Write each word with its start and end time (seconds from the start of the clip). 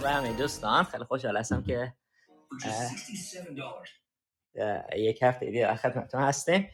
سلام 0.00 0.22
به 0.22 0.28
همه 0.28 0.38
دوستان. 0.38 0.84
خیلی 0.84 1.04
خوشحال 1.04 1.36
هستم 1.36 1.62
که 1.62 1.92
یک 4.96 5.22
هفته 5.22 5.46
دیگه 5.46 5.74
خدمتتون 5.74 6.20
هستیم. 6.20 6.68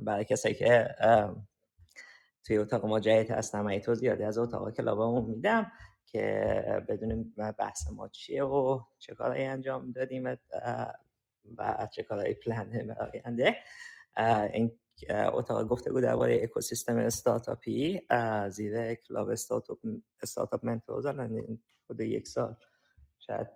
برای 0.00 0.24
کسایی 0.24 0.54
که 0.54 0.94
توی 2.44 2.58
اتاق 2.58 2.86
ما 2.86 3.00
جدید 3.00 3.30
هستم 3.30 3.60
من 3.60 3.78
توضیحاتی 3.78 4.22
از 4.22 4.38
اتاق 4.38 4.70
کلابمون 4.70 5.24
میدم 5.24 5.72
که 6.06 6.84
بدونیم 6.88 7.34
بحث 7.58 7.90
ما 7.90 8.08
چیه 8.08 8.44
و 8.44 8.80
چه 8.98 9.14
کارهایی 9.14 9.44
انجام 9.44 9.92
دادیم 9.92 10.38
و 11.56 11.86
چه 11.92 12.02
کارهایی 12.02 12.34
پلن 12.34 12.96
آینده. 13.00 13.56
این 14.52 14.78
اتاق 15.32 15.68
گفتگو 15.68 16.00
درباره 16.00 16.40
اکوسیستم 16.42 16.96
استارتاپی 16.96 18.00
زیر 18.48 18.94
club 18.94 19.28
استارتاپ 19.28 19.78
Startup 20.22 20.64
Mentors 20.64 21.06
الان 21.06 21.58
خود 21.86 22.00
یک 22.00 22.28
سال 22.28 22.56
شاید 23.18 23.46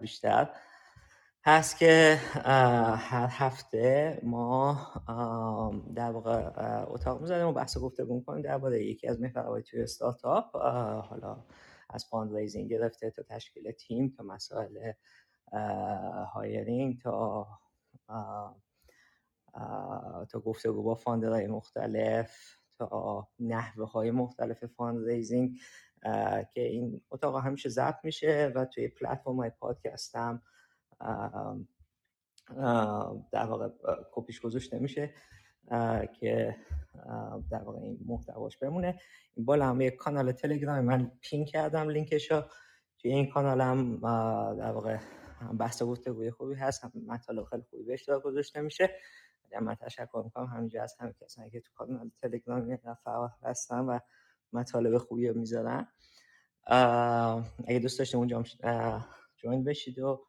بیشتر. 0.00 0.50
هست 1.46 1.78
که 1.78 2.18
هر 2.96 3.28
هفته 3.30 4.20
ما 4.22 4.88
در 5.94 6.10
واقع 6.10 6.50
اتاق 6.86 7.20
می‌زنیم 7.20 7.46
و 7.46 7.52
بحث 7.52 7.78
گفتگو 7.78 8.14
می‌کنیم 8.14 8.42
درباره 8.42 8.84
یکی 8.84 9.08
از 9.08 9.20
محورهای 9.20 9.62
توی 9.62 9.82
استارتاپ. 9.82 10.56
حالا 11.06 11.44
از 11.90 12.04
fundraising 12.04 12.70
گرفته 12.70 13.10
تا 13.10 13.22
تشکیل 13.22 13.70
تیم 13.70 14.14
تا 14.16 14.22
مسائل 14.22 14.92
hiring 16.34 17.00
تا 17.02 17.46
تا 20.30 20.40
گفتگو 20.40 20.82
با 20.82 20.94
founder 20.94 21.34
های 21.34 21.46
مختلف 21.46 22.58
تا 22.78 23.28
نحوه 23.40 23.90
های 23.90 24.10
مختلف 24.10 24.64
fund 24.64 25.06
raising 25.06 25.58
که 26.52 26.60
این 26.60 27.00
اتاق 27.10 27.36
همیشه 27.36 27.68
ضبط 27.68 27.96
میشه 28.04 28.52
و 28.54 28.64
توی 28.64 28.88
پلتفرم 28.88 29.36
های 29.36 29.50
پادکست 29.50 30.16
هم 30.16 30.42
در 33.32 33.46
واقع 33.46 33.68
کپیش 34.12 34.40
گذاشته 34.40 34.78
میشه 34.78 35.14
که 36.20 36.56
در 37.50 37.62
واقع 37.64 37.78
این 37.78 37.98
محتواش 38.06 38.56
بمونه. 38.56 39.00
این 39.34 39.46
بالا 39.46 39.66
هم 39.66 39.80
یک 39.80 39.96
کانال 39.96 40.32
تلگرام 40.32 40.80
من 40.80 41.12
pin 41.20 41.44
کردم 41.44 41.88
لینکش 41.88 42.30
رو 42.30 42.42
توی 42.98 43.12
این 43.12 43.30
کانال 43.30 43.60
هم 43.60 43.96
در 44.56 44.72
واقع 44.72 44.98
بحث 45.58 45.82
گفتگوی 45.82 46.30
خوبی 46.30 46.54
هست 46.54 46.96
مطالب 47.06 47.44
خیلی 47.44 47.62
خوبی 47.70 47.82
بهش 47.82 48.10
گذاشته 48.10 48.60
میشه. 48.60 48.90
من 49.60 49.74
تشکر 49.74 50.22
می‌کنم 50.24 50.46
همینجا 50.46 50.82
از 50.82 50.96
همه 50.98 51.12
کسانی 51.20 51.50
که 51.50 51.60
تو 51.60 51.72
کانال 51.74 52.10
تلگرام 52.22 52.76
فعال 53.04 53.30
هستن 53.42 53.78
و 53.78 53.98
مطالب 54.52 54.98
خوبی 54.98 55.28
رو 55.28 55.38
می‌ذارن. 55.40 55.88
اگه 57.66 57.78
دوست 57.82 57.98
داشتیم 57.98 58.20
اونجا 58.20 58.44
جوین 59.36 59.64
بشید 59.64 59.98
و 59.98 60.26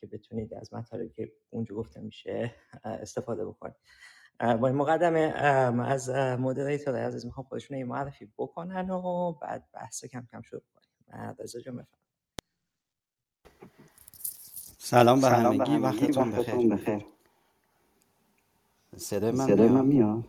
که 0.00 0.06
بتونید 0.06 0.54
از 0.54 0.74
مطالبی 0.74 1.08
که 1.08 1.32
اونجا 1.50 1.74
گفته 1.74 2.00
میشه 2.00 2.54
استفاده 2.84 3.46
بکنید. 3.46 3.76
با 4.40 4.66
این 4.66 4.76
مقدمه 4.76 5.20
از 5.86 6.10
مدریتور 6.10 6.96
عزیز 6.96 7.26
می‌خوام 7.26 7.46
خودشون 7.46 7.78
یه 7.78 7.84
معرفی 7.84 8.32
بکنن 8.38 8.90
و 8.90 9.32
بعد 9.32 9.68
بحث 9.72 10.04
کم 10.04 10.26
کم 10.32 10.42
شروع 10.42 10.62
کنیم. 10.74 11.36
رضا 11.38 11.60
جان 11.60 11.86
سلام 14.78 15.20
به 15.20 15.28
همگی. 15.28 15.76
وقتتون 15.76 16.30
بخیر. 16.68 17.15
صدای 18.96 19.32
من, 19.32 19.46
صدای 19.46 19.68
من 19.68 19.86
میاد؟ 19.86 20.24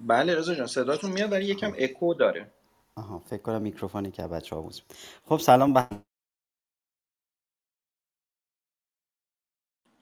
بله 0.00 0.34
رضا 0.36 0.54
جان 0.54 0.66
صداتون 0.66 1.12
میاد 1.12 1.32
ولی 1.32 1.46
یکم 1.46 1.74
اکو 1.78 2.14
داره. 2.14 2.52
آها 2.96 3.18
فکر 3.18 3.42
کنم 3.42 3.62
میکروفونی 3.62 4.10
که 4.10 4.26
بچه 4.26 4.56
ها 4.56 4.62
بود. 4.62 4.74
خب 5.26 5.38
سلام 5.38 5.74
به 5.74 5.88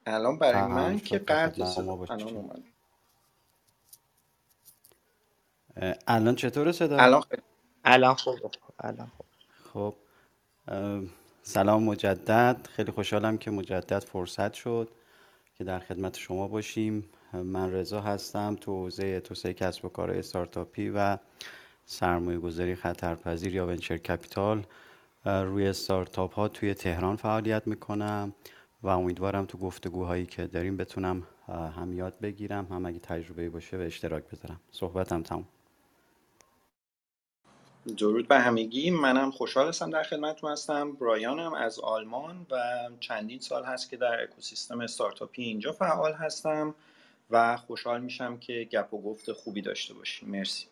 الان 0.06 0.38
برای 0.38 0.62
من 0.62 0.98
که 1.00 1.18
قطع 1.18 1.64
الان 2.10 2.36
اومد 2.36 2.64
الان 6.06 6.36
چطوره 6.36 6.72
صدا؟ 6.72 6.98
الان 6.98 7.22
الان 7.84 8.14
خوب 8.14 8.54
الان 8.80 9.08
خوب. 9.08 9.26
خب 9.74 9.96
سلام 11.48 11.84
مجدد. 11.84 12.68
خیلی 12.72 12.92
خوشحالم 12.92 13.38
که 13.38 13.50
مجدد 13.50 13.98
فرصت 13.98 14.54
شد 14.54 14.88
که 15.54 15.64
در 15.64 15.78
خدمت 15.78 16.18
شما 16.18 16.48
باشیم. 16.48 17.04
من 17.32 17.72
رضا 17.72 18.00
هستم 18.00 18.56
تو 18.60 18.72
حوزه 18.72 19.20
توسعه 19.20 19.52
کسب 19.52 19.84
و 19.84 19.88
کار 19.88 20.10
استارتاپی 20.10 20.88
و 20.88 21.18
سرمایه 21.84 22.38
گذاری 22.38 22.74
خطرپذیر 22.74 23.54
یا 23.54 23.66
ونچر 23.66 23.96
کپیتال. 23.96 24.66
روی 25.24 25.66
استارتاپ 25.66 26.34
ها 26.34 26.48
توی 26.48 26.74
تهران 26.74 27.16
فعالیت 27.16 27.66
می‌کنم 27.66 28.32
و 28.82 28.88
امیدوارم 28.88 29.44
تو 29.44 29.58
گفتگوهایی 29.58 30.26
که 30.26 30.46
داریم 30.46 30.76
بتونم 30.76 31.22
هم 31.48 31.92
یاد 31.92 32.20
بگیرم 32.20 32.66
هم 32.70 32.86
اگه 32.86 32.98
تجربه 32.98 33.50
باشه 33.50 33.76
به 33.76 33.86
اشتراک 33.86 34.24
بذارم. 34.32 34.60
صحبتم 34.70 35.22
تموم. 35.22 35.48
درود 37.94 38.28
به 38.28 38.38
همگی. 38.38 38.90
منم 38.90 39.30
خوشحال 39.30 39.68
هستم 39.68 39.90
در 39.90 40.02
خدمتتون 40.02 40.52
هستم. 40.52 40.92
برایانم 40.92 41.54
از 41.54 41.80
آلمان 41.80 42.46
و 42.50 42.56
چندین 43.00 43.40
سال 43.40 43.64
هست 43.64 43.90
که 43.90 43.96
در 43.96 44.22
اکوسیستم 44.22 44.80
استارتاپی 44.80 45.42
اینجا 45.42 45.72
فعال 45.72 46.12
هستم 46.12 46.74
و 47.30 47.56
خوشحال 47.56 48.00
میشم 48.00 48.38
که 48.38 48.68
گپ 48.72 48.94
و 48.94 49.02
گفت 49.02 49.32
خوبی 49.32 49.62
داشته 49.62 49.94
باشیم. 49.94 50.28
مرسی. 50.28 50.66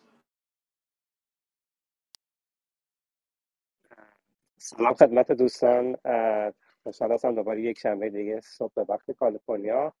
سلام 4.57 4.93
خدمت 4.93 5.31
دوستان. 5.31 5.97
خوشحال 6.83 7.11
هستم 7.11 7.35
دوباره 7.35 7.61
یک 7.61 7.79
شنبه 7.79 8.09
دیگه 8.09 8.41
صبح 8.41 8.73
به 8.75 8.85
وقت 8.89 9.11
کالیفرنیا 9.11 9.93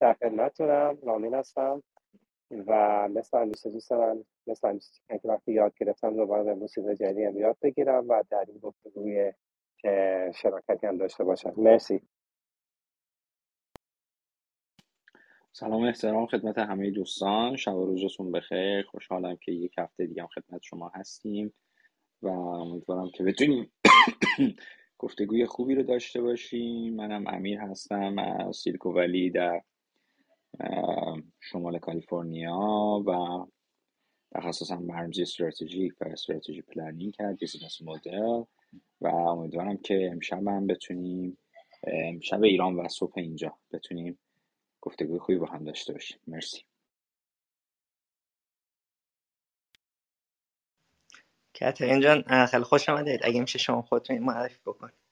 در 0.00 0.14
خدمتتونم. 0.14 0.98
رامین 1.02 1.34
هستم. 1.34 1.82
و 2.50 3.08
مثل 3.08 3.38
همیشه 3.38 3.70
دوست 3.70 3.92
من 3.92 4.24
مثل 4.46 4.68
همیشه 4.68 4.90
که 5.08 5.28
وقتی 5.28 5.52
یاد 5.52 5.72
گرفتم 5.80 6.16
دوباره 6.16 6.44
به 6.44 6.54
موسیقی 6.54 6.94
جدیدی 6.94 7.24
هم 7.24 7.38
یاد 7.38 7.56
بگیرم 7.62 8.08
و 8.08 8.22
در 8.30 8.44
این 8.48 8.58
گفتگوی 8.58 9.32
شراکتی 10.34 10.86
هم 10.86 10.98
داشته 10.98 11.24
باشم. 11.24 11.52
مرسی. 11.56 12.02
سلام 15.52 15.82
احترام 15.82 16.26
خدمت 16.26 16.58
همه 16.58 16.90
دوستان. 16.90 17.56
شب 17.56 17.74
و 17.74 17.86
روزتون 17.86 18.32
بخیر. 18.32 18.82
خوشحالم 18.82 19.36
که 19.36 19.52
یک 19.52 19.74
هفته 19.78 20.06
دیگه 20.06 20.22
هم 20.22 20.28
خدمت 20.28 20.62
شما 20.62 20.92
هستیم 20.94 21.54
و 22.22 22.28
امیدوارم 22.28 23.10
که 23.10 23.24
بتونیم 23.24 23.72
گفتگوی 24.98 25.46
خوبی 25.46 25.74
رو 25.74 25.82
داشته 25.82 26.22
باشیم. 26.22 26.96
منم 26.96 27.26
امیر 27.26 27.58
هستم 27.60 28.18
از 28.18 28.56
Silicon 28.56 28.92
Valley 28.92 29.30
در 29.30 29.62
شمال 31.40 31.78
کالیفرنیا 31.78 32.58
و 33.06 33.10
تخصصم 34.34 34.86
برنامه‌ریزی 34.86 35.22
استراتژیک 35.22 35.92
و 36.00 36.04
strategy 36.08 36.62
planning 36.62 37.14
کرد 37.14 37.38
business 37.38 37.82
model. 37.82 38.44
و 39.00 39.06
امیدوارم 39.08 39.76
که 39.76 40.08
امشب 40.12 40.48
هم 40.48 40.66
بتونیم 40.66 41.38
امشب 41.84 42.42
ایران 42.42 42.74
و 42.74 42.88
صبح 42.88 43.12
اینجا 43.16 43.58
بتونیم 43.72 44.18
گفتگوی 44.80 45.18
خوبی 45.18 45.38
با 45.38 45.46
هم 45.46 45.64
داشته 45.64 45.92
باشیم. 45.92 46.18
مرسی. 46.26 46.62
کاترین 51.60 52.00
جان 52.00 52.46
خیلی 52.46 52.64
خوش 52.64 52.88
آمدید. 52.88 53.20
اگه 53.24 53.40
میشه 53.40 53.58
شما 53.58 53.82
خودتون 53.82 54.18
معرفی 54.18 54.60
بکنید. 54.66 55.03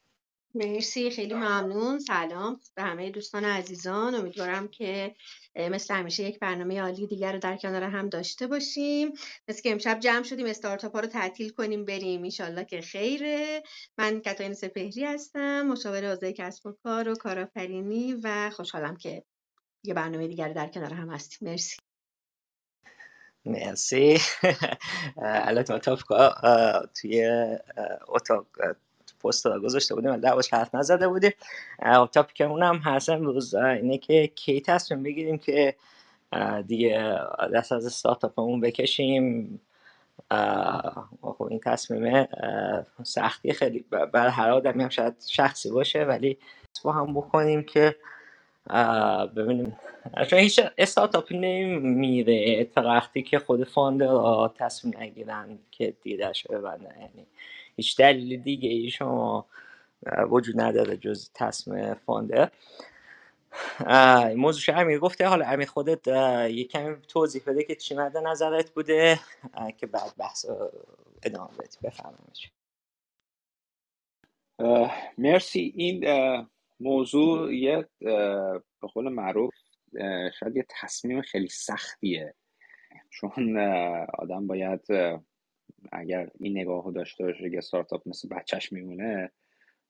مرسی 0.54 1.10
خیلی 1.10 1.34
ممنون 1.34 1.99
سلام 1.99 2.60
به 2.75 2.82
همه 2.82 3.10
دوستان 3.10 3.44
عزیزان. 3.44 4.14
امیدوارم 4.14 4.69
که 4.69 5.14
مثل 5.56 5.94
همیشه 5.94 6.22
یک 6.22 6.38
برنامه 6.38 6.81
عالی 6.81 7.06
دیگر 7.06 7.32
رو 7.32 7.38
در 7.38 7.56
کنار 7.56 7.82
هم 7.82 8.08
داشته 8.08 8.46
باشیم. 8.46 9.12
مثل 9.49 9.62
که 9.62 9.72
امشب 9.72 10.00
جمع 10.00 10.22
شدیم 10.22 10.46
استارتاپ 10.46 10.93
ها 10.93 11.00
رو 11.00 11.06
تعطیل 11.06 11.50
کنیم 11.50 11.84
بریم. 11.84 12.22
ایشالله 12.22 12.64
که 12.64 12.81
خیره. 12.81 13.62
من 13.99 14.20
کتاین 14.20 14.54
سپهری 14.54 15.04
هستم 15.04 15.62
مشاور 15.62 16.10
حوزه 16.10 16.32
کسب 16.32 16.66
و 16.66 16.72
کار 16.72 17.08
و 17.08 17.14
کارآفرینی 17.14 18.14
و 18.22 18.50
خوشحالم 18.50 18.96
که 18.96 19.25
یه 19.84 19.94
برنامه 19.94 20.28
دیگر 20.28 20.49
در 20.49 20.69
کنار 20.69 20.94
هم 20.94 21.10
هستیم. 21.10 21.49
مرسی. 21.49 21.76
مرسی. 23.44 24.19
البته 25.49 25.78
توی 26.94 27.31
اتاق 28.08 28.46
پست 29.24 29.48
گذاشته 29.48 29.94
بودیم 29.94 30.12
لباش 30.12 30.54
حرف 30.54 30.74
نزده 30.74 31.08
بودیم. 31.08 31.32
که 32.34 32.44
اونم 32.44 32.76
هست 32.76 33.08
امروز. 33.08 33.54
اینه 33.54 33.98
که 33.98 34.26
کی 34.26 34.60
تصمیم 34.60 35.02
بگیریم 35.02 35.38
که 35.38 35.74
دیگه 36.66 37.19
دست 37.54 37.72
از 37.72 37.86
استارتاپمون 37.86 38.60
بکشیم. 38.60 39.60
خب 41.22 41.42
این 41.50 41.60
تصمیم 41.64 42.26
سختی 43.02 43.52
خیلی 43.52 43.84
بر 44.12 44.28
هر 44.28 44.50
آدمی 44.50 44.82
هم 44.82 44.88
شاید 44.88 45.14
شخصی 45.28 45.70
باشه 45.70 46.04
ولی 46.04 46.38
با 46.84 46.92
هم 46.92 47.14
بکنیم 47.14 47.62
که 47.62 47.96
ببینیم. 49.36 49.76
چون 50.30 50.38
هیچ 50.38 50.60
استارتاپی 50.78 51.38
نمیره. 51.38 52.64
تا 52.64 52.82
وقتی 52.82 53.22
که 53.22 53.38
خود 53.38 53.64
فاندر 53.64 54.48
تصمیم 54.54 54.94
نگیرن 54.98 55.58
که 55.70 55.94
دیدش 56.02 56.46
ببندن 56.46 56.94
یعنی 57.00 57.26
هیچ 57.76 57.98
دلیل 57.98 58.42
دیگه 58.42 58.69
ای 58.69 58.90
شما 58.90 59.46
وجود 60.30 60.60
نداره 60.60 60.96
جز 60.96 61.30
تصمیم 61.34 61.94
فاندر 61.94 62.50
موضوع 64.36 64.78
امیر 64.78 64.98
گفته. 64.98 65.26
حالا 65.26 65.46
امیر 65.46 65.69
خودت 65.69 66.06
یک 66.50 66.70
کمی 66.72 66.96
توضیح 67.08 67.42
بده 67.46 67.64
که 67.64 67.74
چی 67.74 67.94
مد 67.94 68.16
نظرت 68.16 68.70
بوده 68.70 69.20
که 69.76 69.86
بعد 69.86 70.12
بحث 70.19 70.46
ادامه 71.22 71.50
بدی. 71.58 71.78
بفرمایید. 71.82 72.52
مرسی. 75.18 75.72
این 75.76 76.04
موضوع 76.80 77.54
یه 77.54 77.88
به 78.00 78.88
قول 78.94 79.08
معروف 79.08 79.54
شاید 80.40 80.56
یه 80.56 80.66
تصمیم 80.68 81.22
خیلی 81.22 81.48
سختیه. 81.48 82.34
چون 83.10 83.58
آدم 84.18 84.46
باید 84.46 84.80
اگر 85.93 86.31
این 86.40 86.58
نگاه 86.58 86.93
داشته 86.94 87.25
باشه 87.25 87.50
که 87.50 87.58
استارتاپ 87.58 88.08
مثل 88.08 88.29
بچهش 88.29 88.73
میمونه 88.73 89.31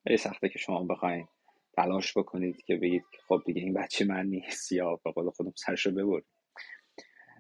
خیلی 0.04 0.16
سخته 0.16 0.48
که 0.48 0.58
شما 0.58 0.84
بخواین 0.84 1.28
تلاش 1.76 2.18
بکنید 2.18 2.62
که 2.62 2.76
بگید 2.76 3.04
خب 3.28 3.42
دیگه 3.46 3.60
این 3.60 3.74
بچه 3.74 4.04
من 4.04 4.26
نیست 4.26 4.72
یا 4.72 5.00
به 5.04 5.12
قول 5.12 5.30
خودم 5.30 5.52
سرشو 5.56 5.90
ببرید. 5.90 6.24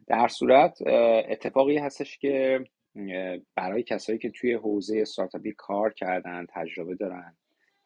در 0.06 0.28
صورت 0.28 0.82
اتفاقی 1.28 1.78
هستش 1.78 2.18
که 2.18 2.64
برای 3.54 3.82
کسایی 3.82 4.18
که 4.18 4.30
توی 4.30 4.54
حوزه 4.54 4.98
استارتاپی 5.00 5.52
کار 5.52 5.92
کردن 5.92 6.46
تجربه 6.48 6.94
دارن 6.94 7.36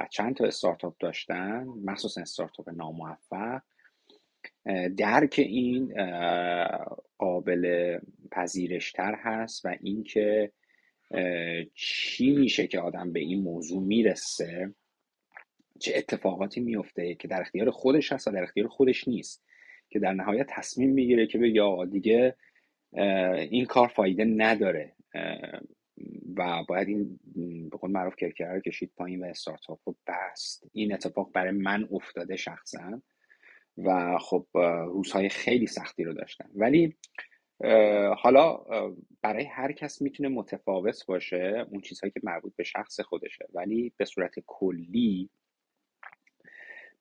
و 0.01 0.07
چند 0.11 0.37
تا 0.37 0.45
استارتاپ 0.45 0.97
داشتن 1.01 1.67
مخصوصا 1.85 2.21
استارتاپ 2.21 2.69
ناموفق 2.69 3.61
درک 4.97 5.35
این 5.39 5.95
قابل 7.19 7.99
پذیرشتر 8.33 9.15
هست 9.15 9.65
و 9.65 9.77
اینکه 9.81 10.53
چی 11.75 12.31
میشه 12.31 12.67
که 12.67 12.81
آدم 12.81 13.13
به 13.13 13.21
این 13.21 13.43
موضوع 13.43 13.83
می‌رسه؟ 13.83 14.75
چه 15.81 15.93
اتفاقاتی 15.97 16.61
میفته 16.61 17.15
که 17.15 17.29
در 17.29 17.41
اختیار 17.41 17.71
خودش 17.71 18.13
هست 18.13 18.29
و 18.29 18.31
در 18.31 18.43
اختیار 18.43 18.69
خودش 18.69 19.09
نیست 19.09 19.45
که 19.89 19.99
در 19.99 20.13
نهایت 20.13 20.47
تصمیم 20.49 20.91
می‌گیره 20.91 21.27
که 21.27 21.39
بگه 21.39 21.63
آقا 21.63 21.85
دیگه 21.85 22.37
این 23.51 23.65
کار 23.65 23.89
فایده 23.89 24.25
نداره 24.25 24.93
و 26.37 26.65
باید 26.69 26.89
این 26.89 27.21
به 27.71 27.77
قول 27.77 27.91
معروف 27.91 28.17
کرکر 28.17 28.61
کشید 28.61 28.93
پایین 28.97 29.25
و 29.25 29.27
استارتاپ 29.27 29.81
رو 29.85 29.97
بست. 30.07 30.71
این 30.73 30.95
اتفاق 30.95 31.33
برای 31.33 31.51
من 31.51 31.89
افتاده 31.91 32.37
شخصا. 32.37 33.03
و 33.79 34.19
خب 34.19 34.47
روزهای 34.87 35.29
خیلی 35.29 35.67
سختی 35.67 36.05
رو 36.05 36.13
داشتم 36.13 36.51
ولی 36.55 36.97
حالا 38.19 38.65
برای 39.23 39.45
هر 39.45 39.73
کس 39.73 40.03
می‌تونه 40.03 40.29
متفاوت 40.29 41.07
باشه 41.07 41.67
اون 41.71 41.81
چیزهایی 41.81 42.13
که 42.13 42.21
مربوط 42.23 42.57
به 42.57 42.65
شخص 42.65 43.01
خودشه. 43.01 43.47
ولی 43.55 43.93
به 43.97 44.05
صورت 44.05 44.35
کلی 44.47 45.31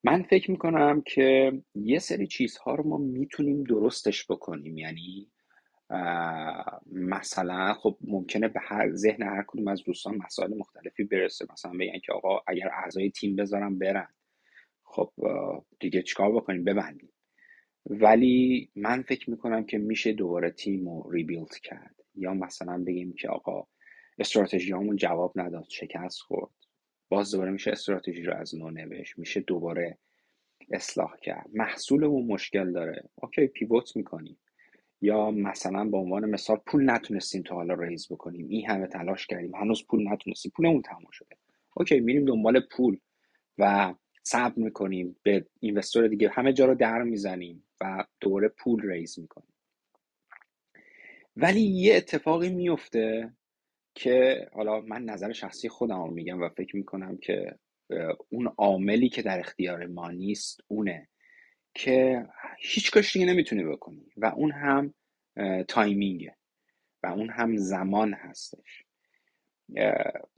من 0.04 0.24
فکر 0.24 0.51
می‌کنم 0.51 1.01
که 1.01 1.54
یه 1.75 2.00
سری 2.00 2.27
چیزها 2.27 2.75
رو 2.75 2.88
ما 2.88 2.98
می‌تونیم 2.98 3.63
درستش 3.63 4.31
بکنیم. 4.31 4.77
یعنی 4.77 5.31
مثلا 6.92 7.74
خب 7.74 7.98
ممکنه 8.01 8.48
به 8.48 8.60
هر 8.63 8.92
ذهن 8.92 9.24
هر 9.24 9.44
کدوم 9.48 9.68
از 9.68 9.83
دوستان 9.83 10.18
مسائل 10.18 10.57
مختلفی 10.57 11.04
برسه. 11.04 11.45
مثلا 11.54 11.72
بگن 11.72 12.00
که 12.00 12.13
آقا 12.13 12.42
اگر 12.48 12.68
اعضای 12.68 13.10
تیم 13.12 13.36
بذارم 13.36 13.80
برن. 13.80 14.07
خب 14.96 15.12
دیگه 15.80 16.02
چیکار 16.02 16.32
بکنیم؟ 16.32 16.64
ببندیم. 16.64 17.12
ولی 17.86 18.70
من 18.76 19.02
فکر 19.02 19.30
می‌کنم 19.30 19.66
که 19.66 19.78
میشه 19.78 20.14
دوباره 20.14 20.52
تیم 20.52 20.90
رو 20.90 21.12
ریبیلد 21.12 21.56
کرد. 21.64 21.96
یا 22.16 22.34
مثلا 22.34 22.84
بگیم 22.84 23.14
که 23.14 23.30
آقا 23.30 23.68
استراتژی 24.20 24.72
همون 24.72 24.96
جواب 24.96 25.34
نداد 25.36 25.66
شکست 25.70 26.20
خورد. 26.20 26.52
باز 27.10 27.32
دوباره 27.32 27.52
میشه 27.52 27.72
استراتژی 27.72 28.24
رو 28.24 28.34
از 28.36 28.56
نو 28.56 28.70
نوشت. 28.70 29.18
میشه 29.18 29.40
دوباره 29.40 29.98
اصلاح 30.72 31.16
کرد. 31.22 31.50
محصولمون 31.54 32.26
مشکل 32.26 32.72
داره. 32.72 33.10
اوکی 33.16 33.48
پیوت 33.48 33.96
می‌کنیم. 33.96 34.38
یا 35.02 35.32
مثلا 35.32 35.86
به 35.86 35.98
عنوان 35.98 36.30
مثال 36.30 36.58
پول 36.68 36.90
نتونستیم 36.90 37.42
تا 37.44 37.56
حالا 37.56 37.74
raise 37.74 38.08
بکنیم. 38.12 38.48
این 38.50 38.70
همه 38.70 38.88
تلاش 38.88 39.28
کردیم. 39.28 39.56
هنوز 39.56 39.88
پول 39.88 40.08
نتونستیم. 40.08 40.52
پولمون 40.56 40.82
تموم 40.82 41.12
شده. 41.12 41.36
okay 41.76 42.00
میریم 42.00 42.26
دنبال 42.26 42.60
پول 42.60 42.98
و 43.58 43.94
صبر 44.27 44.54
می‌کنیم 44.56 45.16
به 45.24 45.45
investor 45.60 46.08
دیگه 46.07 46.30
همه 46.30 46.54
جا 46.54 46.66
رو 46.66 46.75
در 46.75 47.01
می‌زنیم 47.01 47.63
و 47.81 48.06
دوره 48.19 48.48
پول 48.48 48.89
raise 48.90 49.20
می‌کنیم. 49.19 49.54
ولی 51.38 51.62
یه 51.62 51.95
اتفاقی 51.95 52.50
میفته 52.50 53.33
که 53.95 54.48
حالا 54.54 54.81
من 54.81 55.04
نظر 55.04 55.33
شخصی 55.33 55.69
خودم 55.69 56.04
رو 56.04 56.12
میگم 56.12 56.42
و 56.42 56.50
فکر 56.50 56.75
می‌کنم 56.75 57.18
که 57.18 57.60
اون 58.30 58.48
عاملی 58.57 59.10
که 59.10 59.22
در 59.22 59.39
اختیار 59.39 59.86
ما 59.86 60.12
نیست 60.12 60.62
اونه 60.68 61.07
که 61.74 62.25
هیچ 62.60 62.92
کاریش 62.92 63.14
دیگه 63.13 63.25
نمی‌تونی 63.25 63.63
بکنی 63.63 64.12
و 64.18 64.25
اون 64.25 64.51
هم 64.51 64.94
timing 65.68 66.26
ه 66.26 66.36
و 67.04 67.07
اون 67.07 67.30
هم 67.30 67.57
زمان 67.57 68.13
هستش. 68.13 68.83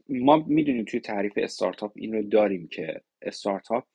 ما 0.09 0.37
می‌دونیم 0.37 0.85
توی 0.85 0.99
تعریف 0.99 1.33
استارتاپ 1.37 1.91
این 1.95 2.13
رو 2.13 2.23
داریم 2.23 2.67
که 2.67 3.01
استارتاپ 3.21 3.85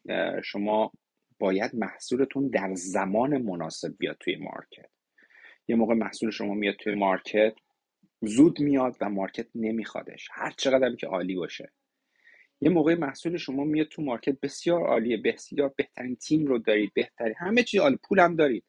شما 0.45 0.93
باید 1.39 1.75
محصولتون 1.75 2.49
در 2.49 2.75
زمان 2.75 3.43
مناسب 3.43 3.95
بیاد 3.99 4.17
توی 4.21 4.37
market. 4.37 4.91
یه 5.69 5.77
موقع 5.77 5.95
محصول 5.95 6.31
شما 6.31 6.55
میاد 6.55 6.75
توی 6.75 6.95
market 6.95 7.55
زود 8.21 8.61
میاد 8.61 8.97
و 9.01 9.11
market 9.11 9.47
نمیخوادش. 9.55 10.29
هر 10.33 10.51
چقدر 10.57 10.95
که 10.97 11.07
عالی 11.07 11.35
باشه. 11.35 11.73
یه 12.61 12.71
موقع 12.71 12.95
محصول 12.95 13.37
شما 13.37 13.65
میاد 13.65 13.87
تو 13.87 14.03
market 14.03 14.41
بسیار 14.41 14.87
عالیه 14.87 15.17
بسیار 15.17 15.75
بهترین 15.77 16.17
تیم 16.17 16.47
رو 16.47 16.59
دارید 16.59 16.93
بهترین 16.95 17.35
همه 17.39 17.63
چی 17.63 17.79
عالی 17.79 17.99
پولم 18.09 18.37
دارید 18.37 18.65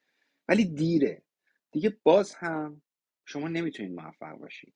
ولی 0.48 0.66
دیره. 0.66 1.24
دیگه 1.72 1.98
باز 2.04 2.36
هم 2.36 2.81
شما 3.25 3.48
نمی‌تونید 3.48 3.92
موفق 3.94 4.38
باشید. 4.38 4.74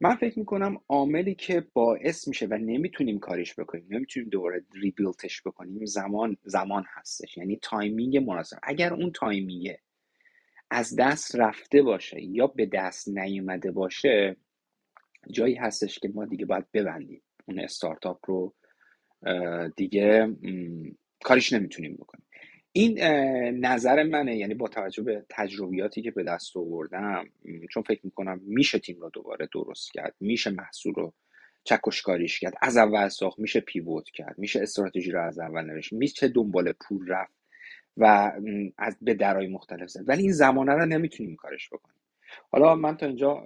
من 0.00 0.16
فکر 0.16 0.38
می‌کنم 0.38 0.80
عاملی 0.88 1.34
که 1.34 1.66
باعث 1.72 2.28
میشه 2.28 2.46
و 2.46 2.54
نمی‌تونیم 2.54 3.18
کاریش 3.18 3.54
بکنیم 3.54 3.86
نمی‌تونیم 3.90 4.28
دوباره 4.28 4.64
rebuild 4.74 5.27
ش 5.27 5.42
بکنیم 5.42 5.84
زمان 5.84 6.36
زمان 6.44 6.84
هستش 6.88 7.36
یعنی 7.36 7.58
timing 7.62 8.16
مناسب. 8.16 8.56
اگر 8.62 8.94
اون 8.94 9.12
timing 9.12 9.76
از 10.70 10.96
دست 10.98 11.36
رفته 11.36 11.82
باشه 11.82 12.22
یا 12.22 12.46
به 12.46 12.66
دست 12.66 13.08
نیومده 13.08 13.70
باشه 13.70 14.36
جایی 15.30 15.54
هستش 15.54 15.98
که 15.98 16.08
ما 16.14 16.24
دیگه 16.24 16.46
باید 16.46 16.66
ببندیم. 16.72 17.22
اون 17.48 17.60
استارتاپ 17.60 18.30
رو 18.30 18.54
دیگه 19.76 20.36
کاریش 21.24 21.52
نمی‌تونیم 21.52 21.94
بکنیم. 21.94 22.26
این 22.72 22.98
نظر 23.66 24.02
منه 24.02 24.36
یعنی 24.36 24.54
با 24.54 24.68
توجه 24.68 25.02
به 25.02 25.24
تجربیاتی 25.28 26.02
که 26.02 26.10
به 26.10 26.22
دست 26.22 26.56
آوردم 26.56 27.24
چون 27.70 27.82
فکر 27.82 28.00
می‌کنم 28.04 28.40
میشه 28.44 28.78
تیم 28.78 29.00
رو 29.00 29.10
دوباره 29.10 29.48
درست 29.52 29.92
کرد 29.92 30.14
میشه 30.20 30.50
محصول 30.50 30.94
رو 30.94 31.12
چکشکاریش 31.64 32.40
کرد 32.40 32.54
از 32.62 32.76
اول 32.76 33.08
ساخت 33.08 33.38
میشه 33.38 33.60
پیوت 33.60 34.10
کرد 34.10 34.38
میشه 34.38 34.62
استراتژی 34.62 35.10
رو 35.10 35.22
از 35.22 35.38
اول 35.38 35.64
نوشت 35.64 35.92
میشه 35.92 36.28
دنبال 36.28 36.72
پول 36.72 37.08
رفت 37.08 37.34
و 37.96 38.32
از 38.78 38.96
به 39.02 39.14
درای 39.14 39.46
مختلف 39.46 39.88
زد. 39.88 40.08
ولی 40.08 40.22
این 40.22 40.32
زمانه 40.32 40.72
رو 40.72 40.86
نمی‌تونیم 40.86 41.36
کارش 41.36 41.68
بکنیم. 41.68 41.96
حالا 42.50 42.74
من 42.74 42.96
تا 42.96 43.06
اینجا 43.06 43.44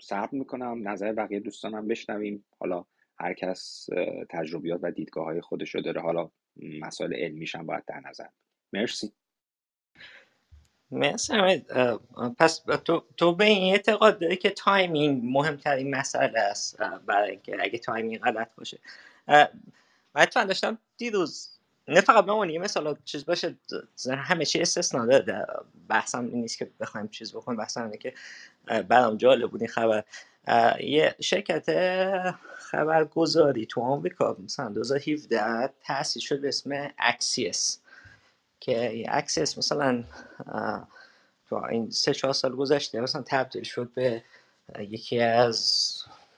صبر 0.00 0.28
می‌کنم 0.32 0.88
نظر 0.88 1.12
بقیه 1.12 1.40
دوستانم 1.40 1.88
بشنویم. 1.88 2.44
حالا 2.58 2.84
هر 3.20 3.34
کس 3.34 3.88
تجربیات 4.30 4.80
و 4.82 4.90
دیدگاه 4.90 5.24
های 5.24 5.40
خودش 5.40 5.74
رو 5.74 5.80
داره. 5.80 6.00
حالا 6.00 6.30
مسائل 6.56 7.14
علمیش 7.14 7.54
هم 7.54 7.66
باید 7.66 7.84
در 7.86 8.00
نظر 8.08 8.26
مرسی. 8.72 9.12
مرسی 10.90 11.32
پس 12.38 12.58
تو, 12.84 13.04
تو 13.16 13.34
به 13.34 13.44
این 13.44 13.72
اعتقاد 13.72 14.18
داری 14.18 14.36
که 14.36 14.50
timing 14.50 15.22
مهمترین 15.24 15.94
مسئله 15.94 16.40
است 16.40 16.82
برای 17.06 17.30
اینکه 17.30 17.56
اگه 17.60 17.78
timing 17.78 18.18
غلط 18.18 18.54
باشه. 18.54 18.78
من 20.14 20.24
تو 20.24 20.44
داشتم 20.44 20.78
دیروز 20.96 21.48
نه 21.88 22.00
فقط 22.00 22.50
یه 22.50 22.58
مثال 22.58 22.96
چیز 23.04 23.26
باشه 23.26 23.56
همه 24.08 24.44
چی 24.44 24.60
استثنا 24.60 25.06
داره. 25.06 25.46
بحثم 25.88 26.24
نیست 26.24 26.58
که 26.58 26.70
بخوایم 26.80 27.08
چیز 27.08 27.32
بکنیم 27.32 27.58
بحثم 27.58 27.84
اینه 27.84 27.96
که 27.96 28.14
برام 28.88 29.16
جالب 29.16 29.50
بود 29.50 29.60
این 29.60 29.70
خبر. 29.70 30.04
یه 30.80 31.14
شرکت 31.20 31.66
خبرگزاری 32.58 33.66
تو 33.66 33.80
آمریکا 33.80 34.36
مثلا 34.44 34.68
2017 34.68 35.70
تأسیس 35.84 36.22
شد 36.22 36.40
به 36.40 36.48
اسم 36.48 36.90
Axios. 36.98 37.80
که 38.60 39.04
Axios 39.08 39.58
مثلا 39.58 40.04
تو 41.48 41.56
این 41.56 41.90
سه 41.90 42.14
چهار 42.14 42.34
سال 42.34 42.56
گذشته 42.56 43.00
مثلا 43.00 43.22
تبدیل 43.26 43.62
شد 43.62 43.90
به 43.94 44.24
یکی 44.78 45.20
از 45.20 45.92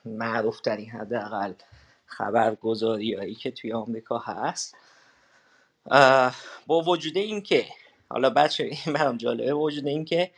معروف 0.05 0.61
ترین 0.61 0.91
حداقل 0.91 1.53
خبرگزاری 2.07 3.15
هایی 3.15 3.35
که 3.35 3.51
توی 3.51 3.73
آمریکا 3.73 4.19
هست. 4.19 4.77
با 6.67 6.83
وجود 6.87 7.17
اینکه 7.17 7.67
حالا 8.09 8.31
بچه 8.31 8.65
این 8.65 8.95
برام 8.95 9.17
جالبه 9.17 9.55
وجود 9.55 9.87
اینکه 9.87 10.31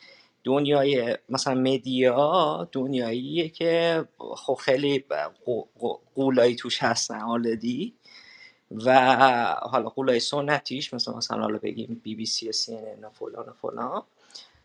دنیای 0.44 1.18
مثلا 1.28 1.54
مدیا 1.54 2.68
دنیاییه 2.72 3.48
که 3.48 4.04
خب 4.18 4.54
خیلی 4.54 5.04
قولایی 6.14 6.54
توش 6.56 6.82
هستن 6.82 7.20
آلدی 7.20 7.94
و 8.70 9.16
حالا 9.62 9.88
قولای 9.88 10.20
سنتیش 10.20 10.94
مثلا 10.94 11.16
مثلا 11.16 11.40
حالا 11.40 11.58
بگیم 11.58 12.00
بی 12.02 12.14
بی 12.14 12.26
سی 12.26 12.48
و 12.48 12.52
سی 12.52 12.74
و 13.02 13.10
فلان 13.10 13.48
و 13.48 13.52
فلان 13.52 14.02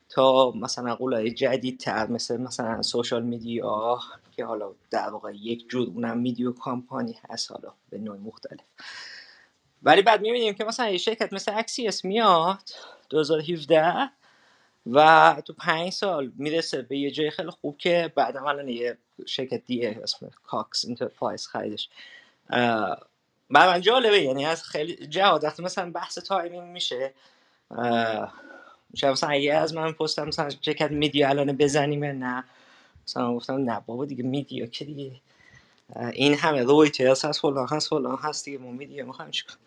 تا 0.10 0.52
مثلا 0.52 0.96
قولای 0.96 1.32
جدیدتر 1.32 2.08
مثل 2.08 2.38
مثلا 2.38 2.82
سوشال 2.82 3.24
میدیا 3.24 4.00
که 4.32 4.46
حالا 4.46 4.72
در 4.90 5.10
واقع 5.10 5.36
یک 5.36 5.70
جور 5.70 5.88
اونم 5.88 6.18
میدیو 6.18 6.52
کامپانی 6.52 7.16
هست 7.30 7.52
حالا 7.52 7.74
به 7.90 7.98
نوع 7.98 8.18
مختلف. 8.18 8.60
ولی 9.84 10.02
بعد 10.02 10.22
می‌بینیم 10.22 10.54
که 10.54 10.64
مثلا 10.64 10.90
یه 10.90 10.98
شرکت 10.98 11.34
مثل 11.34 11.52
Axios 11.56 12.06
میاد 12.06 12.70
2017 13.10 14.10
و 14.86 15.42
تو 15.46 15.54
پنج 15.54 15.94
سال 15.94 16.32
می‌رسه 16.38 16.82
به 16.82 16.98
یه 16.98 17.12
جای 17.12 17.32
خیلی 17.32 17.50
خوب 17.50 17.78
که 17.78 18.14
بعد 18.16 18.38
الان 18.38 18.70
یه 18.70 18.98
شرکت 19.26 19.66
دیگه 19.66 20.00
اسم 20.04 20.32
Cox 20.44 20.86
Enterprise 20.86 21.48
خریدش. 21.48 21.90
بعد 23.50 23.70
من 23.70 23.82
جالبه 23.82 24.22
یعنی 24.22 24.46
از 24.46 24.64
خیلی 24.64 25.08
جهات 25.08 25.44
وقتی 25.44 25.64
مثلا 25.64 25.92
بحث 25.92 26.18
timing 26.20 26.70
میشه 26.70 27.14
میشه 28.90 29.12
مثلا 29.12 29.30
اگه 29.30 29.54
از 29.54 29.74
من 29.74 29.92
پستم 29.92 30.28
مثلا 30.28 30.50
شرکت 30.62 30.92
media 30.92 31.30
الان 31.30 31.58
بزنیم 31.58 32.06
نه 32.06 32.44
مثلا 33.08 33.36
گفتم 33.36 33.56
نه 33.56 33.80
بابا 33.86 34.06
دیگه 34.06 34.24
media 34.24 34.66
که 34.66 34.86
دیگه. 34.86 35.22
این 36.14 36.34
همه 36.34 36.64
رویترز 36.64 37.26
هست 37.26 37.40
فلان 37.42 37.68
هست 37.68 37.90
فلان 37.90 38.18
هست 38.18 38.46
دیگه 38.46 38.58
ما 38.58 38.72
media 38.72 39.06
می‌خوایم 39.06 39.32
چیکار؟ 39.32 39.58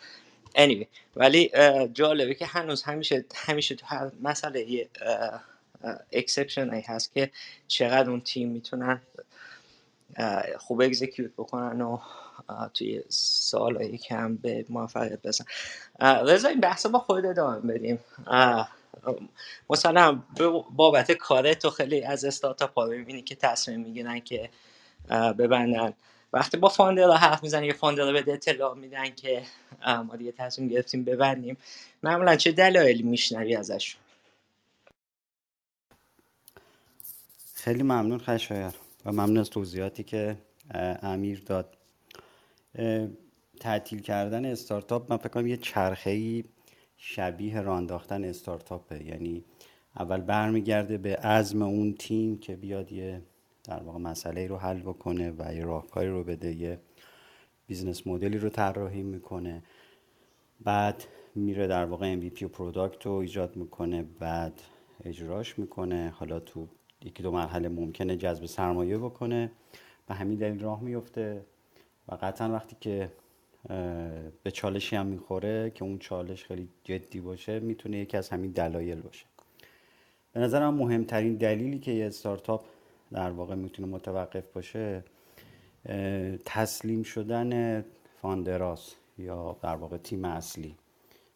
Anyway 0.56 0.86
ولی 1.16 1.50
جالبه 1.94 2.34
که 2.34 2.46
هنوز 2.46 2.82
همیشه 2.82 3.24
همیشه 3.34 3.74
تو 3.74 3.86
هر 3.86 4.10
مسئله 4.22 4.88
exception 6.12 6.70
هست 6.70 7.12
که 7.14 7.30
چقدر 7.68 8.10
اون 8.10 8.20
تیم 8.20 8.48
می‌تونن 8.48 9.00
خوب 10.58 10.82
execute 10.82 11.32
بکنن 11.32 11.80
و 11.80 11.98
توی 12.74 13.02
سال 13.08 13.96
کم 13.96 14.36
به 14.36 14.64
موفقیت 14.68 15.22
برسن 15.22 15.44
رضا 16.00 16.48
این 16.48 16.60
بحث 16.60 16.86
با 16.86 16.98
خود 16.98 17.26
ادامه 17.26 17.74
بدیم. 17.74 17.98
مثلا 19.70 20.22
بابت 20.76 21.12
کاره 21.12 21.54
تو 21.54 21.70
خیلی 21.70 22.02
از 22.02 22.24
استارتاپ 22.24 22.78
ها 22.78 22.86
می‌بینی 22.86 23.22
که 23.22 23.34
تصمیم 23.34 23.80
می‌گیرن 23.80 24.20
که 24.20 24.50
ببندن. 25.10 25.92
وقتی 26.32 26.56
با 26.56 26.68
فاندر 26.68 27.10
حرف 27.10 27.42
می‌زنن 27.42 27.64
یه 27.64 27.72
فاندر 27.72 28.12
بده 28.12 28.32
اطلاع 28.32 28.74
میدن 28.74 29.10
که 29.10 29.42
ما 30.06 30.16
دیگه 30.16 30.32
تصمیم 30.32 30.68
گرفتیم 30.68 31.04
ببندیم. 31.04 31.56
معمولا 32.02 32.36
چه 32.36 32.52
دلایلی 32.52 33.02
میشنوی 33.02 33.56
ازش 33.56 33.96
خیلی 37.54 37.82
ممنون 37.82 38.18
خشایر 38.18 38.72
و 39.04 39.12
ممنون 39.12 39.38
از 39.38 39.50
توضیحاتی 39.50 40.02
که 40.02 40.36
امیر 41.02 41.42
داد. 41.46 41.76
تعطیل 43.60 44.00
کردن 44.02 44.44
استارتاپ 44.44 45.10
من 45.12 45.16
فکر 45.16 45.28
کنم 45.28 45.46
یه 45.46 45.56
چرخه 45.56 46.44
شبیه 46.96 47.60
رانداختن 47.60 48.24
استارتاپه. 48.24 49.04
یعنی 49.04 49.44
اول 49.96 50.20
برمیگرده 50.20 50.98
به 50.98 51.16
عزم 51.16 51.62
اون 51.62 51.94
تیم 51.94 52.38
که 52.38 52.56
بیاد 52.56 52.92
یه 52.92 53.22
در 53.64 53.82
واقع 53.82 53.98
مسئله 53.98 54.46
رو 54.46 54.56
حل 54.56 54.80
بکنه 54.80 55.34
و 55.38 55.54
یه 55.54 55.64
راهکاری 55.64 56.08
رو 56.08 56.24
بده 56.24 56.52
یه 56.54 56.78
business 57.66 58.06
model 58.06 58.33
ی 58.33 58.38
رو 58.38 58.48
طراحی 58.48 59.02
می‌کنه. 59.02 59.62
بعد 60.60 61.04
میره 61.34 61.66
در 61.66 61.84
واقع 61.84 62.16
MVP 62.20 62.42
و 62.42 62.48
product 62.48 63.06
رو 63.06 63.12
ایجاد 63.12 63.56
می‌کنه 63.56 64.02
بعد 64.02 64.62
اجراش 65.04 65.58
می‌کنه. 65.58 66.14
حالا 66.16 66.40
تو 66.40 66.68
یکی 67.04 67.22
دو 67.22 67.30
مرحله 67.30 67.68
ممکنه 67.68 68.16
جذب 68.16 68.46
سرمایه 68.46 68.98
بکنه. 68.98 69.50
و 70.08 70.14
همین 70.14 70.38
دلیل 70.38 70.60
راه 70.60 70.82
میفته 70.82 71.44
و 72.08 72.14
قطعا 72.14 72.52
وقتی 72.52 72.76
که 72.80 73.12
به 74.42 74.50
چالشی 74.52 74.96
هم 74.96 75.06
می‌خوره 75.06 75.70
که 75.70 75.84
اون 75.84 75.98
چالش 75.98 76.44
خیلی 76.44 76.68
جدی 76.84 77.20
باشه 77.20 77.60
می‌تونه 77.60 77.98
یکی 77.98 78.16
از 78.16 78.28
همین 78.28 78.50
دلایل 78.50 79.00
باشه. 79.00 79.26
به 80.32 80.40
نظرم 80.40 80.74
مهمترین 80.74 81.36
دلیلی 81.36 81.78
که 81.78 81.90
یه 81.90 82.06
استارتاپ 82.06 82.64
در 83.12 83.30
واقع 83.30 83.54
می‌تونه 83.54 83.88
متوقف 83.88 84.44
باشه 84.52 85.04
تسلیم 86.44 87.02
شدن 87.02 87.84
founder 88.22 88.78
هاس 88.78 88.94
یا 89.18 89.56
در 89.62 89.76
واقع 89.76 89.96
تیم 89.96 90.24
اصلی. 90.24 90.74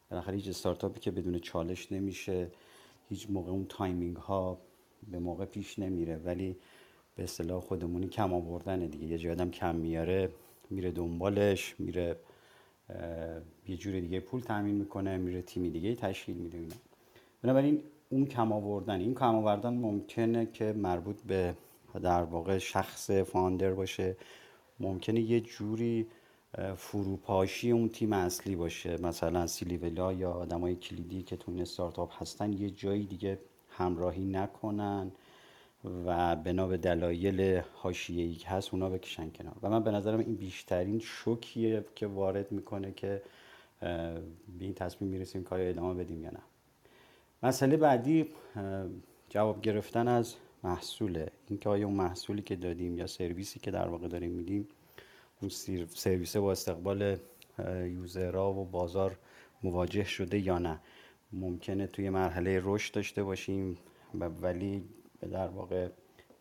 بالاخره 0.09 0.35
هیچ 0.35 0.47
استارتاپی 0.47 0.99
که 0.99 1.11
بدون 1.11 1.39
چالش 1.39 1.91
نمیشه 1.91 2.47
هیچ 3.09 3.29
موقع 3.29 3.51
اون 3.51 3.65
timing 3.69 4.15
ها 4.15 4.57
به 5.11 5.19
موقع 5.19 5.45
پیش 5.45 5.79
نمیره 5.79 6.15
ولی 6.15 6.55
به 7.15 7.23
اصطلاح 7.23 7.61
خودمونی 7.61 8.07
کم 8.07 8.33
آوردن 8.33 8.79
دیگه. 8.79 9.05
یه 9.05 9.17
جای 9.17 9.31
آدم 9.31 9.49
کم 9.49 9.75
میاره 9.75 10.29
میره 10.69 10.91
دنبالش 10.91 11.75
میره 11.79 12.15
یه 13.67 13.77
جور 13.77 13.99
دیگه 13.99 14.19
پول 14.19 14.41
تامین 14.41 14.75
می‌کنه 14.75 15.17
میره 15.17 15.41
تیمی 15.41 15.69
دیگه 15.69 15.95
تشکیل 15.95 16.35
میده 16.35 16.59
بنابراین 17.43 17.83
اون 18.09 18.25
کم 18.25 18.51
آوردن 18.51 18.99
این 18.99 19.15
کم 19.15 19.35
آوردن 19.35 19.73
ممکنه 19.73 20.45
که 20.45 20.73
مربوط 20.73 21.21
به 21.21 21.53
در 21.99 22.23
واقع 22.23 22.57
شخص 22.57 23.11
فاندر 23.11 23.73
باشه. 23.73 24.15
ممکنه 24.79 25.19
یه 25.21 25.41
جوری 25.41 26.07
فروپاشی 26.75 27.71
اون 27.71 27.89
تیم 27.89 28.13
اصلی 28.13 28.55
باشه. 28.55 29.01
مثلا 29.01 29.47
سیلیولا 29.47 30.13
یا 30.13 30.31
آدمای 30.31 30.75
کلیدی 30.75 31.23
که 31.23 31.37
تو 31.37 31.51
این 31.51 31.61
استارتاپ 31.61 32.21
هستن 32.21 32.53
یه 32.53 32.69
جایی 32.69 33.05
دیگه 33.05 33.39
همراهی 33.69 34.25
نکنن 34.25 35.11
و 36.05 36.35
بنا 36.35 36.67
به 36.67 36.77
دلایل 36.77 37.61
حاشیه‌ای 37.73 38.33
که 38.33 38.49
هست 38.49 38.73
اونا 38.73 38.89
بکشن 38.89 39.29
کنار. 39.29 39.55
و 39.61 39.69
من 39.69 39.83
به 39.83 39.91
نظرم 39.91 40.19
این 40.19 40.35
بیشترین 40.35 40.99
شوکیه 40.99 41.83
که 41.95 42.07
وارد 42.07 42.51
می‌کنه 42.51 42.91
که 42.91 43.21
به 43.79 44.21
این 44.59 44.73
تصمیم 44.73 45.11
می‌رسیم 45.11 45.43
کار 45.43 45.59
ادامه 45.61 46.03
بدیم 46.03 46.23
یا 46.23 46.29
نه. 46.29 46.41
مسئله 47.43 47.77
بعدی 47.77 48.25
جواب 49.29 49.61
گرفتن 49.61 50.07
از 50.07 50.35
محصوله. 50.63 51.31
اینکه 51.47 51.69
آیا 51.69 51.87
اون 51.87 51.95
محصولی 51.95 52.41
که 52.41 52.55
دادیم 52.55 52.97
یا 52.97 53.07
سرویسی 53.07 53.59
که 53.59 53.71
در 53.71 53.87
واقع 53.87 54.07
داریم 54.07 54.31
میدیم 54.31 54.67
اون 55.41 55.49
سرویس 55.89 56.37
با 56.37 56.51
استقبال 56.51 57.17
یوزرها 57.85 58.53
و 58.53 58.65
بازار 58.65 59.17
مواجه 59.63 60.03
شده 60.03 60.39
یا 60.39 60.57
نه؟ 60.57 60.79
ممکنه 61.33 61.87
توی 61.87 62.09
مرحله 62.09 62.61
رشد 62.63 62.93
داشته 62.93 63.23
باشیم 63.23 63.77
ولی 64.13 64.83
در 65.31 65.47
واقع 65.47 65.89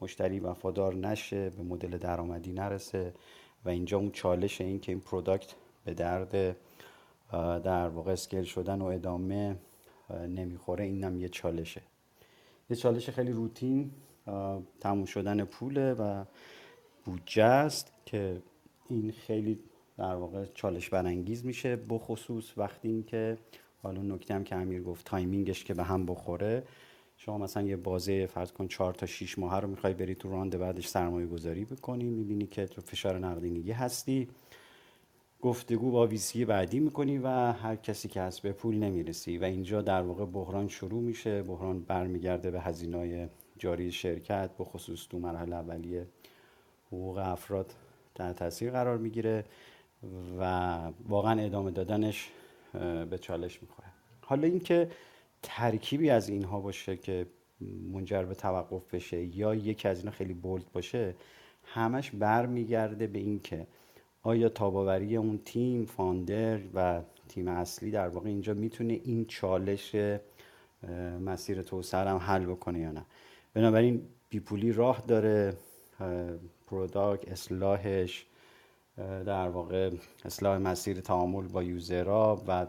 مشتری 0.01 0.41
وفادار 0.41 0.95
نشه 0.95 1.51
به 1.51 1.63
مدل 1.63 1.99
درآمدی 1.99 2.53
نرسه 2.53 3.15
و 3.65 3.69
اینجا 3.69 3.99
اون 3.99 4.11
چالش 4.11 4.61
این 4.61 4.81
که 4.81 4.93
این 4.93 5.01
product 5.01 5.55
به 5.85 5.95
درد 5.95 6.57
در 7.65 7.89
واقع 7.89 8.13
scale 8.13 8.43
شدن 8.43 8.81
و 8.81 8.85
ادامه 8.85 9.57
نمی‌خوره 10.29 10.85
اینم 10.85 11.21
یه 11.21 11.29
چالشه. 11.29 11.83
یه 12.71 12.77
چالش 12.77 13.11
خیلی 13.11 13.33
روتین 13.33 13.91
تموم 14.81 15.05
شدن 15.05 15.45
پوله 15.45 15.93
و 15.93 16.25
بودجه 17.05 17.45
است 17.45 17.93
که 18.07 18.43
این 18.89 19.13
خیلی 19.13 19.59
در 19.99 20.15
واقع 20.15 20.45
چالش 20.55 20.89
برانگیز 20.89 21.45
میشه 21.45 21.77
بخصوص 21.77 22.59
وقتی 22.59 22.89
این 22.89 23.05
که 23.05 23.39
حالا 23.83 24.03
نکته 24.03 24.35
هم 24.35 24.45
که 24.45 24.57
امیر 24.57 24.83
گفت 24.83 25.07
timing 25.07 25.50
ش 25.50 25.65
که 25.65 25.75
به 25.75 25.83
هم 25.83 26.07
بخوره. 26.07 26.63
شما 27.17 27.39
مثلا 27.39 27.63
یه 27.63 27.77
بازه 27.77 28.27
فرض 28.27 28.53
کن 28.53 28.69
4 28.69 28.95
تا 28.95 29.07
6 29.07 29.39
ماه 29.39 29.61
رو 29.61 29.69
می‌خوای 29.69 29.95
بری 29.95 30.15
تو 30.15 30.31
round 30.31 30.59
بعدش 30.59 30.89
سرمایه 30.89 31.27
گذاری 31.27 31.65
بکنی 31.65 32.05
می‌بینی 32.05 32.47
که 32.47 32.67
تو 32.67 32.81
فشار 32.83 33.19
نقدینگی 33.19 33.73
هستی. 33.73 34.29
گفتگو 35.43 35.91
با 35.91 36.07
ویسی 36.07 36.45
بعدی 36.45 36.81
می‌کنی 36.81 37.19
و 37.19 37.29
هر 37.53 37.77
کسی 37.77 38.09
که 38.09 38.21
هست 38.21 38.43
به 38.43 38.53
پول 38.53 38.77
نمی‌رسی 38.77 39.39
و 39.39 39.45
اینجا 39.45 39.83
در 39.83 40.03
واقع 40.03 40.25
بحران 40.25 40.69
شروع 40.69 41.03
میشه 41.03 41.43
بحران 41.43 41.81
برمیگرده 41.81 42.51
به 42.51 42.61
هزینه 42.61 43.31
جاری 43.59 43.93
شرکت 43.93 44.51
به 44.59 44.65
خصوص 44.65 45.07
تو 45.09 45.19
مرحله 45.19 45.57
اولیه 45.57 46.07
حقوق 46.87 47.19
افراد 47.19 47.75
در 48.15 48.33
تاثیر 48.33 48.71
قرار 48.71 48.99
می‌گیره 48.99 49.45
و 50.39 50.81
واقعا 51.09 51.41
ادامه 51.41 51.71
دادنش 51.71 52.31
به 53.11 53.19
چالش 53.21 53.63
می‌خوره. 53.63 53.89
حالا 54.21 54.49
اینکه 54.49 54.91
ترکیبی 55.43 56.11
از 56.11 56.29
اینها 56.29 56.61
باشه 56.61 56.97
که 56.97 57.27
منجر 57.93 58.23
به 58.23 58.35
توقف 58.35 58.95
بشه 58.95 59.37
یا 59.37 59.55
یکی 59.55 59.89
از 59.89 59.99
اینا 59.99 60.11
خیلی 60.11 60.35
بولد 60.35 60.73
باشه 60.73 61.15
همش 61.65 62.11
برمیگرده 62.11 63.07
به 63.07 63.19
اینکه 63.19 63.67
آیا 64.23 64.49
تاب‌آوری 64.49 65.17
اون 65.17 65.41
تیم 65.45 65.85
founder 65.85 66.59
و 66.75 67.03
تیم 67.29 67.49
اصلی 67.49 67.91
در 67.91 68.09
واقع 68.09 68.29
اینجا 68.29 68.55
می‌تونه 68.55 69.01
این 69.05 69.25
چالش 69.25 69.97
مسیر 71.25 71.63
توسعه 71.63 72.09
هم 72.09 72.17
حل 72.17 72.45
بکنه 72.45 72.79
یا 72.79 72.93
نه. 72.93 73.05
بنابراین 73.57 74.09
بیپولی 74.29 74.73
راه 74.73 75.03
داره 75.07 75.57
product 76.67 77.29
اصلاحش 77.29 78.27
در 78.97 79.49
واقع 79.49 79.91
اصلاح 80.25 80.59
مسیر 80.59 81.01
تعامل 81.01 81.49
با 81.49 81.63
user 81.63 82.27
ها 82.27 82.43
و 82.49 82.67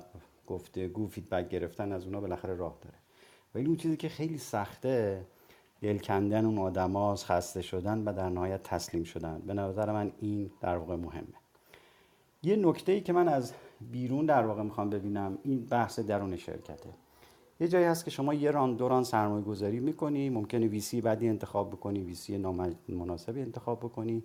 گفتگو 0.47 1.07
feedback 1.07 1.49
گرفتن 1.49 1.91
از 1.91 2.05
اونا 2.05 2.21
بالاخره 2.21 2.55
راه 2.55 2.77
داره. 2.81 2.95
ولی 3.55 3.65
اون 3.65 3.75
چیزی 3.75 3.97
که 3.97 4.09
خیلی 4.09 4.37
سخته 4.37 5.25
دل 5.81 5.97
کندن 5.97 6.45
اون 6.45 6.57
آدماست 6.57 7.25
خسته 7.25 7.61
شدن 7.61 8.03
و 8.03 8.13
در 8.13 8.29
نهایت 8.29 8.63
تسلیم 8.63 9.03
شدن. 9.03 9.41
به 9.47 9.53
نظر 9.53 9.91
من 9.91 10.11
این 10.19 10.51
در 10.61 10.77
واقع 10.77 10.95
مهمه. 10.95 11.37
یه 12.43 12.55
نکته 12.55 12.91
ای 12.91 13.01
که 13.01 13.13
من 13.13 13.27
از 13.27 13.53
بیرون 13.91 14.25
در 14.25 14.45
واقع 14.45 14.63
می‌خوام 14.63 14.89
ببینم 14.89 15.37
این 15.43 15.65
بحث 15.65 15.99
درون 15.99 16.35
شرکته. 16.35 16.89
یه 17.59 17.67
جایی 17.67 17.85
هست 17.85 18.05
که 18.05 18.11
شما 18.11 18.33
یه 18.33 18.51
ران 18.51 18.75
دو 18.75 18.87
ران 18.87 19.03
سرمایه 19.03 19.43
گذاری 19.43 19.79
می‌کنی 19.79 20.29
ممکنه 20.29 20.67
ویسی 20.67 21.01
بعدی 21.01 21.29
انتخاب 21.29 21.69
بکنی 21.69 21.99
ویسی 21.99 22.37
نامناسبی 22.37 23.41
انتخاب 23.41 23.79
بکنی. 23.79 24.23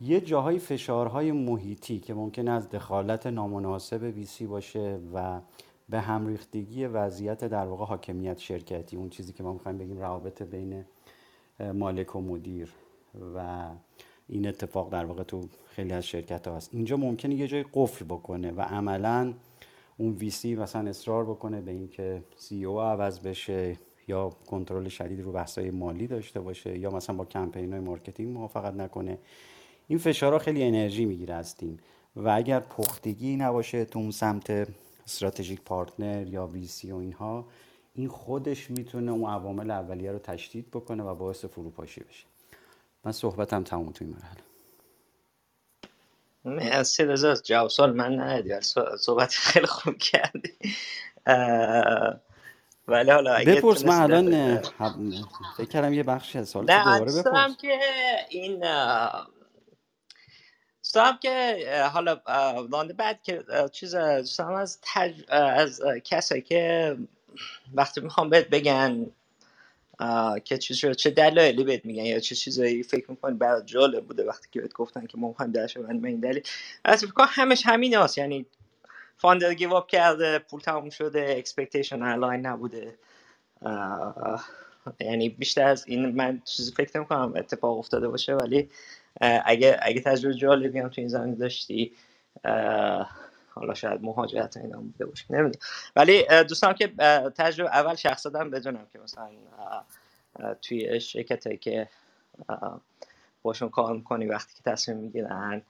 یه 0.00 0.20
جاهای 0.20 0.58
فشارهای 0.58 1.32
محیطی 1.32 1.98
که 1.98 2.14
ممکنه 2.14 2.50
از 2.50 2.68
دخالت 2.68 3.26
نامناسب 3.26 4.02
ویسی 4.02 4.46
باشه 4.46 4.98
و 5.14 5.40
به 5.88 6.00
هم 6.00 6.26
ریختگی 6.26 6.86
وضعیت 6.86 7.44
در 7.44 7.66
واقع 7.66 7.84
حاکمیت 7.84 8.38
شرکتی 8.38 8.96
اون 8.96 9.10
چیزی 9.10 9.32
که 9.32 9.42
ما 9.42 9.52
می‌خوایم 9.52 9.78
بگیم 9.78 9.98
روابط 9.98 10.42
بین 10.42 10.84
مالک 11.74 12.16
و 12.16 12.20
مدیر 12.20 12.72
و 13.34 13.68
این 14.28 14.48
اتفاق 14.48 14.92
در 14.92 15.04
واقع 15.04 15.22
تو 15.22 15.48
خیلی 15.66 15.92
از 15.92 16.06
شرکت 16.06 16.48
ها 16.48 16.56
هست. 16.56 16.70
اینجا 16.72 16.96
ممکنه 16.96 17.34
یه 17.34 17.46
جای 17.46 17.64
قفل 17.74 18.04
بکنه 18.04 18.52
و 18.52 18.60
عملا 18.60 19.32
اون 20.02 20.12
VC 20.12 20.54
مثلا 20.54 20.90
اصرار 20.90 21.24
بکنه 21.24 21.60
به 21.60 21.70
اینکه 21.70 22.22
CEO 22.36 22.80
عوض 22.80 23.20
بشه 23.20 23.76
یا 24.08 24.30
کنترل 24.46 24.88
شدید 24.88 25.20
رو 25.20 25.32
بحثای 25.32 25.70
مالی 25.70 26.06
داشته 26.06 26.40
باشه 26.40 26.78
یا 26.78 26.90
مثلا 26.90 27.16
با 27.16 27.24
کمپین 27.24 27.72
های 27.72 27.80
marketing 27.80 28.34
موافقت 28.34 28.74
نکنه. 28.74 29.18
این 29.88 29.98
فشارها 29.98 30.38
خیلی 30.38 30.62
انرژی 30.62 31.04
می‌گیره 31.04 31.34
از 31.34 31.56
تیم 31.56 31.78
و 32.16 32.28
اگر 32.28 32.60
پختگی 32.60 33.36
نباشه 33.36 33.84
تو 33.84 33.98
اون 33.98 34.10
سمت 34.10 34.68
استراتژیک 35.04 35.60
پارتنر 35.60 36.28
یا 36.28 36.46
ویسی 36.46 36.92
و 36.92 36.96
اینها 36.96 37.46
این 37.94 38.08
خودش 38.08 38.70
می‌تونه 38.70 39.12
اون 39.12 39.30
عوامل 39.30 39.70
اولیه 39.70 40.12
رو 40.12 40.18
تشدید 40.18 40.70
بکنه 40.70 41.02
و 41.02 41.14
باعث 41.14 41.44
فروپاشی 41.44 42.00
بشه. 42.00 42.26
من 43.04 43.12
صحبتم 43.12 43.62
تموم 43.62 43.90
توی 43.90 44.06
مرحله. 44.06 44.51
مرسی 46.44 47.04
رضا. 47.04 47.34
جواب 47.34 47.68
سوال 47.68 47.92
من 47.92 48.20
ندیدی 48.20 48.60
صحبت 48.98 49.30
خیلی 49.30 49.66
خوب 49.66 49.98
کردی. 49.98 50.58
ولی 52.88 53.10
حالا 53.10 53.34
اگه 53.34 53.54
بپرس 53.54 53.84
من 53.84 54.00
الان 54.00 54.58
فکر 55.56 55.68
کردم 55.68 55.92
یه 55.92 56.02
بخشی 56.02 56.38
از 56.38 56.48
سوال 56.48 56.66
دوباره 56.66 57.22
بپرس. 57.22 57.56
که 57.60 57.78
این 58.28 58.64
دوستم 60.82 61.18
که 61.22 61.66
حالا 61.92 62.20
وانده 62.68 62.94
بعد 62.94 63.22
که 63.22 63.44
چیز 63.72 63.96
دوستم 63.96 64.52
از 64.52 64.78
تج... 64.82 65.22
از 65.28 65.82
کسایی 66.04 66.42
که 66.42 66.96
وقتی 67.74 68.00
می‌خوام 68.00 68.30
بهت 68.30 68.48
بگن 68.48 69.06
که 70.44 70.58
چیز 70.58 70.86
چه 70.96 71.10
دلایلی 71.10 71.64
بهت 71.64 71.84
میگن 71.84 72.04
یا 72.04 72.20
چه 72.20 72.34
چیزایی 72.34 72.82
فکر 72.82 73.10
می‌کنی؟ 73.10 73.34
برات 73.34 73.66
جالب 73.66 74.06
بوده 74.06 74.24
وقتی 74.24 74.48
که 74.52 74.60
بهت 74.60 74.72
گفتن 74.72 75.06
که 75.06 75.18
ما 75.18 75.28
می‌خوایم 75.28 75.52
درش 75.52 75.78
به 75.78 76.08
این 76.08 76.20
دلیل. 76.20 76.42
از 76.84 77.04
فکر 77.04 77.24
همش 77.28 77.62
همین 77.66 77.94
هست 77.94 78.18
یعنی 78.18 78.46
فاندر 79.16 79.54
گیو 79.54 79.72
اپ 79.74 79.86
کرده 79.86 80.38
پول 80.38 80.60
تموم 80.60 80.90
شده 80.90 81.34
اکسپکتیشن 81.38 82.02
الاین 82.02 82.46
نبوده. 82.46 82.94
یعنی 85.00 85.28
بیشتر 85.28 85.64
از 85.66 85.84
این 85.86 86.06
من 86.06 86.42
چیزی 86.44 86.72
فکر 86.72 86.90
نمی‌کنم 86.96 87.32
اتفاق 87.36 87.78
افتاده 87.78 88.08
باشه 88.08 88.34
ولی 88.34 88.68
اگه 89.20 89.78
اگه 89.82 90.00
تجربه 90.00 90.34
جالبی 90.34 90.78
هم 90.78 90.88
تو 90.88 91.00
این 91.00 91.08
زمین 91.08 91.34
داشتی 91.34 91.92
حالا 93.54 93.74
شاید 93.74 94.02
مهاجرت 94.02 94.56
اینا 94.56 94.78
بوده 94.78 95.06
باشه 95.06 95.24
نمی‌دونم. 95.30 95.64
ولی 95.96 96.24
دوستان 96.48 96.74
که 96.74 96.88
تجربه 97.36 97.70
اول 97.70 97.94
شخص 97.94 98.26
دادم 98.26 98.50
بدونم 98.50 98.86
که 98.92 98.98
مثلا 98.98 99.28
توی 100.62 101.00
شرکت 101.00 101.60
که 101.60 101.88
باشون 103.42 103.68
کار 103.68 103.92
می‌کنی 103.92 104.26
وقتی 104.26 104.54
که 104.54 104.70
تصمیم 104.70 104.98
می‌گیرن 104.98 105.62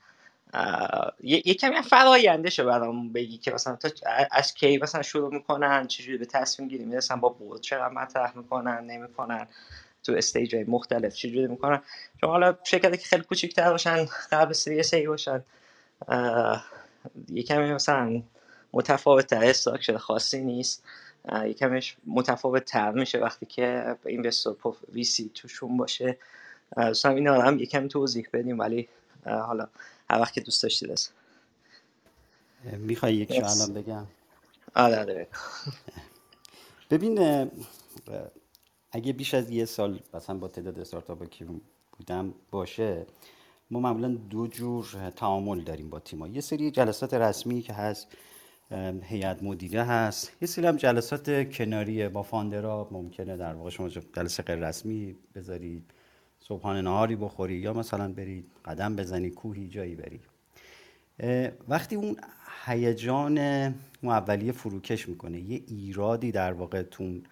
یه 1.23 1.53
کمی 1.53 1.81
فراینده 1.81 2.49
شو 2.49 2.65
برام 2.65 3.13
بگی 3.13 3.37
که 3.37 3.51
مثلا 3.51 3.75
تا 3.75 3.89
از 4.31 4.53
کی 4.53 4.77
مثلا 4.77 5.01
شروع 5.01 5.33
می‌کنن 5.33 5.87
چجوری 5.87 6.17
به 6.17 6.25
تصمیم 6.25 6.69
گیری 6.69 6.85
می‌رسن 6.85 7.19
با 7.19 7.29
بود 7.29 7.61
چقدر 7.61 7.89
مطرح 7.93 8.37
می‌کنن 8.37 8.85
نمی‌کنن 8.85 9.47
تو 10.03 10.13
استیج 10.13 10.55
های 10.55 10.63
مختلف 10.63 11.15
چجوری 11.15 11.47
می‌کنن. 11.47 11.81
چون 12.21 12.29
حالا 12.29 12.57
شرکتی 12.63 12.97
که 12.97 13.05
خیلی 13.05 13.23
کوچیک‌تر 13.23 13.71
باشن 13.71 14.05
قبل 14.31 14.53
سری 14.53 14.83
ای 14.93 15.07
باشن 15.07 15.43
یکمی 17.29 17.73
مثلا 17.73 18.21
متفاوت 18.73 19.27
تر 19.27 19.43
استراکچر 19.43 19.97
خاصی 19.97 20.41
نیست. 20.43 20.83
یکمش 21.45 21.97
متفاوت 22.07 22.65
تر 22.65 22.91
میشه 22.91 23.17
وقتی 23.19 23.45
که 23.45 23.95
اینوستور 24.05 24.75
وی 24.93 25.03
سی 25.03 25.31
توشون 25.33 25.77
باشه. 25.77 26.17
دوستان 26.77 27.15
این 27.15 27.27
هم 27.27 27.59
یکم 27.59 27.87
توضیح 27.87 28.27
بدیم 28.33 28.59
ولی 28.59 28.89
حالا 29.25 29.67
هر 30.09 30.19
وقت 30.19 30.33
که 30.33 30.41
دوست 30.41 30.63
داشتید 30.63 30.91
از 30.91 31.09
می‌خوای 32.63 33.15
یک 33.15 33.31
الان 33.31 33.73
بگم؟ 33.73 34.07
آره 34.75 34.99
آره 34.99 35.27
ببین 36.91 37.49
اگه 38.91 39.13
بیش 39.13 39.33
از 39.33 39.49
یه 39.49 39.65
سال 39.65 39.99
مثلا 40.13 40.37
با 40.37 40.47
تعداد 40.47 40.79
استارتاپ 40.79 41.29
که 41.29 41.45
بودم 41.97 42.33
باشه 42.51 43.05
ما 43.73 43.79
معمولا 43.79 44.07
دو 44.07 44.47
جور 44.47 44.85
تعامل 45.15 45.61
داریم 45.61 45.89
با 45.89 45.99
تیما 45.99 46.27
یه 46.27 46.41
سری 46.41 46.71
جلسات 46.71 47.13
رسمی 47.13 47.61
که 47.61 47.73
هست 47.73 48.07
هیئت 49.01 49.43
مدیره 49.43 49.83
هست. 49.83 50.31
یه 50.41 50.47
سری 50.47 50.65
هم 50.65 50.75
جلسات 50.75 51.49
کناری 51.49 52.09
با 52.09 52.23
فاندرا 52.23 52.87
ممکنه 52.91 53.37
در 53.37 53.53
واقع 53.53 53.69
شما 53.69 53.89
جلسه 53.89 54.43
غیر 54.43 54.67
رسمی 54.67 55.15
بذارید 55.35 55.91
صبحانه 56.39 56.81
نهاری 56.81 57.15
بخوری 57.15 57.55
یا 57.55 57.73
مثلا 57.73 58.13
برید 58.13 58.51
قدم 58.65 58.95
بزنی 58.95 59.29
کوهی 59.29 59.67
جایی 59.67 59.95
بری. 59.95 60.19
وقتی 61.67 61.95
اون 61.95 62.15
هیجان 62.65 63.37
اولیه 64.03 64.51
فروکش 64.51 65.09
می‌کنه 65.09 65.39
یه 65.39 65.63
ایرادی 65.67 66.31
در 66.31 66.53
واقع 66.53 66.81
تو 66.81 67.02
اون 67.02 67.23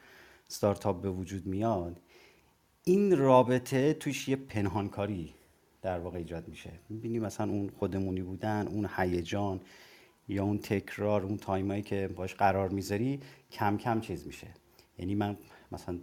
استارتاپ 0.48 1.02
به 1.02 1.10
وجود 1.10 1.46
میاد 1.46 2.00
این 2.84 3.18
رابطه 3.18 3.94
توش 3.94 4.30
یه 4.30 4.36
پنهانکاری 4.36 5.34
در 5.82 6.00
واقع 6.00 6.18
ایجاد 6.18 6.48
میشه. 6.48 6.70
می‌بینی 6.90 7.20
مثلا 7.20 7.52
اون 7.52 7.70
خودمونی 7.70 8.22
بودن 8.22 8.68
اون 8.68 8.90
هیجان 8.98 9.60
یا 10.28 10.44
اون 10.44 10.58
تکرار 10.58 11.24
اون 11.24 11.38
time 11.38 11.67
ایی 11.67 11.82
که 11.82 12.10
باش 12.16 12.36
قرار 12.36 12.70
می‌ذاری 12.70 13.20
کم 13.52 13.78
کم 13.78 14.02
چیز 14.02 14.28
میشه. 14.28 14.48
یعنی 15.00 15.16
من 15.16 15.38
مثلا 15.72 16.00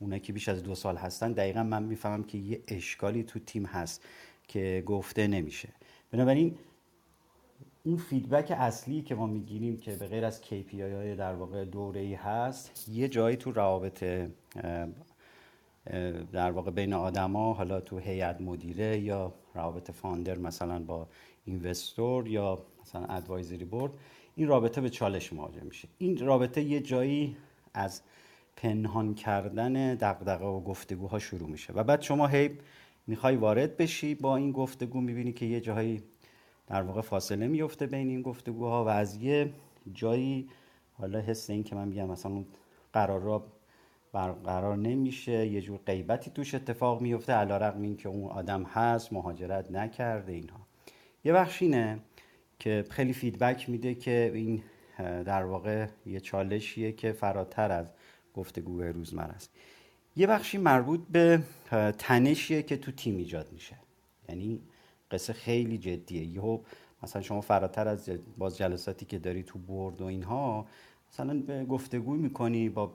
اونایی 0.00 0.20
که 0.20 0.32
بیش 0.32 0.48
از 0.48 0.62
دو 0.62 0.74
سال 0.74 0.96
هستن 0.96 1.32
دقیقا 1.32 1.62
من 1.62 1.82
می‌فهمم 1.82 2.24
که 2.24 2.38
یه 2.38 2.62
اشکالی 2.68 3.22
تو 3.22 3.38
تیم 3.38 3.66
هست 3.66 4.04
که 4.48 4.82
گفته 4.86 5.26
نمیشه. 5.26 5.68
بنابراین 6.10 6.58
اون 7.84 7.96
feedback 7.96 8.50
اصلی 8.50 9.02
که 9.02 9.14
ما 9.14 9.26
می‌گیریم 9.26 9.76
که 9.76 9.96
به 9.96 10.06
غیر 10.06 10.24
از 10.24 10.40
KPI 10.42 10.80
های 10.80 11.16
در 11.16 11.34
واقع 11.34 11.64
دوره 11.64 12.00
ای 12.00 12.14
هست 12.14 12.88
یه 12.88 13.08
جایی 13.08 13.36
تو 13.36 13.52
روابط 13.52 14.04
در 16.32 16.50
واقع 16.50 16.70
بین 16.70 16.92
آدما 16.92 17.52
حالا 17.52 17.80
تو 17.80 17.98
هیئت 17.98 18.40
مدیره 18.40 18.98
یا 18.98 19.32
روابط 19.54 19.90
founder 19.90 20.38
مثلا 20.38 20.78
با 20.78 21.06
investor 21.44 22.28
یا 22.28 22.58
مثلا 22.82 23.04
advisory 23.04 23.64
board 23.64 23.92
این 24.36 24.48
رابطه 24.48 24.80
به 24.80 24.90
چالش 24.90 25.32
مواجه 25.32 25.60
میشه. 25.60 25.88
این 25.98 26.26
رابطه 26.26 26.62
یه 26.62 26.80
جایی 26.80 27.36
از 27.74 28.02
پنهان 28.56 29.14
کردن 29.14 29.94
دغدغه 29.94 30.44
و 30.44 30.60
گفتگوها 30.60 31.18
شروع 31.18 31.48
میشه 31.48 31.72
و 31.72 31.84
بعد 31.84 32.02
شما 32.02 32.26
هی 32.26 32.50
می‌خوای 33.06 33.36
وارد 33.36 33.76
بشی 33.76 34.14
با 34.14 34.36
این 34.36 34.52
گفتگو 34.52 35.00
می‌بینی 35.00 35.32
که 35.32 35.46
یه 35.46 35.60
جایی 35.60 36.02
در 36.66 36.82
واقع 36.82 37.00
فاصله 37.00 37.46
میفته 37.46 37.86
بین 37.86 38.08
این 38.08 38.22
گفتگوها 38.22 38.84
و 38.84 38.88
از 38.88 39.22
یه 39.22 39.52
جایی 39.94 40.48
حالا 40.92 41.20
حس 41.20 41.50
این 41.50 41.64
که 41.64 41.74
من 41.74 41.88
میگم 41.88 42.06
مثلا 42.06 42.44
قرار 42.92 43.20
را 43.20 43.44
برقرار 44.12 44.76
نمیشه. 44.76 45.46
یه 45.46 45.60
جور 45.60 45.78
غیبتی 45.86 46.30
توش 46.30 46.54
اتفاق 46.54 47.00
میفته. 47.00 47.32
علا 47.32 47.56
رقم 47.56 47.82
این 47.82 47.96
که 47.96 48.08
اون 48.08 48.30
آدم 48.30 48.62
هست 48.62 49.12
مهاجرت 49.12 49.70
نکرده 49.70 50.32
اینها. 50.32 50.66
یه 51.24 51.32
بخش 51.32 51.62
اینه 51.62 51.98
که 52.58 52.84
خیلی 52.90 53.12
فیدبک 53.12 53.68
میده 53.70 53.94
که 53.94 54.30
این 54.34 54.62
در 54.98 55.44
واقع 55.44 55.86
یه 56.06 56.20
چالشیه 56.20 56.92
که 56.92 57.12
فراتر 57.12 57.72
از 57.72 57.86
گفتگوی 58.34 58.88
روزمره 58.88 59.32
است. 59.32 59.50
یه 60.16 60.26
بخشی 60.26 60.58
مربوط 60.58 61.00
به 61.10 61.42
تنشیه 61.98 62.62
که 62.62 62.76
تو 62.76 62.92
تیم 62.92 63.16
ایجاد 63.16 63.52
میشه. 63.52 63.76
یعنی 64.28 64.60
قصه 65.10 65.32
خیلی 65.32 65.78
جدیه. 65.78 66.24
یهو 66.24 66.58
مثلا 67.02 67.22
شما 67.22 67.40
فراتر 67.40 67.88
از 67.88 68.10
باز 68.38 68.56
جلساتی 68.56 69.06
که 69.06 69.18
داری 69.18 69.42
تو 69.42 69.58
board 69.58 70.00
و 70.00 70.04
اینها 70.04 70.66
مثلا 71.12 71.40
یه 71.40 71.64
گفتگو 71.64 72.14
می‌کنی 72.14 72.68
با 72.68 72.94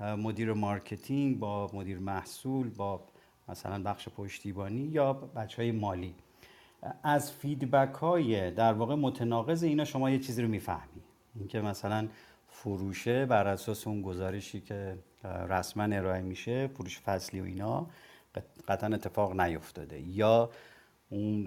مدیر 0.00 0.52
marketing 0.52 1.38
با 1.38 1.70
مدیر 1.72 1.98
محصول 1.98 2.70
با 2.70 3.00
مثلا 3.48 3.82
بخش 3.82 4.08
پشتیبانی 4.08 4.80
یا 4.80 5.12
بچه 5.12 5.62
های 5.62 5.72
مالی. 5.72 6.14
از 7.02 7.32
feedback 7.32 7.94
های 7.94 8.50
در 8.50 8.72
واقع 8.72 8.94
متناقض 8.94 9.62
اینا 9.62 9.84
شما 9.84 10.10
یه 10.10 10.18
چیزی 10.18 10.42
رو 10.42 10.48
می‌فهمی. 10.48 11.02
اینکه 11.34 11.60
مثلا 11.60 12.08
فروشه 12.48 13.26
بر 13.26 13.46
اساس 13.46 13.86
اون 13.86 14.02
گزارشی 14.02 14.60
که 14.60 14.98
رسما 15.24 15.82
ارائه 15.82 16.22
میشه 16.22 16.66
فروش 16.66 17.00
فصلی 17.00 17.40
و 17.40 17.44
اینا 17.44 17.86
قطعا 18.68 18.94
اتفاق 18.94 19.40
نیفتاده. 19.40 20.00
یا 20.00 20.50
اون 21.10 21.42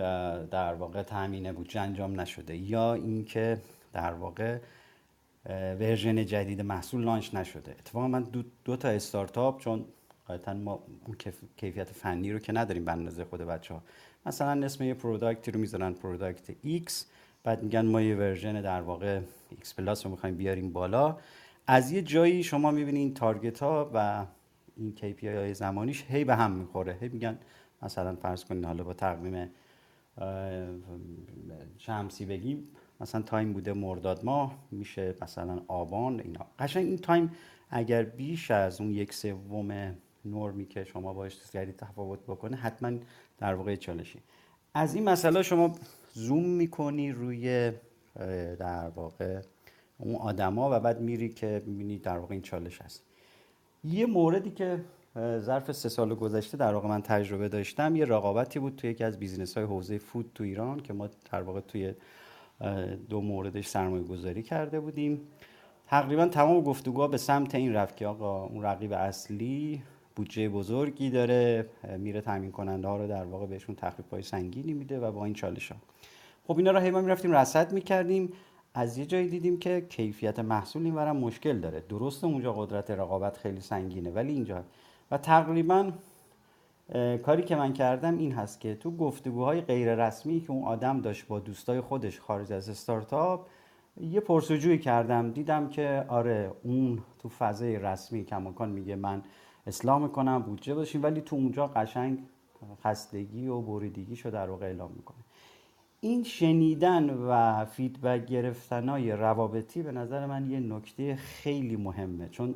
در 0.46 0.74
واقع 0.74 1.04
تامین 1.04 1.52
بودجه 1.52 1.82
انجام 1.82 2.22
نشده. 2.22 2.58
یا 2.58 2.94
اینکه 2.94 3.62
در 3.94 4.14
واقع 4.14 4.58
version 5.46 6.26
جدید 6.26 6.62
محصول 6.62 7.04
launch 7.04 7.34
نشده. 7.34 7.72
اتفاقا 7.72 8.08
من 8.08 8.24
دو, 8.24 8.44
دو 8.64 8.76
تا 8.76 8.90
استارتاپ 8.90 9.60
چون 9.60 9.86
قاعدتا 10.28 10.54
ما 10.54 10.84
اون 11.06 11.16
کیفیت 11.58 11.92
فنی 11.92 12.32
رو 12.34 12.40
که 12.40 12.54
نداریم 12.54 12.86
به 12.86 12.92
اندازه 12.92 13.26
خود 13.26 13.42
بچه 13.42 13.74
ها 13.74 13.84
مثلا 14.26 14.66
اسم 14.66 14.84
یه 14.84 14.94
product 14.94 15.45
ی 15.45 15.52
رو 15.52 15.60
می‌ذارن 15.60 15.94
product 15.94 16.52
X 16.52 16.92
بعد 17.44 17.64
میگن 17.64 17.86
ما 17.86 18.02
یه 18.02 18.16
version 18.16 18.62
در 18.62 18.82
واقع 18.82 19.22
X 19.52 19.74
plus 19.78 20.06
رو 20.06 20.12
می‌خوایم 20.12 20.36
بیاریم 20.36 20.74
بالا. 20.74 21.18
از 21.68 21.92
یه 21.92 22.02
جایی 22.02 22.44
شما 22.44 22.72
می‌بینین 22.72 23.14
target 23.14 23.60
ها 23.60 23.92
و 23.94 24.26
این 24.78 24.94
KPI 24.98 25.24
های 25.24 25.54
زمانیش 25.54 26.06
هی 26.10 26.24
به 26.24 26.36
هم 26.36 26.52
می‌خوره. 26.52 26.98
هی 27.02 27.10
میگن 27.10 27.40
مثلا 27.82 28.16
فرض 28.16 28.46
کنین 28.46 28.66
حالا 28.66 28.84
با 28.84 28.94
تقویم 28.94 29.50
شمسی 31.78 32.26
بگیم 32.26 32.68
مثلا 33.02 33.22
time 33.22 33.54
بوده 33.54 33.74
مرداد 33.74 34.26
ماه 34.26 34.56
میشه 34.72 35.16
مثلا 35.22 35.62
آبان 35.68 36.20
اینا. 36.20 36.46
قشنگ 36.60 36.86
این 36.86 36.98
time 36.98 37.32
اگر 37.70 38.04
بیش 38.04 38.52
از 38.52 38.82
اون 38.82 38.92
یک 38.92 39.14
سوم 39.14 39.96
نرمی 40.26 40.66
که 40.66 40.84
شما 40.84 41.14
باش 41.14 41.52
کردی 41.52 41.72
تفاوت 41.72 42.20
بکنه 42.20 42.58
حتما 42.58 42.92
در 43.38 43.54
واقع 43.54 43.76
چالشی. 43.76 44.20
از 44.74 44.96
این 44.96 45.04
مسئله 45.04 45.42
شما 45.42 45.76
زوم 46.14 46.46
می‌کنی 46.46 47.12
روی 47.12 47.72
در 48.60 48.90
واقع 48.90 49.42
اون 49.98 50.16
آدما 50.16 50.70
و 50.72 50.80
بعد 50.80 51.02
میری 51.02 51.30
که 51.30 51.64
می‌بینی 51.66 51.98
در 51.98 52.18
واقع 52.18 52.34
این 52.34 52.42
چالش 52.42 52.82
هست. 52.82 53.04
یه 53.84 54.06
موردی 54.06 54.52
که 54.52 54.80
ظرف 55.40 55.72
سه 55.72 55.90
سال 55.90 56.16
گذشته 56.16 56.58
در 56.58 56.74
واقع 56.74 56.90
من 56.90 57.02
تجربه 57.02 57.50
داشتم 57.50 57.96
یه 57.96 58.06
رقابتی 58.06 58.60
بود 58.60 58.76
توی 58.76 58.90
یکی 58.90 59.04
از 59.04 59.20
بیزینس 59.20 59.58
های 59.58 59.66
حوزه 59.66 59.98
فود 59.98 60.32
تو 60.36 60.44
ایران 60.44 60.80
که 60.80 60.94
ما 60.94 61.10
در 61.32 61.42
واقع 61.42 61.60
توی 61.60 61.94
دو 63.10 63.22
موردش 63.22 63.68
سرمایه 63.68 64.04
گذاری 64.04 64.44
کرده 64.44 64.80
بودیم. 64.80 65.22
تقریبا 65.88 66.28
تمام 66.28 66.62
گفتگوها 66.62 67.08
به 67.08 67.18
سمت 67.18 67.56
این 67.56 67.74
رفت 67.74 67.98
که 67.98 68.08
آقا 68.08 68.46
اون 68.46 68.64
رقیب 68.64 68.94
اصلی 68.94 69.82
بودجه 70.16 70.50
بزرگی 70.50 71.10
داره 71.10 71.70
میره 71.98 72.22
تامین 72.22 72.52
کننده 72.52 72.88
ها 72.88 72.98
رو 72.98 73.08
در 73.08 73.24
واقع 73.24 73.46
بهشون 73.46 73.76
تخفیف 73.76 74.10
های 74.10 74.22
سنگینی 74.22 74.74
میده 74.74 75.00
و 75.00 75.12
با 75.12 75.26
این 75.26 75.34
چالش 75.34 75.72
ها 75.72 75.78
خب 76.48 76.58
اینا 76.58 76.72
رو 76.72 76.80
هی 76.80 76.92
می‌رفتیم 76.92 77.32
رصد 77.32 77.74
می‌کردیم. 77.74 78.34
از 78.74 78.98
یه 78.98 79.06
جایی 79.06 79.28
دیدیم 79.28 79.60
که 79.60 79.86
کیفیت 79.90 80.40
محصول 80.40 80.84
این 80.84 81.12
مشکل 81.12 81.60
داره. 81.60 81.84
درسته 81.90 82.28
اونجا 82.28 82.54
قدرت 82.54 82.92
رقابت 82.92 83.38
خیلی 83.38 83.62
سنگینه 83.62 84.12
ولی 84.12 84.34
اینجا. 84.34 84.64
و 85.12 85.18
تقریبا 85.18 85.92
کاری 87.26 87.44
که 87.44 87.56
من 87.56 87.74
کردم 87.74 88.18
این 88.18 88.32
هست 88.32 88.62
که 88.62 88.76
تو 88.76 88.92
گفتگوهای 88.98 89.62
غیر 89.62 89.96
رسمی 89.96 90.42
که 90.42 90.52
اون 90.52 90.64
آدم 90.64 91.02
داشت 91.02 91.28
با 91.28 91.40
دوستای 91.40 91.82
خودش 91.82 92.20
خارج 92.20 92.54
از 92.54 92.70
استارتاپ 92.70 93.48
یه 94.02 94.20
پرسجویی 94.20 94.78
کردم. 94.78 95.32
دیدم 95.32 95.70
که 95.70 96.06
آره 96.08 96.52
اون 96.64 97.00
تو 97.20 97.30
فضای 97.30 97.80
رسمی 97.80 98.24
کماکان 98.24 98.70
میگه 98.70 98.96
من 98.96 99.24
اصلاح 99.68 100.02
می‌کنم 100.02 100.42
بودجه 100.42 100.76
باشیم 100.76 101.04
ولی 101.04 101.22
تو 101.22 101.36
اونجا 101.36 101.68
قشنگ 101.68 102.20
خستگی 102.84 103.48
و 103.48 103.62
بریدگی 103.62 104.16
در 104.16 104.50
واقع 104.50 104.66
اعلام 104.66 104.92
می‌کنه. 104.92 105.18
این 106.02 106.24
شنیدن 106.24 107.10
و 107.10 107.66
feedback 107.66 108.26
گرفتن 108.26 108.90
های 108.90 109.12
روابطی 109.12 109.84
به 109.84 109.92
نظر 109.92 110.26
من 110.26 110.52
یه 110.52 110.60
نکته 110.60 111.16
خیلی 111.16 111.76
مهمه. 111.76 112.30
چون 112.30 112.56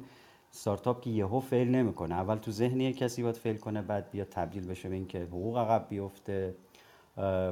استارتاپ 0.55 1.01
که 1.01 1.09
یهو 1.09 1.39
fail 1.39 1.67
نمی‌کنه. 1.67 2.15
اول 2.15 2.35
تو 2.35 2.51
ذهن 2.51 2.91
کسی 2.91 3.23
باید 3.23 3.37
fail 3.37 3.57
کنه 3.57 3.81
بعد 3.81 4.11
بیاد 4.11 4.25
تبدیل 4.25 4.67
بشه 4.67 4.89
به 4.89 4.95
اینکه 4.95 5.23
حقوق 5.23 5.57
عقب 5.57 5.87
بیفته 5.89 6.55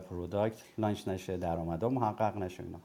product 0.10 0.62
launch 0.77 1.07
نشه 1.07 1.37
درآمدها 1.37 1.89
محقق 1.89 2.37
نشه 2.37 2.63
اینا. 2.63 2.79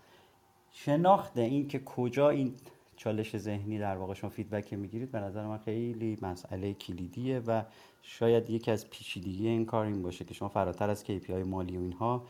شناخت 0.72 1.38
این 1.38 1.68
که 1.68 1.78
کجا 1.78 2.30
این 2.30 2.54
چالش 2.96 3.36
ذهنی 3.36 3.78
در 3.78 3.96
واقع 3.96 4.14
شما 4.14 4.30
فیدبک 4.30 4.72
می‌گیرید 4.72 5.12
به 5.12 5.20
نظر 5.20 5.46
من 5.46 5.58
خیلی 5.58 6.18
مسئله 6.22 6.74
کلیدیه 6.74 7.38
و 7.38 7.62
شاید 8.02 8.50
یکی 8.50 8.70
از 8.70 8.90
پیچیدگی 8.90 9.48
این 9.48 9.66
کار 9.66 9.86
این 9.86 10.02
باشه 10.02 10.24
که 10.24 10.34
شما 10.34 10.48
فراتر 10.48 10.90
از 10.90 11.04
KPI 11.04 11.30
مالی 11.30 11.76
و 11.76 11.80
اینها 11.80 12.24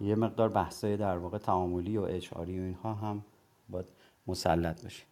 یه 0.00 0.14
مقدار 0.14 0.48
بحثای 0.48 0.96
در 0.96 1.18
واقع 1.18 1.38
تعاملی 1.38 1.96
و 1.96 2.02
اچاری 2.02 2.60
و 2.60 2.62
اینها 2.62 2.94
هم 2.94 3.24
باید 3.68 3.86
مسلط 4.26 4.84
بشین 4.84 5.06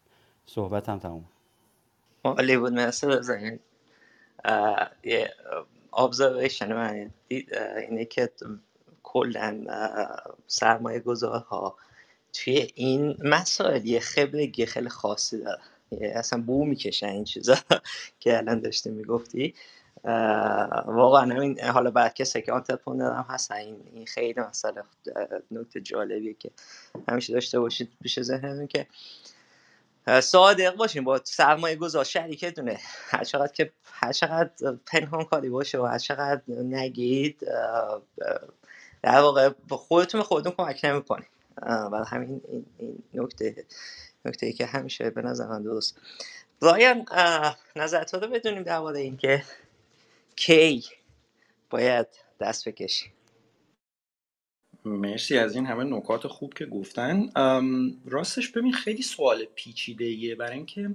صحبت 0.47 0.89
هم 0.89 1.25
عالی 2.25 2.57
بود 2.57 2.73
مرسی 2.73 3.07
بزنین 3.07 3.59
یه 5.05 5.35
observation 5.93 6.63
من 6.63 7.11
اینه 7.29 8.05
که 8.05 8.31
کلا 9.03 9.67
سرمایه 10.47 11.01
گذارها. 11.01 11.77
توی 12.33 12.69
این 12.75 13.17
مسائل 13.25 13.87
یه 13.87 14.01
خبرگی 14.01 14.67
خیلی 14.67 14.89
خاصی 14.89 15.39
داره. 15.39 15.63
اصلا 16.01 16.43
بو 16.43 16.65
می‌کشن 16.65 17.07
این 17.07 17.25
چیزا 17.25 17.55
که 18.21 18.37
الان 18.39 18.61
داشتی 18.61 18.91
می‌گفتی. 18.91 19.55
واقعا 20.87 21.35
همین 21.35 21.61
حالا 21.61 21.91
بعد 21.91 22.15
کسی 22.15 22.43
که 22.43 22.53
آنترپرنر 22.53 23.13
هم 23.13 23.27
هستن 23.29 23.55
این 23.55 24.07
خیلی 24.07 24.41
مسئله 24.41 24.83
نکته 25.51 25.81
جالبیه 25.81 26.35
که 26.35 26.51
همیشه 27.09 27.33
داشته 27.33 27.61
باشید 27.61 27.89
پیش 28.03 28.21
ذهنتون 28.21 28.67
که 28.67 28.87
صادق 30.07 30.77
باشین 30.77 31.05
با 31.05 31.21
سرمایه 31.25 31.77
گذار 31.77 32.05
شریکتونه. 32.05 32.79
هر 33.09 33.25
چقدر 33.25 33.53
که 33.53 33.73
هر 33.85 34.13
چقدر 34.13 34.51
پنهان 34.87 35.25
کاری 35.25 35.49
باشه 35.49 35.79
و 35.79 35.85
هر 35.85 35.99
چقدر 35.99 36.43
نگید 36.49 37.41
در 39.03 39.21
واقع 39.21 39.51
خودتون 39.71 40.23
خودتون 40.23 40.53
کمک 40.53 40.81
نمی‌کنید 40.85 41.29
و 41.67 42.05
همین 42.07 42.41
این, 42.49 42.67
این 42.79 43.03
نکته 43.15 43.65
نکته 44.25 44.47
ای 44.47 44.53
که 44.53 44.67
همیشه 44.67 45.11
به 45.11 45.23
نظر 45.23 45.47
من 45.47 45.63
درست. 45.63 45.99
رایان 46.61 47.07
نظرت 47.77 48.15
رو 48.15 48.21
بدونیم 48.21 48.63
درباره 48.63 49.01
اینکه 49.01 49.45
کی 50.37 50.85
باید 51.71 52.07
دست 52.41 52.69
بکشی. 52.69 53.13
مرسی 54.85 55.39
از 55.39 55.55
این 55.55 55.67
همه 55.67 55.85
نکات 55.85 56.27
خوب 56.27 56.55
که 56.55 56.67
گفتن. 56.67 57.31
راستش 58.07 58.49
ببین 58.49 58.73
خیلی 58.73 59.03
سوال 59.03 59.45
پیچیده 59.55 60.05
ایه 60.05 60.35
برای 60.35 60.57
اینکه 60.57 60.91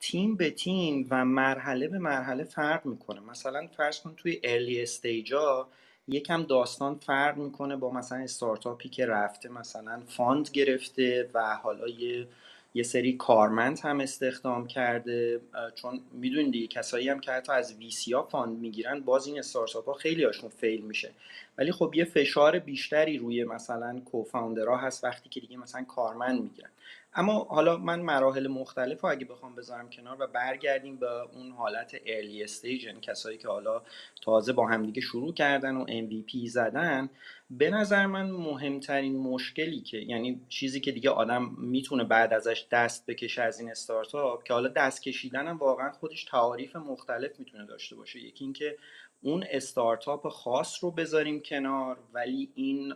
تیم 0.00 0.36
به 0.36 0.50
تیم 0.50 1.06
و 1.10 1.24
مرحله 1.24 1.88
به 1.88 1.98
مرحله 1.98 2.44
فرق 2.44 2.86
می‌کنه. 2.86 3.20
مثلا 3.20 3.66
فرض 3.76 4.00
کن 4.00 4.14
توی 4.16 4.40
ارلی 4.44 4.82
استیجا 4.82 5.68
یکم 6.08 6.42
داستان 6.42 6.94
فرق 6.94 7.36
می‌کنه 7.36 7.76
با 7.76 7.90
مثلا 7.90 8.18
استارتاپی 8.18 8.88
که 8.88 9.06
رفته 9.06 9.48
مثلا 9.48 10.02
fund 10.08 10.50
گرفته 10.52 11.30
و 11.34 11.54
حالا 11.62 11.88
یه 11.88 12.26
یه 12.74 12.82
سری 12.82 13.12
کارمند 13.12 13.78
هم 13.78 14.00
استخدام 14.00 14.66
کرده 14.66 15.40
چون 15.74 16.00
می‌دونید 16.12 16.52
دیگه 16.52 16.66
کسایی 16.66 17.08
هم 17.08 17.20
که 17.20 17.32
حتی 17.32 17.52
از 17.52 17.76
VC 17.76 18.12
ها 18.12 18.22
fund 18.22 18.58
می‌گیرن 18.58 19.00
باز 19.00 19.26
این 19.26 19.38
استارتاپ 19.38 19.86
ها 19.86 19.92
خیلی 19.92 20.24
هاشون 20.24 20.50
fail 20.50 20.80
میشه. 20.80 21.10
ولی 21.58 21.72
خب 21.72 21.92
یه 21.94 22.04
فشار 22.04 22.58
بیشتری 22.58 23.18
روی 23.18 23.44
مثلا 23.44 24.00
co-founder 24.04 24.69
ها 24.69 24.76
هست 24.76 25.04
وقتی 25.04 25.28
که 25.28 25.40
دیگه 25.40 25.56
مثلا 25.56 25.84
کارمند 25.84 26.42
می‌گیرن. 26.42 26.70
اما 27.14 27.44
حالا 27.44 27.76
من 27.76 28.00
مراحل 28.00 28.48
مختلف 28.48 29.00
رو 29.00 29.10
اگه 29.10 29.24
بخوام 29.24 29.54
بذارم 29.54 29.90
کنار 29.90 30.16
و 30.20 30.26
برگردیم 30.26 30.96
به 30.96 31.10
اون 31.10 31.50
حالت 31.50 31.96
early 32.06 32.44
stage 32.44 32.88
کسایی 33.02 33.38
که 33.38 33.48
حالا 33.48 33.82
تازه 34.22 34.52
با 34.52 34.66
همدیگه 34.66 35.00
شروع 35.00 35.34
کردن 35.34 35.76
و 35.76 35.86
MVP 35.86 36.48
زدن 36.48 37.10
به 37.58 37.70
نظر 37.70 38.06
من 38.06 38.30
مهمترین 38.30 39.16
مشکلی 39.16 39.80
که 39.80 39.98
یعنی 39.98 40.40
چیزی 40.48 40.80
که 40.80 40.92
دیگه 40.92 41.10
آدم 41.10 41.56
می‌تونه 41.58 42.04
بعد 42.04 42.32
ازش 42.32 42.66
دست 42.70 43.06
بکشه 43.06 43.42
از 43.42 43.60
این 43.60 43.70
استارتاپ 43.70 44.44
که 44.44 44.52
حالا 44.52 44.68
دست 44.68 45.02
کشیدن 45.02 45.46
هم 45.46 45.56
واقعا 45.56 45.92
خودش 45.92 46.24
تعاریف 46.24 46.76
مختلف 46.76 47.38
می‌تونه 47.38 47.66
داشته 47.66 47.96
باشه. 47.96 48.20
یکی 48.20 48.44
اینکه 48.44 48.76
اون 49.22 49.44
استارتاپ 49.50 50.28
خاص 50.28 50.84
رو 50.84 50.90
بذاریم 50.90 51.40
کنار 51.40 51.98
ولی 52.12 52.50
این 52.54 52.94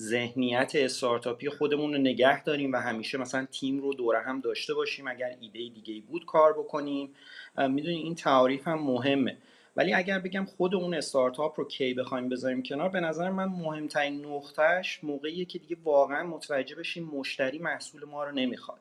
ذهنیت 0.00 0.72
استارتاپی 0.74 1.48
خودمون 1.48 1.92
رو 1.92 1.98
نگه 1.98 2.44
داریم 2.44 2.72
و 2.72 2.76
همیشه 2.76 3.18
مثلا 3.18 3.44
تیم 3.44 3.80
رو 3.80 3.94
دوره 3.94 4.20
هم 4.20 4.40
داشته 4.40 4.74
باشیم 4.74 5.08
اگر 5.08 5.36
ایده 5.40 5.74
دیگه 5.74 6.00
بود 6.00 6.24
کار 6.26 6.52
بکنیم. 6.52 7.14
می‌دونی 7.58 7.96
این 7.96 8.14
تعاریف 8.14 8.68
هم 8.68 8.82
مهمه. 8.82 9.36
ولی 9.76 9.94
اگر 9.94 10.18
بگم 10.18 10.44
خود 10.44 10.74
اون 10.74 10.94
استارتاپ 10.94 11.60
رو 11.60 11.68
کی 11.68 11.94
بخوایم 11.94 12.28
بذاریم 12.28 12.62
کنار 12.62 12.88
به 12.88 13.00
نظر 13.00 13.30
من 13.30 13.44
مهمترین 13.44 14.26
نقطهش 14.26 15.00
موقعیه 15.02 15.44
که 15.44 15.58
دیگه 15.58 15.76
واقعا 15.84 16.22
متوجه 16.22 16.76
بشیم 16.76 17.04
مشتری 17.04 17.58
محصول 17.58 18.04
ما 18.04 18.24
رو 18.24 18.32
نمی‌خواد. 18.32 18.78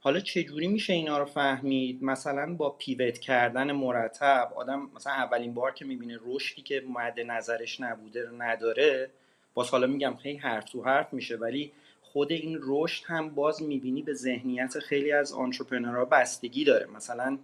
حالا 0.00 0.20
چجوری 0.20 0.68
میشه 0.68 0.92
اینا 0.92 1.18
رو 1.18 1.24
فهمید؟ 1.24 2.02
مثلا 2.02 2.54
با 2.54 2.70
پیوت 2.70 3.18
کردن 3.18 3.72
مرتب 3.72 4.52
آدم 4.56 4.90
مثلا 4.96 5.12
اولین 5.12 5.54
بار 5.54 5.72
که 5.72 5.84
می‌بینه 5.84 6.18
رشدی 6.26 6.62
که 6.62 6.82
مد 6.94 7.20
نظرش 7.20 7.80
نبوده 7.80 8.24
رو 8.24 8.42
نداره 8.42 9.10
باز 9.54 9.70
حالا 9.70 9.86
میگم 9.86 10.16
خیلی 10.22 10.38
حرف 10.38 10.64
تو 10.64 10.84
حرف 10.84 11.12
میشه 11.12 11.36
ولی 11.36 11.72
خود 12.14 12.32
این 12.32 12.58
رشد 12.62 13.04
هم 13.06 13.28
باز 13.28 13.62
می‌بینی 13.62 14.02
به 14.02 14.14
ذهنیت 14.14 14.78
خیلی 14.78 15.12
از 15.12 15.32
آنترپرنورها 15.32 16.04
بستگی 16.04 16.64
داره. 16.64 16.86
مثلا 16.86 17.38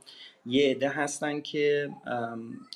یه 0.47 0.71
عده 0.71 0.89
هستن 0.89 1.41
که 1.41 1.91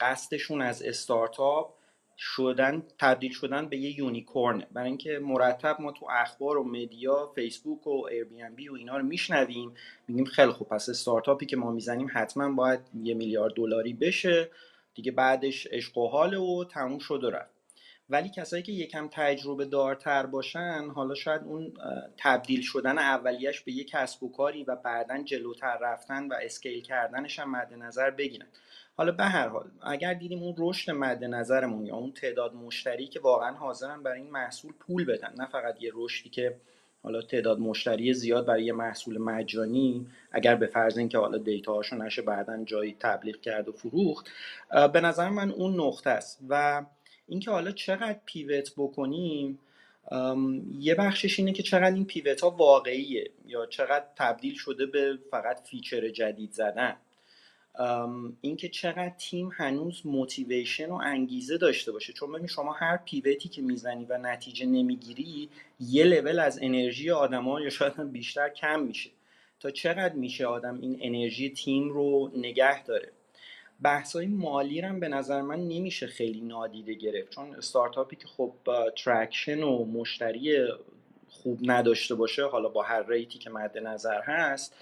قصدشون 0.00 0.62
از 0.62 0.82
استارتاپ 0.82 1.74
شدن 2.18 2.82
تبدیل 2.98 3.32
شدن 3.32 3.68
به 3.68 3.76
یه 3.76 3.98
unicorn 3.98 4.58
ه 4.58 4.66
برای 4.72 4.88
اینکه 4.88 5.18
مرتب 5.18 5.76
ما 5.80 5.92
تو 5.92 6.06
اخبار 6.10 6.58
و 6.58 6.64
media 6.64 7.32
فیسبوک 7.34 7.86
و 7.86 8.06
Airbnb 8.10 8.68
و 8.68 8.74
اینا 8.74 8.96
رو 8.96 9.04
میشنویم 9.04 9.74
میگیم 10.08 10.24
خیلی 10.24 10.52
خوب 10.52 10.68
پس 10.68 10.88
استارتاپی 10.88 11.46
که 11.46 11.56
ما 11.56 11.70
می‌زنیم 11.70 12.10
حتما 12.12 12.52
باید 12.52 12.80
یه 13.02 13.14
میلیارد 13.14 13.54
دلاری 13.54 13.92
بشه. 13.92 14.50
دیگه 14.94 15.12
بعدش 15.12 15.66
عشق 15.66 15.98
و 15.98 16.08
حال 16.08 16.34
و 16.34 16.64
تموم 16.64 16.98
شد 16.98 17.24
و 17.24 17.30
رفت. 17.30 17.53
ولی 18.10 18.28
کسایی 18.28 18.62
که 18.62 18.72
یکم 18.72 19.08
تجربه 19.12 19.64
دارتر 19.64 20.26
باشن 20.26 20.88
حالا 20.94 21.14
شاید 21.14 21.42
اون 21.42 21.72
تبدیل 22.16 22.60
شدن 22.60 22.98
اولیش 22.98 23.60
به 23.60 23.72
یک 23.72 23.90
کسب 23.90 24.22
و 24.22 24.32
کاری 24.32 24.64
و 24.64 24.76
بعدا 24.76 25.22
جلوتر 25.22 25.78
رفتن 25.80 26.28
و 26.28 26.34
scale 26.42 26.82
کردنش 26.82 27.38
هم 27.38 27.50
مد 27.50 27.74
نظر 27.74 28.10
بگیرن. 28.10 28.46
حالا 28.96 29.12
به 29.12 29.24
هر 29.24 29.48
حال 29.48 29.70
اگر 29.82 30.14
دیدیم 30.14 30.42
اون 30.42 30.54
رشد 30.58 30.90
مد 30.90 31.24
نظرمون 31.24 31.86
یا 31.86 31.96
اون 31.96 32.12
تعداد 32.12 32.54
مشتری 32.54 33.06
که 33.06 33.20
واقعا 33.20 33.52
حاضرن 33.56 34.02
برای 34.02 34.20
این 34.20 34.30
محصول 34.30 34.72
پول 34.72 35.04
بدن 35.04 35.32
نه 35.38 35.46
فقط 35.46 35.82
یه 35.82 35.90
رشدی 35.94 36.30
که 36.30 36.56
حالا 37.02 37.22
تعداد 37.22 37.58
مشتری 37.58 38.14
زیاد 38.14 38.46
برای 38.46 38.64
یه 38.64 38.72
محصول 38.72 39.18
مجانی 39.18 40.06
اگر 40.32 40.56
به 40.56 40.66
فرض 40.66 40.98
اینکه 40.98 41.18
حالا 41.18 41.38
data 41.38 41.74
هاشو 41.74 41.96
نشه 41.96 42.22
بعدا 42.22 42.64
جایی 42.64 42.96
تبلیغ 43.00 43.40
کرد 43.40 43.68
و 43.68 43.72
فروخت 43.72 44.28
به 44.92 45.00
نظر 45.00 45.28
من 45.28 45.50
اون 45.50 45.80
نقطه 45.80 46.10
است. 46.10 46.40
و 46.48 46.84
اینکه 47.28 47.50
حالا 47.50 47.70
چقدر 47.70 48.20
pivot 48.26 48.72
بکنیم 48.76 49.58
یه 50.78 50.94
بخشش 50.94 51.38
اینه 51.38 51.52
که 51.52 51.62
چقدر 51.62 51.94
این 51.94 52.04
pivot 52.04 52.40
ها 52.40 52.50
واقعیه 52.50 53.30
یا 53.46 53.66
چقدر 53.66 54.04
تبدیل 54.16 54.54
شده 54.54 54.86
به 54.86 55.18
فقط 55.30 55.68
feature 55.68 56.08
جدید 56.08 56.52
زدن. 56.52 56.96
اینکه 58.40 58.68
چقدر 58.68 59.12
تیم 59.18 59.50
هنوز 59.54 60.02
motivation 60.04 60.90
و 60.90 60.94
انگیزه 60.94 61.58
داشته 61.58 61.92
باشه. 61.92 62.12
چون 62.12 62.32
ببین 62.32 62.46
شما 62.46 62.72
هر 62.72 62.96
pivot 62.96 63.40
ی 63.40 63.48
که 63.48 63.62
می‌زنی 63.62 64.04
و 64.04 64.18
نتیجه 64.18 64.66
نمی‌گیری 64.66 65.48
یه 65.80 66.04
لول 66.04 66.38
از 66.38 66.58
انرژی 66.62 67.10
آدما 67.10 67.60
یا 67.60 67.70
شاید 67.70 68.12
بیشتر 68.12 68.48
کم 68.48 68.80
میشه. 68.80 69.10
تا 69.60 69.70
چقدر 69.70 70.14
میشه 70.14 70.46
آدم 70.46 70.80
این 70.80 70.98
انرژی 71.02 71.50
تیم 71.50 71.88
رو 71.88 72.30
نگه 72.36 72.84
داره؟ 72.84 73.12
بحثای 73.84 74.26
مالی 74.26 74.80
هم 74.80 75.00
به 75.00 75.08
نظر 75.08 75.40
من 75.40 75.60
نمیشه 75.60 76.06
خیلی 76.06 76.40
نادیده 76.40 76.94
گرفت. 76.94 77.30
چون 77.30 77.54
استارتاپی 77.54 78.16
که 78.16 78.26
خب 78.26 78.52
traction 79.04 79.62
و 79.62 79.84
مشتری 79.84 80.68
خوب 81.28 81.58
نداشته 81.62 82.14
باشه 82.14 82.44
حالا 82.46 82.68
با 82.68 82.82
هر 82.82 83.06
rate 83.08 83.32
ی 83.32 83.38
که 83.38 83.50
مد 83.50 83.78
نظر 83.78 84.20
هست 84.22 84.74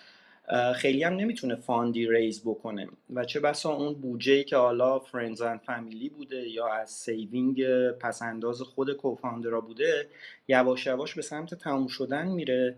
خیلی 0.75 1.05
هم 1.05 1.17
نمی‌تونه 1.17 1.55
fund 1.55 2.07
ی 2.07 2.13
raise 2.13 2.43
بکنه. 2.45 2.89
و 3.15 3.25
چه 3.25 3.41
بسا 3.41 3.75
اون 3.75 3.95
بودجه 3.95 4.45
که 4.45 4.57
حالا 4.57 4.99
friends 4.99 5.41
and 5.43 5.61
family 5.61 6.09
بوده 6.09 6.49
یا 6.49 6.69
از 6.69 6.91
saving 6.91 7.65
پس‌انداز 7.91 8.63
خود 8.63 8.93
co-founder 8.93 9.54
ا 9.54 9.61
بوده 9.61 10.09
یواش 10.49 10.87
یواش 10.87 11.15
به 11.15 11.23
سمت 11.23 11.55
تموم 11.55 11.87
شدن 11.87 12.29
میره. 12.29 12.77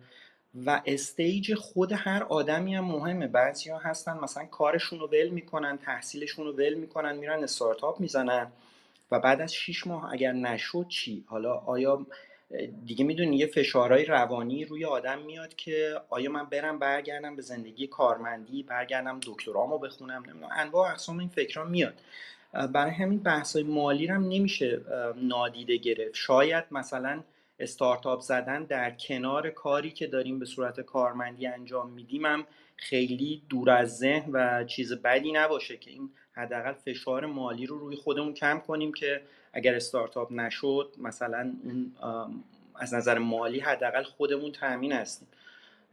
و 0.66 0.82
stage 0.86 1.54
خود 1.54 1.92
هر 1.92 2.22
آدمی 2.22 2.74
هم 2.74 2.84
مهمه. 2.84 3.26
بعضی 3.26 3.70
ها 3.70 3.78
هستن 3.78 4.18
مثلا 4.22 4.44
کارشون 4.44 4.98
رو 4.98 5.06
ول 5.06 5.28
می‌کنن 5.28 5.78
تحصیلشون 5.78 6.46
رو 6.46 6.52
ول 6.52 6.74
می‌کنن 6.74 7.16
میرن 7.16 7.42
استارتاپ 7.42 8.00
می‌زنن. 8.00 8.46
و 9.10 9.20
بعد 9.20 9.40
از 9.40 9.54
6 9.54 9.86
ماه 9.86 10.12
اگر 10.12 10.32
نشد 10.32 10.86
چی؟ 10.88 11.24
حالا 11.26 11.54
آیا 11.54 12.06
دیگه 12.86 13.04
می‌دونی 13.04 13.36
یه 13.36 13.46
فشارهای 13.46 14.04
روانی 14.04 14.64
روی 14.64 14.84
آدم 14.84 15.18
میاد 15.18 15.54
که 15.54 15.94
آیا 16.10 16.30
من 16.30 16.44
برم 16.44 16.78
برگردم 16.78 17.36
به 17.36 17.42
زندگی 17.42 17.86
کارمندی 17.86 18.62
برگردم 18.62 19.20
دکترامو 19.26 19.78
بخونم 19.78 20.22
نمی‌دونم. 20.26 20.48
انواع 20.56 20.90
اقسام 20.90 21.18
این 21.18 21.28
فکرها 21.28 21.64
میاد. 21.64 21.94
برای 22.72 22.92
همین 22.92 23.18
بحثای 23.18 23.62
مالی 23.62 24.06
هم 24.06 24.28
نمیشه 24.28 24.80
نادیده 25.16 25.76
گرفت. 25.76 26.14
شاید 26.14 26.64
مثلا 26.70 27.22
استارتاپ 27.58 28.20
زدن 28.20 28.64
در 28.64 28.90
کنار 28.90 29.50
کاری 29.50 29.90
که 29.90 30.06
داریم 30.06 30.38
به 30.38 30.46
صورت 30.46 30.80
کارمندی 30.80 31.46
انجام 31.46 31.90
میدیم 31.90 32.26
هم 32.26 32.46
خیلی 32.76 33.42
دور 33.48 33.70
از 33.70 33.98
ذهن 33.98 34.32
و 34.32 34.64
چیز 34.64 34.92
بدی 34.92 35.32
نباشه 35.32 35.76
که 35.76 35.90
این 35.90 36.10
حداقل 36.32 36.72
فشار 36.72 37.26
مالی 37.26 37.66
رو 37.66 37.78
روی 37.78 37.96
خودمون 37.96 38.34
کم 38.34 38.58
کنیم 38.58 38.92
که 38.92 39.22
اگر 39.52 39.74
استارتاپ 39.74 40.32
نشد 40.32 40.94
مثلا 40.98 41.54
اون 41.64 41.92
از 42.74 42.94
نظر 42.94 43.18
مالی 43.18 43.60
حداقل 43.60 44.02
خودمون 44.02 44.52
تامین 44.52 44.92
هستیم. 44.92 45.28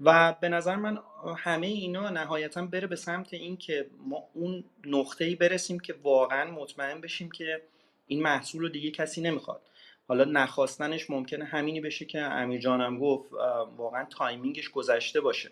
و 0.04 0.36
به 0.42 0.50
نظر 0.50 0.76
من 0.76 1.00
همه 1.38 1.68
اینا 1.68 2.10
نهایتا 2.10 2.66
بره 2.66 2.88
به 2.88 2.96
سمت 2.96 3.34
این 3.34 3.58
که 3.58 3.86
ما 4.08 4.24
اون 4.34 4.64
نقطه 4.86 5.26
ای 5.26 5.36
برسیم 5.36 5.80
که 5.80 5.96
واقعا 6.04 6.52
مطمئن 6.52 7.02
بشیم 7.02 7.32
که 7.32 7.62
این 8.08 8.22
محصول 8.22 8.62
رو 8.62 8.70
دیگه 8.70 8.92
کسی 8.92 9.22
نمی‌خواد. 9.22 9.62
حالا 10.12 10.24
نخواستنش 10.24 11.10
ممکنه 11.10 11.46
همینی 11.46 11.82
بشه 11.82 12.06
که 12.06 12.20
امیر 12.20 12.60
جانم 12.60 13.00
گفت 13.00 13.32
واقعا 13.78 14.06
timing 14.06 14.54
ش 14.54 14.70
گذشته 14.70 15.22
باشه. 15.22 15.52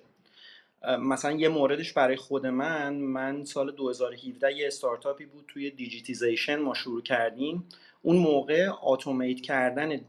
مثلا 0.99 1.31
یه 1.31 1.49
موردش 1.49 1.93
برای 1.93 2.15
خود 2.15 2.45
من 2.45 2.95
من 2.95 3.45
سال 3.45 3.71
2017 3.71 4.53
یه 4.53 4.67
استارتاپی 4.67 5.25
بود 5.25 5.45
توی 5.47 5.71
digitization 5.71 6.55
ما 6.55 6.73
شروع 6.73 7.01
کردیم. 7.01 7.67
اون 8.01 8.17
موقع 8.17 8.69
اتومات 8.81 9.41
کردن 9.41 10.01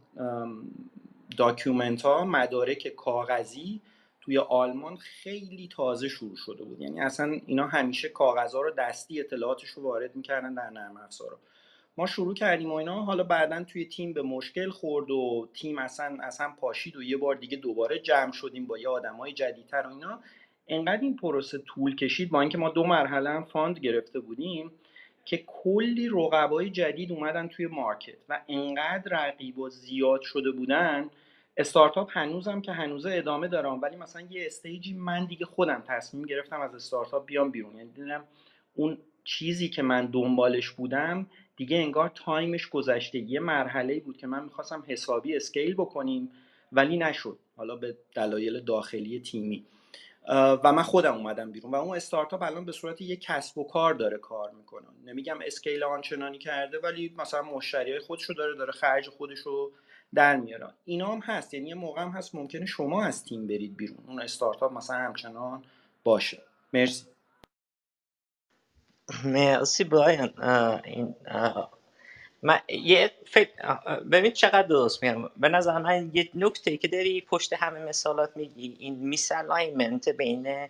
document 1.36 2.02
ها 2.02 2.24
مدارک 2.24 2.88
کاغذی 2.88 3.80
توی 4.20 4.38
آلمان 4.38 4.96
خیلی 4.96 5.68
تازه 5.68 6.08
شروع 6.08 6.36
شده 6.36 6.64
بود. 6.64 6.80
یعنی 6.80 7.00
اصلا 7.00 7.40
اینا 7.46 7.66
همیشه 7.66 8.08
کاغذها 8.08 8.60
رو 8.60 8.70
دستی 8.70 9.20
اطلاعاتش 9.20 9.68
رو 9.68 9.82
وارد 9.82 10.16
می‌کردن 10.16 10.54
در 10.54 10.70
نرم 10.70 10.96
افزارا. 10.96 11.38
ما 12.00 12.06
شروع 12.06 12.34
کردیم 12.34 12.70
و 12.70 12.74
اینا. 12.74 13.02
حالا 13.02 13.24
بعدا 13.24 13.64
توی 13.64 13.84
تیم 13.84 14.12
به 14.12 14.22
مشکل 14.22 14.70
خورد 14.70 15.10
و 15.10 15.48
تیم 15.54 15.78
اصلا 15.78 16.18
اصلا 16.22 16.52
پاشید 16.60 16.96
و 16.96 17.02
یه 17.02 17.16
بار 17.16 17.34
دیگه 17.34 17.56
دوباره 17.56 17.98
جمع 17.98 18.32
شدیم 18.32 18.66
با 18.66 18.78
یه 18.78 18.88
آدمای 18.88 19.32
جدیدتر 19.32 19.86
و 19.86 19.90
اینا. 19.90 20.20
انقدر 20.68 21.00
این 21.00 21.16
پروسه 21.16 21.58
طول 21.58 21.96
کشید 21.96 22.30
با 22.30 22.40
اینکه 22.40 22.58
ما 22.58 22.68
دو 22.68 22.84
مرحله 22.84 23.30
هم 23.30 23.44
fund 23.44 23.78
گرفته 23.78 24.20
بودیم 24.20 24.72
که 25.24 25.44
کلی 25.46 26.08
رقبای 26.08 26.70
جدید 26.70 27.12
اومدن 27.12 27.48
توی 27.48 27.66
market 27.66 28.18
و 28.28 28.40
انقدر 28.48 29.26
رقیب 29.26 29.58
و 29.58 29.68
زیاد 29.68 30.22
شده 30.22 30.50
بودن. 30.50 31.10
استارتاپ 31.56 32.10
هنوزم 32.12 32.60
که 32.60 32.72
هنوز 32.72 33.06
ادامه 33.06 33.48
دارم 33.48 33.80
ولی 33.80 33.96
مثلا 33.96 34.22
یه 34.30 34.46
stage 34.46 34.86
ی 34.86 34.94
من 34.94 35.24
دیگه 35.24 35.46
خودم 35.46 35.82
تصمیم 35.88 36.26
گرفتم 36.26 36.60
از 36.60 36.74
استارتاپ 36.74 37.26
بیام 37.26 37.50
بیرون. 37.50 37.76
یعنی 37.76 37.90
دیدم 37.90 38.24
اون 38.74 38.98
چیزی 39.24 39.68
که 39.68 39.82
من 39.82 40.06
دنبالش 40.06 40.70
بودم 40.70 41.26
دیگه 41.56 41.76
انگار 41.76 42.12
time 42.14 42.50
ش 42.50 42.68
گذشته. 42.68 43.18
یه 43.18 43.40
مرحله 43.40 44.00
بود 44.00 44.16
که 44.16 44.26
من 44.26 44.44
می‌خواستم 44.44 44.84
حسابی 44.86 45.36
scale 45.36 45.74
بکنیم 45.74 46.30
ولی 46.72 46.96
نشد. 46.96 47.38
حالا 47.56 47.76
به 47.76 47.96
دلایل 48.14 48.60
داخلی 48.60 49.20
تیمی. 49.20 49.64
و 50.28 50.72
من 50.72 50.82
خودم 50.82 51.14
اومدم 51.14 51.50
بیرون 51.50 51.72
و 51.72 51.74
اون 51.74 51.96
استارتاپ 51.96 52.42
الان 52.42 52.64
به 52.64 52.72
صورت 52.72 53.00
یه 53.00 53.16
کسب 53.16 53.58
و 53.58 53.64
کار 53.64 53.94
داره 53.94 54.18
کار 54.18 54.50
می‌کنه. 54.50 54.86
نمیگم 55.06 55.38
scale 55.44 55.84
آنچنانی 55.84 56.38
کرده 56.38 56.78
ولی 56.78 57.14
مثلا 57.18 57.42
مشتری 57.42 57.98
خودشو 57.98 58.32
داره 58.32 58.56
داره 58.56 58.72
خرج 58.72 59.08
خودشو 59.08 59.70
در 60.14 60.36
میاره. 60.36 60.68
اینا 60.84 61.12
هم 61.12 61.20
هست. 61.20 61.54
یعنی 61.54 61.68
یه 61.68 61.74
موقع 61.74 62.02
هم 62.02 62.10
هست 62.10 62.34
ممکنه 62.34 62.66
شما 62.66 63.04
از 63.04 63.24
تیم 63.24 63.46
برید 63.46 63.76
بیرون. 63.76 63.98
اون 64.06 64.20
استارتاپ 64.20 64.72
مثلا 64.72 64.96
همچنان 64.96 65.64
باشه. 66.04 66.42
مرسی. 66.72 67.06
مرسی 69.24 69.84
برایان 69.84 70.32
این 70.84 71.14
من 72.42 72.58
یه 72.68 73.10
فکر 73.26 73.50
ببین 74.12 74.32
چقدر 74.32 74.62
درست 74.62 75.02
میگم. 75.02 75.30
به 75.36 75.48
نظر 75.48 75.78
من 75.78 76.10
یه 76.14 76.28
نکته 76.34 76.76
که 76.76 76.88
داری 76.88 77.20
پشت 77.20 77.52
همه 77.52 77.80
مثالات 77.80 78.36
میگی 78.36 78.76
این 78.78 78.94
miss 78.94 79.32
بین 80.18 80.68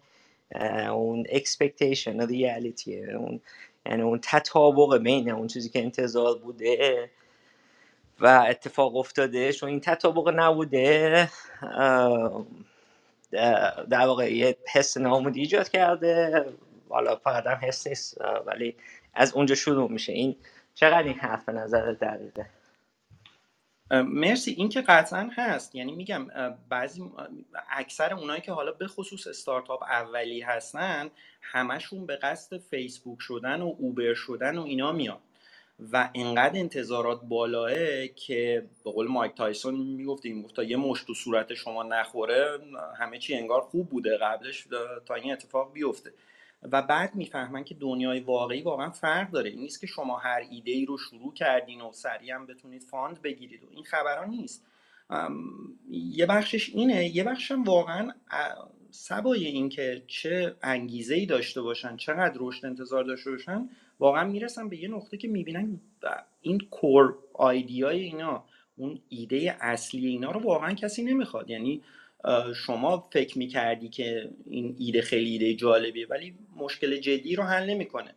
اون 0.90 1.26
expectation 1.30 2.20
و 2.20 2.26
reality 2.26 3.04
اون 3.04 3.40
یعنی 3.86 4.02
اون 4.02 4.20
تطابق 4.22 4.98
بین 4.98 5.30
اون 5.30 5.46
چیزی 5.46 5.68
که 5.68 5.82
انتظار 5.82 6.38
بوده 6.38 7.10
و 8.20 8.44
اتفاق 8.48 8.96
افتاده 8.96 9.52
چون 9.52 9.68
این 9.68 9.80
تطابق 9.80 10.28
نبوده 10.36 11.28
در 13.90 14.06
واقع 14.06 14.32
یه 14.34 14.56
حس 14.72 14.96
نامودی 14.96 15.40
ایجاد 15.40 15.68
کرده. 15.68 16.46
حالا 16.90 17.16
فقط 17.16 17.46
هم 17.46 17.58
حس 17.62 17.86
نیست 17.86 18.20
ولی 18.46 18.76
از 19.14 19.34
اونجا 19.34 19.54
شروع 19.54 19.90
میشه. 19.90 20.12
این 20.12 20.36
چقدر 20.74 21.02
این 21.02 21.18
حرف 21.18 21.44
به 21.44 21.52
نظر 21.52 21.92
دقیقه؟ 21.92 22.46
مرسی. 23.90 24.50
این 24.50 24.68
که 24.68 24.80
قطعا 24.80 25.30
هست. 25.36 25.74
یعنی 25.74 25.92
میگم 25.92 26.26
بعضی 26.68 27.10
اکثر 27.70 28.14
اونایی 28.14 28.40
که 28.40 28.52
حالا 28.52 28.72
به 28.72 28.86
خصوص 28.86 29.26
استارتاپ 29.26 29.82
اولی 29.82 30.40
هستن 30.40 31.10
همشون 31.42 32.06
به 32.06 32.16
قصد 32.16 32.58
فیسبوک 32.58 33.18
شدن 33.20 33.60
و 33.60 33.74
اوبر 33.78 34.14
شدن 34.14 34.58
و 34.58 34.62
اینا 34.62 34.92
میان. 34.92 35.18
و 35.92 36.10
انقدر 36.14 36.58
انتظارات 36.58 37.20
بالاه 37.22 38.06
که 38.06 38.66
به 38.84 38.90
قول 38.90 39.08
مایک 39.08 39.34
تایسون 39.34 39.74
می‌گفت 39.74 40.26
این 40.26 40.48
تا 40.48 40.62
یه 40.62 40.76
مشت 40.76 41.06
تو 41.06 41.14
صورت 41.14 41.54
شما 41.54 41.82
نخوره 41.82 42.58
همه 42.98 43.18
چی 43.18 43.34
انگار 43.34 43.60
خوب 43.60 43.88
بوده 43.88 44.16
قبلش 44.16 44.68
تا 45.06 45.14
این 45.14 45.32
اتفاق 45.32 45.72
بیفته. 45.72 46.12
و 46.62 46.82
بعد 46.82 47.14
می‌فهمن 47.14 47.64
که 47.64 47.74
دنیای 47.74 48.20
واقعی 48.20 48.62
واقعا 48.62 48.90
فرق 48.90 49.30
داره. 49.30 49.50
این 49.50 49.60
نیست 49.60 49.80
که 49.80 49.86
شما 49.86 50.18
هر 50.18 50.46
ایده 50.50 50.72
ای 50.72 50.86
رو 50.86 50.98
شروع 50.98 51.34
کردین 51.34 51.80
و 51.80 51.92
سریع 51.92 52.34
هم 52.34 52.46
بتونید 52.46 52.82
fund 52.82 53.22
بگیرید 53.22 53.62
و 53.62 53.66
این 53.70 53.84
خبران 53.84 54.30
نیست. 54.30 54.66
یه 55.90 56.26
بخشش 56.26 56.68
اینه 56.68 57.16
یه 57.16 57.24
بخشم 57.24 57.62
واقعا 57.62 58.12
سبای 58.90 59.46
این 59.46 59.68
که 59.68 60.02
چه 60.06 60.54
انگیزه 60.62 61.14
ای 61.14 61.26
داشته 61.26 61.62
باشن 61.62 61.96
چقدر 61.96 62.34
رشد 62.36 62.66
انتظار 62.66 63.04
داشته 63.04 63.30
باشن 63.30 63.68
واقعا 63.98 64.24
می‌رسن 64.24 64.68
به 64.68 64.76
یه 64.76 64.88
نقطه 64.88 65.16
که 65.16 65.28
می‌بینن 65.28 65.80
این 66.40 66.58
core 66.70 67.14
idea 67.34 67.87
ی 67.87 68.00
اینا 68.00 68.44
اون 68.76 69.00
ایده 69.08 69.56
اصلی 69.60 70.06
اینا 70.06 70.30
رو 70.30 70.40
واقعا 70.40 70.74
کسی 70.74 71.02
نمی‌خواد. 71.02 71.50
یعنی 71.50 71.82
شما 72.56 73.08
فکر 73.12 73.38
می‌کردی 73.38 73.88
که 73.88 74.30
این 74.46 74.76
ایده 74.78 75.02
خیلی 75.02 75.30
ایده 75.30 75.54
جالبیه 75.54 76.06
ولی 76.10 76.34
مشکل 76.60 76.96
جدی 76.96 77.36
رو 77.36 77.42
حل 77.42 77.70
نمی‌کنه. 77.70 78.14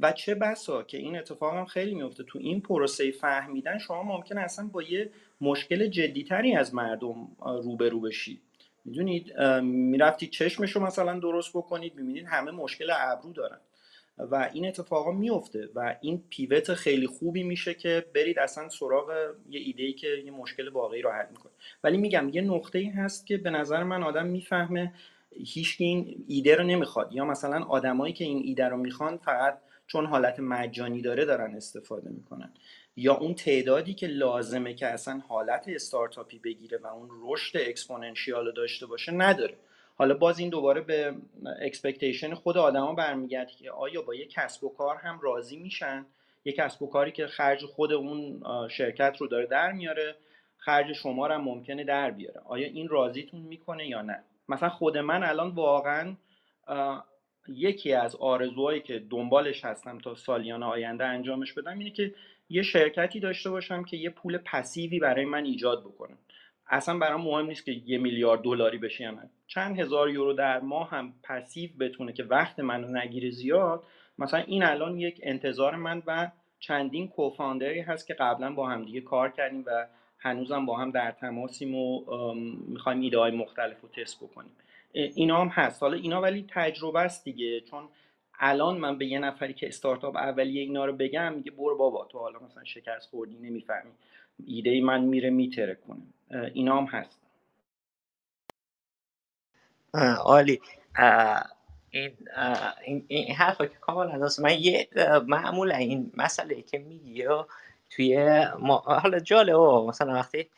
و 0.00 0.12
چه 0.12 0.34
بسا 0.34 0.82
که 0.82 0.98
این 0.98 1.18
اتفاق 1.18 1.54
هم 1.54 1.64
خیلی 1.64 1.94
میفته 1.94 2.24
تو 2.24 2.38
این 2.38 2.60
پروسه 2.60 3.10
فهمیدن 3.10 3.78
شما 3.78 4.02
ممکن 4.02 4.38
اصلا 4.38 4.66
با 4.72 4.82
یه 4.82 5.10
مشکل 5.40 5.86
جدیتری 5.86 6.56
از 6.56 6.74
مردم 6.74 7.28
روبرو 7.40 8.00
بشید 8.00 8.40
می‌دونید 8.84 9.40
می‌رفتید 9.62 10.30
چشمش 10.30 10.72
رو 10.72 10.82
مثلا 10.82 11.18
درست 11.18 11.50
بکنید 11.50 11.94
می‌بینید 11.94 12.26
همه 12.26 12.50
مشکل 12.50 12.90
ابرو 12.98 13.32
دارن. 13.32 13.58
و 14.18 14.50
این 14.52 14.66
اتفاقا 14.66 15.12
میفته 15.12 15.68
و 15.74 15.96
این 16.00 16.24
پیوت 16.30 16.74
خیلی 16.74 17.06
خوبی 17.06 17.42
میشه 17.42 17.74
که 17.74 18.04
برید 18.14 18.38
اصلا 18.38 18.68
سراغ 18.68 19.34
یه 19.50 19.60
ایده 19.60 19.92
که 19.92 20.08
یه 20.24 20.30
مشکل 20.30 20.68
واقعی 20.68 21.02
رو 21.02 21.10
حل 21.10 21.26
می‌کنه. 21.30 21.52
ولی 21.84 21.96
میگم 21.96 22.30
یه 22.32 22.42
نقطه 22.42 22.78
ای 22.78 22.88
هست 22.88 23.26
که 23.26 23.36
به 23.36 23.50
نظر 23.50 23.82
من 23.82 24.02
آدم 24.02 24.26
می‌فهمه 24.26 24.92
هیچکی 25.36 25.76
این 25.78 26.24
ایده 26.28 26.56
رو 26.56 26.64
نمی‌خواد. 26.64 27.12
یا 27.12 27.24
مثلا 27.24 27.64
آدمایی 27.64 28.12
که 28.12 28.24
این 28.24 28.42
ایده 28.44 28.68
رو 28.68 28.76
می‌خوان 28.76 29.16
فقط 29.16 29.58
چون 29.86 30.06
حالت 30.06 30.40
مجانی 30.40 31.02
داره 31.02 31.24
دارن 31.24 31.54
استفاده 31.56 32.10
می‌کنن. 32.10 32.52
یا 32.96 33.14
اون 33.14 33.34
تعدادی 33.34 33.94
که 33.94 34.06
لازمه 34.06 34.74
که 34.74 34.86
اصلا 34.86 35.22
حالت 35.28 35.64
استارتاپی 35.68 36.38
بگیره 36.38 36.78
و 36.78 36.86
اون 36.86 37.08
رشد 37.22 37.56
exponential 37.56 38.46
رو 38.46 38.52
داشته 38.52 38.86
باشه 38.86 39.12
نداره. 39.12 39.54
حالا 39.96 40.14
باز 40.14 40.38
این 40.38 40.48
دوباره 40.48 40.80
به 40.80 41.14
expectation 41.60 42.34
خود 42.34 42.58
آدما 42.58 42.94
برمیگرده 42.94 43.52
که 43.52 43.70
آیا 43.70 44.02
با 44.02 44.14
یک 44.14 44.30
کسب 44.30 44.64
و 44.64 44.68
کار 44.68 44.96
هم 44.96 45.20
راضی 45.22 45.56
میشن؟ 45.56 46.06
یک 46.44 46.56
کسب 46.56 46.82
و 46.82 46.86
کاری 46.86 47.12
که 47.12 47.26
خرج 47.26 47.64
خود 47.64 47.92
اون 47.92 48.42
شرکت 48.68 49.16
رو 49.18 49.26
داره 49.26 49.46
در 49.46 49.72
میاره 49.72 50.14
خرج 50.58 50.92
شما 50.92 51.26
رو 51.26 51.34
هم 51.34 51.40
ممکنه 51.40 51.84
در 51.84 52.10
بیاره. 52.10 52.40
آیا 52.44 52.66
این 52.66 52.88
راضیتون 52.88 53.40
می‌کنه 53.40 53.88
یا 53.88 54.02
نه؟ 54.02 54.22
مثلا 54.48 54.68
خود 54.68 54.98
من 54.98 55.22
الان 55.22 55.50
واقعا 55.50 56.16
یکی 57.48 57.92
از 57.92 58.16
آرزوهایی 58.16 58.80
که 58.80 58.98
دنبالش 59.10 59.64
هستم 59.64 59.98
تا 59.98 60.14
سالیان 60.14 60.62
آینده 60.62 61.04
انجامش 61.04 61.52
بدم 61.52 61.78
اینه 61.78 61.90
که 61.90 62.14
یه 62.48 62.62
شرکتی 62.62 63.20
داشته 63.20 63.50
باشم 63.50 63.84
که 63.84 63.96
یه 63.96 64.10
پول 64.10 64.38
پسیوی 64.38 64.98
برای 64.98 65.24
من 65.24 65.44
ایجاد 65.44 65.80
بکنه. 65.80 66.16
اصلا 66.66 66.98
برام 66.98 67.20
مهم 67.20 67.46
نیست 67.46 67.64
که 67.64 67.72
یه 67.72 67.98
میلیارد 67.98 68.42
دلاری 68.42 68.78
بشه 68.78 69.04
یا 69.04 69.18
چند 69.46 69.80
هزار 69.80 70.10
یورو 70.10 70.32
در 70.32 70.60
ماه 70.60 70.90
هم 70.90 71.14
پسیو 71.22 71.70
بتونه 71.80 72.12
که 72.12 72.24
وقت 72.24 72.60
منو 72.60 72.88
نگیره 72.88 73.30
زیاد. 73.30 73.82
مثلا 74.18 74.40
این 74.40 74.62
الان 74.64 75.00
یک 75.00 75.20
انتظار 75.22 75.74
من 75.76 76.02
و 76.06 76.30
چندین 76.58 77.08
کوفاندری 77.08 77.80
هست 77.80 78.06
که 78.06 78.14
قبلا 78.14 78.52
با 78.52 78.68
هم 78.68 78.84
دیگه 78.84 79.00
کار 79.00 79.30
کردیم 79.30 79.64
و 79.66 79.86
هنوزم 80.24 80.66
با 80.66 80.76
هم 80.76 80.90
در 80.90 81.10
تماسیم 81.10 81.74
و 81.74 82.04
می‌خوایم 82.68 83.00
ایده 83.00 83.18
های 83.18 83.32
مختلف 83.32 83.80
رو 83.80 83.88
تست 83.88 84.20
بکنیم. 84.20 84.50
اینا 84.92 85.40
هم 85.40 85.48
هست. 85.48 85.82
حالا 85.82 85.96
اینا 85.96 86.20
ولی 86.20 86.46
تجربه 86.48 87.00
است 87.00 87.24
دیگه. 87.24 87.60
چون 87.60 87.88
الان 88.38 88.78
من 88.78 88.98
به 88.98 89.06
یه 89.06 89.18
نفری 89.18 89.54
که 89.54 89.68
استارتاپ 89.68 90.16
اولیه 90.16 90.62
اینا 90.62 90.84
رو 90.84 90.92
بگم 90.92 91.32
میگه 91.32 91.50
برو 91.50 91.76
بابا 91.76 92.04
تو 92.04 92.18
حالا 92.18 92.38
مثلا 92.38 92.64
شکست 92.64 93.10
خوردی 93.10 93.34
نمی‌فهمی. 93.34 93.90
ایده 94.46 94.70
ای 94.70 94.80
من 94.80 95.00
میره 95.04 95.30
میتره 95.30 95.74
کنه. 95.74 96.02
اینا 96.54 96.76
هم 96.76 96.84
هست. 96.84 97.20
عالی. 100.24 100.60
این 101.90 102.12
این, 102.84 103.04
این 103.08 103.34
حرف 103.34 103.58
که 103.58 103.68
کاملا 103.80 104.18
درست 104.18 104.40
من 104.40 104.58
یه 104.58 104.88
معمولا 105.26 105.76
این 105.76 106.12
مسئله 106.16 106.62
که 106.62 106.78
میگی 106.78 107.26
توی 107.90 108.44
ما 108.58 108.76
حالا 108.78 109.18
جالب 109.20 109.56
مثلا 109.88 110.12
وقتی 110.14 110.50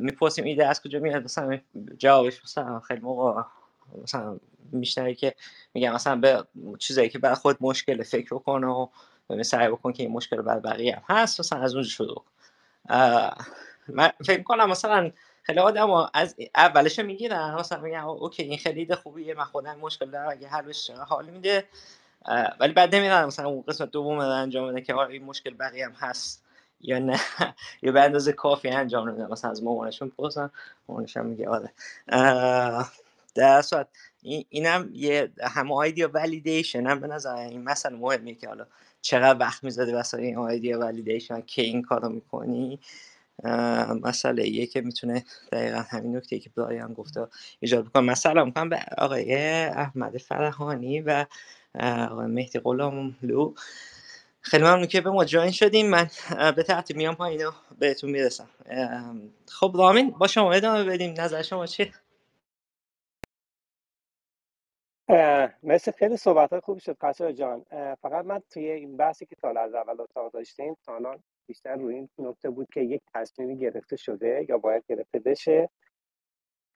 می‌پرسیم 0.00 0.44
ایده 0.44 0.66
از 0.66 0.82
کجا 0.82 0.98
میاد 0.98 1.24
مثلا 1.24 1.58
جوابش 1.98 2.44
مثلا 2.44 2.80
خیلی 2.80 3.00
موقع 3.00 3.42
مثلا 4.02 4.38
میشنوی 4.72 5.14
که 5.14 5.34
میگم 5.74 5.94
مثلا 5.94 6.16
به 6.16 6.44
چیزایی 6.78 7.08
که 7.08 7.18
برای 7.18 7.34
خود 7.36 7.56
مشکل 7.60 8.02
فکر 8.02 8.38
کن 8.38 8.64
و 8.64 8.88
سعی 9.42 9.68
بکن 9.68 9.92
که 9.92 10.02
این 10.02 10.12
مشکل 10.12 10.42
برای 10.42 10.60
بقیه 10.60 10.96
هم 10.96 11.02
هست 11.16 11.40
مثلا 11.40 11.58
از 11.60 11.74
اونجا 11.74 11.88
شروع 11.90 12.24
من 13.88 14.10
فکر 14.26 14.42
کنم 14.42 14.70
مثلا 14.70 15.10
خیلی 15.42 15.58
آدم 15.60 15.90
از 16.14 16.36
اولش 16.56 16.98
می‌گیرن 16.98 17.54
مثلا 17.54 17.80
میگن 17.80 17.98
اوکی 17.98 18.42
این 18.42 18.58
خیلی 18.58 18.94
خوبیه 18.94 19.34
من 19.34 19.44
خودم 19.44 19.78
مشکل 19.78 20.10
دارم 20.10 20.30
اگه 20.30 20.48
حل 20.48 20.62
بشه 20.62 20.94
حال 20.96 21.30
میده. 21.30 21.64
ولی 22.60 22.72
بعد 22.72 22.94
نمی‌دونم 22.94 23.26
مثلا 23.26 23.48
اون 23.48 23.62
قسمت 23.68 23.90
دوم 23.90 24.18
انجام 24.18 24.68
بده 24.68 24.80
که 24.80 24.94
آره 24.94 25.12
این 25.12 25.24
مشکل 25.24 25.54
بقیه 25.54 25.86
هم 25.86 25.92
هست 25.92 26.42
یا 26.80 26.98
نه. 26.98 27.20
یا 27.82 27.92
به 27.92 28.02
اندازه 28.02 28.32
کافی 28.32 28.68
انجام 28.68 29.08
نمیدن 29.08 29.26
مثلا 29.32 29.50
از 29.50 29.62
مامانشون 29.62 30.12
پرسن 30.18 30.50
مامانشون 30.88 31.26
میگه 31.26 31.48
آره. 31.48 31.70
در 33.34 33.62
صورت 33.62 33.88
اینم 34.50 34.90
یه 34.92 35.30
همه 35.42 35.74
آیدیا 35.74 36.10
ولیدیشن 36.14 36.86
هم 36.86 37.00
به 37.00 37.06
نظر 37.06 37.34
این 37.36 37.62
مثلا 37.64 37.96
مهمه 37.96 38.34
که 38.34 38.48
حالا 38.48 38.66
چقدر 39.02 39.38
وقت 39.40 39.64
می‌زدی 39.64 39.92
واسه 39.92 40.18
این 40.18 40.36
آیدیا 40.36 40.78
ولیدیشن 40.80 41.40
که 41.40 41.62
این 41.62 41.82
کارو 41.82 42.08
می‌کنی. 42.08 42.78
مسئله 44.02 44.48
یه 44.48 44.66
که 44.66 44.80
می‌تونه 44.80 45.24
دقیقا 45.52 45.78
همین 45.78 46.16
نکته 46.16 46.38
که 46.38 46.50
هم 46.56 46.92
گفته 46.92 47.26
ایجاد 47.60 47.84
بکنه. 47.84 48.02
مثلا 48.02 48.44
می‌کنم 48.44 48.68
به 48.68 48.80
آقای 48.98 49.34
احمد 49.64 50.18
فرهانی 50.18 51.00
و 51.00 51.26
آقای 52.10 52.26
مهدی 52.26 52.60
لو. 53.22 53.54
خیلی 54.40 54.64
ممنون 54.64 54.86
که 54.86 55.00
به 55.00 55.10
ما 55.10 55.24
جاین 55.24 55.52
شدیم. 55.52 55.90
من 55.90 56.08
به 56.56 56.62
ترتیب 56.62 56.96
میام 56.96 57.14
پایین 57.14 57.50
بهتون 57.78 58.10
می‌رسم. 58.10 58.48
خب 59.48 59.72
رامین 59.74 60.10
با 60.10 60.26
شما 60.26 60.52
ادامه 60.52 60.84
بدیم. 60.84 61.14
نظر 61.20 61.42
شما 61.42 61.66
چیه؟ 61.66 61.92
مثل 65.62 65.90
خیلی 65.90 66.16
صحبت 66.16 66.50
های 66.50 66.60
خوبی 66.60 66.80
شد 66.80 66.96
قصر 67.00 67.32
جان. 67.32 67.64
فقط 68.02 68.24
من 68.24 68.42
توی 68.50 68.70
این 68.70 68.96
بحثی 68.96 69.26
که 69.26 69.36
تا 69.36 69.48
از 69.48 69.74
اول 69.74 70.00
اتاق 70.00 70.32
داشتیم 70.32 70.76
تا 70.86 70.98
بیشتر 71.46 71.76
روی 71.76 71.94
این 71.94 72.08
نکته 72.18 72.50
بود 72.50 72.68
که 72.72 72.80
یک 72.80 73.02
تصمیمی 73.14 73.56
گرفته 73.56 73.96
شده 73.96 74.46
یا 74.48 74.58
باید 74.58 74.84
گرفته 74.88 75.18
بشه. 75.18 75.68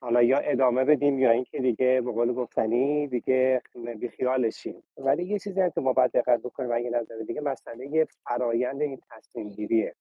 حالا 0.01 0.21
یا 0.21 0.37
ادامه 0.37 0.85
بدیم 0.85 1.19
یا 1.19 1.31
اینکه 1.31 1.59
دیگه 1.59 2.01
به 2.01 2.11
قول 2.11 2.33
گفتنی 2.33 3.07
دیگه 3.07 3.61
بیخیالشیم. 3.99 4.83
ولی 4.97 5.23
یه 5.23 5.39
چیزی 5.39 5.61
هم 5.61 5.69
که 5.69 5.81
ما 5.81 5.93
باید 5.93 6.11
دقت 6.11 6.39
بکنیم 6.39 6.71
اگه 6.71 6.89
نظر 6.89 7.15
دیگه 7.27 7.41
مسئله 7.41 8.07
فرایند 8.23 8.81
این 8.81 9.01
تصمیم 9.09 9.49
گیریه. 9.49 9.95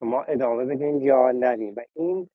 ما 0.00 0.22
ادامه 0.22 0.64
بدیم 0.64 1.00
یا 1.00 1.32
ندیم 1.32 1.74
و 1.76 1.80
این 1.94 2.28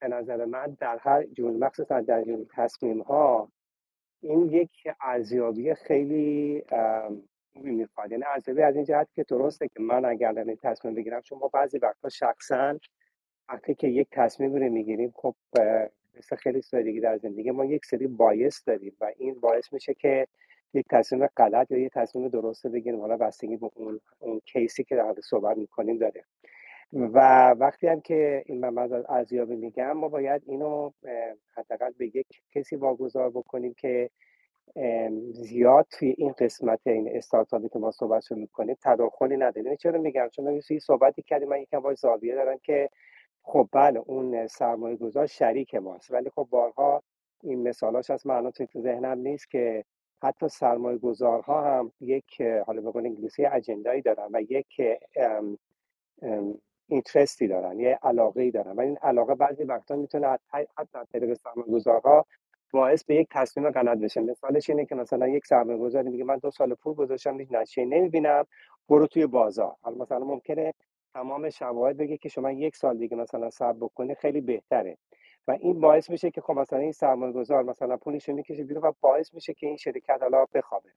به 0.00 0.08
نظر 0.08 0.44
من 0.44 0.76
در 0.80 0.98
هر 1.00 1.24
جون 1.24 1.56
مخصوصا 1.56 2.00
در 2.00 2.22
جون 2.22 2.46
تصمیم 2.50 3.00
ها 3.00 3.52
این 4.22 4.46
یک 4.52 4.70
ارزیابی 5.00 5.74
خیلی 5.74 6.62
می‌خواد. 7.54 8.12
یعنی 8.12 8.24
ارزیابی 8.26 8.62
از 8.62 8.76
این 8.76 8.84
جهت 8.84 9.08
که 9.14 9.22
درسته 9.24 9.68
که 9.68 9.80
من 9.82 10.04
اگر 10.04 10.38
این 10.38 10.58
تصمیم 10.62 10.94
بگیرم 10.94 11.20
چون 11.20 11.38
ما 11.38 11.48
بعضی 11.48 11.78
وقتا 11.78 12.08
شخصا 12.08 12.78
وقتی 13.48 13.74
که 13.74 13.88
یک 13.88 14.08
تصمیم 14.12 14.54
رو 14.54 14.68
می‌گیریم 14.70 15.12
خب 15.16 15.34
مثل 16.18 16.36
خیلی 16.36 16.62
سری 16.62 16.82
دیگه 16.84 17.00
در 17.00 17.18
زندگی 17.18 17.50
ما 17.50 17.64
یک 17.64 17.84
سری 17.86 18.06
بایس 18.06 18.64
داریم 18.64 18.96
و 19.00 19.12
این 19.18 19.40
باعث 19.40 19.72
میشه 19.72 19.94
که 19.94 20.26
یک 20.74 20.86
تصمیم 20.90 21.26
غلط 21.26 21.70
یا 21.70 21.78
یک 21.78 21.92
تصمیم 21.92 22.28
درسته 22.28 22.68
بگیریم. 22.68 23.00
حالا 23.00 23.16
بستگی 23.16 23.56
به 23.56 23.70
اون 23.74 24.00
اون 24.18 24.40
کیسی 24.44 24.84
که 24.84 24.96
در 24.96 25.14
صحبت 25.22 25.56
می‌کنیم 25.56 25.98
داره. 25.98 26.24
و 26.92 27.50
وقتی 27.50 27.86
هم 27.86 28.00
که 28.00 28.42
این 28.46 28.68
من 28.68 28.78
از 28.78 29.04
ارزیابی 29.08 29.56
میگم 29.56 29.92
ما 29.92 30.08
باید 30.08 30.42
اینو 30.46 30.90
حداقل 31.56 31.92
به 31.98 32.06
یک 32.06 32.26
کسی 32.50 32.76
واگذار 32.76 33.30
بکنیم 33.30 33.74
که 33.74 34.10
زیاد 35.32 35.86
توی 35.90 36.14
این 36.18 36.32
قسمت 36.38 36.80
این 36.86 37.16
استارتاپی 37.16 37.68
که 37.68 37.78
ما 37.78 37.90
صحبت 37.90 38.32
می‌کنیم 38.32 38.76
تداخلی 38.82 39.36
نداره 39.36 39.76
چرا 39.76 40.00
میگم 40.00 40.28
چون 40.32 40.60
یه 40.70 40.78
صحبتی 40.78 41.22
کردیم 41.22 41.48
من 41.48 41.60
یکم 41.60 41.80
باید 41.80 41.96
زاویه 41.98 42.34
دارم 42.34 42.58
که 42.58 42.90
خب 43.42 43.68
بله 43.72 44.00
اون 44.06 44.46
سرمایه 44.46 44.96
گذار 44.96 45.26
شریک 45.26 45.74
ماست 45.74 46.10
ولی 46.12 46.30
خب 46.30 46.48
بارها 46.50 47.02
این 47.42 47.68
مثالاش 47.68 48.10
از 48.10 48.26
من 48.26 48.50
توی 48.50 48.68
ذهنم 48.78 49.18
نیست 49.18 49.50
که 49.50 49.84
حتی 50.22 50.48
سرمایه 50.48 50.98
گذارها 50.98 51.62
هم 51.64 51.92
یک 52.00 52.42
حالا 52.66 52.82
به 52.92 52.98
انگلیسی 52.98 53.46
اجندایی 53.46 54.02
دارن 54.02 54.28
و 54.32 54.42
یک 54.50 54.82
اینترستی 56.88 57.48
دارن 57.48 57.80
یه 57.80 57.98
علاقه 58.02 58.42
ای 58.42 58.50
دارن 58.50 58.72
و 58.72 58.80
این 58.80 58.98
علاقه 58.98 59.34
بعضی 59.34 59.64
وقتا 59.64 59.96
می‌تونه 59.96 60.38
حتی 60.76 60.98
از 60.98 61.06
طریق 61.12 61.34
سرمایه 61.34 61.72
گذارها 61.72 62.26
باعث 62.72 63.04
به 63.04 63.14
یک 63.14 63.28
تصمیم 63.30 63.70
غلط 63.70 63.98
بشه 63.98 64.20
مثالش 64.20 64.70
اینه 64.70 64.86
که 64.86 64.94
مثلا 64.94 65.28
یک 65.28 65.46
سرمایه 65.46 65.78
گذاری 65.78 66.10
میگه 66.10 66.24
من 66.24 66.36
دو 66.38 66.50
سال 66.50 66.74
پول 66.74 66.94
گذاشتم 66.94 67.40
هیچ 67.40 67.48
نتیجه 67.52 67.84
نمی‌بینم 67.84 68.46
برو 68.88 69.06
توی 69.06 69.26
بازار. 69.26 69.76
حالا 69.82 69.96
مثلا 69.96 70.18
ممکنه 70.18 70.74
تمام 71.14 71.50
شواهد 71.50 71.96
بگه 71.96 72.16
که 72.16 72.28
شما 72.28 72.50
یک 72.50 72.76
سال 72.76 72.98
دیگه 72.98 73.16
مثلا 73.16 73.50
صبر 73.50 73.78
بکنی 73.80 74.14
خیلی 74.14 74.40
بهتره. 74.40 74.98
و 75.48 75.52
این 75.60 75.80
باعث 75.80 76.10
میشه 76.10 76.30
که 76.30 76.40
خب 76.40 76.52
مثلا 76.52 76.78
این 76.78 76.92
سرمایه 76.92 77.32
گذار 77.32 77.62
مثلا 77.62 77.96
پولش 77.96 78.28
می‌کشه 78.28 78.64
بیرون 78.64 78.82
و 78.84 78.92
باعث 79.00 79.34
میشه 79.34 79.54
که 79.54 79.66
این 79.66 79.76
شرکت 79.76 80.18
حالا 80.22 80.46
بخوابه. 80.54 80.90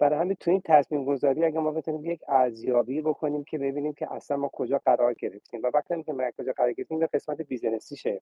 برای 0.00 0.18
همین 0.18 0.34
تو 0.40 0.50
این 0.50 0.62
تصمیم 0.64 1.04
گذاری 1.04 1.44
اگه 1.44 1.60
ما 1.60 1.70
بتونیم 1.70 2.04
یک 2.04 2.20
ارزیابی 2.28 3.02
بکنیم 3.02 3.44
که 3.44 3.58
ببینیم 3.58 3.92
که 3.92 4.12
اصلا 4.12 4.36
ما 4.36 4.50
کجا 4.52 4.80
قرار 4.84 5.14
گرفتیم. 5.14 5.60
و 5.62 5.70
وقتی 5.74 6.02
که 6.02 6.12
ما 6.12 6.30
کجا 6.38 6.52
قرار 6.52 6.72
گرفتیم 6.72 6.98
به 6.98 7.06
قسمت 7.06 7.40
بیزنسیشه. 7.40 8.20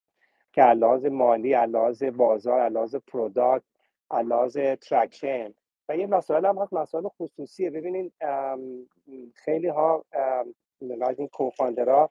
که 0.52 0.62
علاوه 0.62 1.08
مالی 1.08 1.52
علاوه 1.52 2.10
بازار 2.10 2.60
علاوه 2.60 2.98
product 2.98 3.64
علاوه 4.10 4.76
traction 4.76 5.54
و 5.88 5.96
یه 5.96 6.06
مسائل 6.06 6.46
هم 6.46 6.58
هست 6.58 6.72
مسائل 6.72 7.04
خصوصیه. 7.08 7.70
ببینید 7.70 8.12
خیلی 9.34 9.68
ها 9.68 10.04
از 11.00 11.18
این 11.18 11.28
co-founder 11.28 12.03
ها 12.03 12.10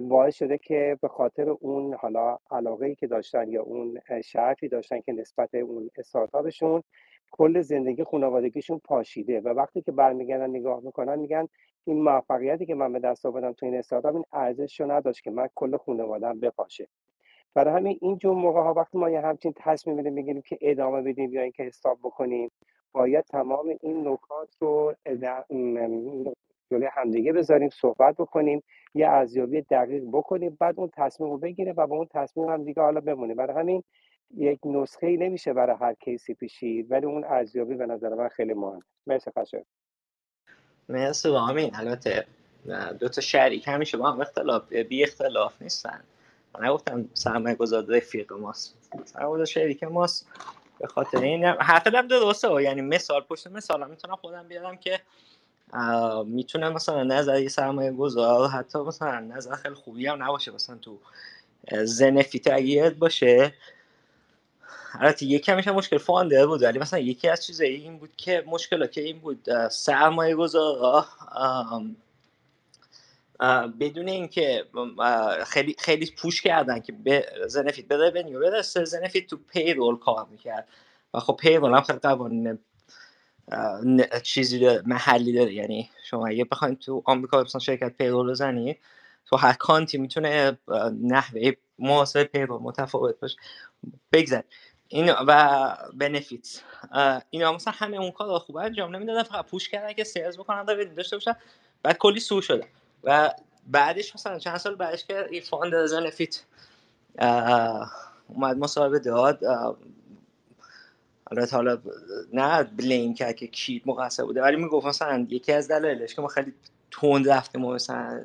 باعث 0.00 0.36
شده 0.36 0.58
که 0.58 0.98
به 1.02 1.08
خاطر 1.08 1.48
اون 1.48 1.94
حالا 1.94 2.38
علاقه 2.50 2.86
ای 2.86 2.94
که 2.94 3.06
داشتن 3.06 3.48
یا 3.48 3.62
اون 3.62 4.00
شرطی 4.24 4.68
داشتن 4.68 5.00
که 5.00 5.12
نسبت 5.12 5.54
اون 5.54 5.90
استارتاپشون 5.96 6.82
کل 7.32 7.62
زندگی 7.62 8.04
خانوادگیشون 8.04 8.80
پاشیده 8.84 9.40
و 9.42 9.48
وقتی 9.48 9.82
که 9.82 9.92
برمیگردن 9.92 10.50
نگاه 10.50 10.80
می‌کنن 10.84 11.20
میگن 11.20 11.48
این 11.86 12.02
موفقیتی 12.04 12.66
که 12.66 12.76
من 12.76 12.94
به 12.94 13.00
دست 13.00 13.26
آوردم 13.26 13.52
تو 13.52 13.66
این 13.66 13.76
استارتاپ 13.76 14.14
این 14.16 14.24
ارزش 14.32 14.80
رو 14.80 14.92
نداشت 14.92 15.24
که 15.24 15.32
من 15.32 15.48
کل 15.56 15.78
خانوادم 15.78 16.40
بپاشه. 16.40 16.88
برای 17.54 17.74
همین 17.74 17.98
این 18.02 18.18
جور 18.18 18.36
موقع 18.36 18.60
ها 18.62 18.74
وقتی 18.74 18.98
ما 18.98 19.10
یه 19.10 19.22
همچین 19.22 19.54
تصمیم 19.56 19.96
میدیم 19.96 20.16
بگیریم 20.16 20.42
که 20.42 20.58
ادامه 20.62 21.02
بدیم 21.02 21.34
یا 21.34 21.42
اینکه 21.42 21.64
حساب 21.64 21.98
بکنیم 22.04 22.50
باید 22.92 23.24
تمام 23.26 23.74
این 23.82 24.08
نکات 24.08 24.56
رو 24.60 24.94
جلوی 26.72 26.88
همدیگه 26.92 27.34
بذاریم 27.34 27.70
صحبت 27.70 28.16
بکنیم 28.16 28.64
یه 28.94 29.08
ارزیابی 29.08 29.62
دقیق 29.62 30.04
بکنیم 30.12 30.58
بعد 30.60 30.80
اون 30.80 30.90
تصمیم 30.94 31.30
رو 31.30 31.38
بگیره 31.38 31.74
و 31.78 31.88
با 31.88 31.96
اون 31.96 32.08
تصمیم 32.12 32.50
هم 32.50 32.64
دیگه 32.64 32.82
حالا 32.82 33.00
بمونیم. 33.00 33.36
برای 33.36 33.56
همین 33.56 33.84
یک 34.36 34.60
نسخه 34.64 35.06
ای 35.06 35.16
نمیشه 35.16 35.52
برای 35.52 35.76
هر 35.80 35.94
کیسی 35.94 36.34
پیشید 36.34 36.92
ولی 36.92 37.06
اون 37.06 37.24
ارزیابی 37.24 37.74
به 37.74 37.86
نظر 37.86 38.14
من 38.14 38.28
خیلی 38.28 38.54
مهمه. 38.54 38.82
مرسی 39.06 39.30
خشه 39.38 39.64
مرسی 40.88 41.30
با 41.30 41.40
همین 41.40 41.70
البته 41.74 42.26
دو 43.00 43.08
تا 43.08 43.20
شریک 43.20 43.68
همیشه 43.68 43.98
با 43.98 44.10
هم 44.12 44.20
اختلاف 44.20 44.72
بی 44.72 45.02
اختلاف 45.02 45.62
نیستن. 45.62 46.00
من 46.54 46.66
نگفتم 46.66 47.08
سرمایه 47.14 47.54
گذار 47.54 47.84
رفیق 47.88 48.32
ماست. 48.32 48.76
سرمایه 49.04 49.44
شریک 49.44 49.84
ماست. 49.84 50.30
به 50.78 50.86
خاطر 50.86 51.18
این 51.18 51.44
حرف 51.44 51.86
دم 51.86 52.08
درسته 52.08 52.62
یعنی 52.62 52.80
مثال 52.80 53.20
پشت 53.20 53.46
مثال 53.46 53.90
می‌تونم 53.90 54.16
خودم 54.16 54.48
بیارم 54.48 54.76
که 54.76 55.00
می‌تونه 56.26 56.68
مثلا 56.68 57.02
نظر 57.02 57.40
یه 57.40 57.48
سرمایه 57.48 57.92
گذار 57.92 58.48
حتی 58.48 58.78
مثلا 58.78 59.20
نظر 59.20 59.54
خیلی 59.54 59.74
خوبی 59.74 60.06
هم 60.06 60.22
نباشه. 60.22 60.50
مثلا 60.52 60.76
تو 60.76 60.98
زنفیت 61.84 62.50
اگه 62.50 62.90
باشه 62.90 63.52
البته 65.00 65.26
یکی 65.26 65.52
همیشه 65.52 65.72
مشکل. 65.72 65.98
فاندر 65.98 66.46
بود. 66.46 66.62
ولی 66.62 66.78
مثلا 66.78 66.98
یکی 66.98 67.28
از 67.28 67.46
چیزایی 67.46 67.74
این 67.76 67.98
بود 67.98 68.16
که 68.16 68.44
مشکل 68.46 68.86
که 68.86 69.00
این 69.00 69.18
بود 69.18 69.68
سرمایه 69.68 70.34
گذار 70.34 71.04
بدون 73.80 74.08
اینکه 74.08 74.64
خیلی 75.46 75.76
خیلی 75.78 76.12
پوش 76.18 76.42
کردن 76.42 76.80
که 76.80 76.92
به 76.92 77.26
زنفیت 77.46 77.88
بده 77.88 78.10
بنیو 78.10 78.40
برسه 78.40 78.84
زنفیت 78.84 79.26
تو 79.26 79.36
پیرول 79.36 79.98
کار 79.98 80.26
می‌کرد. 80.30 80.68
و 81.14 81.20
خب 81.20 81.36
پیرول 81.40 81.74
هم 81.74 81.80
خیلی 81.80 81.98
قوانین 81.98 82.58
چیزی 84.22 84.78
محلی 84.86 85.32
داره. 85.32 85.54
یعنی 85.54 85.90
شما 86.04 86.26
اگه 86.26 86.44
بخواید 86.44 86.78
تو 86.78 87.02
آمریکا 87.04 87.42
مثلا 87.42 87.58
شرکت 87.58 87.96
پیرول 87.96 88.30
بزنی 88.30 88.76
تو 89.26 89.36
هر 89.36 89.52
کانتی 89.52 89.98
می‌تونه 89.98 90.58
نحوه 91.02 91.52
محاسبه 91.78 92.24
پیرول 92.24 92.62
متفاوت 92.62 93.20
باشه. 93.20 93.36
بگذار. 94.12 94.42
این 94.88 95.12
و 95.26 95.74
بنفیت 95.94 96.62
اینا 97.30 97.52
مثلا 97.52 97.74
همه 97.76 97.96
اون 97.96 98.10
کار 98.10 98.38
خوب 98.38 98.56
انجام 98.56 98.96
نمی‌دادن 98.96 99.22
فقط 99.22 99.46
پوش 99.46 99.68
کردن 99.68 99.92
که 99.92 100.04
سیلز 100.04 100.38
بکنن 100.38 100.64
داشته 100.96 101.16
باشن. 101.16 101.36
بعد 101.82 101.98
کلی 101.98 102.20
سو 102.20 102.40
شده 102.40 102.66
و 103.04 103.30
بعدش 103.66 104.14
مثلا 104.14 104.38
چند 104.38 104.56
سال 104.56 104.74
بعدش 104.74 105.04
که 105.04 105.26
این 105.30 105.42
فاند 105.42 105.86
زنفیت 105.86 106.42
اومد 108.28 108.56
مصاحبه 108.58 108.98
داد. 108.98 109.44
حالا 111.30 111.46
حالا 111.52 111.78
نه 112.32 112.62
بلیم 112.62 113.14
کرد 113.14 113.36
که 113.36 113.46
کی 113.46 113.82
مقصر 113.86 114.24
بوده 114.24 114.42
ولی 114.42 114.56
می‌گفت 114.56 114.86
مثلا 114.86 115.26
یکی 115.30 115.52
از 115.52 115.68
دلایلش 115.68 116.14
که 116.14 116.22
ما 116.22 116.28
خیلی 116.28 116.54
تند 116.90 117.28
رفتیم 117.28 117.64
و 117.64 117.74
مثلا 117.74 118.24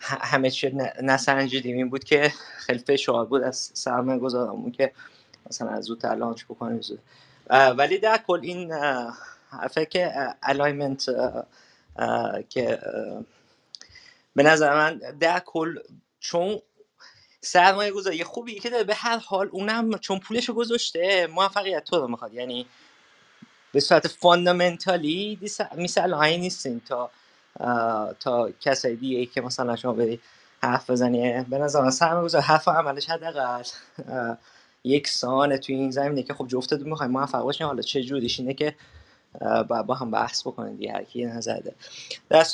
همه 0.00 0.50
چی 0.50 0.70
نسنجیدیم. 1.02 1.76
این 1.76 1.90
بود 1.90 2.04
که 2.04 2.32
خیلی 2.56 2.78
فشار 2.78 3.26
بود 3.26 3.42
از 3.42 3.70
سرمایه 3.74 4.18
گذارمون 4.18 4.72
که 4.72 4.92
مثلا 5.50 5.68
از 5.68 5.84
زود 5.84 6.06
launch 6.06 6.44
بکنیم 6.44 6.80
زود. 6.80 6.98
ولی 7.50 7.98
در 7.98 8.20
کل 8.26 8.40
این 8.42 8.72
حرفه 9.50 9.86
که 9.86 10.34
alignment 10.42 11.04
که 12.48 12.78
به 14.36 14.42
نظر 14.42 14.74
من 14.74 14.98
در 15.20 15.40
کل 15.40 15.78
چون 16.20 16.58
سرمایه 17.40 17.90
گذاری 17.90 18.24
خوبی 18.24 18.60
که 18.60 18.70
داره 18.70 18.84
به 18.84 18.94
هر 18.94 19.18
حال 19.18 19.48
اونم 19.52 19.98
چون 19.98 20.18
پولش 20.18 20.50
گذاشته 20.50 21.26
موفقیت 21.26 21.84
تو 21.84 22.00
رو 22.00 22.08
می‌خواد. 22.08 22.34
یعنی 22.34 22.66
به 23.72 23.80
صورت 23.80 24.08
fundamental 24.08 25.27
ی 25.27 25.38
مثل 25.76 26.14
آهی 26.14 26.38
نیستین 26.38 26.80
تا 26.80 27.10
تا 28.20 28.50
کسای 28.60 28.96
دیگه 28.96 29.26
که 29.26 29.40
مثلا 29.40 29.76
شما 29.76 29.92
بری 29.92 30.20
حرف 30.62 30.90
بزنی 30.90 31.42
به 31.44 31.58
نظر 31.58 31.90
سرمایه 31.90 32.24
گذاری 32.24 32.44
حرف 32.44 32.68
عملش 32.68 33.10
حداقل 33.10 33.62
یک 34.84 35.08
سانه 35.08 35.58
توی 35.58 35.74
این 35.74 35.90
زمینه 35.90 36.22
که 36.22 36.34
خب 36.34 36.48
جفتتون 36.48 36.90
می‌خوایم 36.90 37.12
موفق 37.12 37.42
باشین 37.42 37.66
حالا 37.66 37.82
چه 37.82 38.02
جوریش 38.02 38.40
اینه 38.40 38.54
که 38.54 38.76
با, 39.68 39.84
با 39.84 39.94
هم 39.94 40.12
بحث 40.12 40.48
بکنید 40.48 40.78
دیگه 40.78 40.92
هر 40.92 41.04
کی 41.04 41.26
نظر 41.26 41.60
ده 42.30 42.44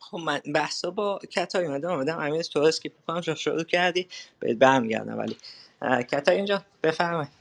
خب 0.00 0.18
من 0.18 0.40
بحثا 0.54 0.90
با 0.90 1.20
کتای 1.30 1.66
اومدم 1.66 1.90
اومدم 1.92 2.20
امیر 2.20 2.42
تو 2.42 2.60
اسکیپ 2.60 2.92
کنم 3.08 3.20
شروع 3.34 3.64
کردی 3.64 4.08
بهت 4.40 4.58
برمیگردم. 4.58 5.18
ولی 5.18 5.38
کتای 6.02 6.36
اینجا 6.36 6.62
بفرمایید. 6.84 7.32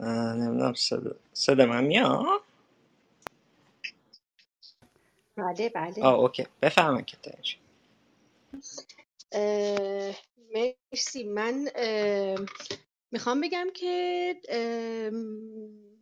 نمی‌دونم 0.00 0.74
صدا, 0.74 1.16
صدا 1.32 1.66
من 1.66 1.84
میاد 1.84 2.42
بله 5.36 5.68
بله. 5.68 6.02
آه 6.02 6.14
اوکی. 6.14 6.46
بفرمایید 6.62 7.06
کتای 7.06 7.34
مرسی. 10.92 11.24
من 11.24 11.68
می‌خوام 13.12 13.40
بگم 13.40 13.66
که 13.74 14.34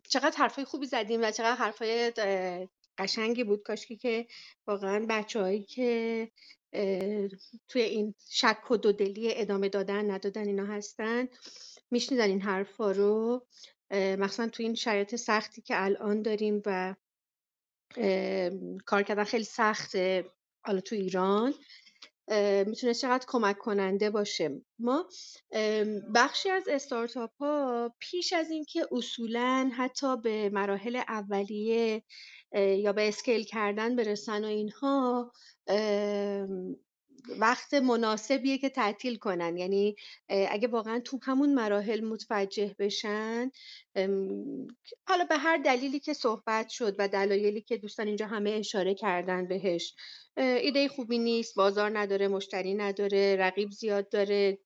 چقدر 0.09 0.37
حرفای 0.37 0.65
خوبی 0.65 0.85
زدیم 0.85 1.21
و 1.23 1.31
چقدر 1.31 1.55
حرفای 1.55 2.11
قشنگی 2.97 3.43
بود. 3.43 3.63
کاشکی 3.63 3.95
که 3.97 4.27
واقعا 4.67 5.05
بچه 5.09 5.41
هایی 5.41 5.63
که 5.63 6.31
توی 7.67 7.81
این 7.81 8.13
شک 8.29 8.71
و 8.71 8.77
دودلی 8.77 9.35
ادامه 9.35 9.69
دادن 9.69 10.11
ندادن 10.11 10.47
اینا 10.47 10.65
هستن. 10.65 11.27
میشنیدن 11.91 12.29
این 12.29 12.41
حرفا 12.41 12.91
رو. 12.91 13.45
مخصوصا 13.91 14.47
توی 14.47 14.65
این 14.65 14.75
شرایط 14.75 15.15
سختی 15.15 15.61
که 15.61 15.83
الان 15.83 16.21
داریم 16.21 16.61
و 16.65 16.95
کار 18.85 19.03
کردن 19.03 19.23
خیلی 19.23 19.43
سخته 19.43 20.25
حالا 20.65 20.81
تو 20.81 20.95
ایران 20.95 21.53
می‌تونه 22.65 22.93
چقدر 22.93 23.25
کمک 23.27 23.57
کننده 23.57 24.09
باشه. 24.09 24.61
ما 24.79 25.09
بخشی 26.15 26.49
از 26.49 26.67
استارتاپ 26.67 27.31
ها 27.39 27.95
پیش 27.99 28.33
از 28.33 28.51
اینکه 28.51 28.87
اصولا 28.91 29.71
حتی 29.77 30.17
به 30.17 30.49
مراحل 30.49 30.95
اولیه 30.95 32.03
یا 32.53 32.93
به 32.93 33.07
اسکیل 33.07 33.43
کردن 33.43 33.95
برسن 33.95 34.43
و 34.43 34.47
اینها 34.47 35.31
وقت 37.39 37.73
مناسبیه 37.73 38.57
که 38.57 38.69
تعطیل 38.69 39.15
کنن. 39.15 39.57
یعنی 39.57 39.95
اگه 40.29 40.67
واقعا 40.67 40.99
تو 40.99 41.19
همون 41.23 41.53
مراحل 41.53 42.05
متوجه 42.05 42.75
بشن 42.79 43.51
حالا 45.07 45.25
به 45.29 45.37
هر 45.37 45.57
دلیلی 45.57 45.99
که 45.99 46.13
صحبت 46.13 46.69
شد 46.69 46.95
و 46.99 47.07
دلایلی 47.07 47.61
که 47.61 47.77
دوستان 47.77 48.07
اینجا 48.07 48.27
همه 48.27 48.49
اشاره 48.49 48.95
کردن 48.95 49.47
بهش 49.47 49.93
ایده 50.37 50.87
خوبی 50.87 51.17
نیست 51.17 51.55
بازار 51.55 51.99
نداره 51.99 52.27
مشتری 52.27 52.73
نداره 52.73 53.35
رقیب 53.39 53.71
زیاد 53.71 54.09
داره 54.09 54.57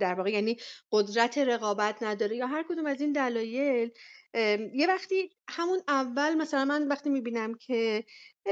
در 0.00 0.14
واقع 0.14 0.30
یعنی 0.30 0.56
قدرت 0.92 1.38
رقابت 1.38 2.02
نداره 2.02 2.36
یا 2.36 2.46
هر 2.46 2.64
کدوم 2.68 2.86
از 2.86 3.00
این 3.00 3.12
دلایل 3.12 3.90
یه 4.74 4.86
وقتی 4.88 5.30
همون 5.48 5.80
اول 5.88 6.34
مثلا 6.34 6.64
من 6.64 6.88
وقتی 6.88 7.10
می‌بینم 7.10 7.54
که 7.54 8.04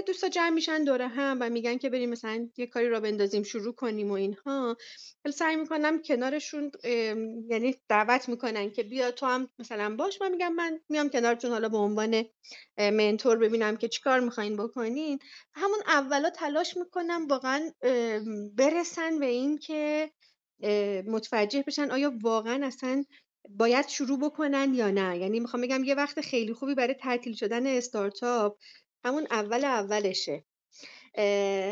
دوستا 0.03 0.29
جمع 0.29 0.51
میشن 0.51 0.85
دوره 0.85 1.09
هم 1.09 1.39
و 1.41 1.51
میگن 1.51 1.79
که 1.79 1.91
بریم 1.91 2.11
مثلا 2.11 2.49
یه 2.57 2.67
کاری 2.67 2.89
را 2.89 3.01
بندازیم 3.01 3.43
شروع 3.43 3.75
کنیم 3.75 4.11
و 4.11 4.15
اینها. 4.15 4.77
سعی 5.35 5.57
می‌کنم 5.57 6.03
کنارشون 6.03 6.71
یعنی 7.51 7.77
دعوت 7.89 8.29
می‌کنن 8.29 8.71
که 8.71 8.83
بیا 8.83 9.11
تو 9.11 9.27
هم 9.27 9.49
مثلا 9.59 9.97
باش. 9.97 10.21
من 10.23 10.31
میگم 10.31 10.53
من 10.53 10.81
میام 10.89 11.09
کنارتون 11.09 11.51
حالا 11.51 11.69
به 11.69 11.77
عنوان 11.77 12.25
منتور 12.79 13.37
ببینم 13.39 13.77
که 13.77 13.89
چیکار 13.89 14.21
می‌خواین 14.21 14.57
بکنین. 14.57 15.19
همون 15.55 15.79
اولا 15.87 16.31
تلاش 16.31 16.77
می‌کنم 16.77 17.27
واقعا 17.27 17.71
برسن 18.57 19.19
به 19.19 19.27
این 19.27 19.59
که 19.59 20.11
متوجه 21.07 21.65
بشن 21.67 21.91
آیا 21.91 22.13
واقعا 22.23 22.67
اصلا 22.67 23.05
باید 23.51 23.89
شروع 23.89 24.19
بکنن 24.19 24.75
یا 24.75 24.91
نه. 24.91 25.19
یعنی 25.19 25.41
می‌خوام 25.41 25.63
بگم 25.63 25.85
یه 25.85 25.95
وقت 25.95 26.21
خیلی 26.21 26.53
خوبی 26.53 26.75
برای 26.75 26.95
تعطیل 26.95 27.35
شدن 27.35 27.67
استارتاپ 27.67 28.59
همون 29.07 29.27
اول 29.31 29.65
اولشه. 29.65 30.45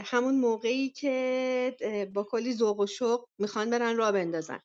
همون 0.05 0.35
موقعی 0.35 0.91
که 0.91 1.77
با 2.15 2.25
کلی 2.31 2.55
ذوق 2.55 2.81
و 2.81 2.87
شوق 2.87 3.29
می‌خوان 3.39 3.71
برن 3.71 3.97
را 3.97 4.13
بندازن. 4.13 4.61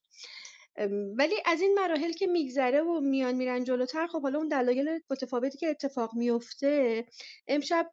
ولی 1.17 1.35
از 1.45 1.61
این 1.61 1.73
مراحل 1.73 2.11
که 2.11 2.27
میگذره 2.27 2.81
و 2.81 2.99
میان 2.99 3.35
میرن 3.35 3.63
جلوتر 3.63 4.07
خب 4.07 4.21
حالا 4.21 4.39
اون 4.39 4.47
دلایل 4.47 4.99
متفاوتی 5.09 5.57
که 5.57 5.67
اتفاق 5.67 6.15
میفته 6.15 7.05
امشب 7.47 7.91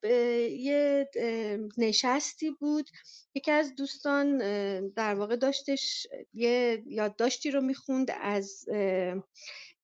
یه 0.51 1.09
نشستی 1.79 2.51
بود. 2.51 2.91
یکی 3.35 3.51
از 3.51 3.75
دوستان 3.75 4.39
در 4.89 5.15
واقع 5.15 5.37
داشتش 5.37 6.07
یه 6.35 6.83
یادداشتی 6.87 7.51
رو 7.51 7.61
می‌خوند 7.61 8.11
از 8.21 8.65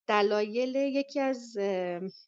دلایل 0.06 0.74
یکی 0.74 1.20
از 1.20 1.56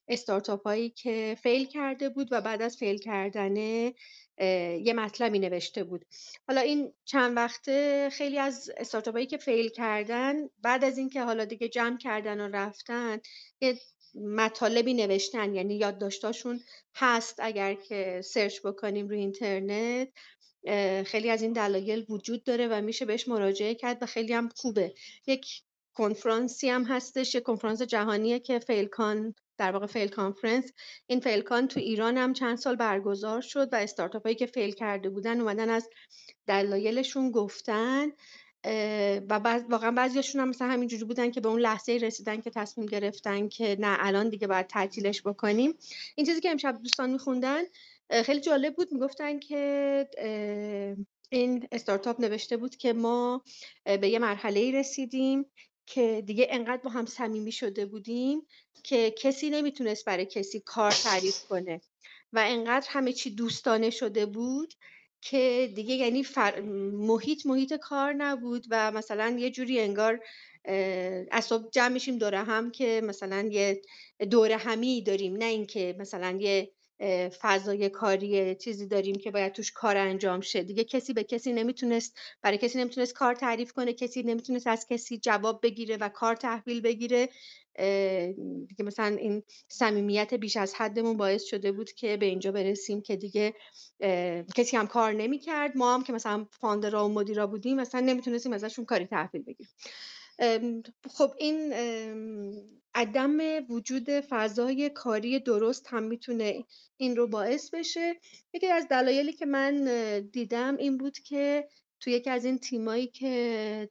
استارتاپ 0.08 0.62
هایی 0.62 0.90
که 0.90 1.36
fail 1.42 1.64
کرده 1.66 2.08
بود 2.08 2.28
و 2.30 2.40
بعد 2.40 2.62
از 2.62 2.76
fail 2.76 2.98
کردنه 2.98 3.94
یه 4.84 4.92
مطلبی 4.96 5.38
نوشته 5.38 5.84
بود. 5.84 6.04
حالا 6.48 6.60
این 6.60 6.92
چند 7.04 7.36
وقته 7.36 8.08
خیلی 8.12 8.38
از 8.38 8.70
استارتاپ 8.76 9.14
هایی 9.14 9.26
که 9.26 9.36
fail 9.36 9.68
کردن 9.68 10.34
بعد 10.62 10.84
از 10.84 10.98
اینکه 10.98 11.22
حالا 11.22 11.44
دیگه 11.44 11.68
جمع 11.68 11.98
کردن 11.98 12.40
و 12.40 12.56
رفتن 12.56 13.20
یه 13.60 13.78
مطالبی 14.14 14.94
نوشتن. 14.94 15.54
یعنی 15.54 15.76
یادداشتاشون 15.76 16.60
هست 16.94 17.36
اگر 17.38 17.74
که 17.74 18.20
search 18.24 18.60
بکنیم 18.64 19.08
روی 19.08 19.18
اینترنت. 19.18 20.08
خیلی 21.06 21.30
از 21.30 21.42
این 21.42 21.52
دلایل 21.52 22.06
وجود 22.08 22.44
داره 22.44 22.68
و 22.68 22.80
میشه 22.80 23.04
بهش 23.04 23.28
مراجعه 23.28 23.74
کرد 23.74 24.02
و 24.02 24.06
خیلی 24.06 24.32
هم 24.32 24.48
خوبه. 24.56 24.94
یک 25.26 25.62
کنفرانسی 25.94 26.68
هم 26.68 26.84
هستش 26.84 27.34
یک 27.34 27.42
کنفرانس 27.42 27.82
جهانیه 27.82 28.38
که 28.38 28.58
FailCon 28.58 29.34
در 29.58 29.72
واقع 29.72 29.86
fail 29.86 30.08
conference. 30.08 30.72
این 31.06 31.20
FailCon 31.20 31.68
تو 31.68 31.80
ایران 31.80 32.16
هم 32.18 32.32
چند 32.32 32.58
سال 32.58 32.76
برگزار 32.76 33.40
شد 33.40 33.72
و 33.72 33.76
استارتاپ 33.76 34.22
هایی 34.22 34.36
که 34.36 34.46
fail 34.46 34.72
کرده 34.72 35.10
بودن 35.10 35.40
اومدن 35.40 35.70
از 35.70 35.88
دلایلشون 36.46 37.30
گفتن 37.30 38.08
و 39.30 39.40
بعض 39.40 39.62
واقعا 39.70 39.90
بعضیشون 39.90 40.40
هم 40.40 40.48
مثلا 40.48 40.68
همینجوری 40.68 41.04
بودن 41.04 41.30
که 41.30 41.40
به 41.40 41.48
اون 41.48 41.60
لحظه 41.60 41.92
رسیدن 41.92 42.40
که 42.40 42.50
تصمیم 42.50 42.86
گرفتن 42.86 43.48
که 43.48 43.76
نه 43.80 43.96
الان 44.00 44.28
دیگه 44.28 44.46
باید 44.46 44.66
تعطیلش 44.66 45.22
بکنیم. 45.22 45.74
این 46.16 46.26
چیزی 46.26 46.40
که 46.40 46.50
امشب 46.50 46.78
دوستان 46.82 47.10
میخوندن 47.10 47.62
خیلی 48.24 48.40
جالب 48.40 48.74
بود 48.74 48.92
می‌گفتن 48.92 49.38
که 49.38 50.08
این 51.30 51.68
استارتاپ 51.72 52.20
نوشته 52.20 52.56
بود 52.56 52.76
که 52.76 52.92
ما 52.92 53.42
به 53.84 54.08
یه 54.08 54.18
مرحله 54.18 54.70
رسیدیم 54.80 55.46
که 55.86 56.22
دیگه 56.26 56.46
انقدر 56.50 56.82
با 56.82 56.90
هم 56.90 57.06
صمیمی 57.06 57.52
شده 57.52 57.86
بودیم 57.86 58.46
که 58.82 59.10
کسی 59.10 59.50
نمی‌تونست 59.50 60.04
برای 60.04 60.26
کسی 60.26 60.60
کار 60.60 60.90
تعریف 60.90 61.44
کنه 61.44 61.80
و 62.32 62.44
انقدر 62.46 62.86
همه 62.90 63.12
چی 63.12 63.30
دوستانه 63.30 63.90
شده 63.90 64.26
بود 64.26 64.74
که 65.20 65.72
دیگه 65.74 65.94
یعنی 65.94 66.24
فر... 66.24 66.60
محیط 66.92 67.46
محیط 67.46 67.74
کار 67.74 68.12
نبود 68.12 68.66
و 68.70 68.92
مثلا 68.92 69.36
یه 69.38 69.50
جوری 69.50 69.80
انگار 69.80 70.20
اصاب 71.32 71.70
جمع 71.70 71.88
میشیم 71.88 72.18
دوره 72.18 72.38
هم 72.38 72.70
که 72.70 73.00
مثلا 73.04 73.48
یه 73.50 73.82
دوره 74.30 74.56
همی 74.56 75.02
داریم 75.02 75.36
نه 75.36 75.44
اینکه 75.44 75.96
مثلا 75.98 76.38
یه 76.40 76.73
فضای 77.40 77.88
کاری 77.88 78.54
چیزی 78.54 78.86
داریم 78.86 79.14
که 79.16 79.30
باید 79.30 79.52
توش 79.52 79.72
کار 79.72 79.96
انجام 79.96 80.40
شه. 80.40 80.62
دیگه 80.62 80.84
کسی 80.84 81.12
به 81.12 81.24
کسی 81.24 81.52
نمی‌تونست 81.52 82.18
برای 82.42 82.58
کسی 82.58 82.78
نمی‌تونست 82.78 83.14
کار 83.14 83.34
تعریف 83.34 83.72
کنه 83.72 83.92
کسی 83.92 84.22
نمی‌تونست 84.22 84.66
از 84.66 84.86
کسی 84.90 85.18
جواب 85.18 85.60
بگیره 85.62 85.96
و 85.96 86.08
کار 86.08 86.36
تحویل 86.36 86.80
بگیره. 86.80 87.28
دیگه 88.68 88.84
مثلا 88.84 89.16
این 89.16 89.42
صمیمیت 89.68 90.34
بیش 90.34 90.56
از 90.56 90.74
حدمون 90.74 91.16
باعث 91.16 91.44
شده 91.44 91.72
بود 91.72 91.92
که 91.92 92.16
به 92.16 92.26
اینجا 92.26 92.52
برسیم 92.52 93.02
که 93.02 93.16
دیگه 93.16 93.54
کسی 94.56 94.76
هم 94.76 94.86
کار 94.86 95.12
نمی‌کرد. 95.12 95.76
ما 95.76 95.94
هم 95.94 96.04
که 96.04 96.12
مثلا 96.12 96.46
فاندرا 96.60 97.06
و 97.08 97.12
مدیرا 97.12 97.46
بودیم 97.46 97.76
مثلا 97.76 98.00
نمی‌تونستیم 98.00 98.52
ازشون 98.52 98.84
کاری 98.84 99.06
تحویل 99.06 99.42
بگیریم. 99.42 100.82
خب 101.10 101.30
این 101.38 101.72
عدم 102.94 103.38
وجود 103.68 104.10
فضای 104.10 104.90
کاری 104.90 105.40
درست 105.40 105.86
هم 105.88 106.02
می‌تونه 106.02 106.64
این 106.96 107.16
رو 107.16 107.26
باعث 107.26 107.70
بشه. 107.70 108.20
یکی 108.52 108.66
از 108.66 108.88
دلایلی 108.88 109.32
که 109.32 109.46
من 109.46 109.84
دیدم 110.32 110.76
این 110.76 110.98
بود 110.98 111.18
که 111.18 111.68
تو 112.00 112.10
یکی 112.10 112.30
از 112.30 112.44
این 112.44 112.58
تیمایی 112.58 113.06
که 113.06 113.90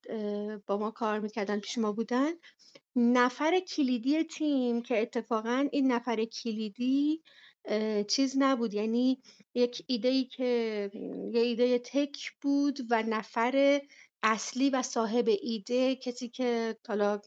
با 0.67 0.77
ما 0.77 0.91
کار 0.91 1.19
می‌کردن 1.19 1.59
پیش 1.59 1.77
ما 1.77 1.91
بودن 1.91 2.31
نفر 2.95 3.59
کلیدی 3.59 4.23
تیم 4.23 4.81
که 4.81 5.01
اتفاقا 5.01 5.67
این 5.71 5.91
نفر 5.91 6.25
کلیدی 6.25 7.21
چیز 8.07 8.35
نبود. 8.37 8.73
یعنی 8.73 9.21
یک 9.55 9.83
ایده 9.87 10.07
ای 10.09 10.23
که 10.23 10.91
یه 11.33 11.41
ایده 11.41 11.79
تک 11.79 12.31
بود 12.41 12.79
و 12.89 13.03
نفر 13.03 13.81
اصلی 14.23 14.69
و 14.69 14.81
صاحب 14.81 15.29
ایده 15.41 15.95
کسی 15.95 16.29
که 16.29 16.75
حالا 16.87 17.21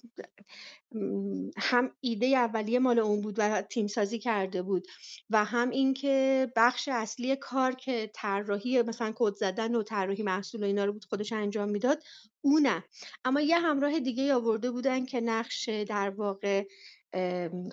هم 1.56 1.90
ایده 2.00 2.26
اولیه 2.26 2.78
مال 2.78 2.98
اون 2.98 3.20
بود 3.20 3.34
و 3.38 3.62
تیم 3.62 3.86
سازی 3.86 4.18
کرده 4.18 4.62
بود 4.62 4.86
و 5.30 5.44
هم 5.44 5.70
اینکه 5.70 6.48
بخش 6.56 6.88
اصلی 6.92 7.36
کار 7.36 7.72
که 7.74 8.10
طراحی 8.14 8.82
مثلا 8.82 9.12
کد 9.16 9.34
زدن 9.34 9.74
و 9.74 9.82
طراحی 9.82 10.22
محصول 10.22 10.62
و 10.62 10.66
اینا 10.66 10.84
رو 10.84 10.92
بود 10.92 11.04
خودش 11.04 11.32
انجام 11.32 11.68
می‌داد 11.68 12.02
اونه. 12.40 12.84
اما 13.24 13.40
یه 13.40 13.58
همراه 13.58 14.00
دیگه 14.00 14.34
آورده 14.34 14.70
بودن 14.70 15.04
که 15.06 15.20
نقش 15.20 15.68
در 15.68 16.10
واقع 16.10 16.64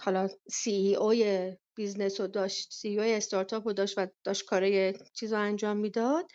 حالا 0.01 0.30
CEO 0.51 0.72
ی 0.72 0.95
business 0.95 2.22
رو 2.21 2.28
داشت 2.28 2.74
CEO 2.74 2.88
ی 2.88 3.14
استارتاپ 3.13 3.67
رو 3.67 3.74
داشت 3.74 3.97
و 3.97 4.07
داشت 4.24 4.45
کارای 4.45 4.93
چیز 5.13 5.34
انجام 5.34 5.78
می‌داد. 5.78 6.26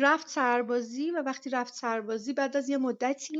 رفت 0.00 0.28
سربازی 0.28 1.10
و 1.10 1.22
وقتی 1.22 1.50
رفت 1.50 1.74
سربازی 1.74 2.32
بعد 2.32 2.56
از 2.56 2.68
یه 2.68 2.78
مدتی 2.78 3.38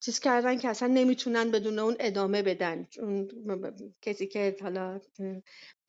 چیز 0.00 0.20
کردن 0.20 0.58
که 0.58 0.68
اصلا 0.68 0.88
نمی‌تونن 0.88 1.50
بدون 1.50 1.78
اون 1.78 1.96
ادامه 2.00 2.42
بدن. 2.42 2.86
اون 2.98 3.28
کسی 4.02 4.26
که 4.26 4.56
حالا 4.62 5.00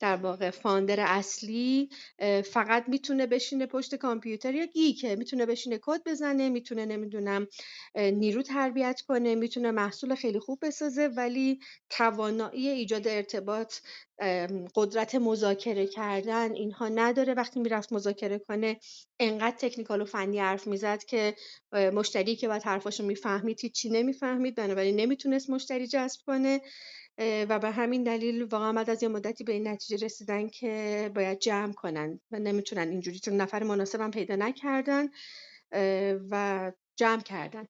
در 0.00 0.16
واقع 0.16 0.50
فاندر 0.50 1.00
اصلی 1.00 1.88
فقط 2.52 2.84
می‌تونه 2.88 3.26
بشینه 3.26 3.66
پشت 3.66 3.94
کامپیوتر 3.94 4.54
یا 4.54 4.64
گیکه 4.66 5.16
می‌تونه 5.16 5.46
بشینه 5.46 5.78
کد 5.82 6.00
بزنه 6.06 6.48
می‌تونه 6.48 6.86
نمی‌دونم 6.86 7.46
نیرو 7.96 8.42
تربیت 8.42 9.00
کنه 9.08 9.34
می‌تونه 9.34 9.70
محصول 9.70 10.14
خیلی 10.14 10.38
خوب 10.38 10.58
بسازه 10.62 11.06
ولی 11.06 11.60
توانایی 11.90 12.68
ایجاد 12.68 13.08
ارتباط 13.08 13.74
قدرت 14.74 15.14
مذاکره 15.14 15.86
کردن 15.86 16.52
اینها 16.52 16.88
نداره. 16.88 17.34
وقتی 17.34 17.60
می‌رفت 17.60 17.92
مذاکره 17.92 18.38
کنه 18.38 18.76
انقدر 19.20 19.56
تکنیکال 19.56 20.02
و 20.02 20.04
فنی 20.04 20.38
حرف 20.38 20.66
می‌زد 20.66 21.04
که 21.04 21.34
مشتری 21.72 22.36
که 22.36 22.48
باید 22.48 22.62
حرفاشو 22.62 23.04
می‌فهمید 23.04 23.60
هیچی 23.60 23.90
نمی‌فهمید 23.90 24.54
بنابراین 24.54 24.96
نمی‌تونست 24.96 25.50
مشتری 25.50 25.86
جذب 25.86 26.20
کنه. 26.26 26.60
و 27.18 27.58
به 27.58 27.70
همین 27.70 28.02
دلیل 28.02 28.42
واقعا 28.42 28.72
بعد 28.72 28.90
از 28.90 29.02
یه 29.02 29.08
مدتی 29.08 29.44
به 29.44 29.52
این 29.52 29.68
نتیجه 29.68 30.06
رسیدن 30.06 30.48
که 30.48 31.10
باید 31.14 31.38
جمع 31.38 31.72
کنن 31.72 32.20
و 32.30 32.38
نمی‌تونن 32.38 32.88
اینجوری 32.88 33.18
چون 33.18 33.36
نفر 33.36 33.62
مناسبم 33.62 34.10
پیدا 34.10 34.36
نکردن 34.36 35.08
و 36.30 36.72
جمع 36.96 37.22
کردن. 37.22 37.66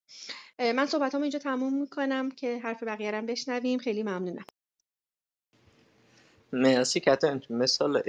من 0.58 0.86
صحبت 0.86 1.14
اینجا 1.14 1.38
تموم 1.38 1.80
می‌کنم 1.80 2.30
که 2.30 2.58
حرف 2.58 2.82
بقیه 2.82 3.12
بشنویم. 3.12 3.78
خیلی 3.78 4.02
ممنونم. 4.02 4.44
مرسی 6.52 7.00
کتن 7.00 7.40
مثال 7.50 8.02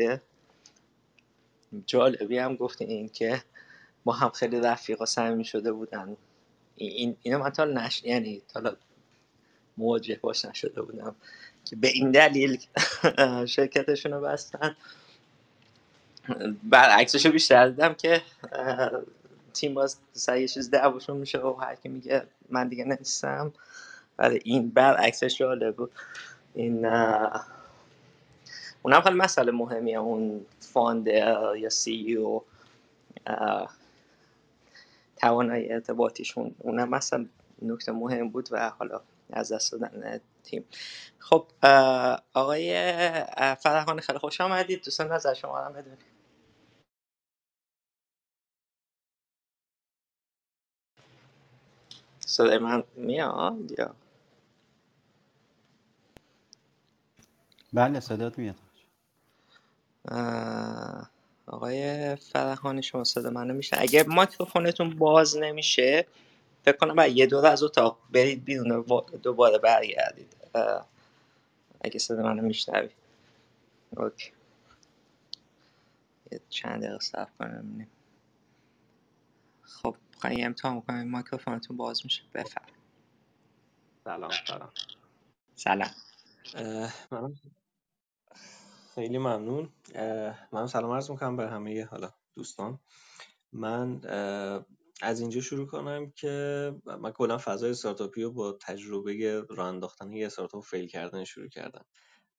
جالبی 1.86 2.38
هم 2.38 2.56
گفتی 2.56 2.86
این 2.86 3.10
که 3.10 3.44
با 4.04 4.14
هم 4.14 4.30
خیلی 4.30 4.60
رفیق 4.60 5.02
و 5.02 5.06
صمیمی 5.06 5.46
شده 5.46 5.72
بودن. 5.72 6.18
این 6.76 7.18
اینو 7.22 7.40
من 7.40 7.50
تا 7.50 7.66
نش 7.66 8.04
یعنی 8.04 8.42
تا 8.48 8.78
مواجه 9.78 10.20
باش 10.22 10.46
نشده 10.46 10.82
بودم 10.82 11.16
که 11.66 11.76
به 11.76 11.88
این 11.88 12.12
دلیل 12.12 12.62
شرکتشون 13.56 14.12
رو 14.12 14.22
بستن. 14.22 14.76
برعکسش 16.64 17.26
رو 17.26 17.32
بیشتر 17.32 17.70
دیدم 17.70 17.94
که 17.94 18.22
تیم 19.54 19.74
باز 19.74 19.98
سر 20.14 20.38
یه 20.38 20.48
چیز 20.48 20.72
دعواشون 20.72 21.18
میشه 21.18 21.40
و 21.40 21.54
هر 21.54 21.76
کی 21.76 21.90
میگه 21.90 22.24
من 22.50 22.68
دیگه 22.68 22.84
نیستم. 22.84 23.54
ولی 24.18 24.40
این 24.44 24.70
برعکسش 24.70 25.38
جالب 25.38 25.76
بود. 25.76 25.92
این 26.56 26.86
اونم 28.84 29.02
خیلی 29.04 29.16
مسئله 29.16 29.52
مهمیه. 29.52 30.00
اون 30.00 30.46
فاندر 30.60 31.56
یا 31.56 31.70
سی 31.70 32.16
او 32.16 32.44
توانایی 35.18 35.74
ارتباطیشون 35.74 36.56
اونم 36.60 36.90
مثلا 36.90 37.26
نکته 37.62 37.92
مهم 37.92 38.30
بود 38.30 38.50
و 38.52 38.70
حالا 38.70 39.02
از 39.34 39.52
دست 39.52 39.72
دادن 39.72 40.22
تیم. 40.44 40.66
خب 41.20 41.48
آقای 42.34 42.74
فرحان 43.56 44.00
خیلی 44.00 44.20
خوش 44.20 44.42
آمدید. 44.42 44.86
دوستان 44.86 45.12
نظر 45.14 45.34
شما 45.34 45.60
هم 45.60 45.74
بدونید. 45.74 46.06
صدای 52.20 52.58
من 52.58 52.84
میاد 52.96 53.72
یا؟ 53.80 53.96
بله 57.74 58.00
صدات 58.00 58.40
میاد. 58.40 58.56
آقای 61.48 62.16
فرحانی 62.16 62.84
شما 62.84 63.04
صدا 63.04 63.30
منو 63.30 63.54
میشه 63.54 63.78
اگه 63.80 64.04
مایکروفونتون 64.04 64.90
باز 64.98 65.38
نمیشه 65.38 66.08
فکر 66.68 66.78
کنم 66.78 66.96
باید 66.96 67.18
یه 67.18 67.26
دور 67.26 67.46
از 67.46 67.64
اتاق 67.64 68.00
برید 68.10 68.44
بیرون 68.44 68.86
دوباره 69.24 69.58
برگردید. 69.58 70.36
اگه 71.82 72.00
صدا 72.00 72.24
منو 72.24 72.42
میشنوی. 72.42 72.90
اوکی. 73.98 74.32
یه 76.32 76.42
چند 76.50 76.84
دقیقه 76.84 77.00
صرف 77.00 77.38
کنم. 77.38 77.88
خب 79.62 79.96
خواهی 80.18 80.44
امتحان 80.44 80.82
کنم 80.82 81.10
مایکروفونتون 81.10 81.78
باز 81.78 82.02
میشه. 82.04 82.24
بفرم. 82.34 82.68
سلام 84.04 84.32
سلام. 84.48 84.72
سلام. 85.56 85.92
من 87.12 87.34
خیلی 88.96 89.18
ممنون. 89.18 89.70
من 90.52 90.68
سلام 90.68 90.92
عرض 90.92 91.12
می‌کنم 91.12 91.38
به 91.38 91.50
همه 91.50 91.86
حالا 91.86 92.14
دوستان. 92.36 92.80
من 93.54 94.02
از 95.02 95.20
اینجا 95.20 95.42
شروع 95.42 95.68
کنم 95.68 96.12
که 96.12 96.74
من 96.86 97.12
کلا 97.12 97.38
فضای 97.38 97.72
استارتاپی 97.72 98.24
رو 98.24 98.32
با 98.32 98.58
تجربه 98.62 99.44
راه 99.50 99.68
انداختن 99.68 100.14
یه 100.14 100.26
استارتاپ 100.26 100.64
فیل 100.64 100.88
کردن 100.88 101.24
شروع 101.24 101.48
کردم 101.48 101.86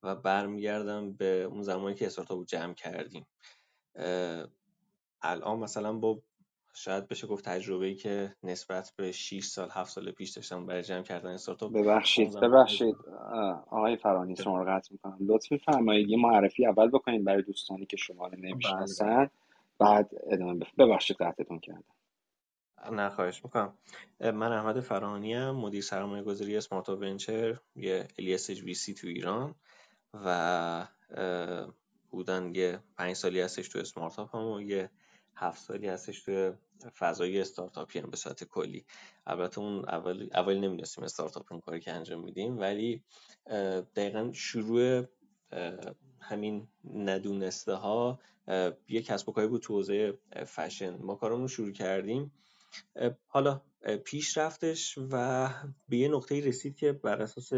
و 0.02 0.16
برمیگردم 0.16 1.12
به 1.12 1.42
اون 1.42 1.62
زمانی 1.62 1.94
که 1.94 2.06
استارتاپ 2.06 2.38
رو 2.38 2.44
جمع 2.44 2.74
کردیم. 2.74 3.26
الان 5.22 5.58
مثلا 5.58 5.92
با 5.92 6.22
شاید 6.74 7.08
بشه 7.08 7.26
گفت 7.26 7.44
تجربه 7.44 7.86
ای 7.86 7.94
که 7.94 8.34
نسبت 8.42 8.92
به 8.96 9.12
6 9.12 9.44
سال 9.44 9.68
7 9.70 9.90
سال 9.90 10.10
پیش 10.10 10.30
داشتم 10.30 10.66
برای 10.66 10.82
جمع 10.82 11.02
کردن 11.02 11.30
استارتاپ 11.30 11.72
ببخشید 11.72 12.40
ببخشید. 12.40 12.96
آقای 13.70 13.96
فرانی 13.96 14.36
شما 14.36 14.62
رو 14.62 14.70
قطع 14.70 14.92
می‌کنم. 14.92 15.18
لطف 15.20 15.52
میفرمایید 15.52 16.08
یه 16.08 16.18
معرفی 16.18 16.66
اول 16.66 16.88
بکنید 16.88 17.24
برای 17.24 17.42
دوستانی 17.42 17.86
که 17.86 17.96
شما 17.96 18.26
رو 18.26 18.38
نمی‌شناسن 18.38 19.16
بله. 19.16 19.30
بعد 19.78 20.10
ادامه 20.30 20.66
ببخشید 20.78 21.16
قطعتون 21.16 21.58
کردم. 21.58 21.97
نه 22.92 23.08
خواهش 23.10 23.44
می‌کنم. 23.44 23.78
من 24.20 24.52
احمد 24.52 24.80
فرانی 24.80 25.34
ام 25.34 25.56
مدیر 25.56 25.82
سرمایه 25.82 26.22
گذاری 26.22 26.56
اسمارت 26.56 26.88
ونچر 26.88 27.60
یه 27.76 28.08
الیس 28.18 28.50
وی 28.50 28.74
سی 28.74 28.94
تو 28.94 29.06
ایران 29.06 29.54
و 30.14 30.86
بودن 32.10 32.54
یه 32.54 32.80
پنج 32.96 33.16
سالی 33.16 33.40
هستش 33.40 33.68
تو 33.68 33.78
اسمارتاپ 33.78 34.36
هم 34.36 34.44
و 34.44 34.60
یه 34.60 34.90
هفت 35.34 35.62
سالی 35.62 35.88
هستش 35.88 36.22
تو 36.22 36.52
فضای 36.98 37.40
استارتاپی 37.40 37.98
هم 37.98 38.10
به 38.10 38.16
صورت 38.16 38.44
کلی. 38.44 38.84
البته 39.26 39.58
اون 39.58 39.88
اول 39.88 40.28
اول 40.34 40.54
نمی‌دونستیم 40.54 41.04
استارتاپ 41.04 41.52
اون 41.52 41.60
کاری 41.60 41.80
که 41.80 41.92
انجام 41.92 42.24
میدیم 42.24 42.58
ولی 42.58 43.02
دقیقا 43.96 44.30
شروع 44.32 45.04
همین 46.20 46.68
ندونسته 46.94 47.72
ها 47.74 48.18
یه 48.88 49.02
کسب 49.02 49.28
و 49.28 49.32
کاری 49.32 49.46
بود 49.48 49.62
تو 49.62 49.74
حوزه 49.74 50.18
فشن. 50.46 50.96
ما 50.96 51.14
کارمون 51.14 51.42
رو 51.42 51.48
شروع 51.48 51.72
کردیم. 51.72 52.32
حالا 53.26 53.62
پیش 54.04 54.38
رفتش 54.38 54.98
و 55.10 55.48
به 55.88 55.96
یه 55.96 56.08
نقطه 56.08 56.40
رسید 56.40 56.76
که 56.76 56.92
بر 56.92 57.22
اساس 57.22 57.52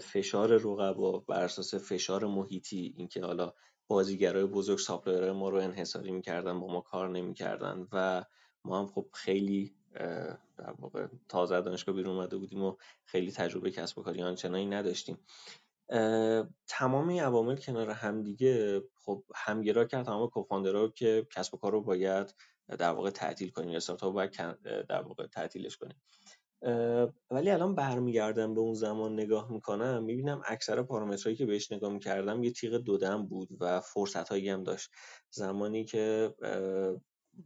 فشار 0.00 0.48
رقبا 0.48 1.18
بر 1.18 1.44
اساس 1.44 1.74
فشار 1.74 2.26
محیطی 2.26 2.94
اینکه 2.96 3.24
حالا 3.24 3.52
بازیگرای 3.88 4.44
بزرگ 4.44 4.78
ساپلایرهای 4.78 5.32
ما 5.32 5.48
رو 5.48 5.56
انحصاری 5.56 6.10
می‌کردن 6.10 6.60
با 6.60 6.66
ما 6.66 6.80
کار 6.80 7.08
نمی‌کردن 7.08 7.86
و 7.92 8.24
ما 8.64 8.78
هم 8.78 8.86
خب 8.86 9.06
خیلی 9.12 9.74
در 10.58 10.74
واقع 10.78 11.06
تازه 11.28 11.60
دانشگاه 11.60 11.94
بیرون 11.94 12.16
اومده 12.16 12.36
بودیم 12.36 12.62
و 12.62 12.76
خیلی 13.04 13.32
تجربه 13.32 13.70
کسب 13.70 13.98
و 13.98 14.02
کاری 14.02 14.22
آنچنانی 14.22 14.66
نداشتیم. 14.66 15.18
تمام 16.66 17.08
این 17.08 17.22
عوامل 17.22 17.56
کنار 17.56 17.90
همدیگه 17.90 18.82
خب 18.94 19.24
همگرا 19.34 19.84
کرد 19.84 20.06
تمام 20.06 20.30
کوفاندرها 20.30 20.88
که 20.88 21.26
کسب 21.30 21.54
و 21.54 21.56
کار 21.58 21.72
رو 21.72 21.80
باید 21.80 22.34
در 22.76 22.90
واقع 22.90 23.10
تعطیل 23.10 23.50
کنیم 23.50 23.76
استارتاپ 23.76 24.14
باید 24.14 24.30
در 24.88 25.02
واقع 25.02 25.26
تعطیلش 25.26 25.76
کنیم. 25.76 26.02
ولی 27.30 27.50
الان 27.50 27.74
برمیگردم 27.74 28.54
به 28.54 28.60
اون 28.60 28.74
زمان 28.74 29.12
نگاه 29.12 29.52
می‌کنم 29.52 30.04
می‌بینم 30.04 30.42
اکثر 30.46 30.82
پارامترهایی 30.82 31.36
که 31.36 31.46
بهش 31.46 31.72
نگاه 31.72 31.92
می‌کردم 31.92 32.42
یه 32.42 32.50
تیغ 32.52 32.76
دودم 32.76 33.26
بود 33.26 33.48
و 33.60 33.80
فرصت 33.80 34.28
هایی 34.28 34.48
هم 34.48 34.62
داشت. 34.62 34.90
زمانی 35.30 35.84
که 35.84 36.34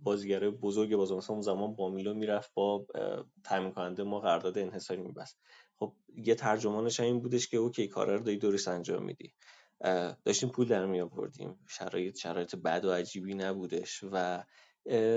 بازیگرای 0.03 0.51
بزرگ 0.51 0.97
باز 0.97 1.13
مثلا 1.13 1.35
اون 1.35 1.43
زمان 1.43 1.75
با 1.75 1.91
میلو 1.91 2.15
می‌رفت 2.15 2.55
با 2.55 2.87
تامین 3.45 3.73
کننده 3.73 4.03
ما 4.03 4.21
قرارداد 4.21 4.59
انحصاری 4.59 5.03
میبست. 5.03 5.39
خب 5.79 5.95
یه 6.17 6.35
ترجمانش 6.35 7.01
این 7.01 7.21
بودش 7.21 7.49
که 7.49 7.57
اوکی 7.57 7.89
کارا 7.89 8.17
رو 8.17 8.23
داری 8.23 8.39
درست 8.39 8.69
انجام 8.69 9.05
میدی. 9.05 9.35
داشتیم 10.25 10.49
پول 10.49 10.69
در 10.69 10.87
می 10.87 11.01
آوردیم 11.01 11.59
شرایط 11.69 12.17
شرایط 12.17 12.57
بد 12.57 12.85
و 12.85 12.93
عجیبی 12.93 13.35
نبودش 13.35 14.05
و 14.13 14.45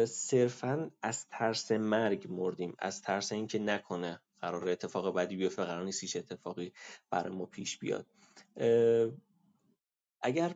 صرفا 0.06 0.92
از 1.02 1.28
ترس 1.28 1.72
مرگ 1.72 2.28
مردیم. 2.30 2.76
از 2.80 3.02
ترس 3.02 3.32
اینکه 3.32 3.60
نکنه 3.60 4.22
قرار 4.42 4.70
اتفاق 4.70 5.16
بدی 5.16 5.36
بیفته 5.36 5.64
قرار 5.64 5.84
نیست 5.84 6.02
هیچ 6.02 6.16
اتفاقی 6.16 6.74
برای 7.10 7.36
ما 7.36 7.46
پیش 7.46 7.78
بیاد. 7.78 8.06
اگر 10.22 10.56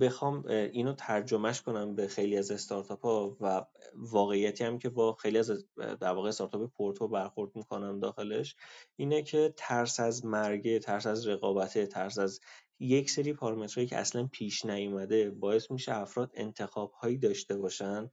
بخوام 0.00 0.46
اینو 0.48 0.92
ترجمهش 0.92 1.62
کنم 1.62 1.94
به 1.94 2.08
خیلی 2.08 2.36
از 2.36 2.50
استارتاپ 2.50 3.04
ها 3.04 3.36
و 3.40 3.66
واقعیتی 3.94 4.64
هم 4.64 4.78
که 4.78 4.88
با 4.88 5.12
خیلی 5.12 5.38
از 5.38 5.50
در 5.76 6.12
واقع 6.12 6.28
استارتاپ 6.28 6.70
پورتو 6.72 7.08
برخورد 7.08 7.56
می‌کنم 7.56 8.00
داخلش 8.00 8.56
اینه 8.96 9.22
که 9.22 9.54
ترس 9.56 10.00
از 10.00 10.24
مرگه 10.24 10.78
ترس 10.78 11.06
از 11.06 11.26
رقابته 11.26 11.86
ترس 11.86 12.18
از 12.18 12.40
یک 12.80 13.10
سری 13.10 13.32
پارامترهایی 13.32 13.88
که 13.88 13.96
اصلا 13.96 14.26
پیش 14.32 14.64
نیومده 14.64 15.30
باعث 15.30 15.70
میشه 15.70 15.94
افراد 15.94 16.30
انتخاب 16.34 16.92
هایی 16.92 17.18
داشته 17.18 17.56
باشن 17.56 18.10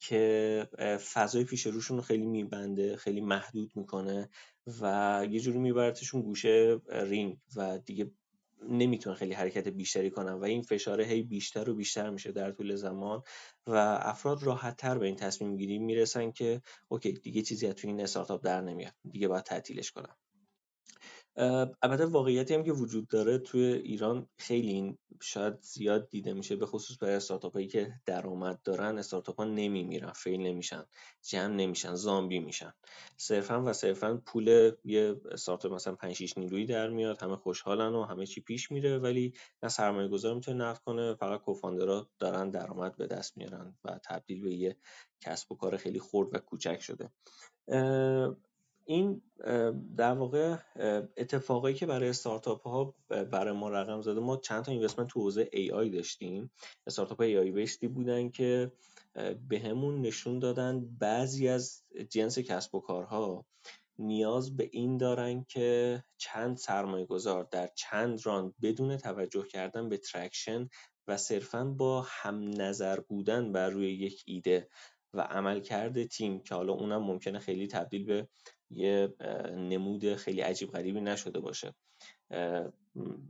که 0.00 0.68
فضای 1.12 1.44
پیش 1.44 1.66
روشون 1.66 1.96
رو 1.96 2.02
خیلی 2.02 2.26
میبنده 2.26 2.96
خیلی 2.96 3.20
محدود 3.20 3.72
می‌کنه 3.74 4.30
و 4.80 5.26
یه 5.30 5.40
جوری 5.40 5.58
میبرتشون 5.58 6.22
گوشه 6.22 6.80
رینگ 6.88 7.38
و 7.56 7.78
دیگه 7.78 8.10
نمی‌تونه 8.68 9.16
خیلی 9.16 9.32
حرکت 9.32 9.68
بیشتری 9.68 10.10
کنن 10.10 10.32
و 10.32 10.44
این 10.44 10.62
فشاره 10.62 11.04
هی 11.04 11.22
بیشتر 11.22 11.70
و 11.70 11.74
بیشتر 11.74 12.10
میشه 12.10 12.32
در 12.32 12.52
طول 12.52 12.74
زمان 12.74 13.22
و 13.66 13.74
افراد 14.02 14.42
راحت 14.42 14.76
تر 14.76 14.98
به 14.98 15.06
این 15.06 15.16
تصمیم 15.16 15.56
گیری 15.56 15.78
می‌رسن 15.78 16.30
که 16.30 16.62
okay 16.88 17.12
دیگه 17.12 17.42
چیزی 17.42 17.66
از 17.66 17.74
توی 17.74 17.90
این 17.90 18.00
استارتاپ 18.00 18.44
در 18.44 18.60
نمیاد 18.60 18.94
دیگه 19.10 19.28
باید 19.28 19.44
تعطیلش 19.44 19.90
کنم 19.90 20.16
البته 21.82 22.06
واقعیتی 22.06 22.54
هم 22.54 22.64
که 22.64 22.72
وجود 22.72 23.08
داره 23.08 23.38
توی 23.38 23.62
ایران 23.64 24.28
خیلی 24.38 24.70
این 24.70 24.98
شاید 25.22 25.62
زیاد 25.62 26.08
دیده 26.08 26.32
میشه 26.32 26.56
به 26.56 26.66
خصوص 26.66 26.98
برای 27.02 27.14
استارتاپ 27.14 27.52
هایی 27.52 27.68
که 27.68 27.92
درآمد 28.06 28.62
دارن 28.64 28.98
استارتاپ 28.98 29.36
ها 29.36 29.44
نمیمیرن 29.44 30.12
fail 30.12 30.40
نمیشن 30.40 30.84
جمع 31.22 31.54
نمیشن 31.54 31.94
زامبی 31.94 32.38
میشن. 32.38 32.72
صرفا 33.16 33.62
و 33.62 33.72
صرفا 33.72 34.22
پول 34.26 34.72
یه 34.84 35.16
استارتاپ 35.30 35.72
مثلا 35.72 35.94
5 35.94 36.14
6 36.14 36.38
نیرویی 36.38 36.66
در 36.66 36.88
میاد 36.90 37.22
همه 37.22 37.36
خوشحالن 37.36 37.94
و 37.94 38.04
همه 38.04 38.26
چی 38.26 38.40
پیش 38.40 38.70
میره 38.72 38.98
ولی 38.98 39.32
نه 39.62 39.68
سرمایه 39.68 40.08
گذار 40.08 40.34
می‌تونه 40.34 40.64
نقد 40.64 40.78
کنه 40.78 41.14
فقط 41.14 41.40
کوفاندرها 41.40 42.08
دارن 42.18 42.50
درآمد 42.50 42.96
به 42.96 43.06
دست 43.06 43.36
میارن 43.36 43.76
و 43.84 44.00
تبدیل 44.04 44.42
به 44.42 44.54
یه 44.54 44.76
کسب 45.20 45.52
و 45.52 45.56
کار 45.56 45.76
خیلی 45.76 46.00
خرد 46.00 46.34
و 46.34 46.38
کوچک 46.38 46.80
شده. 46.80 47.10
این 48.86 49.22
در 49.96 50.12
واقع 50.12 50.56
اتفاقایی 51.16 51.74
که 51.74 51.86
برای 51.86 52.08
استارتاپ 52.08 52.62
ها 52.62 52.94
برای 53.08 53.52
ما 53.52 53.68
رقم 53.68 54.00
زده 54.00 54.20
ما 54.20 54.36
چند 54.36 54.64
تا 54.64 54.72
اینوستمنت 54.72 55.08
تو 55.08 55.20
حوزه 55.20 55.48
ای 55.52 55.70
آی 55.70 55.90
داشتیم. 55.90 56.50
استارتاپ 56.86 57.20
AI 57.20 57.38
based 57.38 57.50
ی 57.50 57.88
بودن 57.88 58.30
که 58.30 58.72
بهمون 59.48 60.00
نشون 60.00 60.38
دادن 60.38 60.96
بعضی 60.98 61.48
از 61.48 61.82
جنس 62.10 62.38
کسب 62.38 62.74
و 62.74 62.80
کارها 62.80 63.46
نیاز 63.98 64.56
به 64.56 64.68
این 64.72 64.96
دارن 64.96 65.44
که 65.48 66.02
چند 66.16 66.56
سرمایه 66.56 67.06
گذار 67.06 67.48
در 67.50 67.70
چند 67.74 68.26
round 68.26 68.54
بدون 68.62 68.96
توجه 68.96 69.46
کردن 69.46 69.88
به 69.88 69.96
traction 69.96 70.68
و 71.08 71.16
صرفا 71.16 71.64
با 71.64 72.06
هم 72.08 72.62
نظر 72.62 73.00
بودن 73.00 73.52
بر 73.52 73.70
روی 73.70 73.92
یک 73.92 74.22
ایده 74.26 74.68
و 75.14 75.20
عملکرد 75.20 76.04
تیم 76.04 76.40
که 76.40 76.54
حالا 76.54 76.72
اونم 76.72 77.02
ممکنه 77.02 77.38
خیلی 77.38 77.66
تبدیل 77.66 78.04
به 78.04 78.28
یه 78.70 79.14
نمود 79.56 80.14
خیلی 80.14 80.40
عجیب 80.40 80.70
غریبی 80.70 81.00
نشده 81.00 81.40
باشه. 81.40 81.74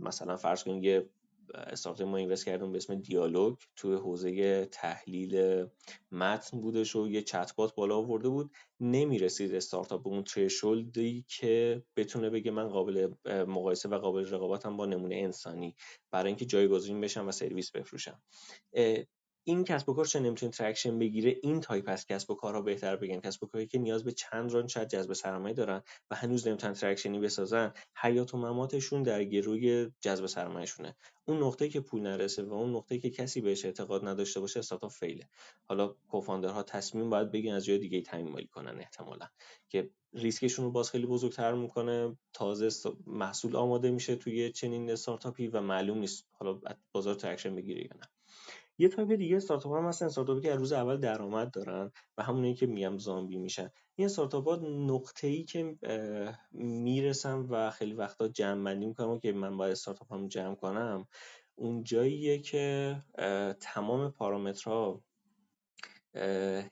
مثلا 0.01 0.37
فرض 0.37 0.65
کنید 0.65 0.85
یه 0.85 1.09
استارتاپ 1.55 2.07
ما 2.09 2.17
invest 2.17 2.45
کردیم 2.45 2.73
به 2.73 2.77
اسم 2.77 2.95
دیالوگ 2.95 3.57
توی 3.77 3.95
حوزه 3.95 4.65
تحلیل 4.65 5.67
متن 6.13 6.61
بودش 6.61 6.97
و 6.97 7.09
یه 7.09 7.23
چتبات 7.23 7.75
بالا 7.75 7.97
آورده 7.97 8.29
بود. 8.29 8.51
نمی‌رسید 8.81 9.55
استارتاپ 9.55 10.03
به 10.03 10.09
اون 10.09 10.25
threshold 10.25 11.15
ی 11.15 11.25
که 11.29 11.83
بتونه 11.97 12.31
بگه 12.31 12.51
من 12.51 12.69
قابل 12.69 13.09
مقایسه 13.25 13.89
و 13.89 13.99
قابل 13.99 14.31
رقابتم 14.31 14.77
با 14.77 14.87
نمونه 14.87 15.17
انسانی 15.17 15.77
برای 16.11 16.27
اینکه 16.27 16.45
جایگزین 16.45 17.01
بشم 17.01 17.29
و 17.29 17.33
سرویس 17.33 17.71
بفروشم. 17.71 18.21
این 19.49 19.65
کسب 19.65 19.89
و 19.89 19.95
کار 19.95 20.05
چه 20.05 20.21
نمی‌تونه 20.21 20.53
traction 20.53 20.99
بگیره 20.99 21.37
این 21.43 21.61
تایپ 21.61 21.85
از 21.89 22.07
کسب 22.07 22.31
و 22.31 22.35
کارها 22.35 22.63
بهتر 22.63 22.97
بگم. 22.97 23.21
کسب 23.21 23.45
و 23.45 23.47
کاری 23.47 23.67
که 23.67 23.79
نیاز 23.79 24.05
به 24.05 24.13
چند 24.13 24.53
round 24.53 24.67
شاید 24.67 24.89
جذب 24.89 25.13
سرمایه 25.13 25.55
دارن 25.55 25.83
و 26.11 26.15
هنوز 26.15 26.49
نمی‌تونن 26.49 26.73
traction 26.73 27.14
ی 27.14 27.19
بسازن 27.19 27.73
حیات 28.03 28.35
و 28.35 28.39
مماتشون 28.39 29.03
در 29.03 29.25
گروی 29.25 29.91
جذب 30.01 30.27
سرمایهشونه. 30.27 30.97
اون 31.25 31.43
نقطه 31.43 31.69
که 31.69 31.81
پول 31.81 32.01
نرسه 32.03 32.43
و 32.43 32.53
اون 32.53 32.77
نقطه 32.77 32.99
که 32.99 33.11
کسی 33.11 33.41
بهش 33.41 33.65
اعتقاد 33.65 34.09
نداشته 34.09 34.41
باشه 34.41 34.59
استارتاپ 34.59 34.91
fail 34.91 35.16
ه. 35.16 35.29
حالا 35.65 35.89
co-founder 36.09 36.58
ها 36.58 36.63
تصمیم 36.63 37.11
باید 37.11 37.31
بگن 37.31 37.53
از 37.53 37.65
جای 37.65 37.79
دیگه 37.79 38.01
تامین 38.03 38.29
مالی 38.29 38.47
کنن 38.47 38.79
احتمالا 38.79 39.27
که 39.69 39.91
ریسکشون 40.13 40.65
رو 40.65 40.71
باز 40.71 40.91
خیلی 40.91 41.07
بزرگتر 41.07 41.55
می‌کنه. 41.55 42.19
تازه 42.33 42.91
محصول 43.07 43.57
آماده 43.57 43.91
میشه 43.91 44.17
توی 44.17 44.53
چنین 44.53 44.91
استارتاپی 44.91 45.47
و 45.47 45.61
معلوم 45.61 45.99
نیست 45.99 46.29
حالا 46.33 46.61
بازار 46.93 47.15
traction 47.15 47.55
بگیره 47.57 47.81
یا 47.83 47.97
نه. 47.97 48.16
یه 48.79 48.89
تایپ 48.89 49.13
دیگه 49.13 49.37
استارتاپ 49.37 49.73
ها 49.73 49.89
هستن 49.89 50.07
استارتاپی 50.07 50.41
که 50.41 50.53
از 50.53 50.59
روز 50.59 50.73
اول 50.73 50.97
درآمد 50.97 51.51
دارن 51.51 51.91
و 52.19 52.23
همونایی 52.23 52.55
که 52.55 52.67
میگم 52.67 52.99
زامبی 52.99 53.39
میشن. 53.39 53.71
این 53.95 54.07
استارتاپ 54.07 54.49
ها 54.49 54.57
نقطه 54.67 55.27
ای 55.27 55.45
که 55.45 55.79
می‌رسن 56.53 57.39
و 57.39 57.71
خیلی 57.71 57.93
وقتا 57.93 58.29
جمع 58.29 58.65
بندی 58.65 58.87
می‌کنم 58.87 59.21
که 59.21 59.33
من 59.33 59.57
باید 59.57 59.73
استارتاپ 59.73 60.13
هم 60.13 60.29
جمع 60.29 60.55
کنم 60.55 61.07
اون 61.55 61.85
جاییه 61.85 62.39
که 62.39 62.97
تمام 63.61 64.11
پارامترها 64.11 65.05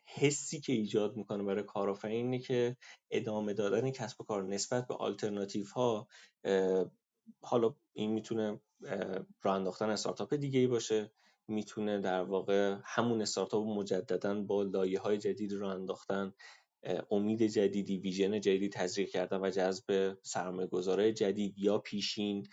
حسی 0.07 0.61
که 0.61 0.73
ایجاد 0.73 1.17
می‌کنه 1.17 1.43
برای 1.43 1.63
کارآفرین 1.63 2.25
اینه 2.25 2.39
که 2.39 2.77
ادامه 3.11 3.53
دادن 3.55 3.91
کسب 3.91 4.21
و 4.21 4.25
کار 4.25 4.43
نسبت 4.43 4.87
به 4.87 4.95
آلترناتیو 4.95 5.65
ها 5.67 6.09
حالا 7.43 7.75
این 7.93 8.13
می‌تونه 8.13 8.61
راه 9.43 9.55
انداختن 9.57 9.91
استارتاپ 9.91 10.35
دیگه 10.35 10.61
ای 10.61 10.67
باشه. 10.67 11.11
می‌تونه 11.49 12.01
در 12.01 12.23
واقع 12.23 12.77
همون 12.85 13.23
استارتاپ 13.23 13.67
مجددا 13.67 14.35
با 14.35 14.63
لایه 14.63 15.01
های 15.01 15.19
جدید 15.19 15.53
رو 15.53 15.67
انداختن 15.67 16.33
امید 17.11 17.43
جدیدی 17.43 17.99
vision 17.99 18.41
جدیدی 18.41 18.69
تزریق 18.69 19.09
کردن 19.09 19.41
و 19.41 19.51
جذب 19.51 20.17
سرمایه 20.23 20.69
گذاره 20.69 21.13
جدید 21.13 21.59
یا 21.59 21.79
پیشین 21.79 22.47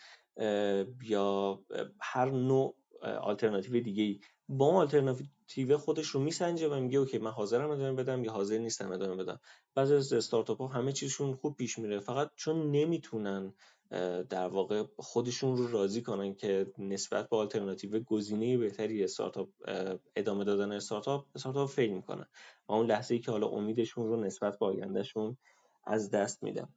یا 1.04 1.62
هر 2.02 2.32
نوع 2.32 2.76
آلترناتیو 3.02 3.80
دیگه 3.80 4.20
با 4.50 4.74
آلترناتیو 4.74 5.78
خودش 5.78 6.08
رو 6.08 6.20
میسنجه 6.20 6.70
و 6.70 6.80
میگه 6.80 7.00
okay 7.00 7.18
من 7.18 7.32
حاضرم 7.32 7.72
ادامه 7.72 8.04
بدم 8.04 8.24
یا 8.24 8.32
حاضر 8.32 8.58
نیستم 8.58 8.92
ادامه 8.92 9.24
بدم. 9.24 9.40
بعضی 9.76 9.96
از 9.96 10.14
استارتاپ 10.14 10.62
ها 10.62 10.68
همه 10.68 10.92
چیزشون 10.92 11.36
خوب 11.36 11.56
پیش 11.56 11.80
میره 11.80 12.00
فقط 12.00 12.32
چون 12.36 12.72
نمی‌تونن 12.72 13.54
در 14.30 14.48
واقع 14.48 14.84
خودشون 14.98 15.58
رو 15.58 15.72
راضی 15.72 16.02
کنن 16.02 16.36
که 16.36 16.72
نسبت 16.78 17.30
به 17.30 17.38
آلترناتیو 17.38 18.00
گزینه 18.00 18.58
بهتری 18.58 19.04
استارتاپ 19.04 19.50
ادامه 20.16 20.44
دادن 20.44 20.72
استارتاپ 20.72 21.26
استارتاپ 21.36 21.70
فیل 21.70 21.94
می‌کنن 21.94 22.26
و 22.70 22.74
اون 22.74 22.86
لحظه 22.86 23.14
ای 23.14 23.22
که 23.22 23.32
حالا 23.32 23.48
امیدشون 23.48 24.08
رو 24.08 24.24
نسبت 24.24 24.60
به 24.60 24.66
آیندهشون 24.66 25.38
از 25.86 26.12
دست 26.12 26.44
میدن. 26.44 26.68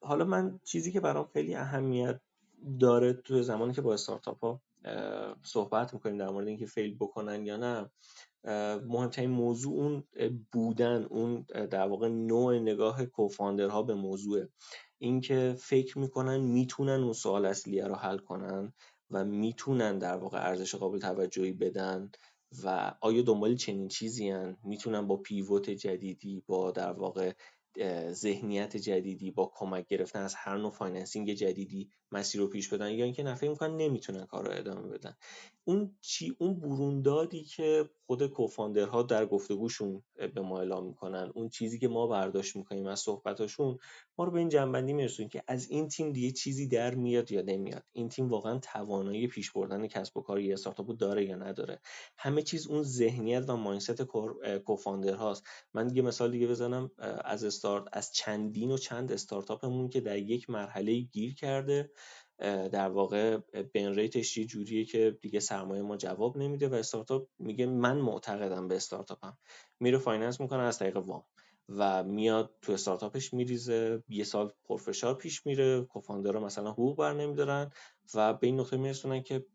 حالا 0.00 0.24
من 0.24 0.60
چیزی 0.64 0.92
که 0.92 1.00
برام 1.00 1.28
خیلی 1.32 1.54
اهمیت 1.54 2.20
داره 2.80 3.12
تو 3.12 3.42
زمانی 3.42 3.72
که 3.72 3.80
با 3.80 3.94
استارتاپ 3.94 4.44
ها 4.44 4.60
صحبت 5.42 5.94
می‌کنیم 5.94 6.18
در 6.18 6.28
مورد 6.28 6.48
اینکه 6.48 6.66
فیل 6.66 6.96
بکنن 6.96 7.46
یا 7.46 7.56
نه 7.56 7.90
مهمترین 8.86 9.30
موضوع 9.30 9.74
اون 9.74 10.04
بودن 10.52 11.04
اون 11.04 11.46
در 11.70 11.88
واقع 11.88 12.08
نوع 12.08 12.58
نگاه 12.58 13.06
کوفاندرها 13.06 13.82
به 13.82 13.94
موضوع 13.94 14.44
اینکه 14.98 15.54
فکر 15.58 15.98
می‌کنن 15.98 16.40
می‌تونن 16.40 17.02
اون 17.02 17.12
سوال 17.12 17.46
اصلیه 17.46 17.86
رو 17.86 17.94
حل 17.94 18.18
کنن 18.18 18.72
و 19.10 19.24
می‌تونن 19.24 19.98
در 19.98 20.16
واقع 20.16 20.38
ارزش 20.38 20.74
قابل 20.74 20.98
توجهی 20.98 21.52
بدن 21.52 22.10
و 22.64 22.94
آیا 23.00 23.22
دنبال 23.22 23.56
چنین 23.56 23.88
چیزی 23.88 24.30
هن؟ 24.30 24.56
می‌تونن 24.64 25.06
با 25.06 25.16
pivot 25.16 25.70
جدیدی 25.70 26.42
با 26.46 26.70
در 26.70 26.92
واقع 26.92 27.32
ذهنیت 28.10 28.76
جدیدی 28.76 29.30
با 29.30 29.52
کمک 29.54 29.86
گرفتن 29.86 30.20
از 30.22 30.34
هر 30.34 30.56
نوع 30.56 30.70
financing 30.70 31.32
جدیدی 31.32 31.90
مسیر 32.14 32.40
رو 32.40 32.46
پیش 32.46 32.68
بدن 32.68 32.90
یا 32.90 33.04
اینکه 33.04 33.22
نفع 33.22 33.48
می‌کنن 33.48 33.76
نمی‌تونن 33.76 34.26
کار 34.26 34.44
رو 34.44 34.58
ادامه 34.58 34.88
بدن. 34.88 35.16
اون 35.64 35.96
چی 36.00 36.36
اون 36.38 36.60
بروندادی 36.60 37.44
که 37.44 37.90
خود 38.06 38.26
co-founder 38.26 38.95
ها 38.95 39.02
در 39.02 39.26
گفتگوشون 39.26 40.02
به 40.34 40.40
ما 40.40 40.58
اعلام 40.58 40.86
می‌کنن 40.86 41.32
اون 41.34 41.48
چیزی 41.48 41.78
که 41.78 41.88
ما 41.88 42.06
برداشت 42.06 42.56
می‌کنیم 42.56 42.86
از 42.86 43.00
صحبتاشون 43.00 43.78
ما 44.18 44.24
رو 44.24 44.30
به 44.30 44.38
این 44.38 44.48
جنبندی 44.48 44.92
میرسونیم 44.92 45.28
که 45.28 45.42
از 45.46 45.70
این 45.70 45.88
تیم 45.88 46.12
دیگه 46.12 46.30
چیزی 46.30 46.68
در 46.68 46.94
میاد 46.94 47.32
یا 47.32 47.42
نمیاد. 47.42 47.82
این 47.92 48.08
تیم 48.08 48.28
واقعا 48.28 48.58
توانایی 48.58 49.26
پیش 49.26 49.52
بردن 49.52 49.86
کسب 49.86 50.16
و 50.16 50.20
کار 50.20 50.40
یه 50.40 50.52
استارتاپ 50.52 50.96
داره 50.96 51.24
یا 51.24 51.36
نداره. 51.36 51.80
همه 52.18 52.42
چیز 52.42 52.66
اون 52.66 52.82
ذهنیت 52.82 53.44
و 53.48 53.56
مایندست 53.56 54.02
کوفاندر 54.64 55.14
هاست 55.14 55.46
من 55.74 55.86
دیگه 55.86 56.02
مثال 56.02 56.30
دیگه 56.30 56.46
بزنم 56.46 56.90
از 57.24 57.44
استارت 57.44 57.84
از 57.92 58.12
چندین 58.12 58.70
و 58.70 58.78
چند 58.78 59.12
استارتاپمون 59.12 59.88
که 59.88 60.00
در 60.00 60.18
یک 60.18 60.50
مرحله 60.50 61.00
گیر 61.00 61.34
کرده 61.34 61.90
در 62.38 62.88
واقع 62.88 63.36
بین 63.72 63.94
ریتش 63.94 64.36
یه 64.36 64.44
جوریه 64.44 64.84
که 64.84 65.18
دیگه 65.20 65.40
سرمایه 65.40 65.82
ما 65.82 65.96
جواب 65.96 66.36
نمیده 66.36 66.68
و 66.68 66.74
استارتاپ 66.74 67.28
میگه 67.38 67.66
من 67.66 67.96
معتقدم 67.96 68.68
به 68.68 68.76
استارتاپم. 68.76 69.38
میره 69.80 69.98
finance 69.98 70.40
می‌کنه 70.40 70.62
از 70.62 70.78
طریق 70.78 70.96
وام 70.96 71.24
و 71.68 72.04
میاد 72.04 72.54
تو 72.62 72.72
استارتاپش 72.72 73.34
میریزه. 73.34 74.02
یه 74.08 74.24
سال 74.24 74.52
پرفشار 74.64 75.14
پیش 75.14 75.46
میره. 75.46 75.82
co-founder 75.82 76.38
ها 76.38 76.44
مثلا 76.44 76.70
حقوق 76.70 76.98
بر 76.98 77.12
نمیدارن 77.12 77.70
و 78.14 78.34
به 78.34 78.46
این 78.46 78.60
نقطه 78.60 78.76
میرسونن 78.76 79.22
که 79.22 79.46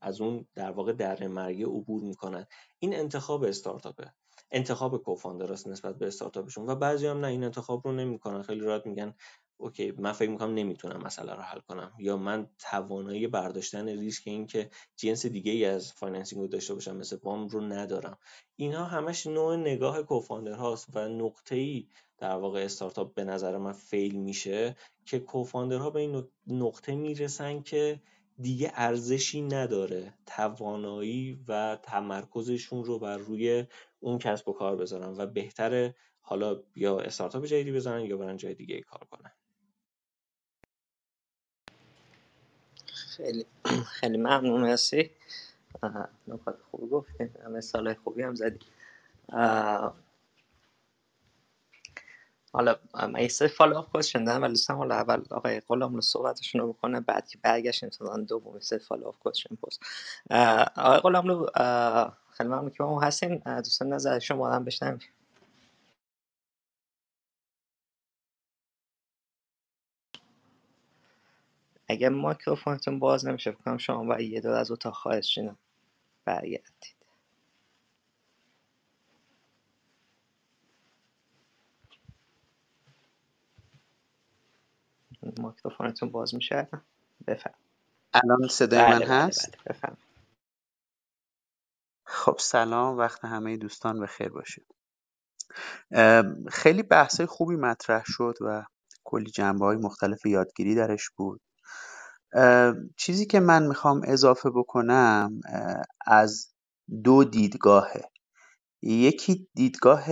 از 0.00 0.20
اون 0.20 0.46
در 0.54 0.70
واقع 0.70 0.92
دره 0.92 1.26
مرگه 1.26 1.66
عبور 1.66 2.02
می‌کنن. 2.02 2.46
این 2.78 2.94
انتخاب 2.94 3.44
استارتاپه. 3.44 4.12
انتخاب 4.50 4.96
co-founder 4.96 5.51
هاست 5.51 5.68
نسبت 5.68 5.98
به 5.98 6.06
استارتاپشون 6.06 6.66
و 6.66 6.74
بعضی 6.74 7.06
هم 7.06 7.20
نه 7.20 7.26
این 7.26 7.44
انتخاب 7.44 7.86
رو 7.86 7.92
نمی‌کنن. 7.92 8.42
خیلی 8.42 8.60
راحت 8.60 8.86
میگن 8.86 9.14
okay 9.58 9.90
من 9.90 10.12
فکر 10.12 10.30
می‌کنم 10.30 10.54
نمی‌تونم 10.54 11.02
مسئله 11.02 11.32
رو 11.32 11.42
حل 11.42 11.58
کنم. 11.60 11.92
یا 11.98 12.16
من 12.16 12.50
توانایی 12.58 13.26
برداشتن 13.26 13.88
ریسک 13.88 14.22
این 14.26 14.46
که 14.46 14.70
جنس 14.96 15.26
دیگه 15.26 15.52
ای 15.52 15.64
از 15.64 15.92
financing 15.92 16.42
رو 16.42 16.48
داشته 16.48 16.74
باشم 16.74 16.96
مثل 16.96 17.18
وام 17.22 17.48
رو 17.48 17.60
ندارم. 17.60 18.18
اینها 18.56 18.84
همش 18.84 19.26
نوع 19.26 19.56
نگاه 19.56 20.02
co-founder 20.02 20.52
هاست 20.52 20.88
و 20.96 21.08
نقطه 21.08 21.56
ای 21.56 21.88
در 22.18 22.36
واقع 22.36 22.64
استارتاپ 22.64 23.14
به 23.14 23.24
نظر 23.24 23.56
من 23.58 23.72
fail 23.72 24.16
میشه 24.16 24.76
که 25.06 25.24
ها 25.54 25.90
به 25.90 26.00
این 26.00 26.24
نقطه 26.46 26.94
می‌رسن 26.94 27.62
که 27.62 28.00
دیگه 28.38 28.72
ارزشی 28.74 29.42
نداره 29.42 30.14
توانایی 30.26 31.44
و 31.48 31.78
تمرکزشون 31.82 32.84
رو 32.84 32.98
بر 32.98 33.16
روی 33.16 33.64
اون 34.00 34.18
کسب 34.18 34.48
و 34.48 34.52
کار 34.52 34.76
بذارن 34.76 35.14
و 35.18 35.26
بهتره 35.26 35.94
حالا 36.20 36.62
یا 36.76 37.00
استارتاپ 37.00 37.44
جدیدی 37.44 37.72
بزنن 37.72 38.04
یا 38.04 38.16
برن 38.16 38.36
جای 38.36 38.54
دیگه 38.54 38.80
کار 38.80 39.04
کنن. 39.10 39.35
خیلی 43.16 43.46
خیلی 44.00 44.18
ممنون 44.18 44.62
مرسی. 44.62 45.10
نکات 46.28 46.58
خوبی 46.70 46.88
گفتیم 46.88 47.34
مثال 47.50 47.94
خوبی 47.94 48.22
هم 48.22 48.34
زدی 48.36 48.60
حالا 52.52 52.76
من 52.94 53.20
یه 53.22 53.28
سری 53.28 53.48
follow 53.48 53.78
up 53.78 53.92
question 53.92 54.24
دارم 54.24 54.42
ولی 54.42 54.52
دوستم 54.52 54.76
حالا 54.76 54.94
اول 54.94 55.22
آقای 55.30 55.60
غلام 55.60 55.94
رو 55.94 56.00
صحبتشون 56.00 56.60
رو 56.60 56.72
بکنه 56.72 57.00
بعد 57.00 57.28
که 57.28 57.38
برگشتیم 57.42 57.88
تا 57.88 58.18
دوم 58.18 58.60
سری 58.60 58.78
follow 58.78 59.08
up 59.08 59.18
question 59.18 59.56
پست 59.56 59.80
آقای 60.76 60.98
غلام 61.00 61.28
رو 61.28 61.50
خیلی 62.30 62.50
ممنون 62.50 62.70
که 62.70 62.76
با 62.84 62.90
ما 62.90 63.00
هستین. 63.02 63.38
دوستان 63.46 63.88
نظر 63.94 64.18
شما 64.18 64.50
هم 64.52 64.64
بشنویم. 64.64 65.00
اگه 71.88 72.08
مایکروفونتون 72.08 72.98
باز 72.98 73.26
نمیشه 73.26 73.50
بکنم 73.50 73.78
شما 73.78 74.04
باید 74.04 74.32
یه 74.32 74.40
دور 74.40 74.52
از 74.52 74.70
اتاق 74.70 74.94
خارج 74.94 75.24
شین 75.24 75.56
برگردید. 76.24 76.96
مایکروفونتون 85.40 86.10
باز 86.10 86.34
میشه؟ 86.34 86.68
بفهم 87.26 87.54
الان 88.14 88.48
صدای 88.48 88.78
بله 88.80 88.90
من 88.92 88.98
بله 88.98 89.08
هست؟ 89.14 89.50
بله 89.50 89.62
بفهم 89.66 89.96
خب 92.04 92.36
سلام. 92.40 92.98
وقت 92.98 93.24
همه 93.24 93.56
دوستان 93.56 94.00
بخیر 94.00 94.28
باشه 94.28 94.62
ام، 95.90 96.46
خیلی 96.48 96.82
بحثای 96.82 97.26
خوبی 97.26 97.56
مطرح 97.56 98.02
شد 98.06 98.34
و 98.40 98.64
کلی 99.04 99.30
جنبه 99.30 99.64
های 99.64 99.76
مختلف 99.76 100.26
یادگیری 100.26 100.74
درش 100.74 101.10
بود. 101.10 101.40
چیزی 102.96 103.26
که 103.26 103.40
من 103.40 103.66
می‌خوام 103.66 104.00
اضافه 104.04 104.50
بکنم 104.50 105.40
از 106.06 106.54
دو 107.04 107.24
دیدگاهه. 107.24 108.02
یکی 108.82 109.48
دیدگاه 109.54 110.04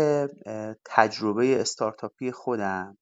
اه، 0.46 0.74
تجربه 0.86 1.60
استارتاپی 1.60 2.32
خودم 2.32 2.98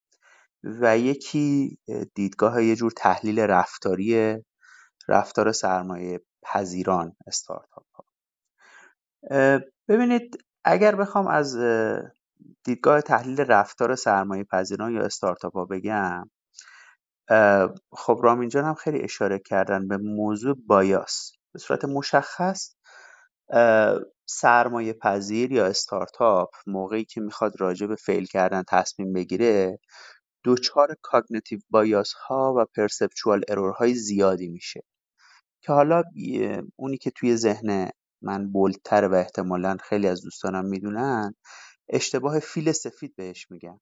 و 0.65 0.99
یکی 0.99 1.79
اه، 1.89 2.05
دیدگاه 2.05 2.65
یه 2.65 2.77
جور 2.77 2.93
تحلیل 2.97 3.41
رفتاری 3.41 4.39
رفتار 5.09 5.53
سرمایه 5.53 6.21
پذیران 6.43 7.17
استارتاپ 7.27 7.87
ها 7.95 8.05
ببینید 9.89 10.39
اگر 10.65 10.97
بخوام 10.97 11.29
از 11.29 11.57
دیدگاه 12.65 13.01
تحلیل 13.01 13.41
رفتار 13.41 13.95
سرمایه 13.95 14.45
پذیران 14.45 14.93
یا 14.95 15.03
استارتاپ 15.03 15.55
ها 15.55 15.65
بگم 15.65 16.31
خب 17.93 18.21
رامین 18.23 18.49
جان 18.49 18.65
هم 18.65 18.75
خیلی 18.75 19.03
اشاره 19.03 19.39
کردن 19.39 19.89
به 19.89 19.97
موضوع 19.97 20.57
bias. 20.67 21.33
به 21.53 21.59
صورت 21.59 21.85
مشخص 21.85 22.75
سرمایه 24.27 24.93
پذیر 24.93 25.53
یا 25.53 25.67
استارتاپ 25.67 26.51
موقعی 26.67 27.05
که 27.05 27.21
می‌خواد 27.21 27.61
راجع 27.61 27.87
به 27.87 27.97
fail 27.97 28.27
کردن 28.27 28.63
تصمیم 28.69 29.13
بگیره 29.13 29.79
دچار 30.45 30.97
cognitive 31.03 31.61
bias 31.71 32.13
ها 32.13 32.55
و 32.59 32.65
perceptual 32.77 33.43
error 33.49 33.73
های 33.73 33.95
زیادی 33.95 34.49
میشه. 34.49 34.83
که 35.63 35.73
حالا 35.73 36.03
اونی 36.77 36.99
که 36.99 37.11
توی 37.11 37.37
ذهن 37.37 37.91
من 38.23 38.53
بولدتره 38.53 39.09
و 39.09 39.15
احتمالا 39.15 39.77
خیلی 39.85 40.09
از 40.09 40.23
دوستانم 40.23 40.67
می‌دونن 40.67 41.35
اشتباه 41.89 42.39
فیل 42.41 42.73
سفید 42.73 43.17
بهش 43.17 43.51
میگن. 43.51 43.81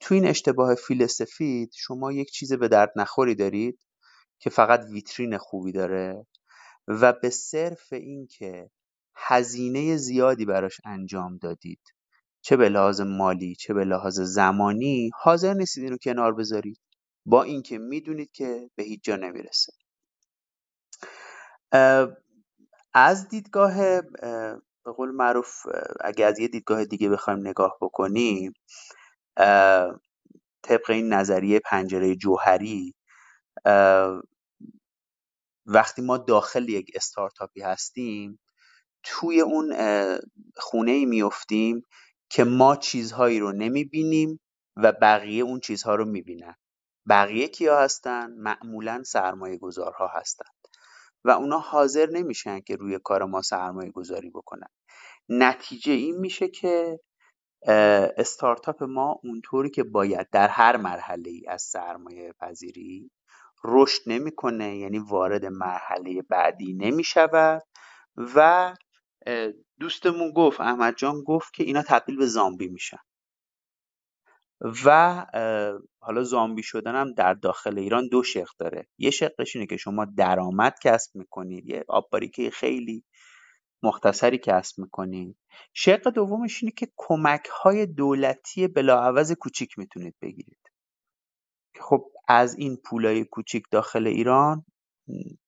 تو 0.00 0.14
این 0.14 0.26
اشتباه 0.26 0.74
فیل 0.74 1.06
سفید 1.06 1.72
شما 1.76 2.12
یک 2.12 2.30
چیز 2.30 2.52
به 2.52 2.68
درد 2.68 2.92
نخوری 2.96 3.34
دارید 3.34 3.78
که 4.38 4.50
فقط 4.50 4.80
ویترین 4.92 5.38
خوبی 5.38 5.72
داره 5.72 6.26
و 6.88 7.12
به 7.12 7.30
صرف 7.30 7.92
اینکه 7.92 8.70
هزینه 9.16 9.96
زیادی 9.96 10.44
براش 10.44 10.80
انجام 10.84 11.38
دادید 11.38 11.80
چه 12.42 12.56
به 12.56 12.68
لحاظ 12.68 13.00
مالی 13.00 13.54
چه 13.54 13.74
به 13.74 13.84
لحاظ 13.84 14.20
زمانی 14.20 15.10
حاضر 15.14 15.54
نیستید 15.54 15.84
اینو 15.84 15.96
کنار 15.96 16.34
بذارید 16.34 16.80
با 17.26 17.42
اینکه 17.42 17.78
می‌دونید 17.78 18.30
که 18.32 18.70
به 18.76 18.82
هیچ 18.82 19.00
جا 19.04 19.16
نمی‌رسه. 19.16 19.72
از 22.94 23.28
دیدگاه 23.28 24.00
به 24.84 24.92
قول 24.96 25.10
معروف 25.10 25.66
اگه 26.00 26.24
از 26.26 26.38
یه 26.38 26.48
دیدگاه 26.48 26.84
دیگه 26.84 27.08
بخوایم 27.08 27.48
نگاه 27.48 27.78
بکنیم 27.80 28.52
طبق 30.62 30.90
این 30.90 31.12
نظریه 31.12 31.60
پنجره 31.60 32.16
جوهری 32.16 32.94
وقتی 35.66 36.02
ما 36.02 36.18
داخل 36.18 36.68
یک 36.68 36.90
استارتاپی 36.94 37.62
هستیم 37.62 38.40
توی 39.02 39.40
اون 39.40 39.74
خونه 40.56 40.90
ای 40.90 41.06
میفتیم 41.06 41.82
که 42.30 42.44
ما 42.44 42.76
چیزهایی 42.76 43.38
رو 43.38 43.52
نمی‌بینیم 43.52 44.40
و 44.76 44.92
بقیه 44.92 45.44
اون 45.44 45.60
چیزها 45.60 45.94
رو 45.94 46.04
می‌بینن. 46.04 46.54
بقیه 47.08 47.48
کیا 47.48 47.80
هستن؟ 47.80 48.32
معمولا 48.32 49.02
سرمایه 49.06 49.58
گذارها 49.58 50.08
هستن. 50.14 50.50
و 51.24 51.30
اونا 51.30 51.58
حاضر 51.58 52.06
نمیشن 52.10 52.60
که 52.60 52.76
روی 52.76 52.98
کار 53.04 53.24
ما 53.24 53.42
سرمایه 53.42 53.90
گذاری 53.90 54.30
بکنن. 54.30 54.68
نتیجه 55.28 55.92
این 55.92 56.16
میشه 56.16 56.48
که 56.48 57.00
استارتاپ 58.16 58.82
ما 58.82 59.20
اونطوری 59.24 59.70
که 59.70 59.84
باید 59.84 60.30
در 60.30 60.48
هر 60.48 60.76
مرحله 60.76 61.30
ای 61.30 61.46
از 61.48 61.62
سرمایه 61.62 62.32
پذیری 62.32 63.10
رشد 63.64 64.02
نمی‌کنه 64.06 64.76
یعنی 64.76 64.98
وارد 64.98 65.44
مرحله 65.46 66.22
بعدی 66.22 66.72
نمی‌شود 66.74 67.62
و 68.16 68.74
دوستمون 69.80 70.32
گفت 70.32 70.60
احمد 70.60 70.96
جان 70.96 71.22
گفت 71.22 71.54
که 71.54 71.64
اینا 71.64 71.82
تبدیل 71.82 72.16
به 72.16 72.26
زامبی 72.26 72.68
میشن 72.68 72.98
و 74.84 75.26
حالا 76.00 76.22
زامبی 76.22 76.62
شدن 76.62 76.94
هم 76.94 77.12
در 77.12 77.34
داخل 77.34 77.78
ایران 77.78 78.08
دو 78.08 78.22
شق 78.22 78.48
داره. 78.58 78.88
یه 78.98 79.10
شقش 79.10 79.56
اینه 79.56 79.66
که 79.66 79.76
شما 79.76 80.06
درآمد 80.16 80.74
کسب 80.82 81.16
می‌کنید 81.16 81.66
یه 81.66 81.84
آبباریکه 81.88 82.50
خیلی 82.50 83.04
مختصری 83.82 84.38
کسب 84.38 84.78
می‌کنید 84.78 85.36
شق 85.74 86.10
دومش 86.10 86.62
اینه 86.62 86.72
که 86.76 86.88
کمک 86.96 87.46
های 87.62 87.86
دولتی 87.86 88.68
بلاعوض 88.68 89.32
کوچیک 89.32 89.78
می‌تونید 89.78 90.14
بگیرید. 90.22 90.60
خب 91.80 92.04
از 92.28 92.54
این 92.58 92.76
پولای 92.84 93.24
کوچیک 93.24 93.64
داخل 93.70 94.06
ایران 94.06 94.64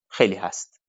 خیلی 0.09 0.35
هست. 0.35 0.81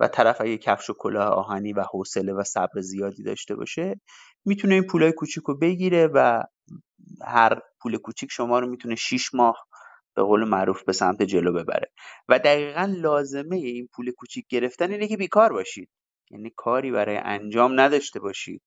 و 0.00 0.08
طرف 0.08 0.40
اگه 0.40 0.58
کفش 0.58 0.90
و 0.90 0.94
کلاه 0.98 1.28
آهنی 1.28 1.72
و 1.72 1.84
حوصله 1.92 2.32
و 2.32 2.44
صبر 2.44 2.80
زیادی 2.80 3.22
داشته 3.22 3.54
باشه 3.56 4.00
می‌تونه 4.44 4.74
این 4.74 4.84
پولای 4.86 5.12
کوچیک 5.12 5.44
رو 5.44 5.58
بگیره 5.58 6.06
و 6.14 6.42
هر 7.26 7.60
پول 7.80 7.96
کوچیک 7.98 8.32
شما 8.32 8.58
رو 8.58 8.66
می‌تونه 8.70 8.94
6 8.94 9.34
ماه 9.34 9.66
به 10.16 10.22
قول 10.22 10.44
معروف 10.44 10.84
به 10.84 10.92
سمت 10.92 11.22
جلو 11.22 11.52
ببره. 11.52 11.92
و 12.28 12.38
دقیقا 12.38 12.94
لازمه 12.98 13.56
این 13.56 13.88
پول 13.94 14.10
کوچیک 14.10 14.46
گرفتن 14.48 14.90
اینه 14.92 15.08
که 15.08 15.16
بیکار 15.16 15.52
باشید. 15.52 15.88
یعنی 16.32 16.52
کاری 16.56 16.90
برای 16.90 17.16
انجام 17.16 17.80
نداشته 17.80 18.20
باشید. 18.20 18.62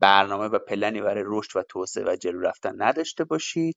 برنامه 0.00 0.48
و 0.48 0.58
پلنی 0.58 1.00
برای 1.00 1.24
رشد 1.26 1.56
و 1.56 1.62
توسعه 1.62 2.04
و 2.12 2.16
جلو 2.16 2.40
رفتن 2.40 2.82
نداشته 2.82 3.24
باشید 3.24 3.76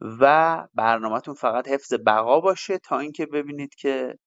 و 0.00 0.68
برنامهتون 0.74 1.34
فقط 1.34 1.68
حفظ 1.68 1.94
بقا 2.06 2.40
باشه 2.40 2.78
تا 2.78 2.98
اینکه 2.98 3.26
ببینید 3.26 3.74
که 3.74 4.18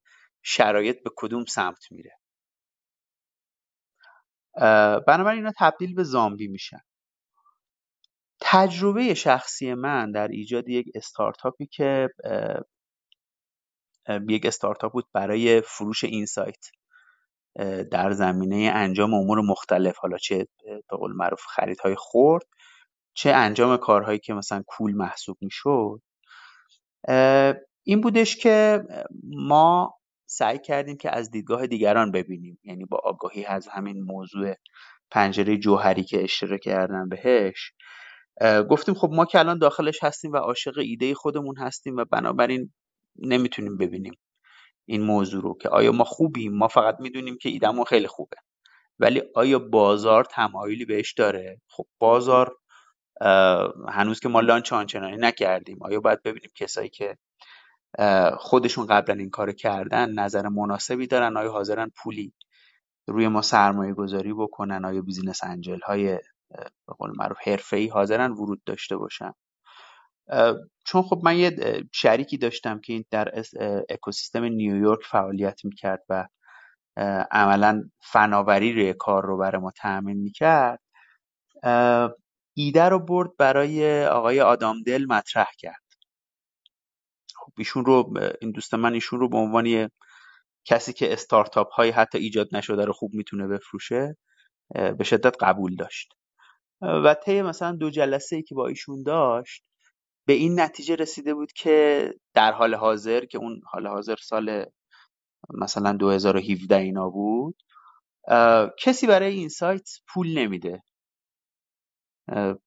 شرایط 0.43 1.03
به 1.03 1.09
کدوم 1.15 1.45
سمت 1.45 1.91
میره. 1.91 2.11
بنابراین 5.07 5.39
اینا 5.39 5.51
تبدیل 5.59 5.95
به 5.95 6.03
زامبی 6.03 6.47
میشن. 6.47 6.79
تجربه 8.41 9.13
شخصی 9.13 9.73
من 9.73 10.11
در 10.11 10.27
ایجاد 10.27 10.69
یک 10.69 10.87
استارتاپی 10.95 11.65
که 11.65 12.09
یک 14.29 14.45
استارتاپ 14.45 14.93
بود 14.93 15.05
برای 15.13 15.61
فروش 15.61 16.03
اینسایت. 16.03 16.65
در 17.91 18.11
زمینه 18.11 18.71
انجام 18.75 19.13
امور 19.13 19.41
مختلف. 19.41 19.97
حالا 19.97 20.17
چه 20.17 20.47
به 20.89 20.97
قول 20.97 21.11
معروف 21.15 21.41
خریدهای 21.45 21.95
خورد 21.97 22.43
چه 23.13 23.31
انجام 23.31 23.77
کارهایی 23.77 24.19
که 24.19 24.33
مثلا 24.33 24.63
کول 24.67 24.93
محسوب 24.93 25.37
می‌شد. 25.41 26.01
این 27.83 28.01
بودش 28.01 28.35
که 28.35 28.83
ما 29.23 29.93
سعی 30.25 30.59
کردیم 30.59 30.97
که 30.97 31.15
از 31.15 31.31
دیدگاه 31.31 31.67
دیگران 31.67 32.11
ببینیم. 32.11 32.59
یعنی 32.63 32.85
با 32.85 32.99
آگاهی 33.03 33.45
از 33.45 33.67
همین 33.67 34.01
موضوع 34.03 34.53
پنجره 35.11 35.57
جوهری 35.57 36.03
که 36.03 36.23
اشاره 36.23 36.57
کردن 36.57 37.09
بهش. 37.09 37.73
گفتیم 38.69 38.95
خب 38.95 39.09
ما 39.13 39.25
که 39.25 39.39
الان 39.39 39.57
داخلش 39.57 40.03
هستیم 40.03 40.31
و 40.31 40.37
عاشق 40.37 40.77
ایده 40.77 41.13
خودمون 41.13 41.57
هستیم 41.57 41.97
و 41.97 42.05
بنابراین 42.05 42.73
نمی‌تونیم 43.15 43.77
ببینیم 43.77 44.13
این 44.85 45.01
موضوع 45.01 45.43
رو 45.43 45.57
که 45.61 45.69
آیا 45.69 45.91
ما 45.91 46.03
خوبیم؟ 46.03 46.53
ما 46.57 46.67
فقط 46.67 46.95
می‌دونیم 46.99 47.37
که 47.37 47.49
ایدهمون 47.49 47.85
خیلی 47.85 48.07
خوبه. 48.07 48.37
ولی 48.99 49.21
آیا 49.35 49.59
بازار 49.59 50.25
تمایلی 50.25 50.85
بهش 50.85 51.13
داره؟ 51.13 51.61
خب 51.69 51.85
بازار 51.99 52.57
هنوز 53.89 54.19
که 54.19 54.29
ما 54.29 54.41
launch 54.41 54.73
آنچنانی 54.73 55.17
نکردیم. 55.17 55.83
آیا 55.83 55.99
باید 55.99 56.23
ببینیم 56.23 56.51
کسایی 56.55 56.89
که 56.89 57.17
خودشون 58.37 58.85
قبلا 58.85 59.15
این 59.15 59.29
کار 59.29 59.51
کردن 59.51 60.11
نظر 60.13 60.47
مناسبی 60.49 61.07
دارن؟ 61.07 61.37
آیا 61.37 61.51
حاضرن 61.51 61.91
پولی 61.97 62.33
روی 63.07 63.27
ما 63.27 63.41
سرمایه 63.41 63.93
گذاری 63.93 64.33
بکنن؟ 64.33 64.85
آیا 64.85 65.01
business 65.01 65.43
angel 65.43 65.79
های 65.79 66.19
به 66.87 66.93
قول 66.99 67.11
معروف 67.17 67.73
ای 67.73 67.87
حاضرن 67.87 68.31
ورود 68.31 68.63
داشته 68.65 68.97
باشن؟ 68.97 69.33
چون 70.85 71.01
خب 71.01 71.21
من 71.23 71.37
یه 71.37 71.55
شریکی 71.93 72.37
داشتم 72.37 72.79
که 72.79 72.93
این 72.93 73.05
در 73.11 73.43
اکوسیستم 73.89 74.43
نیویورک 74.43 75.05
فعالیت 75.05 75.65
می‌کرد 75.65 76.03
و 76.09 76.27
عملا 77.31 77.89
فناوری 78.01 78.73
روی 78.73 78.93
کار 78.93 79.25
رو 79.25 79.37
برای 79.37 79.61
ما 79.61 79.71
تأمین 79.71 80.17
می‌کرد 80.17 80.79
ایده 82.53 82.89
رو 82.89 82.99
برد 82.99 83.37
برای 83.37 84.05
آقای 84.05 84.41
آدام 84.41 84.83
دل 84.83 85.05
مطرح 85.05 85.47
کرد. 85.57 85.83
خب 87.35 87.51
ایشون 87.57 87.85
رو 87.85 88.13
این 88.41 88.51
دوست 88.51 88.73
من 88.73 88.93
ایشون 88.93 89.19
رو 89.19 89.29
به 89.29 89.37
عنوان 89.37 89.89
کسی 90.65 90.93
که 90.93 91.13
استارتاپ 91.13 91.73
های 91.73 91.89
حتی 91.89 92.17
ایجاد 92.17 92.47
نشده 92.51 92.85
رو 92.85 92.93
خوب 92.93 93.13
می‌تونه 93.13 93.47
بفروشه 93.47 94.17
به 94.97 95.03
شدت 95.03 95.35
قبول 95.43 95.75
داشت. 95.75 96.13
و 96.81 97.13
طی 97.13 97.41
مثلا 97.41 97.71
دو 97.71 97.89
جلسه 97.89 98.35
ای 98.35 98.43
که 98.43 98.55
با 98.55 98.67
ایشون 98.67 99.03
داشت 99.03 99.63
به 100.27 100.33
این 100.33 100.59
نتیجه 100.59 100.95
رسیده 100.95 101.33
بود 101.33 101.51
که 101.51 102.09
در 102.33 102.51
حال 102.51 102.75
حاضر 102.75 103.25
که 103.25 103.37
اون 103.37 103.61
حال 103.65 103.87
حاضر 103.87 104.15
سال 104.15 104.65
مثلا 105.53 105.93
2017 105.93 106.75
اینا 106.75 107.09
بود 107.09 107.55
کسی 108.79 109.07
برای 109.07 109.33
این 109.33 109.49
سایت 109.49 109.89
پول 110.07 110.37
نمیده. 110.37 110.83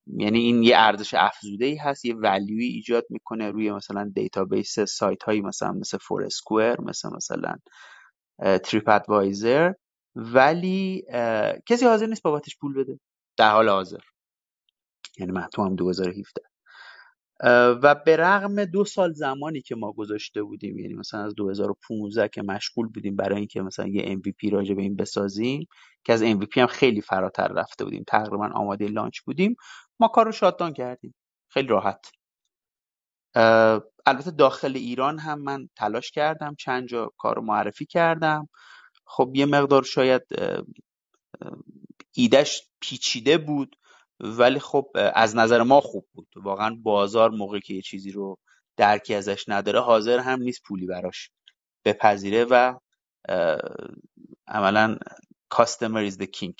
یعنی 0.07 0.39
این 0.39 0.63
یه 0.63 0.77
ارزش 0.77 1.15
افزوده 1.15 1.67
ای 1.67 1.77
هست 1.77 2.05
یه 2.05 2.15
value 2.15 2.56
ی 2.56 2.65
ایجاد 2.65 3.05
می‌کنه 3.11 3.51
روی 3.51 3.73
مثلا 3.73 4.13
database 4.15 4.81
سایت 4.81 5.23
هایی 5.23 5.41
مثلا 5.41 5.73
مثل 5.73 5.99
Foursquare 5.99 6.81
مثل 6.81 7.09
مثلا 7.17 7.57
TripAdvisor 8.59 9.73
ولی 10.17 11.05
کسی 11.69 11.87
حاضر 11.87 12.07
نیست 12.07 12.23
بابتش 12.23 12.57
پول 12.61 12.75
بده. 12.75 13.01
در 13.39 13.51
حال 13.53 13.69
حاضر. 13.69 14.01
یعنی 15.19 15.33
من 15.33 15.49
تو 15.53 15.65
هم 15.65 15.77
2017 15.77 16.43
و 17.83 17.95
به 17.95 18.17
رغم 18.17 18.65
دو 18.65 18.85
سال 18.85 19.13
زمانی 19.13 19.61
که 19.61 19.75
ما 19.75 19.93
گذاشته 19.93 20.43
بودیم 20.43 20.79
یعنی 20.79 20.95
مثلا 20.95 21.25
از 21.25 21.35
2015 21.35 22.29
که 22.29 22.43
مشغول 22.43 22.89
بودیم 22.89 23.17
برای 23.17 23.39
اینکه 23.39 23.63
مثلا 23.63 23.87
یه 23.87 24.17
MVP 24.17 24.53
راجع 24.53 24.75
به 24.75 24.83
این 24.83 24.97
بسازیم 24.97 25.67
که 26.05 26.13
از 26.13 26.23
MVP 26.23 26.59
هم 26.59 26.67
خیلی 26.67 27.01
فراتر 27.01 27.49
رفته 27.49 27.85
بودیم 27.85 28.05
تقریبا 28.07 28.51
آماده 28.55 28.87
لانچ 28.87 29.21
بودیم 29.21 29.57
ما 30.01 30.09
کار 30.09 30.27
رو 30.27 30.33
شاددان 30.33 30.73
کردیم. 30.73 31.15
خیلی 31.49 31.69
راحت. 31.69 32.11
البته 34.07 34.31
داخل 34.31 34.77
ایران 34.77 35.19
هم 35.19 35.41
من 35.41 35.69
تلاش 35.77 36.11
کردم 36.11 36.55
چند 36.59 36.89
جا 36.89 37.13
کار 37.19 37.39
معرفی 37.39 37.87
کردم. 37.87 38.49
خب 39.07 39.31
یه 39.35 39.47
مقدار 39.47 39.83
شاید 39.83 40.23
ایدش 42.13 42.63
پیچیده 42.81 43.39
بود. 43.39 43.77
ولی 44.21 44.59
خب 44.59 44.91
از 45.15 45.37
نظر 45.37 45.63
ما 45.63 45.81
خوب 45.81 46.07
بود. 46.13 46.29
واقعا 46.37 46.77
بازار 46.83 47.31
موقعی 47.31 47.61
که 47.61 47.75
یه 47.75 47.83
چیزی 47.83 48.11
رو 48.13 48.39
درکی 48.77 49.15
ازش 49.15 49.45
نداره 49.49 49.81
حاضر 49.81 50.19
هم 50.19 50.43
نیست 50.43 50.63
پولی 50.63 50.87
براش 50.87 51.31
بپذیره 51.85 52.45
و 52.45 52.75
عملا 54.49 54.97
customer 55.55 56.11
is 56.11 56.15
the 56.15 56.27
king 56.27 56.55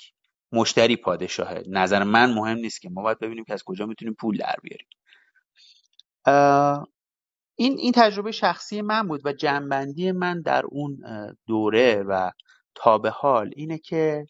مشتری 0.51 0.95
پادشاهه 0.95 1.63
نظر 1.67 2.03
من 2.03 2.33
مهم 2.33 2.57
نیست 2.57 2.81
که 2.81 2.89
ما 2.89 3.01
باید 3.01 3.19
ببینیم 3.19 3.43
که 3.43 3.53
از 3.53 3.63
کجا 3.63 3.85
می‌تونیم 3.85 4.13
پول 4.19 4.37
در 4.37 4.55
بیاریم. 4.63 4.87
این 7.55 7.77
این 7.77 7.91
تجربه 7.95 8.31
شخصی 8.31 8.81
من 8.81 9.07
بود 9.07 9.21
و 9.25 9.33
جنبندی 9.33 10.11
من 10.11 10.41
در 10.41 10.65
اون 10.65 10.97
دوره 11.47 12.03
و 12.03 12.31
تا 12.75 12.97
به 12.97 13.09
حال 13.09 13.51
اینه 13.55 13.77
که 13.77 14.25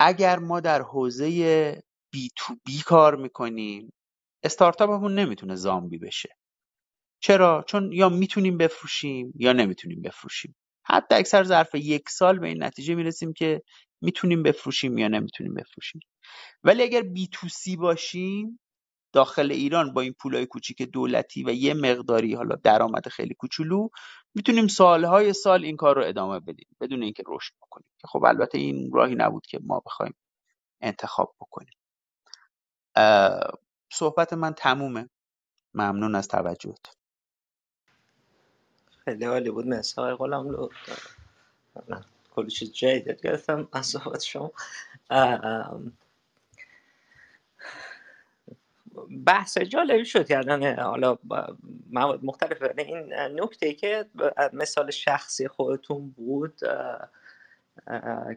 اگر 0.00 0.38
ما 0.38 0.60
در 0.60 0.82
حوزه 0.82 1.82
بی 2.12 2.28
تو 2.36 2.56
بی 2.64 2.80
کار 2.82 3.16
می‌کنیم. 3.16 3.92
استارتاپمون 4.44 5.14
نمی‌تونه 5.14 5.54
زامبی 5.54 5.98
بشه. 5.98 6.36
چرا؟ 7.22 7.64
چون 7.68 7.92
یا 7.92 8.08
می‌تونیم 8.08 8.58
بفروشیم 8.58 9.32
یا 9.36 9.52
نمی‌تونیم 9.52 10.02
بفروشیم. 10.02 10.56
حتی 10.86 11.14
اکثر 11.14 11.44
ظرف 11.44 11.74
یک 11.74 12.10
سال 12.10 12.38
به 12.38 12.48
این 12.48 12.62
نتیجه 12.62 12.94
می‌رسیم 12.94 13.32
که 13.32 13.62
می‌تونیم 14.02 14.42
بفروشیم 14.42 14.98
یا 14.98 15.08
نمی‌تونیم 15.08 15.54
بفروشیم. 15.54 16.00
ولی 16.64 16.82
اگر 16.82 17.02
بی 17.02 17.28
تو 17.32 17.48
سی 17.48 17.76
باشیم 17.76 18.60
داخل 19.14 19.52
ایران 19.52 19.92
با 19.94 20.00
این 20.00 20.14
پولای 20.20 20.46
کوچیک 20.46 20.82
دولتی 20.82 21.44
و 21.44 21.50
یه 21.50 21.74
مقداری 21.74 22.34
حالا 22.34 22.56
درآمد 22.56 23.08
خیلی 23.08 23.34
کوچولو 23.34 23.88
می‌تونیم 24.34 24.66
سالهای 24.68 25.32
سال 25.32 25.64
این 25.64 25.76
کار 25.76 25.96
رو 25.96 26.04
ادامه 26.06 26.40
بدیم 26.40 26.68
بدون 26.80 27.02
اینکه 27.02 27.22
رشد 27.28 27.54
بکنیم. 27.62 27.88
که 28.00 28.08
خب 28.08 28.24
البته 28.24 28.58
این 28.58 28.90
راهی 28.94 29.14
نبود 29.14 29.46
که 29.46 29.60
ما 29.62 29.82
بخوایم 29.86 30.14
انتخاب 30.82 31.34
بکنیم. 31.40 31.74
صحبت 33.92 34.32
من 34.32 34.52
تمومه. 34.54 35.08
ممنون 35.74 36.14
از 36.14 36.28
توجهت. 36.28 36.96
خیلی 39.04 39.24
عالی 39.24 39.50
بود. 39.50 39.66
مثل 39.66 40.02
آقای 40.02 40.14
غلام 40.14 40.48
رو 40.48 40.70
کلی 42.30 42.50
چیز 42.50 42.72
جدید 42.72 43.20
گرفتم 43.22 43.68
از 43.72 43.86
صحبت 43.86 44.20
شما. 44.20 44.52
بحث 49.26 49.58
جالبی 49.58 50.04
شد 50.04 50.28
کردن. 50.28 50.78
حالا 50.80 51.18
مواد 51.90 52.24
مختلف 52.24 52.62
این 52.78 53.12
نکته 53.14 53.74
که 53.74 54.06
مثال 54.52 54.90
شخصی 54.90 55.48
خودتون 55.48 56.10
بود 56.10 56.60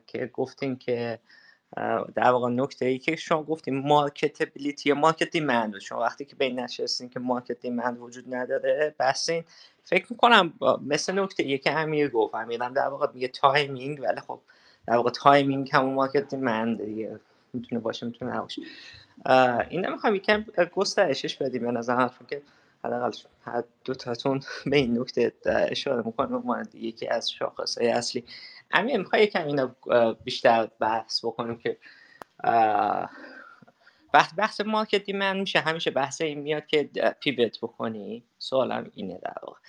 که 0.08 0.28
گفتین 0.34 0.76
که 0.78 1.20
در 2.16 2.30
واقع 2.32 2.50
نکته 2.50 2.86
ای 2.86 2.98
که 3.00 3.16
شما 3.16 3.44
گفتیم 3.44 3.80
marketability 3.80 4.90
یا 4.90 4.96
market 4.96 5.30
demand 5.30 5.80
شما 5.80 6.00
وقتی 6.00 6.26
که 6.26 6.36
بین 6.36 6.60
نشستین 6.60 7.10
که 7.10 7.20
market 7.20 7.60
demand 7.60 8.00
وجود 8.00 8.36
نداره 8.36 8.96
بسین 9.00 9.44
فکر 9.84 10.06
می‌کنم 10.10 10.54
مثل 10.82 11.20
نکته 11.20 11.44
ای 11.44 11.58
که 11.58 11.72
امیر 11.72 12.10
گفت 12.10 12.36
امیرم 12.36 12.74
در 12.74 12.88
واقع 12.88 13.08
میگه 13.14 13.28
timing 13.28 14.02
ولی 14.02 14.20
خب 14.20 14.40
در 14.88 14.96
واقع 14.96 15.10
timing 15.10 15.70
همون 15.74 15.94
market 15.94 16.30
demand 16.30 16.86
دیگه. 16.86 17.20
می‌تونه 17.54 17.82
باشه 17.82 18.06
می‌تونه 18.06 18.38
نباشه. 18.38 18.62
این 19.70 19.86
نمی‌خوام 19.86 20.16
یکم 20.16 20.46
گسترشش 20.76 21.36
بدیم 21.36 21.62
به 21.62 21.72
نظر 21.72 22.10
که 22.30 22.42
حداقل 22.84 23.12
هر 23.42 23.64
دو 23.86 23.94
تاتون 23.94 24.42
به 24.66 24.78
این 24.78 25.00
نکته 25.00 25.34
اشاره 25.46 26.04
می‌کنم 26.06 26.64
یکی 26.74 27.08
از 27.08 27.32
شاخص 27.32 27.78
اصلی. 27.82 28.24
امیر 28.72 28.98
می‌خوای 28.98 29.24
یکم 29.24 29.48
اینو 29.48 29.70
بیشتر 30.24 30.70
بحث 30.80 31.26
بکنیم 31.26 31.58
که 31.58 31.78
بحث 34.14 34.34
بحث 34.38 34.62
مارکت 34.62 35.10
من 35.10 35.40
میشه 35.40 35.60
همیشه 35.60 35.92
بحث 35.92 36.22
این 36.22 36.40
میاد 36.40 36.66
که 36.66 36.90
پیوت 37.20 37.58
بکنی. 37.58 38.24
سوالم 38.40 38.92
اینه 38.96 39.20
در 39.24 39.36
واقع. 39.44 39.60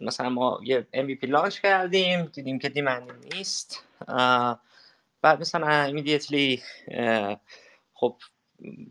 مثلا 0.00 0.28
ما 0.28 0.60
یه 0.64 0.86
MVP 0.94 1.24
لانچ 1.24 1.60
کردیم 1.60 2.22
دیدیم 2.22 2.58
که 2.58 2.68
دیمندی 2.68 3.36
نیست. 3.36 3.84
بعد 5.22 5.40
مثلا 5.40 5.66
امیدیتلی 5.66 6.62
خب 7.94 8.16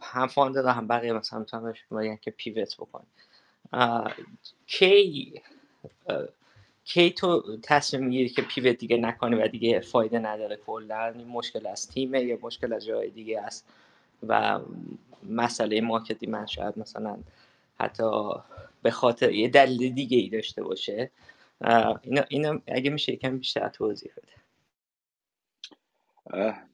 هم 0.02 0.28
فاندر 0.28 0.68
هم 0.68 0.88
بقیه 0.88 1.14
مثلا 1.14 1.40
می‌تونن 1.40 2.18
که 2.18 2.32
پیوت 2.32 2.76
بکنی 2.78 3.08
کی 4.68 5.42
کی 6.84 7.12
تو 7.12 7.58
تصمیم 7.64 8.04
می‌گیری 8.04 8.30
که 8.30 8.42
پیوت 8.42 8.78
دیگه 8.78 8.98
نکنی 8.98 9.36
و 9.36 9.48
دیگه 9.48 9.80
فایده 9.80 10.20
نداره 10.20 10.56
کلا؟ 10.56 11.14
مشکل 11.28 11.68
از 11.68 11.90
تیمه 11.90 12.24
یا 12.24 12.38
مشکل 12.42 12.74
از 12.74 12.86
جای 12.86 13.10
دیگه 13.10 13.42
است 13.42 13.68
و 14.28 14.60
مسئله 15.30 15.82
مارکتی 15.82 16.28
من 16.28 16.46
شاید 16.46 16.80
مثلا 16.80 17.18
حتی 17.80 18.32
به 18.82 18.92
خاطر 18.92 19.32
یه 19.32 19.48
دلیل 19.48 19.94
دیگه 19.94 20.18
ای 20.18 20.30
داشته 20.30 20.64
باشه. 20.64 21.12
اینا, 22.02 22.24
اینا 22.30 22.62
اگه 22.68 22.90
میشه 22.90 23.14
یکم 23.14 23.38
بیشتر 23.38 23.70
توضیح 23.70 24.12
بده. 24.18 24.32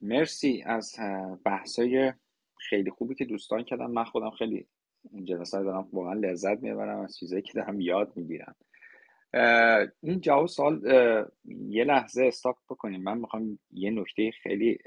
مرسی 0.01 0.63
از 0.65 0.95
بحثای 1.43 2.13
خیلی 2.57 2.89
خوبی 2.91 3.15
که 3.15 3.25
دوستان 3.25 3.63
کردن. 3.63 3.85
من 3.85 4.03
خودم 4.03 4.29
خیلی 4.29 4.65
این 5.13 5.25
جلسه 5.25 5.63
دارم 5.63 5.89
واقعا 5.93 6.13
لذت 6.13 6.59
می‌برم 6.63 6.99
از 6.99 7.17
چیزایی 7.17 7.41
که 7.41 7.53
دارم 7.53 7.81
یاد 7.81 8.11
می‌گیرم. 8.15 8.55
این 10.01 10.19
جواب 10.21 10.47
سال 10.47 10.81
یه 11.45 11.83
لحظه 11.83 12.25
استاپ 12.25 12.57
بکنیم. 12.69 13.03
من 13.03 13.17
می‌خوام 13.17 13.59
یه 13.71 13.91
نکته 13.91 14.31
خیلی 14.31 14.77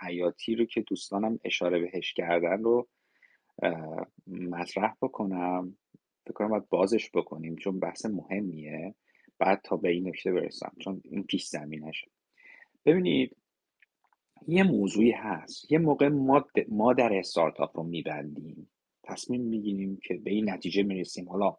حیاتی 0.00 0.54
رو 0.54 0.64
که 0.64 0.80
دوستانم 0.80 1.38
اشاره 1.44 1.78
بهش 1.78 2.12
کردن 2.12 2.62
رو 2.62 2.88
مطرح 4.26 4.94
بکنم. 5.02 5.76
فکر 6.24 6.32
کنم 6.32 6.48
باید 6.48 6.68
بازش 6.68 7.10
بکنیم 7.14 7.56
چون 7.56 7.80
بحث 7.80 8.06
مهمیه. 8.06 8.94
بعد 9.38 9.60
تا 9.64 9.76
به 9.76 9.88
این 9.88 10.08
نکته 10.08 10.32
برسم 10.32 10.72
چون 10.80 11.00
این 11.04 11.22
پیش 11.22 11.46
زمینشه 11.46 12.10
ببینید 12.84 13.36
یه 14.48 14.62
موضوعی 14.62 15.10
هست. 15.10 15.72
یه 15.72 15.78
موقع 15.78 16.08
ما, 16.08 16.46
ما 16.68 16.92
در 16.92 17.18
استارتاپ 17.18 17.76
رو 17.76 17.82
میبندیم. 17.82 18.70
تصمیم 19.02 19.40
می‌گیریم 19.40 19.98
که 20.02 20.14
به 20.14 20.30
این 20.30 20.50
نتیجه 20.50 20.82
می‌رسیم. 20.82 21.28
حالا 21.28 21.56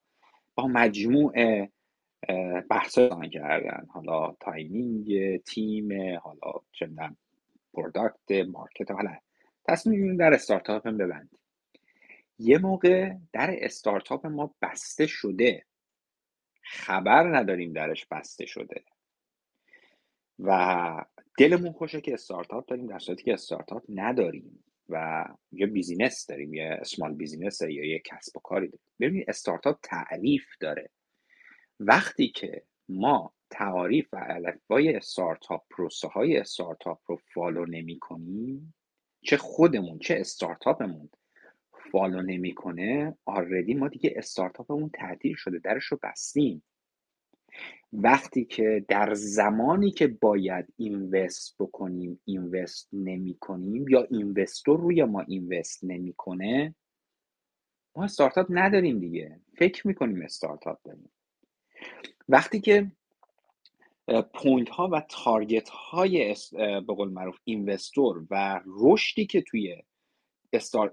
با 0.55 0.67
مجموع 0.67 1.33
بحث 2.69 2.99
کردن. 3.31 3.85
حالا 3.89 4.35
timing 4.39 5.37
تیم 5.37 6.17
حالا 6.19 6.59
چندم 6.71 7.17
product 7.73 8.31
market 8.31 8.91
حالا 8.91 9.17
تصمیم 9.67 10.17
در 10.17 10.33
استارتاپ 10.33 10.87
هم 10.87 10.97
ببندیم. 10.97 11.39
یه 12.39 12.57
موقع 12.57 13.13
در 13.33 13.55
استارتاپ 13.59 14.25
ما 14.25 14.55
بسته 14.61 15.07
شده. 15.07 15.65
خبر 16.61 17.37
نداریم 17.37 17.73
درش 17.73 18.05
بسته 18.05 18.45
شده. 18.45 18.83
و 20.39 21.05
دلمون 21.37 21.71
خوشه 21.71 22.01
که 22.01 22.13
استارتاپ 22.13 22.65
داریم 22.65 22.87
در 22.87 22.99
صورتی 22.99 23.23
که 23.23 23.33
استارتاپ 23.33 23.83
نداریم 23.89 24.63
و 24.89 25.25
یا 25.51 25.67
business 25.67 26.25
داریم 26.27 26.53
یا 26.53 26.73
small 26.73 27.13
business 27.13 27.61
یا 27.61 27.85
یه 27.85 27.99
کسب 27.99 28.37
و 28.37 28.39
کاری 28.39 28.67
داریم. 28.67 28.85
ببینید 28.99 29.29
استارتاپ 29.29 29.79
تعریف 29.83 30.45
داره. 30.59 30.89
وقتی 31.79 32.27
که 32.27 32.63
ما 32.89 33.33
تعاریف 33.49 34.13
و 34.13 34.25
الفبای 34.29 34.95
استارتاپ 34.95 35.63
پروسه 35.69 36.07
های 36.07 36.37
استارتاپ 36.37 36.99
رو 37.05 37.19
follow 37.33 37.65
نمی 37.65 37.99
کنیم 37.99 38.73
چه 39.21 39.37
خودمون 39.37 39.99
چه 39.99 40.15
استارتاپمون 40.19 41.09
follow 41.91 42.21
نمی‌کنه 42.21 43.17
already 43.25 43.73
ما 43.73 43.87
دیگه 43.87 44.13
استارتاپمون 44.15 44.89
تعطیل 44.89 45.35
شده 45.35 45.59
درش 45.59 45.83
رو 45.83 45.99
بستیم. 46.03 46.63
وقتی 47.93 48.45
که 48.45 48.85
در 48.87 49.13
زمانی 49.13 49.91
که 49.91 50.07
باید 50.07 50.73
invest 50.77 51.55
بکنیم 51.59 52.21
invest 52.25 52.89
نمی 52.93 53.37
کنیم 53.39 53.89
یا 53.89 54.03
investor 54.03 54.79
روی 54.79 55.03
ما 55.03 55.21
invest 55.21 55.83
نمی‌کنه 55.83 56.75
ما 57.95 58.03
استارتاپ 58.03 58.47
نداریم 58.49 58.99
دیگه. 58.99 59.39
فکر 59.57 59.87
می‌کنیم 59.87 60.21
استارتاپ 60.21 60.79
داریم. 60.83 61.11
وقتی 62.29 62.59
که 62.59 62.91
point 64.33 64.69
ها 64.69 64.89
و 64.91 65.01
target 65.09 65.69
های 65.69 66.35
به 66.57 66.93
قول 66.93 67.09
معروف 67.09 67.39
investor 67.43 68.25
و 68.31 68.61
رشدی 68.65 69.25
که 69.25 69.41
توی 69.41 69.83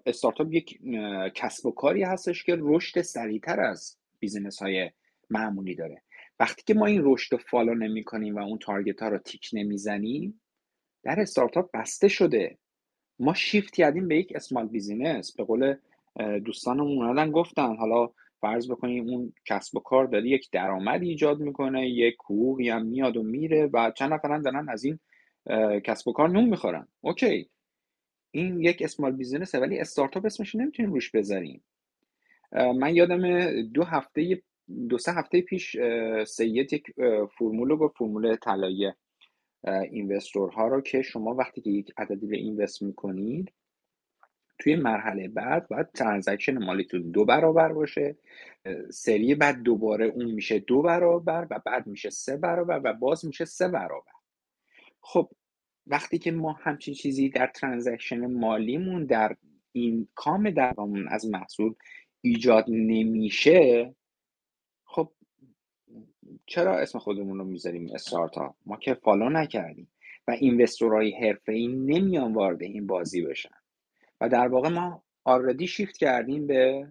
استارتاپ 0.06 0.46
یک 0.50 0.80
کسب 1.34 1.66
و 1.66 1.70
کاری 1.70 2.02
هستش 2.02 2.44
که 2.44 2.56
رشد 2.60 3.00
سریعتر 3.00 3.60
از 3.60 3.96
business 4.18 4.62
های 4.62 4.90
معمولی 5.30 5.74
داره. 5.74 6.02
وقتی 6.40 6.62
که 6.66 6.74
ما 6.74 6.86
این 6.86 7.02
رشد 7.04 7.32
رو 7.32 7.38
follow 7.38 7.74
نمی 7.74 8.04
کنیم 8.04 8.36
و 8.36 8.38
اون 8.38 8.58
target 8.58 9.02
ها 9.02 9.08
رو 9.08 9.18
تیک 9.18 9.50
نمی‌زنیم 9.52 10.40
در 11.02 11.20
استارتاپ 11.20 11.70
بسته 11.74 12.08
شده. 12.08 12.58
ما 13.18 13.34
شیفت 13.34 13.74
کردیم 13.74 14.08
به 14.08 14.16
یک 14.18 14.32
small 14.36 14.66
business. 14.66 15.36
به 15.36 15.44
قول 15.44 15.74
دوستانمون 16.44 17.06
اومدن 17.06 17.30
گفتن 17.30 17.76
حالا 17.76 18.10
فرض 18.42 18.70
بکنیم 18.70 19.08
اون 19.08 19.32
کسب 19.46 19.76
و 19.76 19.80
کار 19.80 20.06
داره 20.06 20.28
یک 20.28 20.50
درآمد 20.52 21.02
ایجاد 21.02 21.40
می‌کنه 21.40 21.88
یک 21.88 22.14
حقوقی 22.24 22.68
هم 22.68 22.86
میاد 22.86 23.16
و 23.16 23.22
میره 23.22 23.70
و 23.72 23.90
چند 23.96 24.12
نفرن 24.12 24.42
دارن 24.42 24.68
از 24.68 24.84
این 24.84 24.98
کسب 25.84 26.08
و 26.08 26.12
کار 26.12 26.28
نون 26.28 26.44
می‌خورن. 26.44 26.88
اوکی. 27.00 27.48
این 28.30 28.60
یک 28.60 28.82
اسمال 28.82 29.12
بیزینسه 29.12 29.58
ولی 29.58 29.78
استارتاپ 29.78 30.24
اسمش 30.24 30.54
نمی‌تونیم 30.54 30.92
روش 30.92 31.10
بذاریم. 31.10 31.64
من 32.52 32.96
یادم 32.96 33.62
دو 33.62 33.84
هفته 33.84 34.42
دو 34.88 34.98
سه 34.98 35.12
هفته 35.12 35.40
پیش 35.40 35.76
سید 36.26 36.72
یک 36.72 36.86
فرمول 37.38 37.76
گفت 37.76 37.96
فرمول 37.96 38.36
طلایی 38.36 38.92
اینوستورها 39.90 40.68
رو 40.68 40.80
که 40.80 41.02
شما 41.02 41.34
وقتی 41.34 41.60
که 41.60 41.70
یک 41.70 41.92
عددی 41.96 42.26
رو 42.26 42.36
اینوست 42.36 42.82
می‌کنید 42.82 43.52
توی 44.62 44.76
مرحله 44.76 45.28
بعد 45.28 45.68
باید 45.68 45.92
transaction 45.92 46.58
مالیتون 46.58 47.10
دو 47.10 47.24
برابر 47.24 47.72
باشه 47.72 48.16
سری 48.90 49.34
بعد 49.34 49.62
دوباره 49.62 50.06
اون 50.06 50.30
میشه 50.30 50.58
دو 50.58 50.82
برابر 50.82 51.46
و 51.50 51.60
بعد 51.66 51.86
میشه 51.86 52.10
سه 52.10 52.36
برابر 52.36 52.80
و 52.84 52.92
باز 52.92 53.24
میشه 53.24 53.44
سه 53.44 53.68
برابر. 53.68 54.12
خب 55.00 55.30
وقتی 55.86 56.18
که 56.18 56.32
ما 56.32 56.52
همچین 56.52 56.94
چیزی 56.94 57.28
در 57.28 57.46
transaction 57.46 58.26
مالیمون 58.26 59.06
در 59.06 59.36
income 59.72 60.50
درآمدمون 60.50 61.08
از 61.08 61.26
محصول 61.26 61.74
ایجاد 62.20 62.64
نمیشه 62.68 63.94
خب 64.84 65.12
چرا 66.46 66.78
اسم 66.78 66.98
خودمون 66.98 67.38
رو 67.38 67.44
می‌ذاریم 67.44 67.90
استارتاپ؟ 67.94 68.54
ما 68.66 68.76
که 68.76 68.94
follow 68.94 69.28
نکردیم 69.28 69.92
و 70.28 70.30
investor 70.30 70.94
های 70.94 71.10
حرفه‌ای 71.10 71.68
نمیان 71.68 72.34
وارد 72.34 72.62
این 72.62 72.86
بازی 72.86 73.22
بشن. 73.22 73.61
و 74.22 74.28
در 74.28 74.48
واقع 74.48 74.68
ما 74.68 75.02
already 75.24 75.66
shift 75.66 75.96
کردیم 75.96 76.46
به 76.46 76.88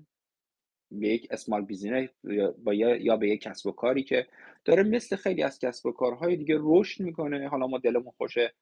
به 0.91 1.07
یک 1.07 1.27
small 1.31 1.61
business 1.61 2.09
یا, 2.23 2.95
یا 2.95 3.17
به 3.17 3.29
یک 3.29 3.41
کسب 3.41 3.67
و 3.67 3.71
کاری 3.71 4.03
که 4.03 4.27
داره 4.65 4.83
مثل 4.83 5.15
خیلی 5.15 5.43
از 5.43 5.59
کسب 5.59 5.85
و 5.85 5.91
کارهای 5.91 6.35
دیگه 6.35 6.57
رشد 6.59 7.03
می‌کنه. 7.03 7.47
حالا 7.47 7.67
ما 7.67 7.77
دلمون 7.77 8.11
خوشه 8.17 8.53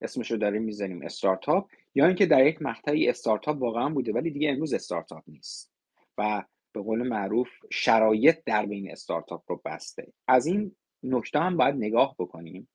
اسمش 0.00 0.30
رو 0.30 0.36
داریم 0.36 0.62
می‌زنیم 0.62 1.02
استارتاپ 1.02 1.70
یا 1.94 2.06
اینکه 2.06 2.26
در 2.26 2.46
یک 2.46 2.62
مقطعی 2.62 3.08
استارتاپ 3.08 3.62
واقعا 3.62 3.88
بوده 3.88 4.12
ولی 4.12 4.30
دیگه 4.30 4.50
امروز 4.50 4.74
استارتاپ 4.74 5.22
نیست 5.28 5.72
و 6.18 6.44
به 6.72 6.82
قول 6.82 7.08
معروف 7.08 7.48
شرایط 7.70 8.38
در 8.46 8.66
بین 8.66 8.90
استارتاپ 8.90 9.42
رو 9.48 9.60
بسته. 9.64 10.12
از 10.28 10.46
این 10.46 10.76
نکته 11.02 11.38
هم 11.38 11.56
باید 11.56 11.74
نگاه 11.74 12.14
بکنیم. 12.18 12.68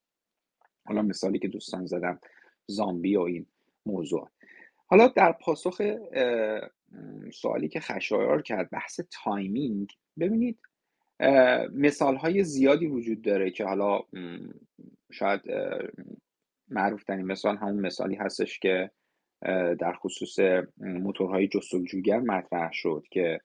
حالا 0.86 1.02
مثالی 1.02 1.40
که 1.40 1.48
دوستان 1.48 1.86
زدم 1.86 2.20
زامبی 2.68 3.16
و 3.16 3.22
این 3.22 3.46
موضوع. 3.86 4.30
حالا 4.88 5.08
در 5.08 5.32
پاسخ 5.32 5.82
سوالی 7.34 7.68
که 7.68 7.80
خشایار 7.80 8.42
کرد 8.42 8.70
بحث 8.70 9.00
timing 9.24 9.94
ببینید 10.20 10.60
مثال 11.74 12.16
های 12.16 12.44
زیادی 12.44 12.88
وجود 12.88 13.22
داره 13.22 13.52
که 13.52 13.66
حالا 13.66 14.02
شاید 15.12 15.42
معروف 16.70 17.04
ترین 17.04 17.26
مثال 17.26 17.58
همون 17.58 17.80
مثالی 17.80 18.16
هستش 18.16 18.60
که 18.60 18.92
در 19.80 19.94
خصوص 19.94 20.40
موتورهای 20.78 21.48
جستجوگر 21.48 22.20
مطرح 22.20 22.72
شد 22.72 23.04
که 23.12 23.42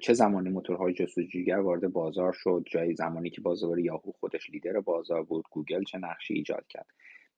چه 0.00 0.12
زمانی 0.12 0.50
موتورهای 0.50 0.92
جستجوگر 0.92 1.58
وارد 1.58 1.92
بازار 1.92 2.32
شد 2.32 2.64
جایی 2.70 2.94
زمانی 2.94 3.30
که 3.30 3.40
بازار 3.40 3.78
یاهو 3.78 4.12
خودش 4.12 4.50
لیدر 4.50 4.80
بازار 4.80 5.22
بود 5.22 5.44
گوگل 5.50 5.84
چه 5.84 5.98
نقشی 5.98 6.34
ایجاد 6.34 6.66
کرد. 6.68 6.86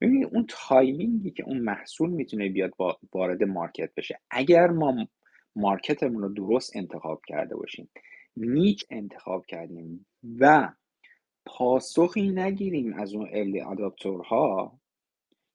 ببینید 0.01 0.28
اون 0.32 0.47
timing 0.49 1.19
ی 1.19 1.31
که 1.30 1.44
اون 1.44 1.59
محصول 1.59 2.11
می‌تونه 2.11 2.49
بیاد 2.49 2.72
وارد 3.12 3.42
market 3.45 3.91
بشه. 3.97 4.20
اگر 4.30 4.66
ما 4.66 5.07
market 5.57 6.01
مون 6.01 6.22
رو 6.22 6.28
درست 6.28 6.76
انتخاب 6.76 7.22
کرده 7.26 7.57
باشیم 7.57 7.90
niche 8.37 8.85
انتخاب 8.90 9.47
کردیم 9.47 10.07
و 10.38 10.72
پاسخی 11.47 12.28
نگیریم 12.28 12.94
از 12.94 13.14
اون 13.14 13.28
early 13.33 13.61
adopter 13.61 14.64
ها 14.64 14.79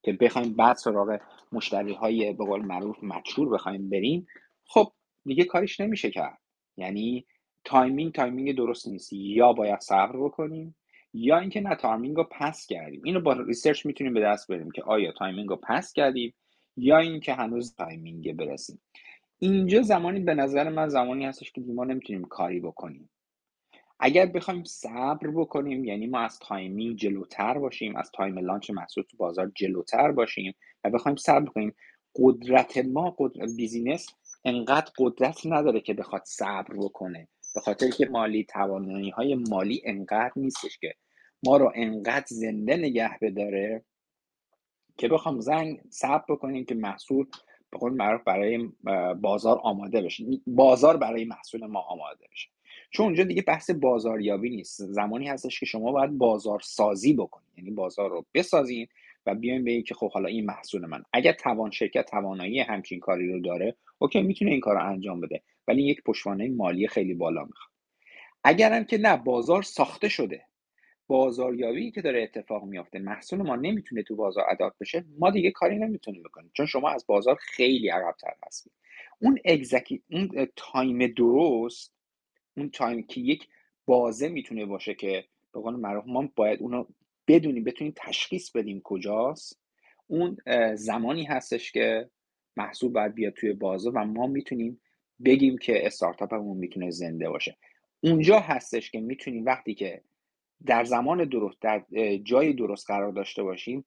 که 0.03 0.13
بخوایم 0.13 0.53
بعد 0.53 0.75
سراغ 0.75 1.19
مشتری 1.51 1.93
های 1.93 2.33
به 2.33 2.45
قول 2.45 2.65
معروف 2.65 3.03
mature 3.03 3.49
بخوایم 3.49 3.89
بریم 3.89 4.27
خب 4.65 4.91
دیگه 5.25 5.43
کاریش 5.43 5.79
نمیشه 5.79 6.11
کرد. 6.11 6.37
یعنی 6.77 7.25
timing 7.63 8.13
timing 8.13 8.55
درست 8.57 8.87
نیست. 8.87 9.13
یا 9.13 9.53
باید 9.53 9.79
صبر 9.79 10.17
بکنیم 10.17 10.75
یا 11.14 11.39
اینکه 11.39 11.62
نه 11.62 11.76
timing 11.76 12.17
رو 12.18 12.24
pass 12.32 12.67
کردیم. 12.68 13.01
اینو 13.05 13.20
با 13.20 13.34
research 13.34 13.86
می‌تونیم 13.86 14.14
به 14.14 14.22
دست 14.22 14.47
بیاریم 14.47 14.72
که 14.72 14.84
آیا 14.84 15.12
timing 15.11 15.49
رو 15.49 15.55
pass 15.55 15.93
کردیم 15.93 16.34
یا 16.78 16.97
اینکه 16.97 17.34
هنوز 17.34 17.76
timing 17.76 18.34
برسیم. 18.34 18.82
اینجا 19.39 19.82
زمانی 19.82 20.20
به 20.20 20.34
نظر 20.34 20.70
من 20.70 20.88
زمانی 20.88 21.26
هستش 21.26 21.51
که 21.51 21.62
ما 21.62 21.84
نمی‌تونیم 21.84 22.24
کاری 22.24 22.59
بکنیم. 22.59 23.09
اگر 23.99 24.26
بخوایم 24.26 24.64
صبر 24.64 25.28
بکنیم 25.28 25.86
یعنی 25.86 26.07
ما 26.07 26.20
از 26.20 26.39
timing 26.39 26.97
جلوتر 26.97 27.57
باشیم 27.57 27.95
از 27.95 28.12
time 28.11 28.39
launch 28.39 28.69
محصول 28.70 29.03
تو 29.03 29.18
بازار 29.18 29.51
جلوتر 29.55 30.12
باشیم 30.12 30.53
و 30.84 30.89
بخوایم 30.89 31.16
صبر 31.16 31.45
کنیم 31.45 31.76
قدرت 32.16 32.78
ما 32.78 33.16
قدرت 33.18 33.49
بیزینس 33.57 34.07
انقدر 34.45 34.91
قدرت 34.98 35.45
نداره 35.45 35.81
که 35.81 35.94
بخواد 35.94 36.22
صبر 36.26 36.73
بکنه 36.77 37.27
به 37.56 37.61
خاطر 37.61 37.90
که 37.90 38.06
مالی 38.06 38.44
توانایی 38.44 39.10
های 39.10 39.35
مالی 39.35 39.81
انقدر 39.85 40.31
نیستش 40.35 40.77
که 40.77 40.94
ما 41.43 41.57
رو 41.57 41.72
انقدر 41.76 42.26
زنده 42.30 42.76
نگه 42.76 43.19
بداره 43.22 43.84
که 44.97 45.07
بخوام 45.07 45.39
زنگ 45.39 45.81
صبر 45.89 46.23
بکنیم 46.30 46.65
که 46.65 46.76
محصول 46.76 47.26
به 47.72 47.77
قول 47.77 48.18
برای 48.26 48.69
بازار 49.22 49.59
آماده 49.63 50.01
بشه. 50.01 50.26
بازار 50.47 50.97
برای 50.97 51.26
محصول 51.26 51.65
ما 51.65 51.80
آماده 51.80 52.27
بشه. 52.31 52.49
چون 52.89 53.05
اونجا 53.05 53.23
دیگه 53.23 53.41
بحث 53.41 53.69
بازاریابی 53.72 54.49
نیست. 54.49 54.81
زمانی 54.81 55.27
هستش 55.27 55.59
که 55.59 55.65
شما 55.65 55.91
باید 55.91 56.18
بازار 56.18 56.59
سازی 56.59 57.13
بکنید. 57.13 57.47
یعنی 57.57 57.72
بازار 57.72 58.09
رو 58.09 58.26
بسازین 58.34 58.88
و 59.26 59.35
بیاین 59.35 59.63
به 59.63 59.81
که 59.81 59.93
خب 59.95 60.11
حالا 60.11 60.27
این 60.27 60.45
محصول 60.45 60.85
من. 60.85 61.03
اگر 61.13 61.34
توان 61.34 61.72
شرکت 61.72 62.05
توانایی 62.05 62.59
همچین 62.59 62.99
کاری 62.99 63.34
رو 63.34 63.39
داره 63.39 63.76
OK 63.99 64.22
می‌تونه 64.22 64.51
این 64.51 64.59
کار 64.59 64.76
رو 64.76 64.89
انجام 64.89 65.22
بده. 65.22 65.41
ولی 65.68 65.84
یک 65.84 66.03
پشتوانه 66.03 66.49
مالی 66.49 66.88
خیلی 66.88 67.13
بالا 67.13 67.45
می‌خواد. 67.45 67.72
اگرم 68.43 68.84
که 68.84 68.97
نه 68.97 69.18
بازار 69.18 69.61
ساخته 69.63 70.09
شده. 70.09 70.45
بازاریابی 71.11 71.91
که 71.91 72.01
داره 72.01 72.23
اتفاق 72.23 72.63
میافته. 72.63 72.99
محصول 72.99 73.41
ما 73.41 73.55
نمی‌تونه 73.55 74.03
تو 74.03 74.15
بازار 74.15 74.45
ادات 74.49 74.73
بشه 74.79 75.05
ما 75.19 75.31
دیگه 75.31 75.51
کاری 75.51 75.79
نمی‌تونیم 75.79 76.23
بکنیم 76.23 76.51
چون 76.53 76.65
شما 76.65 76.89
از 76.89 77.05
بازار 77.07 77.35
خیلی 77.35 77.89
عقبتر 77.89 78.33
هستید. 78.47 78.73
اون 79.21 79.39
اگزکی 79.45 80.03
اون 80.11 80.47
time 80.56 81.07
درست 81.07 81.93
اون 82.57 82.69
time 82.69 83.03
که 83.03 83.21
یک 83.21 83.47
بازه 83.85 84.29
می‌تونه 84.29 84.65
باشه 84.65 84.93
که 84.93 85.25
به 85.53 85.59
قول 85.59 85.75
معروف 85.75 86.03
ما 86.07 86.29
باید 86.35 86.61
اونو 86.61 86.85
بدونیم 87.27 87.63
بتونیم 87.63 87.93
تشخیص 87.95 88.51
بدیم 88.51 88.81
کجاست. 88.83 89.59
اون 90.07 90.38
زمانی 90.75 91.23
هستش 91.23 91.71
که 91.71 92.09
محصول 92.57 92.91
باید 92.91 93.13
بیاد 93.13 93.33
توی 93.33 93.53
بازه 93.53 93.89
و 93.89 94.05
ما 94.05 94.27
می‌تونیم 94.27 94.81
بگیم 95.25 95.57
که 95.57 95.85
استارتاپمون 95.85 96.57
می‌تونه 96.57 96.91
زنده 96.91 97.29
باشه. 97.29 97.57
اونجا 98.03 98.39
هستش 98.39 98.91
که 98.91 98.99
می‌تونیم 98.99 99.45
وقتی 99.45 99.73
که 99.73 100.01
در 100.65 100.83
زمان 100.83 101.25
درست 101.25 101.61
در 101.61 101.83
جای 102.23 102.53
درست 102.53 102.88
قرار 102.88 103.11
داشته 103.11 103.43
باشیم 103.43 103.85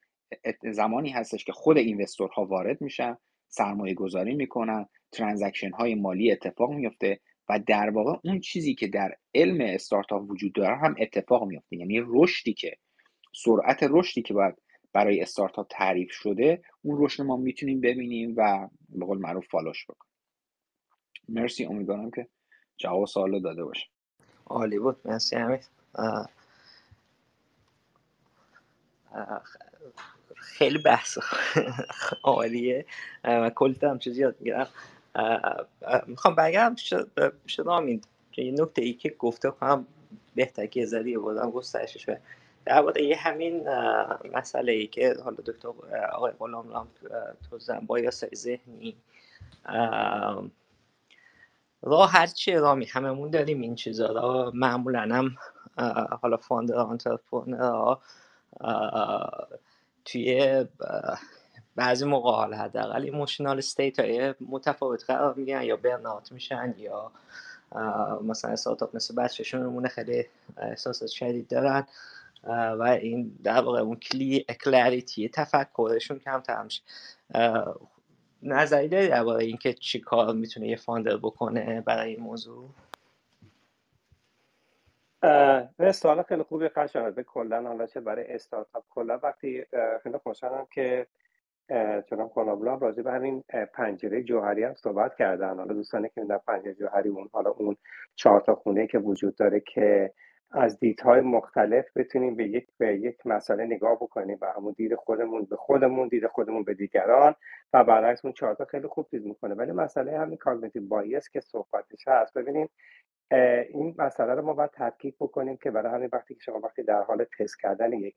زمانی 0.72 1.10
هستش 1.10 1.44
که 1.44 1.52
خود 1.52 1.78
اینوستورها 1.78 2.44
وارد 2.44 2.80
میشن 2.80 3.16
سرمایه 3.48 3.94
گذاری 3.94 4.34
می‌کنن 4.34 4.88
ترانزکشن 5.12 5.70
های 5.70 5.94
مالی 5.94 6.32
اتفاق 6.32 6.70
میفته 6.70 7.20
و 7.48 7.60
در 7.66 7.90
واقع 7.90 8.18
اون 8.24 8.40
چیزی 8.40 8.74
که 8.74 8.88
در 8.88 9.16
علم 9.34 9.60
استارتاپ 9.60 10.30
وجود 10.30 10.52
داره 10.52 10.76
هم 10.76 10.94
اتفاق 10.98 11.44
میفته 11.44 11.76
یعنی 11.76 12.02
رشدی 12.06 12.54
که 12.54 12.76
سرعت 13.34 13.78
رشدی 13.90 14.22
که 14.22 14.34
باید 14.34 14.54
برای 14.92 15.20
استارتاپ 15.20 15.66
تعریف 15.70 16.12
شده 16.12 16.62
اون 16.82 17.04
رشد 17.04 17.22
ما 17.22 17.36
می‌تونیم 17.36 17.80
ببینیم 17.80 18.34
و 18.36 18.68
به 18.88 19.06
قول 19.06 19.18
معروف 19.18 19.46
فالوش 19.46 19.84
بکنیم. 19.84 20.12
مرسی 21.28 21.64
امیدوارم 21.64 22.10
که 22.10 22.28
جواب 22.76 23.06
سوال 23.06 23.40
داده 23.40 23.64
باشه 23.64 23.86
عالی 24.46 24.78
بود. 24.78 24.96
مرسی 25.04 25.36
همین 25.36 25.58
خیلی 30.36 30.78
بحث 30.78 31.18
عالیه. 32.22 32.86
و 33.24 33.50
کلی 33.50 33.78
هم 33.82 33.98
چیزی 33.98 34.20
یاد 34.20 34.36
می‌گیرم. 34.40 34.66
می‌خوام 36.06 36.34
بگم 36.34 36.74
شد 37.48 37.68
آمین 37.68 38.02
یه 38.36 38.52
نکته 38.52 38.82
ای 38.82 38.92
که 38.92 39.14
گفته 39.18 39.50
کنم 39.50 39.86
بهتر 40.34 40.66
که 40.66 40.86
زدی 40.86 41.16
بودم 41.16 41.50
گسترشش 41.50 42.16
در 42.64 42.80
واقع 42.80 43.14
همین 43.16 43.68
مسئله 44.32 44.72
ای 44.72 44.86
که 44.86 45.16
حالا 45.24 45.36
دکتر 45.46 45.68
آقای 46.12 46.32
غلام 46.38 46.68
رام 46.68 46.88
تو 47.50 47.58
زنبا 47.58 47.98
یا 47.98 48.10
سای 48.10 48.30
ذهنی. 48.34 48.96
راه 51.82 52.10
هر 52.10 52.26
چی 52.26 52.52
رامی؟ 52.52 52.84
هممون 52.84 53.30
داریم 53.30 53.60
این 53.60 53.74
چیزا 53.74 54.06
را. 54.06 54.50
معمولا 54.54 55.00
هم 55.00 55.36
حالا 56.22 56.36
فاندر 56.36 56.76
آنترپرنر 56.76 57.94
توی 60.04 60.64
بعضی 61.76 62.04
موقع 62.04 62.30
حال 62.30 62.54
حداقل 62.54 63.02
emotional 63.02 63.58
state 63.58 64.00
های 64.00 64.34
متفاوت 64.40 65.04
قرار 65.04 65.34
میگن 65.34 65.62
یا 65.62 65.76
burn 65.76 66.08
out 66.08 66.32
میشن 66.32 66.74
یا 66.78 67.12
مثلا 68.22 68.50
استارتاپ 68.50 68.96
مثل 68.96 69.14
بچهشون 69.14 69.88
خیلی 69.88 70.24
احساسات 70.56 71.08
شدید 71.08 71.48
دارن 71.48 71.86
و 72.78 72.82
این 72.82 73.38
در 73.44 73.60
واقع 73.60 73.80
اون 73.80 73.96
کلی 73.96 74.46
clarity 74.64 75.28
تفکرشون 75.28 76.18
کم 76.18 76.64
میشه. 76.64 76.82
نظری 78.42 78.88
داری 78.88 79.08
درباره 79.08 79.44
اینکه 79.44 79.72
چی 79.72 80.00
کار 80.00 80.34
می‌تونه 80.34 80.68
یه 80.68 80.76
founder 80.76 81.16
بکنه 81.16 81.80
برای 81.80 82.10
این 82.10 82.20
موضوع؟ 82.20 82.68
سوال 85.92 86.22
خیلی 86.22 86.42
خوبی 86.42 86.68
به 87.16 87.22
کلا 87.22 87.62
حالا 87.62 87.86
چه 87.86 88.00
برای 88.00 88.32
استارتاپ 88.32 88.84
کلا. 88.90 89.18
وقتی 89.22 89.64
خیلی 90.02 90.18
خوشحالم 90.18 90.66
که 90.74 91.06
جناب 92.10 92.32
کنابلا 92.34 92.74
راجع 92.74 93.02
به 93.02 93.12
همین 93.12 93.44
پنجره 93.74 94.22
جوهری 94.22 94.64
هم 94.64 94.74
صحبت 94.74 95.14
کردن. 95.16 95.58
حالا 95.58 95.74
دوستانی 95.74 96.08
که 96.14 96.24
در 96.24 96.38
پنجره 96.38 96.74
جوهری 96.74 97.08
اون 97.08 97.28
حالا 97.32 97.50
اون 97.50 97.76
چهار 98.14 98.40
تا 98.40 98.54
خونه 98.54 98.86
که 98.86 98.98
وجود 98.98 99.36
داره 99.36 99.60
که 99.60 100.12
از 100.50 100.78
دیدهای 100.78 101.20
مختلف 101.20 101.84
بتونیم 101.96 102.36
به 102.36 102.44
یک 102.44 102.66
به 102.78 102.96
یک 102.96 103.26
مسئله 103.26 103.64
نگاه 103.64 103.96
بکنیم 103.96 104.38
و 104.40 104.52
همون 104.56 104.74
دید 104.76 104.94
خودمون 104.94 105.44
به 105.44 105.56
خودمون 105.56 106.08
دید 106.08 106.26
خودمون 106.26 106.64
به 106.64 106.74
دیگران 106.74 107.34
و 107.72 107.84
برعکس 107.84 108.24
اون 108.24 108.32
چهارتا 108.32 108.64
خیلی 108.64 108.88
خوب 108.88 109.06
چیز 109.10 109.26
می‌کنه. 109.26 109.54
ولی 109.54 109.72
مسئله 109.72 110.18
همین 110.18 110.36
cognitive 110.36 110.82
bias 110.88 111.28
که 111.28 111.40
صحبتش 111.40 112.08
هست 112.08 112.38
ببینیم 112.38 112.70
این 113.70 113.94
مسئله 113.98 114.34
رو 114.34 114.42
ما 114.42 114.52
باید 114.54 114.70
تدقیق 114.70 115.14
بکنیم 115.20 115.56
که 115.56 115.70
برای 115.70 115.92
همین 115.92 116.08
وقتی 116.12 116.34
که 116.34 116.40
شما 116.40 116.60
وقتی 116.60 116.82
در 116.82 117.02
حال 117.02 117.26
تست 117.38 117.60
کردن 117.60 117.92
یک 117.92 118.16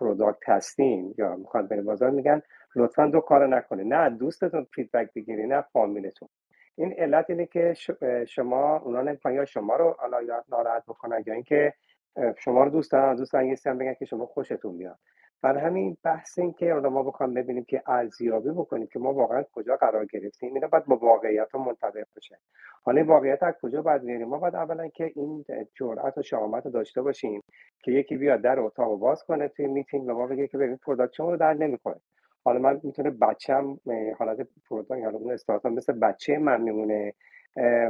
product 0.00 0.48
هستین 0.48 1.14
یا 1.18 1.36
می‌خواد 1.36 1.68
بریم 1.68 1.84
بازار 1.84 2.10
میگن 2.10 2.42
لطفا 2.76 3.06
دو 3.06 3.20
کار 3.20 3.46
نکنه 3.46 3.84
نه 3.84 4.10
دوستتون 4.10 4.66
feedback 4.74 5.10
بگیری 5.14 5.46
نه 5.46 5.60
فامیلتون. 5.72 6.28
این 6.76 6.92
علت 6.98 7.30
اینه 7.30 7.46
که 7.46 7.74
شما 8.28 8.76
اونا 8.78 9.02
نمی‌خوان 9.02 9.34
یا 9.34 9.44
شما 9.44 9.76
رو 9.76 9.96
ناراحت 10.48 10.82
بکنن 10.88 11.24
یا 11.26 11.34
اینکه 11.34 11.74
شما 12.38 12.64
رو 12.64 12.70
دوست 12.70 12.92
دارن 12.92 13.16
دوست 13.16 13.32
دارن 13.32 13.46
یه 13.46 13.56
بگن 13.78 13.94
که 13.94 14.04
شما 14.04 14.26
خوشتون 14.26 14.78
بیاد. 14.78 14.98
برای 15.42 15.60
همین 15.64 15.96
بحث 16.02 16.38
این 16.38 16.52
که 16.52 16.72
ما 16.72 17.02
بخوام 17.02 17.34
ببینیم 17.34 17.64
که 17.64 17.82
ارزیابی 17.86 18.50
بکنیم 18.50 18.86
که 18.86 18.98
ما 18.98 19.12
واقعا 19.12 19.44
کجا 19.52 19.76
قرار 19.76 20.06
گرفتیم 20.06 20.54
اینا 20.54 20.68
باید 20.68 20.84
با 20.84 20.96
واقعیت 20.96 21.50
ها 21.52 21.64
منطبق 21.64 22.06
بشه. 22.16 22.38
حالا 22.82 23.04
واقعیت 23.04 23.42
از 23.42 23.54
کجا 23.62 23.82
باید 23.82 24.02
بیاریم؟ 24.02 24.28
ما 24.28 24.38
باید 24.38 24.54
اولا 24.54 24.88
که 24.88 25.12
این 25.16 25.44
جرأت 25.74 26.18
و 26.18 26.22
رو 26.64 26.70
داشته 26.70 27.02
باشیم 27.02 27.42
که 27.82 27.92
یکی 27.92 28.16
بیاد 28.16 28.40
در 28.40 28.60
اتاق 28.60 28.98
باز 28.98 29.24
کنه 29.24 29.48
توی 29.48 29.66
میتینگ 29.66 30.08
و 30.08 30.12
ما 30.12 30.26
بگه 30.26 30.48
که 30.48 30.58
ببین 30.58 30.76
پروداکشن 30.76 31.24
رو 31.24 31.36
در 31.36 31.54
نمی‌کنه. 31.54 32.00
حالا 32.44 32.58
من 32.58 32.80
می‌تونه 32.82 33.10
بچم 33.10 33.78
حالت 34.18 34.48
پروداکت 34.70 35.04
حالا 35.04 35.18
اون 35.18 35.38
مثل 35.72 35.92
بچه 35.92 36.38
من 36.38 36.62
میمونه 36.62 37.14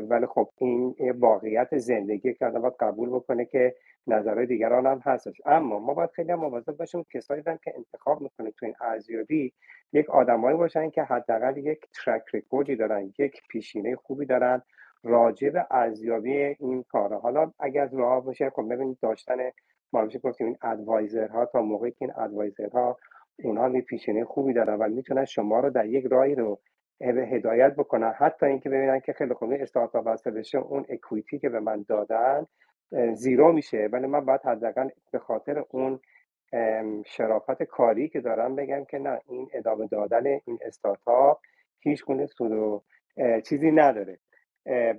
ولی 0.08 0.26
خب 0.26 0.48
این 0.58 0.94
واقعیت 1.18 1.78
زندگی 1.78 2.34
که 2.34 2.46
آدم 2.46 2.60
باید 2.60 2.74
قبول 2.80 3.08
بکنه 3.08 3.44
که 3.44 3.74
نظرهای 4.06 4.46
دیگران 4.46 4.86
هم 4.86 5.00
هستش. 5.04 5.40
اما 5.46 5.78
ما 5.78 5.94
باید 5.94 6.10
خیلی 6.10 6.32
هم 6.32 6.38
مواظب 6.38 6.76
باشیم 6.76 7.06
کسایی 7.14 7.42
که 7.42 7.72
انتخاب 7.76 8.20
می‌کنه 8.20 8.50
تو 8.50 8.66
این 8.66 8.74
ارزیابی 8.80 9.52
یک 9.92 10.10
آدمایی 10.10 10.56
باشن 10.56 10.90
که 10.90 11.02
حداقل 11.02 11.56
یک 11.56 11.80
track 12.04 12.22
recordی 12.34 12.76
دارن 12.76 13.12
یک 13.18 13.42
پیشینه 13.48 13.96
خوبی 13.96 14.26
دارن 14.26 14.62
راجع 15.02 15.50
به 15.50 15.66
ارزیابی 15.70 16.36
این 16.36 16.82
کارا. 16.82 17.18
حالا 17.18 17.52
اگر 17.58 17.88
راه 17.92 18.24
باشه 18.24 18.50
خب 18.50 18.74
ببینید 18.74 18.98
داشتن 19.02 19.36
ما 19.92 20.02
میشه 20.02 20.18
گفتیم 20.18 20.46
این 20.46 20.56
advisorها 20.62 21.46
تا 21.46 21.62
موقعی 21.62 21.90
که 21.90 21.96
این 22.00 22.12
advisorها 22.16 22.98
اونها 23.44 23.68
می 23.68 23.80
پیشینه 23.80 24.24
خوبی 24.24 24.52
دارن 24.52 24.74
و 24.74 24.88
می‌تونن 24.88 25.24
شما 25.24 25.60
رو 25.60 25.70
در 25.70 25.86
یک 25.86 26.04
راهی 26.04 26.34
رو 26.34 26.60
هدایت 27.00 27.74
بکنن. 27.74 28.12
حتی 28.18 28.46
اینکه 28.46 28.68
ببینن 28.68 29.00
که 29.00 29.12
خیلی 29.12 29.34
خوب 29.34 29.52
استارتاپ 29.52 30.06
waste 30.06 30.30
بشه 30.30 30.58
اون 30.58 30.86
equity 30.88 31.38
که 31.38 31.48
به 31.48 31.60
من 31.60 31.84
دادن 31.88 32.46
zero 33.14 33.52
میشه. 33.52 33.88
ولی 33.92 34.06
من 34.06 34.24
باید 34.24 34.40
حداقل 34.44 34.88
به 35.12 35.18
خاطر 35.18 35.64
اون 35.70 36.00
شرافت 37.06 37.62
کاری 37.62 38.08
که 38.08 38.20
دارم 38.20 38.56
بگم 38.56 38.84
که 38.84 38.98
نه 38.98 39.20
این 39.28 39.48
ادامه 39.52 39.86
دادن 39.86 40.26
این 40.26 40.58
استارتاپ 40.62 41.40
هیچ 41.80 42.04
گونه 42.04 42.26
سود 42.26 42.52
و 42.52 42.82
چیزی 43.44 43.70
نداره. 43.70 44.18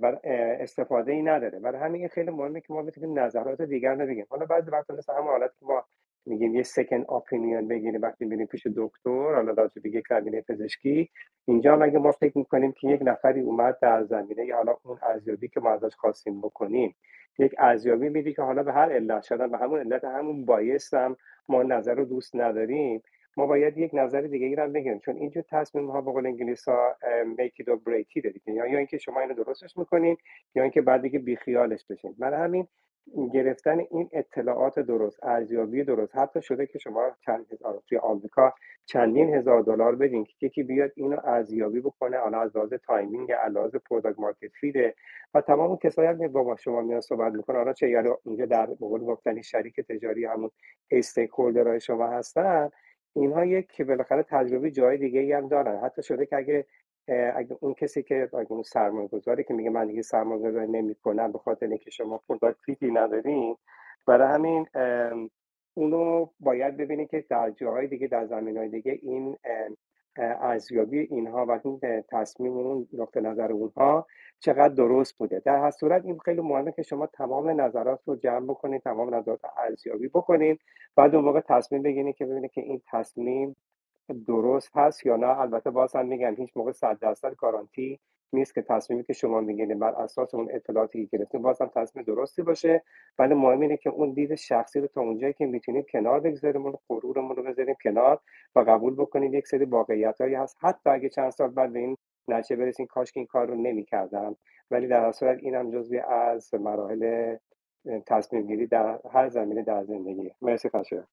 و 0.02 0.16
استفاده 0.24 1.12
ای 1.12 1.22
نداره. 1.22 1.58
برای 1.58 1.80
همین 1.80 2.08
خیلی 2.08 2.30
مهمه 2.30 2.60
که 2.60 2.72
ما 2.72 2.82
بتونیم 2.82 3.18
نظرات 3.18 3.62
دیگر 3.62 3.94
رو 3.94 4.06
بگیم. 4.06 4.26
حالا 4.30 4.46
بعضی 4.46 4.70
وقتا 4.70 4.94
مثل 4.94 5.12
همون 5.12 5.26
حالت 5.26 5.50
که 5.60 5.66
ما 5.66 5.84
میگیم 6.26 6.54
یه 6.54 6.62
سکن 6.62 7.04
اپینیون 7.08 7.68
بگیریم 7.68 8.02
وقتی 8.02 8.24
میریم 8.24 8.46
پیش 8.46 8.66
دکتر 8.76 9.34
حالا 9.34 9.52
راجع 9.52 9.82
به 9.82 9.90
یک 9.90 10.04
پزشکی. 10.48 11.10
اینجا 11.44 11.76
مگه 11.76 11.98
ما 11.98 12.12
فکر 12.12 12.38
می‌کنیم 12.38 12.72
که 12.72 12.88
یک 12.88 13.00
نفری 13.04 13.40
اومد 13.40 13.78
در 13.82 14.04
زمینه 14.04 14.46
یا 14.46 14.56
حالا 14.56 14.76
اون 14.82 14.98
ارزیابی 15.02 15.48
که 15.48 15.60
ما 15.60 15.70
ازش 15.70 15.94
خواستیم 15.96 16.40
بکنیم 16.40 16.94
یک 17.38 17.54
ارزیابی 17.58 18.08
میدی 18.08 18.32
که 18.32 18.42
حالا 18.42 18.62
به 18.62 18.72
هر 18.72 18.92
علت 18.92 19.22
شدن 19.22 19.50
به 19.50 19.58
همون 19.58 19.80
علت 19.80 20.04
همون 20.04 20.44
bias 20.44 20.94
هم 20.94 21.16
ما 21.48 21.62
نظر 21.62 21.94
رو 21.94 22.04
دوست 22.04 22.36
نداریم 22.36 23.02
ما 23.36 23.46
باید 23.46 23.78
یک 23.78 23.90
نظر 23.94 24.20
دیگه 24.20 24.62
هم 24.62 24.72
بگیریم. 24.72 24.98
چون 24.98 25.16
اینجور 25.16 25.44
تصمیم 25.50 25.90
ها 25.90 26.00
به 26.00 26.12
قول 26.12 26.26
انگلیس 26.26 26.68
ها 26.68 26.96
break 27.86 28.20
it 28.20 28.40
یا 28.46 28.66
یا 28.66 28.78
اینکه 28.78 28.98
شما 28.98 29.20
اینو 29.20 29.34
درستش 29.34 29.76
می‌کنین 29.76 30.16
یا 30.54 30.62
اینکه 30.62 30.82
بعد 30.82 31.02
دیگه 31.02 31.18
بیخیالش 31.18 31.84
بشین. 31.90 32.14
برای 32.18 32.40
همین 32.40 32.66
گرفتن 33.32 33.78
این 33.90 34.08
اطلاعات 34.12 34.78
درست 34.78 35.24
ارزیابی 35.24 35.84
درست. 35.84 36.16
حتی 36.16 36.42
شده 36.42 36.66
که 36.66 36.78
شما 36.78 37.10
چند 37.26 37.46
هزار 37.52 37.82
توی 37.88 37.98
آمریکا 37.98 38.54
چندین 38.86 39.34
هزار 39.34 39.62
دلار 39.62 39.96
بدین 39.96 40.24
که 40.24 40.46
یکی 40.46 40.62
بیاد 40.62 40.92
اینو 40.96 41.16
ارزیابی 41.24 41.80
بکنه 41.80 42.18
حالا 42.18 42.40
از 42.40 42.56
لحاظ 42.56 42.72
timing 42.74 43.32
لحاظ 43.32 43.76
product 43.76 44.18
market 44.18 44.52
fitه 44.60 44.94
و 45.34 45.40
تمام 45.40 45.76
کسایی 45.76 46.18
که 46.18 46.28
با 46.28 46.56
شما 46.56 46.80
میان 46.80 47.00
صحبت 47.00 47.32
می‌کنه 47.32 47.58
حالا 47.58 47.72
چه 47.72 47.90
یعنی 47.90 48.08
اینجا 48.24 48.46
در 48.46 48.66
مقابل 48.70 49.04
گفتنی 49.04 49.42
شریک 49.42 49.80
تجاری 49.80 50.24
همون 50.24 50.50
stakeholderهای 50.90 51.80
شما 51.80 52.06
هستن. 52.06 52.70
اینها 53.16 53.44
یک 53.44 53.66
که 53.72 53.84
بالاخره 53.84 54.22
تجربه 54.22 54.70
جای 54.70 54.98
دیگه 54.98 55.36
هم 55.36 55.48
دارن. 55.48 55.76
حتی 55.84 56.02
شده 56.02 56.26
که 56.26 56.36
اگه 56.36 56.66
اگه 57.08 57.56
اون 57.60 57.74
کسی 57.74 58.02
که 58.02 58.28
اگه 58.38 58.52
اون 58.52 58.62
سرمایه 58.62 59.08
گذاری 59.08 59.44
که 59.44 59.54
میگه 59.54 59.70
من 59.70 59.86
دیگه 59.86 60.02
سرمایه 60.02 60.42
گذاری 60.42 60.72
نمی 60.72 60.94
کنم 60.94 61.32
به 61.32 61.38
خاطر 61.38 61.66
اینکه 61.66 61.90
شما 61.90 62.20
product 62.28 62.58
fitی 62.66 62.90
ندارین 62.90 63.56
برای 64.06 64.34
همین 64.34 64.66
اونو 65.74 66.26
باید 66.40 66.76
ببینید 66.76 67.10
که 67.10 67.24
در 67.28 67.50
جاهای 67.50 67.86
دیگه 67.86 68.06
در 68.06 68.26
زمین 68.26 68.56
های 68.56 68.68
دیگه 68.68 68.98
این 69.02 69.36
ارزیابی 70.16 70.98
اینها 70.98 71.46
و 71.48 71.60
این 71.64 71.80
تصمیم 72.08 72.52
اون 72.52 72.88
نقطه 72.92 73.20
نظر 73.20 73.52
اونها 73.52 74.06
چقدر 74.38 74.74
درست 74.74 75.18
بوده. 75.18 75.42
در 75.44 75.60
هر 75.60 75.70
صورت 75.70 76.04
این 76.04 76.18
خیلی 76.18 76.40
مهمه 76.40 76.72
که 76.72 76.82
شما 76.82 77.06
تمام 77.06 77.60
نظرات 77.60 78.00
رو 78.06 78.16
جمع 78.16 78.46
بکنید 78.46 78.82
تمام 78.82 79.14
نظرات 79.14 79.40
ارزیابی 79.58 80.08
بکنید 80.08 80.60
بعد 80.96 81.14
اون 81.14 81.24
موقع 81.24 81.40
تصمیم 81.40 81.82
بگیرید 81.82 82.16
که 82.16 82.26
ببینید 82.26 82.50
که 82.50 82.60
این 82.60 82.82
تصمیم 82.90 83.56
درست 84.26 84.70
هست 84.76 85.06
یا 85.06 85.16
نه؟ 85.16 85.40
البته 85.40 85.70
باز 85.70 85.96
هم 85.96 86.06
میگن 86.06 86.34
هیچ 86.34 86.50
موقع 86.56 86.72
صد 86.72 86.98
درصد 86.98 87.34
گارانتی 87.34 88.00
نیست 88.32 88.54
که 88.54 88.62
تصمیمی 88.62 89.04
که 89.04 89.12
شما 89.12 89.40
می‌گیرید 89.40 89.78
بر 89.78 89.94
اساس 89.94 90.34
اون 90.34 90.48
اطلاعاتی 90.50 91.06
که 91.06 91.16
گرفتیم 91.16 91.42
باز 91.42 91.60
هم 91.62 91.70
تصمیم 91.74 92.04
درستی 92.04 92.42
باشه. 92.42 92.82
ولی 93.18 93.34
مهم 93.34 93.60
اینه 93.60 93.76
که 93.76 93.90
اون 93.90 94.12
دید 94.12 94.34
شخصی 94.34 94.80
رو 94.80 94.86
تا 94.86 95.00
اونجایی 95.00 95.32
که 95.32 95.46
می‌تونیم 95.46 95.84
کنار 95.92 96.20
بگذاریم 96.20 96.66
اون 96.66 96.74
غرورمون 96.88 97.36
رو 97.36 97.42
بذاریم 97.42 97.76
کنار 97.82 98.20
و 98.54 98.60
قبول 98.60 98.94
بکنیم. 98.94 99.34
یک 99.34 99.46
سری 99.46 99.64
واقعیت 99.64 100.20
هایی 100.20 100.34
هست. 100.34 100.56
حتی 100.60 100.90
اگه 100.90 101.08
چند 101.08 101.30
سال 101.30 101.48
بعد 101.48 101.72
به 101.72 101.78
این 101.78 101.96
نتیجه 102.28 102.56
برسیم 102.56 102.86
کاش 102.86 103.12
که 103.12 103.20
این 103.20 103.26
کار 103.26 103.46
رو 103.46 103.54
نمی‌کردم 103.54 104.36
ولی 104.70 104.86
در 104.88 105.12
صورت 105.12 105.38
این 105.42 105.54
هم 105.54 105.70
جزوی 105.70 105.98
از 105.98 106.54
مراحل 106.54 107.36
تصمیم 108.06 108.46
گیری 108.46 108.66
در 108.66 108.98
هر 109.12 109.28
زمینه 109.28 109.62
در 109.62 109.84
زندگی. 109.84 110.30
مرسی 110.42 110.68
خشایار 110.68 111.06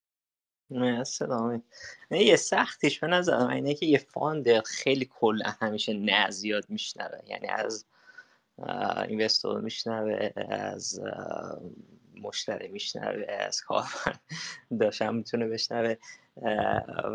سلام. 1.04 1.64
یه 2.12 2.36
سختیش 2.36 3.00
به 3.00 3.08
نظر 3.08 3.48
اینه 3.48 3.74
که 3.74 3.86
یه 3.86 3.98
فاند 3.98 4.64
خیلی 4.64 5.10
کل 5.20 5.42
همیشه 5.62 5.94
نه 5.94 6.30
زیاد 6.30 6.66
میشنوه. 6.70 7.20
یعنی 7.28 7.48
از 7.48 7.86
اینوستور 9.08 9.62
میشنوه 9.62 10.30
از 10.50 11.02
مشتری 12.16 12.68
میشنوه 12.68 13.26
از 13.32 13.62
کار 13.62 13.86
داشتم 14.80 15.16
می‌تونه 15.16 15.48
بشنوه. 15.48 15.96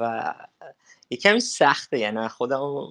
و 0.01 0.35
یه 1.11 1.19
کمی 1.19 1.41
سخته. 1.41 1.99
یعنی 1.99 2.28
خودم 2.28 2.91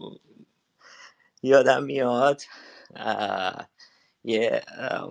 یادم 1.44 1.84
میاد 1.84 2.42
یه 4.26 4.62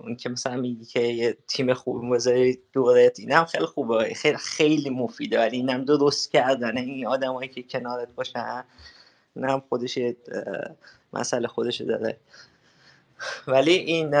اون 0.03 0.15
که 0.15 0.29
مثلا 0.29 0.57
میگی 0.57 0.85
که 0.85 0.99
یه 0.99 1.37
تیم 1.47 1.73
خوب 1.73 2.15
بذاری 2.15 2.59
دورت 2.73 3.19
اینم 3.19 3.45
خیلی 3.45 3.65
خوبه. 3.65 4.13
خیلی 4.13 4.37
خیلی 4.37 4.89
مفیده 4.89 5.39
ولی 5.39 5.57
اینم 5.57 5.85
درست 5.85 6.31
کردن 6.31 6.77
این 6.77 7.07
آدمایی 7.07 7.49
که 7.49 7.63
کنارت 7.63 8.07
باشن 8.15 8.63
اینم 9.35 9.63
خودش 9.69 9.99
مسئله 11.13 11.47
خودش 11.47 11.81
داره. 11.81 12.17
ولی 13.47 13.71
این 13.71 14.13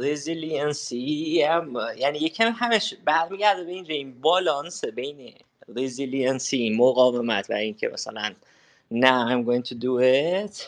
resiliency 0.00 1.42
هم 1.42 1.74
یعنی 1.96 2.18
یکم 2.18 2.52
همش 2.52 2.94
برمیگرده 3.04 3.64
به 3.64 3.72
این 3.94 4.20
بالانس 4.20 4.84
بین 4.84 5.34
resiliency 5.76 6.70
مقاومت 6.70 7.50
و 7.50 7.52
اینکه 7.52 7.88
مثلا 7.88 8.32
نه 8.90 9.42
I'm 9.42 9.46
going 9.46 9.68
to 9.68 9.74
do 9.74 10.00
it 10.00 10.62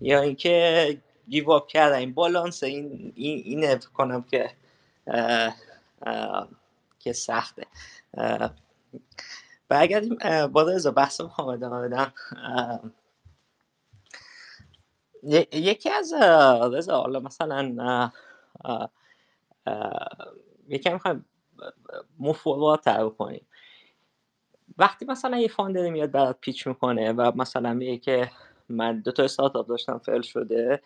یا 0.00 0.20
اینکه 0.20 0.98
give 1.28 1.50
up 1.50 1.66
کردن 1.66 1.96
این 1.96 2.14
بالانس 2.14 2.62
این 2.62 3.12
این 3.16 3.42
اینه 3.44 3.78
کنم 3.94 4.22
که 4.22 4.50
که 6.98 7.12
سخته. 7.12 7.66
برگردیم 9.68 10.18
با 10.46 10.62
رضا. 10.62 10.90
بحث 10.90 11.20
ادامه 11.20 11.88
بدم. 11.88 12.12
یکی 15.52 15.90
از 15.90 16.12
رضا 16.72 17.00
حالا 17.00 17.20
مثلا 17.20 18.10
یکی 20.68 20.90
می‌خوایم 20.90 21.24
مفوضات 22.18 22.84
تر 22.84 23.08
کنیم 23.08 23.46
وقتی 24.78 25.04
مثلا 25.04 25.38
یه 25.38 25.48
فاندر 25.48 25.90
میاد 25.90 26.10
برات 26.10 26.36
پیچ 26.40 26.66
می‌کنه 26.66 27.12
و 27.12 27.32
مثلا 27.34 27.74
میگه 27.74 27.98
که 27.98 28.30
من 28.68 29.00
دو 29.00 29.12
تا 29.12 29.22
استارتاپ 29.22 29.68
داشتم 29.68 29.98
فعل 29.98 30.22
شده 30.22 30.82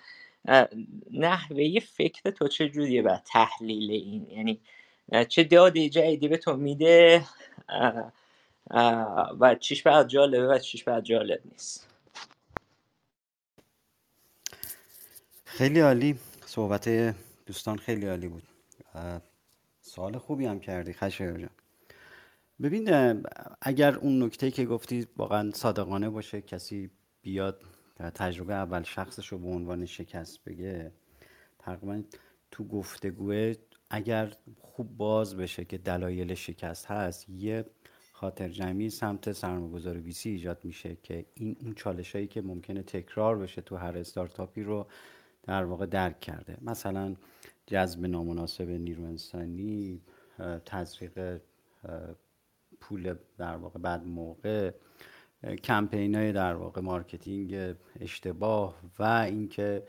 نحوه 1.11 1.81
فکر 1.81 2.31
تو 2.31 2.49
چه 2.49 2.69
جوریه 2.69 3.03
بر 3.03 3.21
تحلیل 3.25 3.91
این؟ 3.91 4.27
یعنی 4.31 4.61
چه 5.29 5.45
داده 5.45 5.89
جدیدی 5.89 6.29
به 6.29 6.37
تو 6.37 6.57
میده 6.57 7.25
و 9.41 9.57
چیش 9.61 9.83
بعد 9.83 10.09
جالبه 10.09 10.49
و 10.49 10.59
چیش 10.59 10.85
بعد 10.85 11.05
جالب 11.05 11.41
نیست. 11.53 11.89
خیلی 15.45 15.81
عالی. 15.81 16.19
صحبت 16.47 16.89
دوستان 17.47 17.79
خیلی 17.79 18.07
عالی 18.07 18.29
بود. 18.29 18.43
سوال 19.81 20.19
خوبی 20.19 20.47
هم 20.47 20.61
کردی 20.61 20.93
خشه 20.93 21.33
جان. 21.33 21.51
ببین 22.63 22.89
اگر 23.61 23.95
اون 23.95 24.23
نکته 24.23 24.51
که 24.51 24.65
گفتی 24.65 25.07
واقعا 25.17 25.51
صادقانه 25.51 26.11
باشه 26.11 26.41
کسی 26.41 26.91
بیاد 27.23 27.63
تجربه 27.99 28.55
اول 28.55 28.83
شخصش 28.83 29.29
رو 29.29 29.39
به 29.39 29.49
عنوان 29.49 29.87
شکست 29.87 30.45
بگه 30.45 30.93
تقریبا 31.59 32.03
تو 32.51 32.65
گفتگوه 32.65 33.55
اگر 33.91 34.33
خوب 34.61 34.97
باز 34.97 35.37
بشه 35.37 35.65
که 35.65 35.79
دلایل 35.79 36.35
شکست 36.35 36.87
هست 36.87 37.29
یه 37.29 37.65
خاطر 38.13 38.49
جمعی 38.49 38.91
سمت 38.91 39.33
سرمایه‌گذار 39.33 39.99
ویسی 39.99 40.31
ایجاد 40.31 40.65
میشه 40.65 40.97
که 41.03 41.27
این 41.35 41.57
اون 41.61 41.75
چالش 41.75 42.15
هایی 42.15 42.27
که 42.27 42.43
ممکنه 42.43 42.83
تکرار 42.83 43.39
بشه 43.39 43.61
تو 43.61 43.77
هر 43.77 43.99
استارتاپی 43.99 44.63
رو 44.63 44.87
در 45.43 45.65
واقع 45.65 45.87
درک 45.87 46.21
کرده. 46.21 46.59
مثلا 46.63 47.17
جذب 47.67 48.07
نامناسب 48.07 48.71
نیرو 48.71 49.05
انسانی 49.05 50.01
تزریق 50.65 51.41
پول 52.81 53.15
در 53.39 53.57
واقع 53.57 53.79
بعد 53.81 54.07
موقع 54.07 54.73
کمپین 55.65 56.15
های 56.15 56.33
در 56.33 56.55
واقع 56.55 56.81
marketing 56.81 57.75
اشتباه 58.01 58.81
و 58.99 59.03
اینکه 59.03 59.83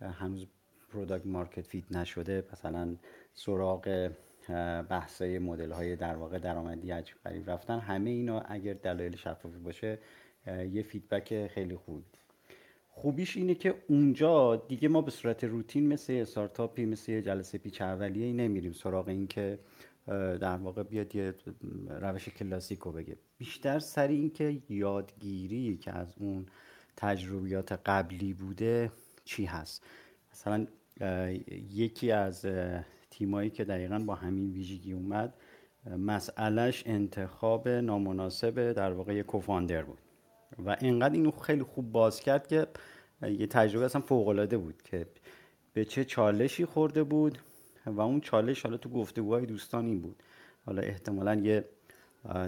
هنوز 0.00 0.46
product 0.92 1.26
market 1.26 1.66
fit 1.66 1.92
نشده 1.92 2.44
مثلا 2.52 2.96
سراغ 3.34 4.10
بحث 4.88 5.22
مدل 5.22 5.72
های 5.72 5.96
در 5.96 6.16
واقع 6.16 6.38
درآمدی 6.38 6.90
عجیب 6.90 7.16
غریب 7.24 7.50
رفتن. 7.50 7.78
همه 7.78 8.10
اینا 8.10 8.40
اگر 8.40 8.74
دلایل 8.74 9.16
شفافی 9.16 9.58
باشه 9.58 9.98
یه 10.72 10.82
فیدبک 10.82 11.46
خیلی 11.46 11.76
خوب 11.76 12.04
خوبیش 12.90 13.36
اینه 13.36 13.54
که 13.54 13.74
اونجا 13.88 14.56
دیگه 14.56 14.88
ما 14.88 15.00
به 15.00 15.10
صورت 15.10 15.44
روتین 15.44 15.88
مثل 15.88 16.12
استارتاپی 16.12 16.86
مثل 16.86 17.20
جلسه 17.20 17.58
پیچ 17.58 17.82
اولیه 17.82 18.32
نمیریم 18.32 18.72
سراغ 18.72 19.08
اینکه 19.08 19.58
در 20.06 20.56
واقع 20.56 20.82
بیاد 20.82 21.14
یه 21.14 21.34
روش 21.88 22.28
کلاسیک 22.28 22.78
رو 22.78 22.92
بگه. 22.92 23.16
بیشتر 23.38 23.78
سر 23.78 24.08
اینکه 24.08 24.62
یادگیری 24.68 25.76
که 25.76 25.92
از 25.92 26.14
اون 26.16 26.46
تجربیات 26.96 27.72
قبلی 27.72 28.32
بوده 28.32 28.92
چی 29.24 29.44
هست؟ 29.44 29.84
مثلا 30.32 30.66
یکی 31.70 32.10
از 32.10 32.46
تیمایی 33.10 33.50
که 33.50 33.64
دقیقا 33.64 33.98
با 33.98 34.14
همین 34.14 34.50
ویژگی 34.50 34.92
اومد 34.92 35.34
مسئلهش 35.98 36.82
انتخاب 36.86 37.68
نامناسب 37.68 38.72
در 38.72 38.92
واقع 38.92 39.22
کوفاندر 39.22 39.82
بود. 39.82 39.98
و 40.58 40.76
اینقدر 40.80 41.14
اینو 41.14 41.30
خیلی 41.30 41.62
خوب 41.62 41.92
باز 41.92 42.20
کرد 42.20 42.46
که 42.46 42.66
یه 43.22 43.46
تجربه 43.46 43.84
اصلا 43.84 44.00
فوق 44.00 44.56
بود 44.56 44.82
که 44.82 45.06
به 45.72 45.84
چه 45.84 46.04
چالشی 46.04 46.64
خورده 46.64 47.02
بود 47.02 47.38
و 47.86 48.00
اون 48.00 48.20
چالش 48.20 48.62
حالا 48.62 48.76
تو 48.76 48.88
گفتگوهای 48.88 49.46
دوستان 49.46 49.86
این 49.86 50.00
بود. 50.00 50.22
حالا 50.66 50.82
احتمالا 50.82 51.34
یه 51.34 51.64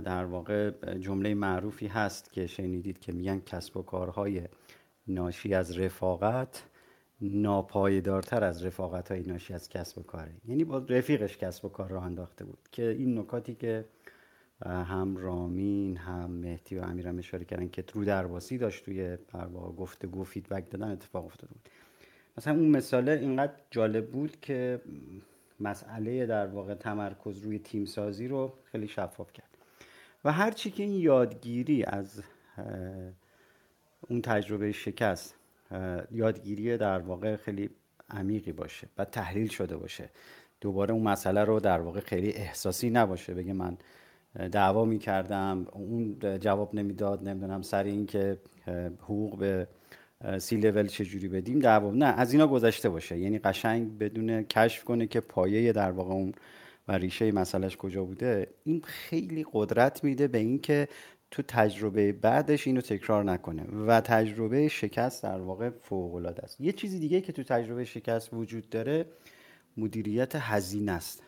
در 0.05 0.25
واقع 0.25 0.71
جمله 0.99 1.35
معروفی 1.35 1.87
هست 1.87 2.33
که 2.33 2.47
شنیدید 2.47 2.99
که 2.99 3.13
میگن 3.13 3.41
کسب 3.41 3.77
و 3.77 3.83
کارهای 3.83 4.43
ناشی 5.09 5.55
از 5.55 5.79
رفاقت 5.79 6.65
ناپایدارتر 7.21 8.45
از 8.45 8.65
رفاقت 8.65 9.11
های 9.11 9.23
ناشی 9.23 9.55
از 9.55 9.69
کسب 9.69 9.99
و 9.99 10.03
کاره. 10.03 10.35
یعنی 10.49 10.65
با 10.65 10.79
رفیقش 10.79 11.37
کسب 11.37 11.65
و 11.65 11.69
کار 11.69 11.91
را 11.91 12.01
انداخته 12.01 12.45
بود 12.45 12.69
که 12.73 12.89
این 12.89 13.19
نکاتی 13.19 13.55
که 13.55 13.85
هم 14.65 15.17
رامین 15.17 15.97
هم 15.97 16.31
مهدی 16.31 16.77
و 16.77 16.83
امیرم 16.83 17.19
اشاره 17.19 17.45
کردن 17.45 17.69
که 17.69 17.85
رو 17.93 18.05
درواسی 18.05 18.59
داشت 18.59 18.85
توی 18.85 19.19
گفتگو 19.77 20.25
فیدبک 20.25 20.71
دادن 20.71 20.91
اتفاق 20.91 21.25
افتاده 21.25 21.53
بود. 21.53 21.69
مثلا 22.39 22.55
اون 22.55 22.69
مثاله 22.69 23.13
اینقدر 23.13 23.53
جالب 23.71 24.11
بود 24.11 24.41
که 24.41 24.81
مسئله 25.61 26.27
در 26.27 26.47
واقع 26.47 26.75
تمرکز 26.75 27.39
روی 27.39 27.59
تیم 27.59 27.85
سازی 27.85 28.29
رو 28.29 28.53
خیلی 28.65 28.89
شفاف 28.89 29.33
کرد. 29.33 29.57
و 30.25 30.33
هرچی 30.33 30.71
که 30.71 30.83
این 30.83 31.01
یادگیری 31.01 31.85
از 31.85 32.23
اون 34.09 34.23
تجربه 34.23 34.73
شکست 34.73 35.35
یادگیری 36.11 36.77
در 36.77 36.99
واقع 36.99 37.37
خیلی 37.37 37.71
عمیقی 38.11 38.53
باشه 38.53 38.89
و 38.99 39.05
تحلیل 39.05 39.49
شده 39.49 39.77
باشه. 39.77 40.11
دوباره 40.61 40.95
اون 40.95 41.03
مسئله 41.03 41.45
رو 41.45 41.61
در 41.61 41.81
واقع 41.81 42.01
خیلی 42.01 42.33
احساسی 42.33 42.91
نباشه. 42.91 43.35
بگه 43.35 43.53
من 43.53 43.77
دعوا 44.53 44.85
می‌کردم 44.85 45.67
اون 45.73 46.19
جواب 46.39 46.75
نمی‌داد 46.75 47.29
نمی‌دونم 47.29 47.63
سر 47.63 47.85
این 47.85 48.07
که 48.07 48.39
حقوق 49.01 49.39
به 49.39 49.69
سی 50.39 50.57
لول 50.57 50.87
چجوری 50.87 51.29
بدیم؟ 51.29 51.59
دعوا 51.59 51.91
نه 51.91 52.07
از 52.07 52.33
اینا 52.33 52.47
گذشته 52.47 52.89
باشه. 52.89 53.19
یعنی 53.19 53.39
قشنگ 53.39 53.99
بدون 53.99 54.43
کشف 54.43 54.85
کنه 54.85 55.07
که 55.07 55.21
پایه 55.21 55.73
در 55.73 55.91
واقع 55.91 56.15
اون 56.15 56.33
و 56.89 56.93
ریشه 56.93 57.33
مسئلهش 57.33 57.77
کجا 57.77 58.05
بوده. 58.05 58.47
این 58.65 58.83
خیلی 58.85 59.47
قدرت 59.53 60.05
میده 60.05 60.29
به 60.29 60.39
اینکه 60.39 60.89
تو 61.31 61.43
تجربه 61.43 62.13
بعدش 62.13 62.67
اینو 62.67 62.81
تکرار 62.81 63.25
نکنه 63.25 63.63
و 63.87 64.01
تجربه 64.01 64.69
شکست 64.69 65.23
در 65.23 65.41
واقع 65.41 65.71
فوق 65.71 66.15
العاده 66.15 66.43
است. 66.43 66.61
یه 66.61 66.73
چیزی 66.73 66.99
دیگه 66.99 67.21
که 67.21 67.33
تو 67.33 67.43
تجربه 67.43 67.85
شکست 67.85 68.35
وجود 68.35 68.71
داره 68.71 69.07
مدیریت 69.77 70.37
هزینه 70.37 70.93
است. 70.93 71.23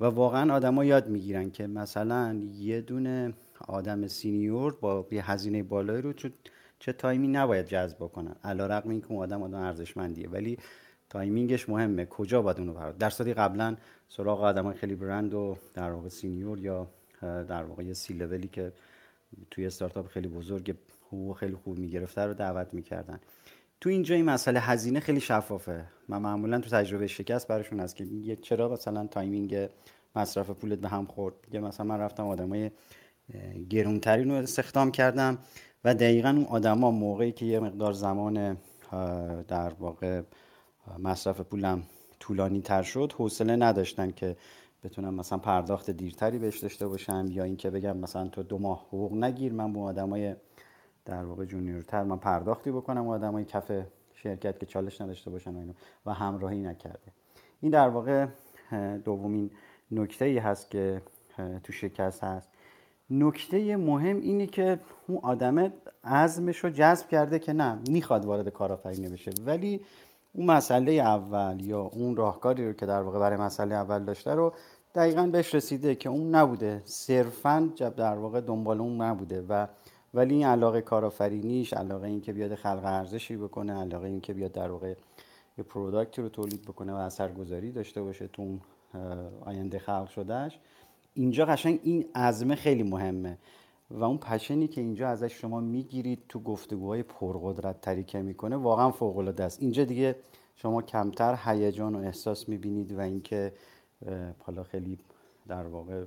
و 0.00 0.04
واقعا 0.04 0.54
آدما 0.54 0.84
یاد 0.84 1.08
می‌گیرن 1.08 1.50
که 1.50 1.66
مثلا 1.66 2.42
یه 2.58 2.80
دونه 2.80 3.34
آدم 3.68 4.06
senior 4.06 4.76
با 4.80 5.06
یه 5.10 5.30
هزینه 5.30 5.62
بالایی 5.62 6.02
رو 6.02 6.12
چه 6.82 6.92
تایمی 6.92 7.28
نباید 7.28 7.66
جذب 7.66 7.96
بکنن. 7.96 8.34
علا 8.44 8.66
رقم 8.66 8.90
این 8.90 9.00
که 9.00 9.14
آدم 9.14 9.42
آدم 9.42 9.58
ارزشمندیه. 9.58 10.28
ولی 10.28 10.58
timingش 11.10 11.68
مهمه. 11.68 12.06
کجا 12.06 12.42
باید 12.42 12.58
اونو 12.58 12.72
برد 12.74 12.98
در 12.98 13.10
صدی 13.10 13.34
قبلا 13.34 13.76
سراغ 14.08 14.42
آدم 14.42 14.72
خیلی 14.72 14.94
برند 14.94 15.34
و 15.34 15.56
در 15.74 15.90
واقع 15.90 16.08
senior 16.08 16.58
یا 16.58 16.86
در 17.22 17.62
واقع 17.62 17.92
سی 17.92 18.14
لولی 18.14 18.48
که 18.48 18.72
توی 19.50 19.66
استارتاپ 19.66 20.08
خیلی 20.08 20.28
بزرگ 20.28 20.76
حقوق 21.06 21.36
خیلی 21.36 21.54
خوب 21.54 21.78
می‌گرفته 21.78 22.20
رو 22.20 22.34
دعوت 22.34 22.74
می‌کردن. 22.74 23.20
تو 23.80 23.88
اینجا 23.88 24.14
این 24.14 24.24
مسئله 24.24 24.60
هزینه 24.60 25.00
خیلی 25.00 25.20
شفافه. 25.20 25.84
من 26.08 26.18
معمولا 26.18 26.60
تو 26.60 26.70
تجربه 26.70 27.06
شکست 27.06 27.48
براشون 27.48 27.80
هست 27.80 27.96
که 27.96 28.04
میگه 28.04 28.36
چرا 28.36 28.68
مثلا 28.68 29.06
timing 29.06 29.68
مصرف 30.16 30.50
پولت 30.50 30.78
به 30.78 30.88
هم 30.88 31.06
خورد؟ 31.06 31.34
میگه 31.46 31.60
مثلا 31.60 31.86
من 31.86 31.98
رفتم 31.98 32.26
آدمای 32.26 32.70
گرونتری 33.70 34.24
رو 34.24 34.32
استخدام 34.32 34.90
کردم. 34.90 35.38
و 35.84 35.94
دقیقا 35.94 36.28
اون 36.28 36.44
آدما 36.44 36.90
موقعی 36.90 37.32
که 37.32 37.46
یه 37.46 37.60
مقدار 37.60 37.92
زمان 37.92 38.56
در 39.48 39.72
واقع 39.80 40.22
مصرف 40.98 41.40
پولم 41.40 41.82
طولانی 42.20 42.60
تر 42.60 42.82
شد 42.82 43.12
حوصله 43.18 43.56
نداشتن 43.56 44.10
که 44.10 44.36
بتونم 44.84 45.14
مثلا 45.14 45.38
پرداخت 45.38 45.90
دیرتری 45.90 46.38
بهش 46.38 46.58
داشته 46.58 46.88
باشم 46.88 47.26
یا 47.30 47.44
اینکه 47.44 47.70
بگم 47.70 47.96
مثلا 47.96 48.28
تو 48.28 48.42
دو 48.42 48.58
ماه 48.58 48.78
حقوق 48.88 49.12
نگیر 49.12 49.52
من 49.52 49.72
با 49.72 49.82
آدمای 49.82 50.36
در 51.04 51.24
واقع 51.24 51.44
جونیورتر 51.44 52.02
من 52.02 52.18
پرداختی 52.18 52.70
بکنم 52.70 53.06
و 53.06 53.12
آدمای 53.12 53.44
کف 53.44 53.72
شرکت 54.14 54.58
که 54.58 54.66
چالش 54.66 55.00
نداشته 55.00 55.30
باشن 55.30 55.54
و 55.54 55.58
اینو 55.58 55.72
و 56.06 56.14
همراهی 56.14 56.58
نکرده. 56.58 57.12
این 57.60 57.70
در 57.70 57.88
واقع 57.88 58.26
دومین 59.04 59.50
نکته 59.90 60.24
ای 60.24 60.38
هست 60.38 60.70
که 60.70 61.02
تو 61.62 61.72
شکست 61.72 62.24
هست. 62.24 62.48
نکته 63.12 63.76
مهم 63.76 64.16
اینه 64.16 64.46
که 64.46 64.78
اون 65.08 65.18
آدم 65.22 65.72
عزمش 66.04 66.58
رو 66.58 66.70
جذب 66.70 67.08
کرده 67.08 67.38
که 67.38 67.52
نه 67.52 67.78
می‌خواد 67.88 68.24
وارد 68.24 68.48
کارآفرینی 68.48 69.08
بشه. 69.08 69.30
ولی 69.46 69.80
اون 70.32 70.46
مسئله 70.46 70.92
اول 70.92 71.60
یا 71.60 71.80
اون 71.80 72.16
راهکاری 72.16 72.66
رو 72.66 72.72
که 72.72 72.86
در 72.86 73.02
واقع 73.02 73.18
برای 73.18 73.36
مسئله 73.36 73.74
اول 73.74 74.04
داشته 74.04 74.30
رو 74.30 74.52
دقیقا 74.94 75.26
بهش 75.26 75.54
رسیده 75.54 75.94
که 75.94 76.08
اون 76.08 76.34
نبوده. 76.34 76.82
صرفا 76.84 77.72
در 77.96 78.14
واقع 78.14 78.40
دنبال 78.40 78.80
اون 78.80 79.00
نبوده 79.00 79.44
و 79.48 79.66
ولی 80.14 80.34
این 80.34 80.46
علاقه 80.46 80.80
کارآفرینیش 80.80 81.72
علاقه 81.72 82.06
این 82.08 82.20
که 82.20 82.32
بیاد 82.32 82.54
خلق 82.54 82.80
ارزشی 82.84 83.36
بکنه 83.36 83.72
علاقه 83.72 84.08
این 84.08 84.20
که 84.20 84.32
بیاد 84.32 84.52
در 84.52 84.70
واقع 84.70 84.94
یه 85.58 85.64
پروداکتی 85.64 86.22
رو 86.22 86.28
تولید 86.28 86.62
بکنه 86.62 86.92
و 86.92 86.96
اثرگذاری 86.96 87.72
داشته 87.72 88.02
باشه 88.02 88.28
تو 88.28 88.58
آینده 89.40 89.78
خلق 89.78 90.08
شدهش. 90.08 90.58
اینجا 91.14 91.44
قشنگ 91.44 91.80
این 91.82 92.04
عزمه 92.14 92.54
خیلی 92.54 92.82
مهمه 92.82 93.38
و 93.90 94.04
اون 94.04 94.18
پشنی 94.18 94.68
که 94.68 94.80
اینجا 94.80 95.08
ازش 95.08 95.32
شما 95.32 95.60
می‌گیرید 95.60 96.22
تو 96.28 96.40
گفتگوهای 96.40 97.02
پرقدرت 97.02 97.80
تری 97.80 98.04
که 98.04 98.22
می‌کنه 98.22 98.56
واقعا 98.56 98.90
فوق 98.90 99.18
العاده 99.18 99.44
است. 99.44 99.62
اینجا 99.62 99.84
دیگه 99.84 100.16
شما 100.56 100.82
کمتر 100.82 101.38
هیجان 101.44 101.94
و 101.94 101.98
احساس 101.98 102.48
می‌بینید 102.48 102.92
و 102.92 103.00
اینکه 103.00 103.52
حالا 104.38 104.62
خیلی 104.62 104.98
در 105.48 105.66
واقع 105.66 106.04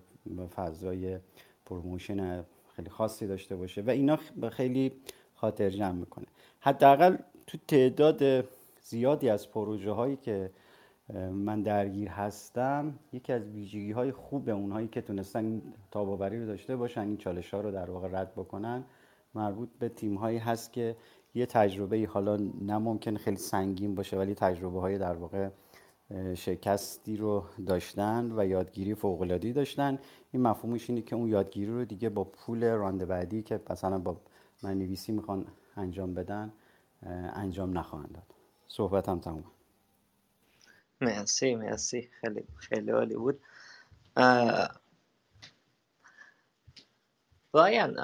فضای 0.55 1.19
promotion 1.65 2.45
خیلی 2.75 2.89
خاصی 2.89 3.27
داشته 3.27 3.55
باشه 3.55 3.81
و 3.81 3.89
اینا 3.89 4.19
خیلی 4.51 4.91
خاطر 5.35 5.69
جمع 5.69 5.91
می‌کنه. 5.91 6.25
حداقل 6.59 7.17
تو 7.47 7.57
تعداد 7.67 8.45
زیادی 8.83 9.29
از 9.29 9.49
پروژه 9.49 9.91
هایی 9.91 10.15
که 10.15 10.51
من 11.13 11.61
درگیر 11.61 12.09
هستم. 12.09 12.99
یکی 13.13 13.33
از 13.33 13.43
ویژگی 13.43 13.91
های 13.91 14.11
خوب 14.11 14.49
اونهایی 14.49 14.87
که 14.87 15.01
تونستن 15.01 15.61
تاب‌آوری 15.91 16.39
رو 16.39 16.45
داشته 16.45 16.75
باشن 16.75 17.01
این 17.01 17.17
چالش 17.17 17.53
ها 17.53 17.61
رو 17.61 17.71
در 17.71 17.89
واقع 17.89 18.07
رد 18.11 18.33
بکنن 18.33 18.83
مربوط 19.35 19.69
به 19.79 19.89
تیم 19.89 20.15
هایی 20.15 20.37
هست 20.37 20.73
که 20.73 20.95
یه 21.35 21.45
تجربه 21.45 22.07
حالا 22.11 22.37
نه 22.61 22.97
خیلی 23.17 23.37
سنگین 23.37 23.95
باشه 23.95 24.17
ولی 24.17 24.33
تجربه 24.33 24.81
های 24.81 24.97
در 24.97 25.15
واقع 25.15 25.49
شکستی 26.35 27.17
رو 27.17 27.43
داشتن 27.65 28.31
و 28.35 28.45
یادگیری 28.45 28.95
فوق 28.95 29.27
داشتن. 29.27 29.99
این 30.31 30.41
مفهومش 30.41 30.89
اینه 30.89 31.01
که 31.01 31.15
اون 31.15 31.29
یادگیری 31.29 31.71
رو 31.71 31.85
دیگه 31.85 32.09
با 32.09 32.23
پول 32.23 32.71
رانده 32.71 33.05
بعدی 33.05 33.41
که 33.41 33.61
مثلا 33.69 33.99
با 33.99 34.17
من 34.63 34.77
نویسی 34.77 35.11
می‌خوان 35.11 35.45
انجام 35.75 36.13
بدن 36.13 36.53
انجام 37.33 37.77
نخواهند 37.77 38.11
داد. 38.11 38.33
صحبتم 38.67 39.19
تموم. 39.19 39.54
مرسی 41.09 41.55
مرسی. 41.55 42.09
خیلی 42.21 42.43
خیلی 42.57 42.91
عالی 42.91 43.15
بود. 43.15 43.41
رایان 47.53 47.99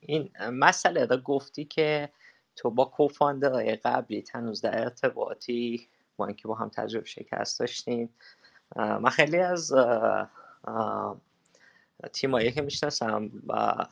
این 0.00 0.30
مسئله 0.52 1.06
را 1.06 1.16
گفتی 1.16 1.64
که 1.64 2.10
تو 2.56 2.70
با 2.70 2.84
کوفاندرهای 2.84 3.76
قبلی 3.76 4.24
هنوز 4.34 4.60
در 4.60 4.80
ارتباطی 4.80 5.88
با 6.16 6.26
اینکه 6.26 6.48
با 6.48 6.54
هم 6.54 6.68
تجربه 6.68 7.06
شکست 7.06 7.60
داشتیم 7.60 8.14
من 8.76 9.10
خیلی 9.10 9.38
از 9.38 9.72
تیمایی 12.12 12.52
که 12.52 12.62
می‌شناسم 12.62 13.30
و 13.46 13.86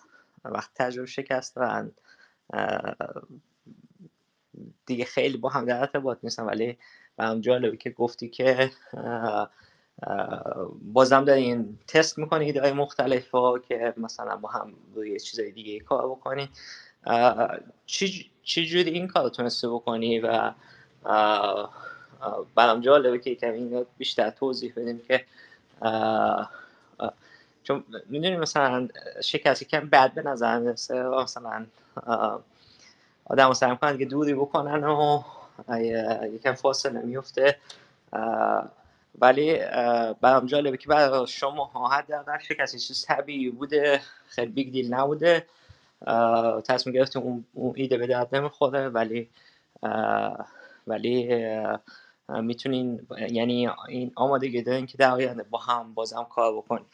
وقت 0.44 0.70
تجربه 0.74 1.06
شکست 1.06 1.56
دارن 1.56 1.92
دیگه 4.86 5.04
خیلی 5.04 5.36
با 5.36 5.48
هم 5.48 5.64
در 5.64 5.80
ارتباط 5.80 6.18
نیستم 6.22 6.46
ولی 6.46 6.78
برام 7.18 7.40
جالبه 7.40 7.76
که 7.76 7.90
گفتی 7.90 8.28
که 8.28 8.70
بازم 10.82 11.24
دارین 11.24 11.78
تست 11.88 12.18
می‌کنی 12.18 12.44
ایده 12.44 12.72
مختلف 12.72 13.30
ها 13.30 13.58
که 13.58 13.94
مثلا 13.96 14.36
با 14.36 14.48
هم 14.48 14.72
روی 14.94 15.20
چیزای 15.20 15.50
دیگه 15.50 15.80
کار 15.80 16.08
بکنی. 16.08 16.48
چی 17.86 18.66
جوری 18.66 18.90
این 18.90 19.08
کار 19.08 19.28
تونسته 19.28 19.68
بکنی 19.68 20.20
و 20.20 20.52
برام 22.54 22.80
جالبه 22.80 23.18
که 23.18 23.34
کمی 23.34 23.58
این 23.58 23.86
بیشتر 23.98 24.30
توضیح 24.30 24.72
بدیم 24.76 25.00
که 25.08 25.24
چون 27.62 27.84
می‌دونی 28.08 28.36
مثلا 28.36 28.88
شکستی 29.22 29.64
کم 29.64 29.88
بد 29.88 30.14
به 30.14 30.22
نظر 30.22 30.58
می‌رسه 30.58 31.02
مثلا 31.02 31.66
آدم 33.24 33.52
سعی 33.52 33.76
کنند 33.76 33.98
که 33.98 34.04
دوری 34.04 34.34
بکنن 34.34 34.84
و 34.84 35.22
یکم 36.32 36.52
فاصله 36.52 37.00
میفته 37.00 37.56
ولی 39.18 39.58
برام 40.20 40.46
جالبه 40.46 40.76
که 40.76 40.88
برای 40.88 41.26
شما 41.26 41.64
ها 41.64 41.88
حداقل 41.88 42.38
شکستی 42.38 42.78
چیز 42.78 43.04
طبیعی 43.06 43.50
بوده 43.50 44.00
خیلی 44.28 44.52
بیگ 44.52 44.72
دیل 44.72 44.94
نبوده. 44.94 45.46
تصمیم 46.64 46.94
گرفتیم 46.94 47.44
اون, 47.52 47.72
ایده 47.76 47.98
به 47.98 48.06
درد 48.06 48.34
نمی‌خوره. 48.36 48.88
ولی 48.88 49.28
ولی 50.86 51.46
می‌تونین 52.28 53.06
یعنی 53.30 53.68
این 53.88 54.12
آمادگی 54.14 54.62
دارین 54.62 54.86
که 54.86 54.98
در 54.98 55.10
آینده 55.10 55.42
با 55.42 55.58
هم 55.58 55.94
بازم 55.94 56.26
کار 56.30 56.56
بکنین. 56.56 56.86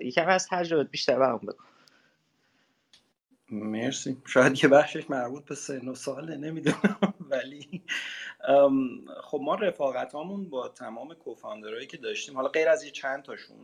یکم 0.00 0.28
از 0.28 0.48
تجربه 0.48 0.84
بیشتر 0.84 1.18
برام 1.18 1.38
بکن 1.38 1.64
مرسی. 3.50 4.16
شاید 4.26 4.64
یه 4.64 4.68
بخشش 4.70 5.10
مربوط 5.10 5.44
به 5.44 5.54
سن 5.54 5.88
و 5.88 5.94
ساله 5.94 6.36
نمی‌دونم. 6.36 7.14
ولی 7.30 7.82
خب 9.22 9.40
ما 9.42 9.54
رفاقت 9.54 10.12
هامون 10.12 10.50
با 10.50 10.68
تمام 10.68 11.14
کوفاندرهایی 11.14 11.86
که 11.86 11.96
داشتیم 11.96 12.36
حالا 12.36 12.48
غیر 12.48 12.68
از 12.68 12.84
یه 12.84 12.90
چند 12.90 13.22
تاشون 13.22 13.56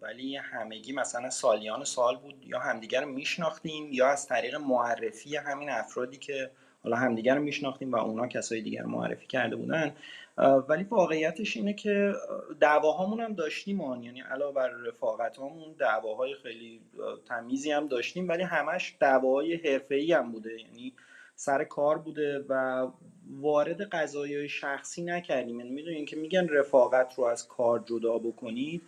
ولی 0.00 0.36
همگی 0.36 0.92
مثلا 0.92 1.30
سالیان 1.30 1.84
سال 1.84 2.16
بود 2.16 2.44
یا 2.46 2.58
همدیگر 2.58 3.00
رو 3.00 3.08
میشناختیم 3.08 3.92
یا 3.92 4.08
از 4.08 4.26
طریق 4.26 4.54
معرفی 4.54 5.36
همین 5.36 5.70
افرادی 5.70 6.16
که 6.16 6.50
حالا 6.82 6.96
همدیگر 6.96 7.34
رو 7.34 7.42
میشناختیم 7.42 7.92
و 7.92 7.96
اونا 7.96 8.26
کسای 8.26 8.60
دیگر 8.60 8.82
معرفی 8.82 9.26
کرده 9.26 9.56
بودن. 9.56 9.94
ولی 10.38 10.84
واقعیتش 10.84 11.56
اینه 11.56 11.72
که 11.72 12.12
دعواهامون 12.60 13.20
هم 13.20 13.34
داشتیم 13.34 13.80
آن 13.80 14.02
یعنی 14.02 14.20
علاوه 14.20 14.54
بر 14.54 14.68
رفاقت 14.68 15.36
هامون 15.36 15.74
دعواهای 15.78 16.34
خیلی 16.34 16.80
تمیزی 17.28 17.70
هم 17.70 17.88
داشتیم 17.88 18.28
ولی 18.28 18.42
همش 18.42 18.96
دعواهای 19.00 19.54
حرفه‌ای 19.54 20.12
هم 20.12 20.32
بوده. 20.32 20.60
یعنی 20.60 20.92
سر 21.34 21.64
کار 21.64 21.98
بوده 21.98 22.44
و 22.48 22.86
وارد 23.30 23.82
قضایای 23.82 24.48
شخصی 24.48 25.02
نکردیم. 25.02 25.60
یعنی 25.60 25.72
می‌دونین 25.72 26.06
که 26.06 26.16
میگن 26.16 26.48
رفاقت 26.48 27.14
رو 27.14 27.24
از 27.24 27.48
کار 27.48 27.84
جدا 27.86 28.18
بکنید. 28.18 28.82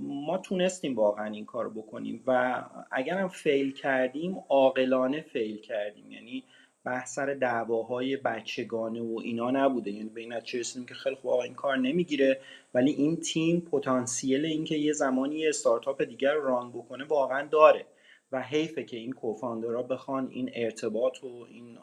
ما 0.00 0.38
تونستیم 0.38 0.96
واقعا 0.96 1.26
این 1.26 1.44
کار 1.44 1.68
بکنیم 1.68 2.22
و 2.26 2.62
اگرم 2.90 3.28
فیل 3.28 3.72
کردیم 3.72 4.44
عاقلانه 4.48 5.20
فیل 5.20 5.60
کردیم. 5.60 6.12
یعنی 6.12 6.44
بحث 6.86 7.14
سر 7.14 7.34
دعواهای 7.34 8.16
بچگانه 8.16 9.00
و 9.02 9.20
اینا 9.24 9.50
نبوده. 9.50 9.90
یعنی 9.90 10.08
به 10.08 10.20
این 10.20 10.32
نتیجه 10.32 10.84
که 10.88 10.94
خیلی 10.94 11.16
خوب 11.16 11.30
این 11.30 11.54
کار 11.54 11.76
نمی‌گیره 11.76 12.40
ولی 12.74 12.90
این 12.92 13.16
تیم 13.16 13.60
پتانسیل 13.60 14.44
اینکه 14.44 14.74
یه 14.74 14.92
زمانی 14.92 15.36
یه 15.36 15.48
استارتاپ 15.48 16.02
دیگر 16.02 16.34
ران 16.34 16.70
بکنه 16.70 17.04
واقعا 17.04 17.46
داره 17.46 17.86
و 18.32 18.42
حیفه 18.42 18.84
که 18.84 18.96
این 18.96 19.12
کوفاندرها 19.12 19.82
بخوان 19.82 20.28
این 20.30 20.50
ارتباط 20.54 21.24
و 21.24 21.46
این 21.50 21.78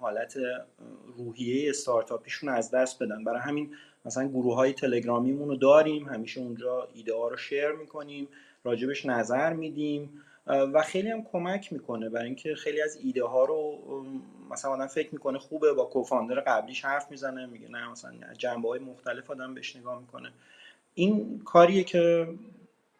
حالت 0.00 0.34
روحیه 1.16 1.70
استارتاپیشون 1.70 2.48
از 2.48 2.70
دست 2.70 3.02
بدن. 3.02 3.24
برای 3.24 3.40
همین 3.40 3.70
مثلا 4.04 4.28
گروه 4.28 4.54
های 4.54 4.72
تلگرامیمون 4.72 5.48
رو 5.48 5.56
داریم 5.56 6.08
همیشه 6.08 6.40
اونجا 6.40 6.88
ایده 6.94 7.14
ها 7.14 7.28
رو 7.28 7.36
شیر 7.36 7.72
می‌کنیم 7.72 8.28
راجبش 8.64 9.06
نظر 9.06 9.52
میدیم. 9.52 10.22
و 10.46 10.82
خیلی 10.82 11.10
هم 11.10 11.24
کمک 11.24 11.72
می‌کنه 11.72 12.08
برای 12.08 12.26
اینکه 12.26 12.54
خیلی 12.54 12.82
از 12.82 12.98
ایده 13.04 13.24
ها 13.24 13.44
رو 13.44 13.78
مثلا 14.50 14.70
آدم 14.70 14.86
فکر 14.86 15.08
می‌کنه 15.12 15.38
خوبه 15.38 15.72
با 15.72 15.84
کوفاندر 15.84 16.40
قبلیش 16.40 16.84
حرف 16.84 17.10
می‌زنه 17.10 17.46
میگه 17.46 17.68
نه 17.68 17.90
مثلا 17.90 18.12
جنبه 18.38 18.68
های 18.68 18.80
مختلف 18.80 19.30
آدم 19.30 19.54
بهش 19.54 19.76
نگاه 19.76 20.00
می‌کنه. 20.00 20.32
این 20.94 21.42
کاریه 21.44 21.84
که 21.84 22.28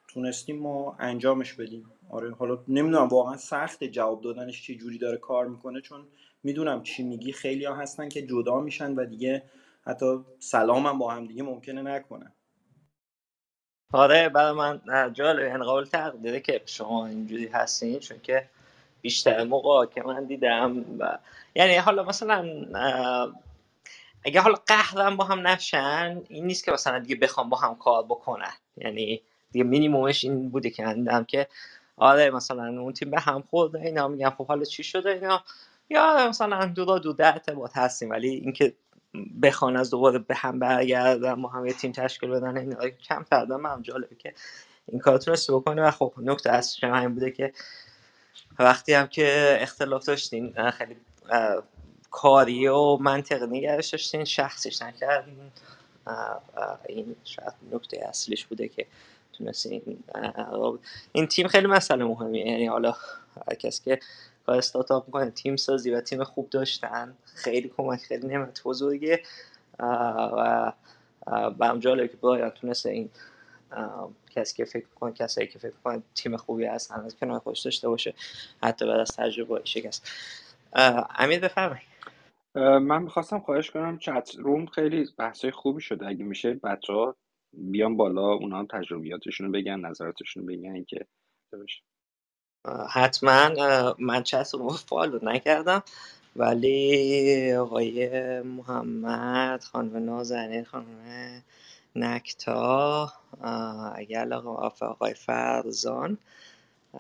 تونستیم 0.09 0.59
ما 0.59 0.97
انجامش 0.99 1.55
بدیم. 1.55 1.87
آره 2.11 2.31
حالا 2.35 2.59
نمی‌دونم 2.69 3.09
واقعا 3.09 3.37
سخت 3.37 3.85
جواب 3.85 4.21
دادنش 4.23 4.67
چه 4.67 4.75
جوری 4.75 4.99
داره 4.99 5.17
کار 5.17 5.47
می‌کنه 5.47 5.81
چون 5.81 6.01
می‌دونم 6.43 6.83
چی 6.83 7.03
میگی. 7.03 7.33
خیلی 7.33 7.65
ها 7.65 7.75
هستن 7.75 8.09
که 8.09 8.23
جدا 8.23 8.61
میشن 8.61 8.95
و 8.95 9.05
دیگه 9.07 9.43
حتی 9.83 10.07
سلام 10.39 10.87
هم 10.87 10.99
با 10.99 11.11
هم 11.11 11.27
دیگه 11.27 11.43
ممکنه 11.43 11.83
نکنن. 11.83 12.33
آره 13.93 14.29
برای 14.29 14.53
من 14.53 14.81
جالب 15.13 15.47
یعنی 15.47 15.65
قابل 15.65 15.85
تقدیره 15.85 16.41
که 16.41 16.63
شما 16.67 17.07
اینجوری 17.07 17.47
هستین 17.47 17.99
چون 17.99 18.21
که 18.23 18.49
بیشتر 19.01 19.45
موقع 19.45 19.87
که 19.87 20.03
من 20.03 20.25
دیدم 20.25 20.85
و 20.99 21.19
یعنی 21.55 21.77
حالا 21.77 22.03
مثلا 22.03 22.45
اگه 24.25 24.41
حالا 24.41 24.57
قهرم 24.67 25.17
با 25.17 25.25
هم 25.25 25.47
نشن 25.47 26.23
این 26.29 26.47
نیست 26.47 26.65
که 26.65 26.73
مثلا 26.73 26.99
دیگه 26.99 27.17
بخوام 27.17 27.51
با 27.51 27.57
هم 27.57 27.75
کار 27.75 28.03
بکنن. 28.03 28.53
یعنی 28.77 29.21
دیگه 29.53 29.65
مینیمومش 29.65 30.25
این 30.25 30.49
بوده 30.49 30.71
که 30.71 30.95
دیدم 30.95 31.25
که 31.25 31.47
آره 31.97 32.31
مثلا 32.31 32.81
اون 32.81 32.93
تیم 32.93 33.11
به 33.11 33.21
هم 33.21 33.43
خورده 33.51 33.81
اینا 33.81 34.09
میگن 34.09 34.31
خب 34.31 34.47
حالا 34.47 34.65
چی 34.65 34.83
شده 34.83 35.11
اینا؟ 35.11 35.45
یا 35.91 36.29
مثلا 36.29 36.67
دو 36.67 36.99
دو 36.99 37.13
در 37.13 37.33
ارتباط 37.33 37.77
هستیم 37.77 38.11
ولی 38.11 38.29
اینکه 38.29 38.75
بخوان 39.43 39.77
از 39.77 39.91
دوباره 39.91 40.19
به 40.19 40.35
هم 40.35 40.59
برگردن 40.59 41.33
ما 41.33 41.49
هم 41.49 41.67
یه 41.67 41.73
تیم 41.73 41.93
تشکیل 41.93 42.31
بدن 42.31 42.57
این 42.57 42.77
کم 42.91 43.25
کردن 43.31 43.57
من 43.57 43.83
جالبه 43.83 44.17
که 44.17 44.35
این 44.87 45.01
کار 45.01 45.19
تونسته 45.19 45.53
بکنه. 45.53 45.83
و 45.83 45.91
خب 45.91 46.13
نکته 46.19 46.51
اصلیش 46.51 46.85
هم 46.85 46.95
همین 46.95 47.15
بوده 47.15 47.31
که 47.31 47.53
وقتی 48.59 48.93
هم 48.93 49.07
که 49.07 49.59
اختلاف 49.61 50.05
داشتین 50.05 50.71
خیلی 50.71 50.97
کاری 52.11 52.69
و 52.69 52.97
منطق 52.97 53.43
نگرش 53.43 53.91
داشتین 53.91 54.25
شخصیش 54.25 54.83
نکردین. 54.83 55.51
این 56.89 57.17
شاید 57.25 57.53
نکته 57.73 58.09
اصلیش 58.09 58.47
بوده 58.47 58.69
که 58.69 58.87
تونستین 59.33 60.03
این 61.13 61.27
تیم 61.27 61.49
خیلی 61.49 61.67
مسئله 61.67 62.05
مهمیه. 62.05 62.47
یعنی 62.47 62.67
حالا 62.67 62.97
هر 63.49 63.55
کس 63.55 63.85
که 63.85 64.01
کار 64.51 64.59
استارتاپ 64.59 65.07
می‌کنه. 65.07 65.31
تیم 65.31 65.57
سازی 65.57 65.91
و 65.91 66.01
تیم 66.01 66.25
خوب 66.25 66.51
داشتن. 66.51 67.17
خیلی 67.25 67.69
کمک 67.77 68.01
خیلی 68.01 68.27
نعمت 68.27 68.63
بزرگه. 68.65 69.23
و 69.79 70.73
برام 71.59 71.79
جالبه 71.79 72.09
که 72.09 72.17
برایان 72.17 72.51
تونسته 72.51 72.91
این 72.91 73.11
کسی 74.31 74.57
که 74.57 74.65
فکر 74.65 74.87
کنه 74.87 75.13
کسایی 75.13 75.47
که 75.47 75.59
فکر 75.59 75.75
کنه 75.85 76.03
تیم 76.15 76.37
خوبی 76.37 76.65
هستن 76.65 77.01
از 77.01 77.17
کنار 77.17 77.39
خوش 77.39 77.61
داشته 77.61 77.89
باشه. 77.89 78.15
حتی 78.63 78.87
بعد 78.87 79.01
از 79.01 79.17
تجربه 79.17 79.61
شکست. 79.65 80.11
امیر 81.19 81.41
بفرمایید. 81.41 81.87
من 82.55 83.03
می‌خواستم 83.03 83.39
خواهش 83.39 83.71
کنم 83.71 83.99
چت 83.99 84.31
روم 84.39 84.67
خیلی 84.67 85.09
بحثای 85.19 85.51
خوبی 85.51 85.81
شده. 85.81 86.07
اگه 86.07 86.25
میشه 86.25 86.55
بچه 86.55 86.93
ها 86.93 87.17
بیان 87.53 87.97
بالا 87.97 88.33
اونا 88.33 88.59
هم 88.59 88.67
تجربیاتشون 88.67 89.53
بگن 89.53 89.81
نظراتشون 89.81 90.43
رو 90.43 90.49
بگن 90.49 90.85
که 90.85 91.07
حتما 92.91 93.51
من 93.99 94.23
چت 94.23 94.51
رو 94.55 94.71
فالو 94.71 95.19
نکردم. 95.23 95.83
ولی 96.37 97.55
آقای 97.55 98.11
محمد 98.43 99.65
خانم 99.65 99.97
نازنین 100.05 100.65
خانم 100.65 101.43
نکتا 101.97 103.13
اگر 103.97 104.21
علاقه 104.21 104.49
آقای 104.87 105.15
فرزان 105.15 106.19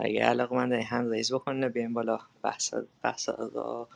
اگر 0.00 0.22
علاقه 0.22 0.56
من 0.56 0.72
هم 0.72 1.10
ریز 1.10 1.32
بکنه 1.34 1.70
بیایم 1.70 1.94
بالا 1.94 2.20
بحث, 2.42 2.74
بحث 3.02 3.28
رو 3.28 3.88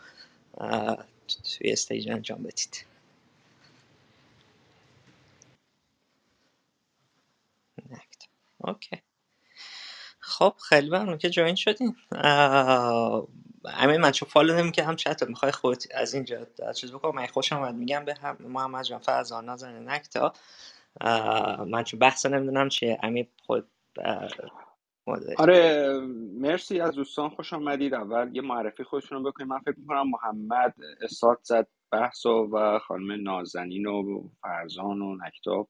توی 1.58 1.72
استیج 1.72 2.10
انجام 2.10 2.44
بدید. 2.44 2.86
نکتا. 7.90 8.26
اوکی. 8.58 9.02
خب 10.26 10.54
خیلی 10.68 10.90
ممنون 10.90 11.18
که 11.18 11.30
جوین 11.30 11.54
شدین. 11.54 11.96
همین 13.66 14.00
من 14.00 14.10
چون 14.10 14.28
فالو 14.28 14.56
نمی‌کردم 14.58 14.96
چت 14.96 15.22
می‌خوای 15.22 15.52
خودت 15.52 15.86
از 15.94 16.14
اینجا 16.14 16.46
چیز 16.76 16.92
بکنم 16.92 17.14
من 17.14 17.26
خوشم 17.26 17.56
اومد 17.56 17.74
میگم 17.74 18.04
به 18.04 18.14
هم 18.14 18.36
محمد 18.40 18.84
جان 18.84 18.98
فرزان 18.98 19.44
نازنین 19.44 19.90
نکتا 19.90 20.32
من 21.66 21.84
چون 21.84 22.00
بحث 22.00 22.26
نمی‌دونم 22.26 22.68
چیه. 22.68 22.98
امیر 23.02 23.28
خود 23.46 23.68
آره 25.36 26.00
مرسی 26.40 26.80
از 26.80 26.94
دوستان 26.94 27.28
خوش 27.30 27.52
آمدید 27.52 27.94
اول 27.94 28.36
یه 28.36 28.42
معرفی 28.42 28.84
خودشون 28.84 29.18
رو 29.24 29.32
بکنیم 29.32 29.48
من 29.48 29.58
فکر 29.58 29.78
می‌کنم 29.78 30.10
محمد 30.10 30.74
استارت 31.02 31.38
زد 31.42 31.68
بحث 31.92 32.26
و 32.26 32.78
خانم 32.78 33.22
نازنین 33.22 33.86
و 33.86 34.22
فرزان 34.42 35.02
و 35.02 35.16
نکتا 35.16 35.66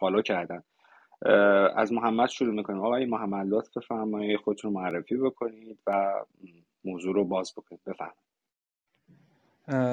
فالو 0.00 0.22
کردن. 0.22 0.62
از 1.76 1.92
محمد 1.92 2.28
شروع 2.28 2.54
می‌کنیم. 2.54 2.80
آقای 2.80 3.04
محمد 3.04 3.46
لطف 3.48 3.76
بفرمایید 3.76 4.40
خودتون 4.40 4.72
معرفی 4.72 5.16
بکنید 5.16 5.78
و 5.86 6.12
موضوع 6.84 7.14
رو 7.14 7.24
باز 7.24 7.52
بکنید. 7.56 7.80
بفرمایید. 7.86 8.22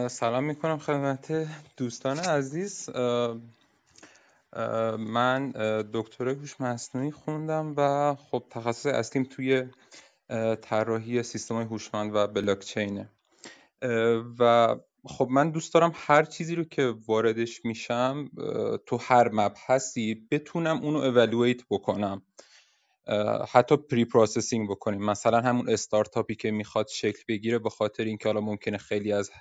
سلام 0.07 0.43
می‌کنم 0.43 0.77
خدمت 0.77 1.47
دوستان 1.77 2.19
عزیز. 2.19 2.89
من 4.97 5.51
دکتر 5.93 6.29
هوش 6.29 6.61
مصنوعی 6.61 7.11
خوندم 7.11 7.73
و 7.77 8.15
خب 8.15 8.43
تخصص 8.49 8.85
اصلیم 8.85 9.23
توی 9.23 9.63
طراحی 10.61 11.23
سیستم 11.23 11.55
های 11.55 11.65
هوشمند 11.65 12.15
و 12.15 12.27
بلاکچینه. 12.27 13.09
و 14.39 14.75
خب 15.05 15.27
من 15.31 15.51
دوست 15.51 15.73
دارم 15.73 15.91
هر 15.95 16.23
چیزی 16.23 16.55
رو 16.55 16.63
که 16.63 16.93
واردش 17.07 17.65
میشم 17.65 18.29
تو 18.85 18.97
هر 18.97 19.29
مبحثی 19.33 20.27
بتونم 20.31 20.83
اونو 20.83 20.99
evaluate 20.99 21.61
بکنم. 21.69 22.21
حتی 23.51 23.77
preprocessing 23.77 24.69
بکنیم. 24.69 25.05
مثلا 25.05 25.41
همون 25.41 25.69
استارتاپی 25.69 26.35
که 26.35 26.51
می‌خواد 26.51 26.87
شکل 26.87 27.23
بگیره 27.27 27.59
به 27.59 27.69
خاطر 27.69 28.03
اینکه 28.03 28.29
حالا 28.29 28.41
ممکنه 28.41 28.77
خیلی 28.77 29.11
از 29.13 29.31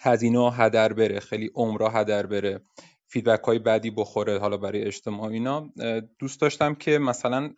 هزینه 0.00 0.52
هدر 0.52 0.92
بره 0.92 1.20
خیلی 1.20 1.50
عمرها 1.54 1.88
هدر 1.88 2.26
بره 2.26 2.60
feedback 3.06 3.44
های 3.44 3.58
بعدی 3.58 3.90
بخوره 3.90 4.38
حالا 4.38 4.56
برای 4.56 4.82
اجتماع 4.82 5.30
اینا. 5.30 5.72
دوست 6.18 6.40
داشتم 6.40 6.74
که 6.74 6.98
مثلا 6.98 7.54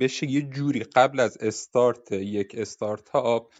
بشه 0.00 0.30
یه 0.30 0.42
جوری 0.42 0.80
قبل 0.80 1.20
از 1.20 1.38
استارت 1.40 2.12
یک 2.12 2.54
استارتاپ 2.58 3.52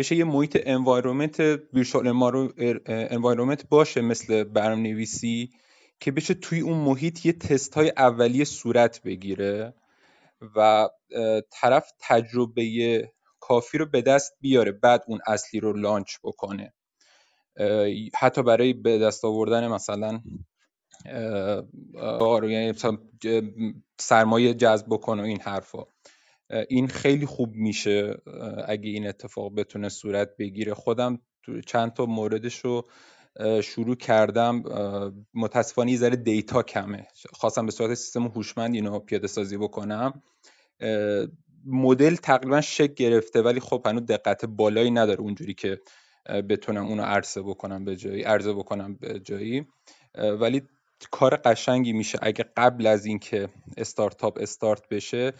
بشه 0.00 0.16
یه 0.16 0.24
محیط 0.24 0.58
environment 0.62 1.40
virtual 1.72 2.06
environment 2.86 3.68
باشه 3.68 4.00
مثل 4.00 4.44
برنامه‌نویسی 4.44 5.50
که 6.00 6.10
بشه 6.12 6.34
توی 6.34 6.60
اون 6.60 6.78
محیط 6.78 7.26
یه 7.26 7.32
تست 7.32 7.74
های 7.74 7.92
اولیه 7.96 8.44
صورت 8.44 9.02
بگیره 9.02 9.74
و 10.56 10.88
طرف 11.50 11.92
تجربه 11.98 13.10
کافی 13.40 13.78
رو 13.78 13.86
به 13.86 14.02
دست 14.02 14.32
بیاره 14.40 14.72
بعد 14.72 15.04
اون 15.06 15.20
اصلی 15.26 15.60
رو 15.60 15.72
launch 15.72 16.16
بکنه. 16.22 16.72
حتی 18.14 18.42
برای 18.42 18.72
به 18.72 18.98
دست 18.98 19.24
آوردن 19.24 19.68
مثلا 19.68 20.20
یعنی 22.42 22.72
سرمایه 23.98 24.54
جذب 24.54 24.86
بکنه 24.90 25.22
این 25.22 25.40
حرفا. 25.40 25.82
این 26.68 26.88
خیلی 26.88 27.26
خوب 27.26 27.54
میشه 27.54 28.16
اگه 28.66 28.90
این 28.90 29.08
اتفاق 29.08 29.54
بتونه 29.54 29.88
صورت 29.88 30.36
بگیره. 30.38 30.74
خودم 30.74 31.18
چند 31.66 31.92
تا 31.92 32.06
موردش 32.06 32.58
رو 32.58 32.88
شروع 33.62 33.96
کردم 33.96 34.62
متاسفانه 35.34 35.92
یه 35.92 35.98
ذره 35.98 36.16
دیتا 36.16 36.62
کمه. 36.62 37.06
خواستم 37.32 37.66
به 37.66 37.72
صورت 37.72 37.94
سیستم 37.94 38.26
هوشمند 38.26 38.74
اینو 38.74 38.98
پیاده 38.98 39.26
سازی 39.26 39.56
بکنم. 39.56 40.22
مدل 41.66 42.16
تقریبا 42.16 42.60
شک 42.60 42.94
گرفته 42.94 43.42
ولی 43.42 43.60
خب 43.60 43.82
هنوز 43.86 44.06
دقت 44.06 44.44
بالایی 44.44 44.90
نداره 44.90 45.20
اونجوری 45.20 45.54
که 45.54 45.80
بتونم 46.48 46.86
اونو 46.86 47.02
عرضه 47.02 47.42
بکنم 47.42 47.84
به 47.84 47.96
جایی 47.96 48.22
عرضه 48.22 48.52
بکنم 48.52 48.94
به 48.94 49.20
جایی. 49.20 49.66
ولی 50.40 50.62
کار 51.10 51.36
قشنگی 51.36 51.92
میشه. 51.92 52.18
اگه 52.22 52.44
قبل 52.56 52.86
از 52.86 53.06
اینکه 53.06 53.48
استارتاپ 53.76 54.38
استارت 54.40 54.88
بشه 54.88 55.32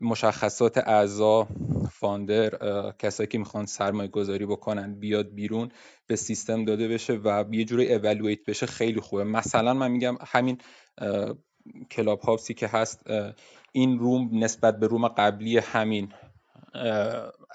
مشخصات 0.00 0.78
اعضا 0.78 1.48
فاندر 1.92 2.50
کسایی 2.98 3.26
که 3.26 3.38
می‌خوان 3.38 3.66
سرمایه 3.66 4.08
گذاری 4.08 4.46
بکنن 4.46 4.94
بیاد 4.94 5.34
بیرون 5.34 5.72
به 6.06 6.16
سیستم 6.16 6.64
داده 6.64 6.88
بشه 6.88 7.12
و 7.12 7.44
یه 7.50 7.64
جوری 7.64 7.94
اولویت 7.94 8.44
بشه 8.44 8.66
خیلی 8.66 9.00
خوبه. 9.00 9.24
مثلا 9.24 9.74
من 9.74 9.90
میگم 9.90 10.16
همین 10.26 10.58
کلاب 11.90 12.20
هاوسی 12.20 12.54
که 12.54 12.66
هست 12.66 13.10
این 13.72 13.98
روم 13.98 14.44
نسبت 14.44 14.78
به 14.78 14.86
روم 14.86 15.08
قبلی 15.08 15.58
همین 15.58 16.12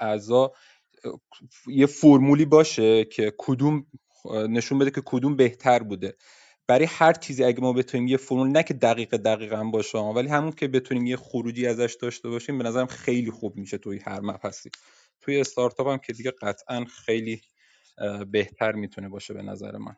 اعضا 0.02 0.52
یه 1.68 1.86
فرمولی 1.86 2.46
باشه 2.46 3.06
که 3.06 3.34
کدوم 3.38 3.86
نشون 4.50 4.80
بده 4.80 4.92
که 4.92 5.02
کدوم 5.06 5.36
بهتر 5.36 5.84
بوده. 5.84 6.16
برای 6.68 6.86
هر 6.86 7.14
چیزی 7.14 7.44
اگه 7.44 7.62
ما 7.62 7.74
بتونیم 7.74 8.08
یه 8.08 8.18
فرمول 8.18 8.48
نه 8.48 8.64
که 8.64 8.74
دقیق 8.74 9.18
دقیقا 9.18 9.64
باشه 9.64 9.98
ولی 9.98 10.28
همون 10.30 10.52
که 10.52 10.68
بتونیم 10.68 11.06
یه 11.06 11.18
خروجی 11.18 11.68
ازش 11.68 11.98
داشته 12.02 12.30
باشیم 12.30 12.58
به 12.58 12.64
نظرم 12.64 12.88
خیلی 12.88 13.32
خوب 13.32 13.58
میشه 13.58 13.78
توی 13.78 14.00
هر 14.00 14.22
مبحثی. 14.22 14.72
توی 15.22 15.42
استارتاپ 15.42 15.88
هم 15.88 15.98
که 15.98 16.14
دیگه 16.14 16.32
قطعا 16.42 16.86
خیلی 16.86 17.42
بهتر 18.32 18.72
می‌تونه 18.72 19.10
باشه 19.10 19.34
به 19.34 19.42
نظر 19.42 19.78
من. 19.78 19.96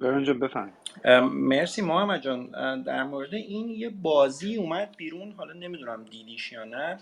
برنجا 0.00 0.34
بفهم 0.34 0.72
مرسی 1.32 1.82
محمد 1.82 2.20
جان. 2.22 2.82
در 2.82 3.02
مورد 3.04 3.34
این 3.34 3.68
یه 3.70 3.90
بازی 3.90 4.56
اومد 4.56 4.94
بیرون 4.96 5.32
حالا 5.32 5.52
نمی‌دونم 5.52 6.04
دیدیش 6.04 6.52
یا 6.52 6.64
نه. 6.64 6.98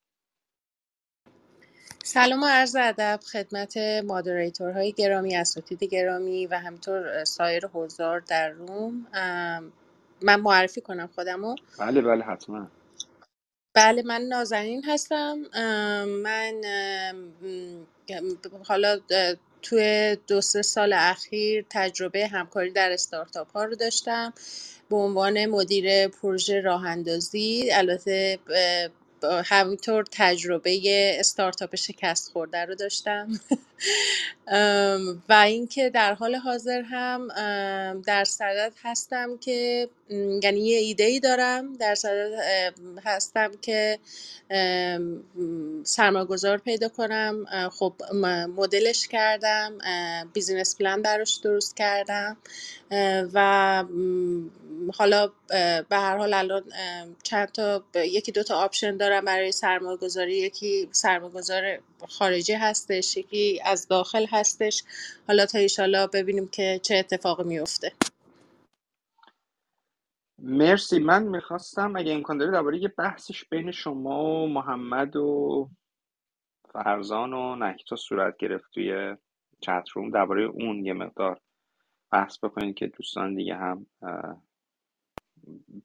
سلام 2.07 2.43
و 2.43 2.47
عرض 2.47 2.77
ادب 2.77 3.21
خدمت 3.33 3.77
مادریتورهای 4.05 4.93
گرامی 4.93 5.37
اساتید 5.37 5.85
گرامی 5.85 6.47
و 6.47 6.59
همینطور 6.59 7.25
سایر 7.25 7.67
حضار 7.67 8.21
در 8.21 8.49
روم. 8.49 9.07
من 10.23 10.41
معرفی 10.41 10.81
کنم 10.81 11.11
خودمو. 11.15 11.55
بله 11.79 12.03
بله 12.03 12.25
حتما. 12.25 12.71
بله 13.75 14.03
من 14.03 14.23
نازنین 14.23 14.85
هستم. 14.85 15.39
من 16.05 16.61
حالا 18.69 19.01
توی 19.63 20.17
دو 20.27 20.41
سه 20.41 20.63
سال 20.63 20.93
اخیر 20.93 21.67
تجربه 21.71 22.27
همکاری 22.27 22.71
در 22.71 22.93
استارتاپ 22.93 23.51
ها 23.53 23.65
رو 23.65 23.75
داشتم. 23.75 24.33
به 24.91 24.97
عنوان 24.97 25.47
مدیر 25.47 26.09
پروژه 26.09 26.61
راه 26.61 26.87
اندازی 26.87 27.71
البته 27.73 28.39
همینطور 29.45 30.05
تجربه 30.11 30.81
استارتاپ 31.21 31.77
شکست 31.77 32.33
خورده 32.33 32.65
رو 32.65 32.75
داشتم. 32.75 33.41
و 35.29 35.33
اینکه 35.33 35.91
در 35.91 36.15
حال 36.15 36.35
حاضر 36.35 36.83
هم 36.83 37.29
در 38.07 38.25
صدد 38.25 38.73
هستم 38.83 39.39
که 39.39 39.89
یعنی 40.43 40.61
یه 40.61 40.79
ایده 40.79 41.05
ای 41.05 41.21
دارم 41.21 41.77
در 41.77 41.95
صدد 41.95 42.31
هستم 43.05 43.51
که 43.63 43.99
سرمایه‌گذار 45.85 46.59
پیدا 46.59 46.89
کنم. 46.89 47.47
خب 47.71 47.95
مدلش 48.57 49.09
کردم 49.09 49.79
business 50.33 50.77
plan 50.77 51.03
براش 51.03 51.41
درست 51.45 51.77
کردم. 51.77 52.37
و 53.35 53.85
حالا 54.99 55.29
به 55.91 55.97
هر 55.99 56.19
حال 56.19 56.35
الان 56.35 56.65
چند 57.23 57.49
تا 57.49 57.85
یکی 57.95 58.33
دو 58.33 58.43
تا 58.43 58.57
option 58.57 58.97
دارم 58.97 59.25
برای 59.25 59.53
سرمایه 59.53 59.97
گذاری 59.99 60.37
یکی 60.39 60.89
سرمایه 60.93 61.33
گذار 61.35 61.79
خارجی 62.09 62.53
هستش 62.55 63.17
یکی 63.17 63.61
از 63.65 63.89
داخل 63.89 64.27
هستش. 64.31 64.85
حالا 65.29 65.47
تا 65.47 65.59
ایشالا 65.59 66.07
ببینیم 66.07 66.49
که 66.49 66.81
چه 66.83 66.97
اتفاقی 66.97 67.45
میفته 67.45 67.93
مرسی. 70.39 71.01
من 71.01 71.25
می‌خواستم 71.25 71.97
اگه 71.97 72.13
امکان 72.15 72.39
داره 72.39 72.53
درباره 72.53 72.79
یه 72.79 72.89
بحثش 72.89 73.45
بین 73.45 73.71
شما 73.71 74.25
و 74.25 74.49
محمد 74.49 75.17
و 75.17 75.71
فرزان 76.73 77.33
و 77.35 77.57
نکتا 77.57 77.97
صورت 77.97 78.37
گرفت 78.39 78.73
توی 78.75 79.17
چت 79.61 79.85
روم. 79.95 80.11
درباره 80.11 80.45
اون 80.45 80.87
یه 80.87 80.93
مقدار 80.93 81.41
بحث 82.13 82.45
بکنید 82.45 82.75
که 82.77 82.87
دوستان 82.87 83.35
دیگه 83.35 83.57
هم 83.57 83.87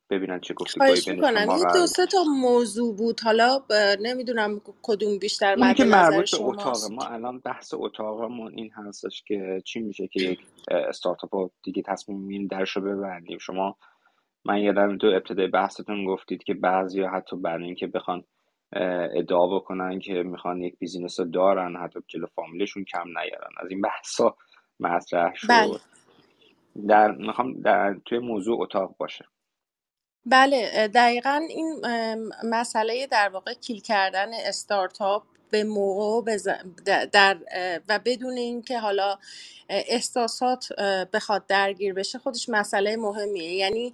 ببینن 0.09 0.39
چه 0.39 0.53
بین 0.79 1.15
می‌کنم. 1.15 1.45
قرار 1.45 1.73
دو 1.73 1.87
سه 1.87 2.05
تا 2.05 2.23
موضوع 2.23 2.95
بود. 2.95 3.19
حالا 3.19 3.63
نمی‌دونم 4.01 4.61
کدوم 4.81 5.19
بیشتر 5.19 5.55
مد 5.55 5.75
که 5.75 5.85
مربوط 5.85 6.31
به 6.31 6.43
اتاق 6.43 6.91
ما 6.91 7.03
الان 7.03 7.39
بحث 7.39 7.73
اتاقمون 7.77 8.53
این 8.55 8.71
هستش 8.71 9.23
که 9.23 9.61
چی 9.65 9.79
میشه 9.79 10.07
که 10.07 10.21
یک 10.21 10.39
استارتاپ 10.71 11.51
دیگه 11.63 11.81
تصمیم 11.81 12.19
می‌گیریم 12.19 12.47
درش 12.47 12.69
رو 12.69 12.81
ببندیم. 12.81 13.37
شما 13.37 13.77
من 14.45 14.57
یادم 14.57 14.97
تو 14.97 15.07
ابتدای 15.07 15.47
بحثتون 15.47 16.05
گفتید 16.05 16.43
که 16.43 16.53
بعضی 16.53 17.01
حتی 17.01 17.35
بعد 17.35 17.61
اینکه 17.61 17.87
بخوان 17.87 18.23
ادعا 19.15 19.47
بکنن 19.47 19.99
که 19.99 20.13
می‌خوان 20.13 20.61
یک 20.61 20.77
بیزینس 20.79 21.19
رو 21.19 21.25
دارن 21.25 21.75
حتی 21.75 21.99
جلو 22.07 22.25
فامیلشون 22.35 22.83
کم 22.83 23.07
نیارن. 23.07 23.51
از 23.57 23.69
این 23.69 23.81
بحثا 23.81 24.35
مطرح 24.79 25.33
بله. 25.49 25.73
شد. 25.73 25.81
در 26.87 27.11
می‌خوام 27.11 27.61
در 27.61 27.95
توی 28.05 28.19
موضوع 28.19 28.61
اتاق 28.61 28.95
باشه. 28.97 29.25
بله 30.29 30.87
دقیقا 30.87 31.41
این 31.49 31.81
مسئله 32.43 33.07
در 33.07 33.29
واقع 33.29 33.53
کیل 33.53 33.81
کردن 33.81 34.33
استارتاپ 34.33 35.23
به 35.49 35.63
موقع 35.63 36.37
و 36.45 36.55
در 37.11 37.37
و 37.89 37.99
بدون 37.99 38.37
اینکه 38.37 38.79
حالا 38.79 39.17
احساسات 39.69 40.73
بخواد 41.13 41.47
درگیر 41.47 41.93
بشه 41.93 42.19
خودش 42.19 42.49
مسئله 42.49 42.95
مهمیه. 42.97 43.53
یعنی 43.53 43.93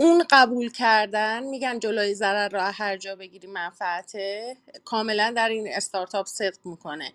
اون 0.00 0.24
قبول 0.30 0.70
کردن 0.72 1.44
میگن 1.44 1.78
جلوی 1.78 2.14
ضرر 2.14 2.48
را 2.48 2.62
هر 2.62 2.96
جا 2.96 3.16
بگیری 3.16 3.48
منفعته 3.48 4.56
کاملا 4.84 5.32
در 5.36 5.48
این 5.48 5.68
استارتاپ 5.72 6.26
صدق 6.26 6.58
می‌کنه. 6.66 7.12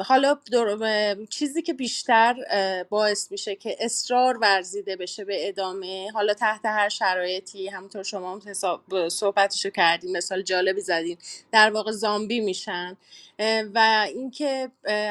حالا 0.00 0.38
چیزی 1.30 1.62
که 1.62 1.72
بیشتر 1.74 2.34
باعث 2.90 3.32
میشه 3.32 3.56
که 3.56 3.76
اصرار 3.80 4.38
ورزیده 4.38 4.96
بشه 4.96 5.24
به 5.24 5.48
ادامه 5.48 6.10
حالا 6.12 6.34
تحت 6.34 6.66
هر 6.66 6.88
شرایطی 6.88 7.68
همونطور 7.68 8.02
شما 8.02 8.32
هم 8.32 8.54
صحبتشو 9.08 9.70
کردین 9.70 10.16
مثال 10.16 10.42
جالبی 10.42 10.80
زدین 10.80 11.18
در 11.52 11.70
واقع 11.70 11.92
زامبی 11.92 12.40
میشن. 12.40 12.96
و 13.74 14.06
اینکه 14.08 14.70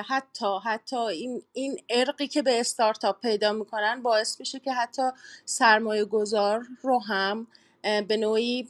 حتی 0.09 0.47
حتی 0.65 0.95
این 0.95 1.43
این 1.53 1.79
ارقی 1.89 2.27
که 2.27 2.41
به 2.41 2.59
استارتاپ 2.59 3.21
پیدا 3.21 3.51
می‌کنن 3.51 4.01
باعث 4.01 4.39
میشه 4.39 4.59
که 4.59 4.73
حتی 4.73 5.01
سرمایه 5.45 6.05
گذار 6.05 6.65
رو 6.81 6.99
هم 6.99 7.47
به 7.83 8.17
نوعی 8.17 8.67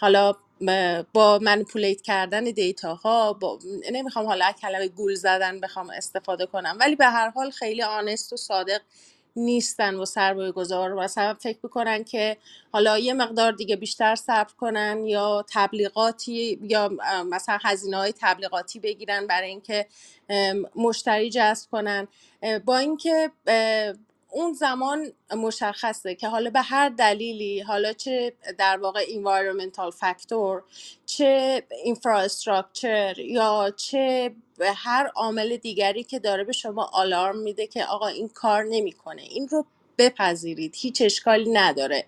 حالا 0.00 0.34
با 1.12 1.38
منپولیت 1.42 2.02
کردن 2.02 2.44
دیتا 2.44 2.94
ها 2.94 3.32
با 3.32 3.58
نمی‌خوام 3.92 4.26
حالا 4.26 4.52
کلمه 4.52 4.88
گول 4.88 5.14
زدن 5.14 5.60
بخوام 5.60 5.90
استفاده 5.90 6.46
کنم 6.46 6.76
ولی 6.80 6.96
به 6.96 7.06
هر 7.06 7.28
حال 7.30 7.50
خیلی 7.50 7.82
آنست 7.82 8.32
و 8.32 8.36
صادق 8.36 8.80
نیستن 9.36 9.94
و 9.94 10.04
سرمایه 10.04 10.52
گذار 10.52 10.94
مثلا 10.94 11.34
فکر 11.34 11.58
می‌کنن 11.62 12.04
که 12.04 12.36
حالا 12.72 12.98
یه 12.98 13.14
مقدار 13.14 13.52
دیگه 13.52 13.76
بیشتر 13.76 14.14
صبر 14.14 14.52
کنن 14.58 15.06
یا 15.06 15.44
تبلیغاتی 15.48 16.58
یا 16.62 16.90
مثلا 17.26 17.58
هزینه 17.62 17.96
های 17.96 18.14
تبلیغاتی 18.20 18.80
بگیرن 18.80 19.26
برای 19.26 19.48
اینکه 19.48 19.86
مشتری 20.76 21.30
جذب 21.30 21.70
کنن. 21.70 22.08
با 22.64 22.78
اینکه 22.78 23.30
اون 24.34 24.52
زمان 24.52 25.12
مشخصه 25.36 26.14
که 26.14 26.28
حالا 26.28 26.50
به 26.50 26.60
هر 26.60 26.88
دلیلی 26.88 27.60
حالا 27.60 27.92
چه 27.92 28.32
در 28.58 28.76
واقع 28.76 29.04
environmental 29.04 29.94
factor 29.94 30.62
چه 31.06 31.62
infrastructure 31.86 33.18
یا 33.18 33.72
چه 33.76 34.32
به 34.58 34.72
هر 34.72 35.06
عامل 35.06 35.56
دیگری 35.56 36.04
که 36.04 36.18
داره 36.18 36.44
به 36.44 36.52
شما 36.52 36.90
آلارم 36.92 37.38
میده 37.38 37.66
که 37.66 37.84
آقا 37.84 38.06
این 38.06 38.28
کار 38.28 38.64
نمی‌کنه. 38.64 39.22
این 39.22 39.48
رو 39.48 39.66
بپذیرید. 39.98 40.74
هیچ 40.76 41.02
اشکالی 41.02 41.50
نداره. 41.50 42.04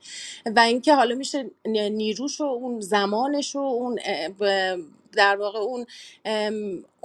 و 0.57 0.61
اینکه 0.61 0.95
حالا 0.95 1.15
میشه 1.15 1.51
نیروش 1.67 2.41
و 2.41 2.45
اون 2.45 2.81
زمانش 2.81 3.57
و 3.57 3.59
اون 3.59 3.99
در 5.13 5.37
واقع 5.37 5.59
اون 5.59 5.87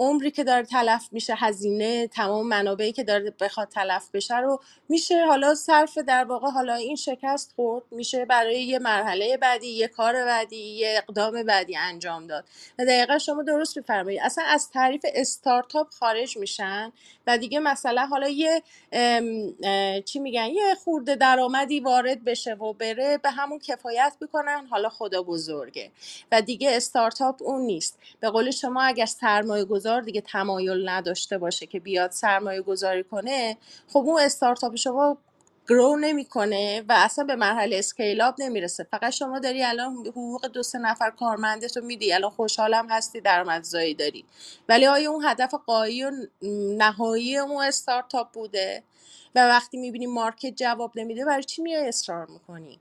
عمری 0.02 0.32
که 0.32 0.44
داره 0.44 0.66
تلف 0.66 1.10
میشه 1.12 1.36
هزینه 1.36 2.08
تمام 2.08 2.48
منابعی 2.48 2.92
که 2.92 3.04
داره 3.04 3.34
بخواد 3.40 3.70
تلف 3.70 4.10
بشه 4.14 4.38
رو 4.38 4.60
میشه 4.90 5.26
حالا 5.26 5.56
صرف 5.56 5.98
در 5.98 6.24
واقع 6.24 6.50
حالا 6.50 6.74
این 6.76 6.96
شکست 6.96 7.54
خورد 7.56 7.84
میشه 7.92 8.26
برای 8.26 8.64
یه 8.64 8.80
مرحله 8.80 9.38
بعدی 9.38 9.68
یه 9.68 9.88
کار 9.88 10.26
بعدی 10.26 10.58
یه 10.58 10.94
اقدام 10.98 11.44
بعدی 11.44 11.78
انجام 11.78 12.28
داد. 12.28 12.46
و 12.80 12.86
دقیقا 12.86 13.18
شما 13.18 13.44
درست 13.44 13.78
میفرمایید. 13.78 14.22
اصلا 14.24 14.44
از 14.44 14.70
تعریف 14.70 15.06
استارتاپ 15.16 15.90
خارج 15.90 16.38
میشن 16.38 16.92
و 17.28 17.38
دیگه 17.38 17.60
مثلا 17.60 18.06
حالا 18.06 18.30
یه 18.30 18.64
چی 20.06 20.20
میگن 20.20 20.46
یه 20.46 20.76
خورده 20.84 21.16
درآمدی 21.16 21.80
وارد 21.80 22.24
بشه 22.24 22.54
و 22.54 22.74
بره 22.74 23.18
به 23.18 23.30
همون 23.30 23.60
کفایت 23.60 24.14
می‌کنن 24.22 24.68
حالا 24.70 24.90
خدا 24.90 25.24
بزرگه. 25.24 25.92
و 26.32 26.42
دیگه 26.42 26.72
استارتاپ 26.76 27.42
اون 27.42 27.62
نیست. 27.62 28.00
به 28.20 28.30
قول 28.30 28.52
شما 28.52 28.84
اگر 28.84 29.06
سرمایه 29.06 29.66
گذار 29.66 29.91
دیگه 30.00 30.22
تمایل 30.22 30.90
نداشته 30.90 31.38
باشه 31.38 31.66
که 31.66 31.80
بیاد 31.80 32.12
سرمایه 32.12 32.62
گذاری 32.62 33.04
کنه 33.04 33.58
خب 33.88 34.00
اون 34.00 34.22
استارتاپ 34.22 34.76
شما 34.76 35.18
grow 35.70 35.98
نمی‌کنه 36.02 36.82
و 36.90 36.94
اصلا 36.98 37.26
به 37.26 37.36
مرحله 37.36 37.78
scale 37.78 38.22
up 38.22 38.36
نمی‌رسه. 38.40 38.84
فقط 38.92 39.10
شما 39.10 39.40
داری 39.40 39.64
الان 39.64 39.96
حقوق 40.08 40.48
دو 40.48 40.64
سه 40.64 40.80
نفر 40.80 41.10
کارمندت 41.10 41.78
رو 41.78 41.84
میدی. 41.86 42.14
الان 42.14 42.30
خوشحالم 42.32 42.88
هستی 42.90 43.22
درآمدزایی 43.22 43.94
داری. 43.94 44.26
ولی 44.70 44.86
آیا 44.86 45.12
اون 45.12 45.26
هدف 45.26 45.54
غایی 45.66 46.04
و 46.04 46.12
نهایی 46.78 47.38
اون 47.38 47.64
استارتاپ 47.64 48.32
بوده؟ 48.32 48.84
و 49.36 49.48
وقتی 49.48 49.78
می‌بینی 49.78 50.06
market 50.06 50.56
جواب 50.56 50.92
نمیده 50.96 51.26
برای 51.26 51.44
چی 51.44 51.62
میای 51.62 51.88
اصرار 51.88 52.28
می‌کنی؟ 52.28 52.80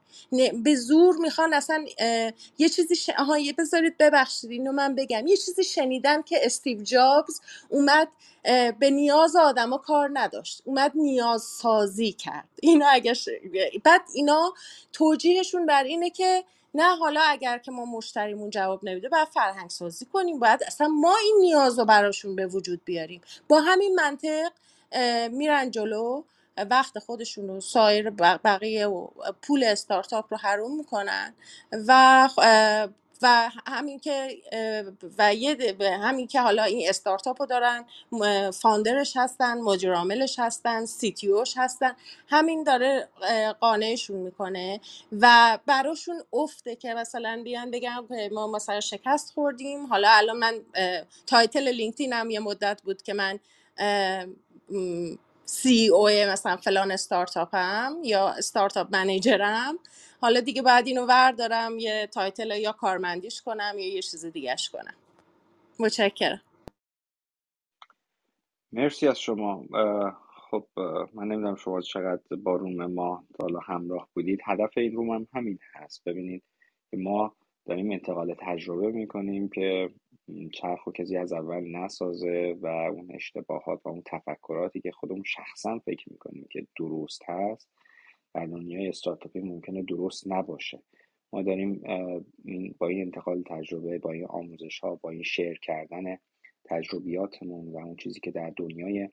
به 0.63 0.75
زور 0.75 1.17
می‌خوان 1.17 1.55
اصلا 1.55 1.85
یه 2.59 2.69
چیزی 2.69 2.95
ش... 2.97 3.11
آها 3.19 3.39
یه 3.39 3.53
بذارید 3.53 3.99
ببخشید 3.99 4.51
اینو 4.51 4.73
من 4.73 4.95
بگم. 4.95 5.27
یه 5.27 5.37
چیزی 5.37 5.65
شنیدم 5.65 6.23
که 6.23 6.39
استیو 6.43 6.83
جابز 6.83 7.41
اومد 7.69 8.09
به 8.79 8.91
نیاز 8.91 9.37
آدما 9.37 9.79
کار 9.79 10.11
نداشت. 10.13 10.63
اومد 10.65 10.93
نیاز 10.95 11.43
سازی 11.43 12.13
کرد. 12.13 12.49
اینا 12.63 12.87
اگر 12.89 13.15
ش... 13.15 13.29
بعد 13.85 14.01
اینا 14.15 14.55
توجیهشون 14.93 15.67
بر 15.67 15.85
اینه 15.85 16.11
که 16.11 16.45
نه 16.75 16.97
حالا 16.97 17.21
اگر 17.21 17.59
که 17.59 17.71
ما 17.71 17.85
مشتریمون 17.85 18.51
جواب 18.51 18.85
نمیده 18.85 19.09
باید 19.09 19.29
فرهنگ 19.29 19.71
سازی 19.71 20.05
کنیم. 20.05 20.39
باید 20.39 20.63
اصلا 20.67 20.89
ما 20.89 21.17
این 21.17 21.37
نیاز 21.41 21.79
رو 21.79 21.85
براشون 21.85 22.37
به 22.37 22.47
وجود 22.47 22.81
بیاریم. 22.85 23.21
با 23.49 23.61
همین 23.61 23.95
منطق 23.95 24.53
میرن 25.31 25.71
جلو. 25.71 26.23
وقت 26.71 26.99
خودشون 26.99 27.49
رو 27.49 27.61
سایر 27.61 28.11
بقیه 28.11 28.87
و 28.87 29.09
پول 29.43 29.65
استارتاپ 29.65 30.25
رو 30.31 30.37
حروم 30.37 30.77
می‌کنن 30.77 31.35
و 31.89 32.29
و 33.23 33.51
همین 33.67 34.01
که 34.01 34.29
و 35.19 35.35
یه 35.35 35.77
همین 36.03 36.27
که 36.27 36.41
حالا 36.41 36.65
این 36.65 36.89
استارتاپ 36.89 37.43
رو 37.43 37.47
دارن 37.47 37.85
founder 38.51 39.02
ش 39.02 39.17
هستن 39.17 39.61
مدیر 39.61 39.95
عاملش 39.95 40.39
هستن 40.39 40.85
CTO 40.85 41.29
ش 41.29 41.55
هستن 41.57 41.93
همین 42.29 42.65
داره 42.65 43.09
قانعشون 43.61 44.17
می‌کنه 44.17 44.81
و 45.21 45.59
براشون 45.67 46.23
افته 46.33 46.77
که 46.77 46.95
مثلا 46.95 47.41
بیان 47.45 47.71
بگم 47.71 48.05
ما 48.33 48.47
مثلا 48.47 48.81
شکست 48.81 49.33
خوردیم. 49.33 49.87
حالا 49.87 50.09
الان 50.11 50.37
من 50.39 50.55
title 51.27 51.69
لینکدین 51.69 52.13
هم 52.13 52.31
یه 52.31 52.41
مدت 52.41 52.83
بود 52.85 53.03
که 53.03 53.15
من 53.15 53.39
CEO 55.51 56.09
مثلا 56.33 56.57
فلان 56.57 56.91
استارتاپم 56.91 57.97
یا 58.05 58.29
startup 58.29 58.97
manager 58.97 59.61
م. 59.61 59.79
حالا 60.21 60.41
دیگه 60.41 60.63
باید 60.63 60.87
اینو 60.87 61.07
وردارم 61.07 61.79
یه 61.79 62.07
title 62.07 62.59
یا 62.61 62.73
کارمندیش 62.73 63.43
کنم 63.43 63.75
یا 63.79 63.95
یه 63.95 64.03
چیز 64.03 64.27
دیگهش 64.27 64.71
کنم. 64.71 64.95
متشکرم. 65.81 66.41
مرسی 68.73 69.09
از 69.09 69.21
شما. 69.21 69.65
خب 70.51 70.67
من 71.15 71.25
نمی‌دونم 71.29 71.55
شما 71.57 71.81
چقدر 71.81 72.37
با 72.45 72.57
room 72.57 72.87
ما 72.87 73.25
حالا 73.41 73.59
همراه 73.59 74.09
بودید. 74.15 74.41
هدف 74.45 74.71
این 74.77 74.93
room 74.93 75.11
هم 75.11 75.29
همین 75.35 75.59
هست. 75.75 76.05
ببینید 76.07 76.43
که 76.91 76.97
ما 76.97 77.37
داریم 77.67 77.91
انتقال 77.91 78.35
تجربه 78.41 78.93
می‌کنیم 78.93 79.49
که 79.49 79.91
چرخ 80.53 80.87
و 80.87 80.93
کسی 80.93 81.17
از 81.17 81.33
اول 81.33 81.77
نسازه 81.77 82.57
و 82.61 82.67
اون 82.67 83.15
اشتباهات 83.15 83.81
و 83.85 83.89
اون 83.89 84.03
تفکراتی 84.07 84.81
که 84.81 84.91
خودمون 84.91 85.23
شخصا 85.23 85.79
فکر 85.79 86.13
می‌کنیم 86.13 86.47
که 86.51 86.67
درست 86.79 87.23
هست 87.27 87.71
در 88.35 88.47
دنیای 88.47 88.89
استارتاپی 88.89 89.41
ممکنه 89.41 89.83
درست 89.83 90.25
نباشه. 90.27 90.83
ما 91.33 91.43
داریم 91.43 91.83
با 92.79 92.89
این 92.89 93.01
انتقال 93.01 93.43
تجربه 93.43 93.99
با 93.99 94.13
این 94.13 94.27
آموزش 94.27 94.79
ها 94.79 94.95
با 94.95 95.11
این 95.11 95.23
شیر 95.23 95.59
کردن 95.59 96.19
تجربیاتمون 96.65 97.73
و 97.73 97.77
اون 97.77 97.97
چیزی 97.97 98.21
که 98.21 98.31
در 98.31 98.53
دنیای 98.57 99.09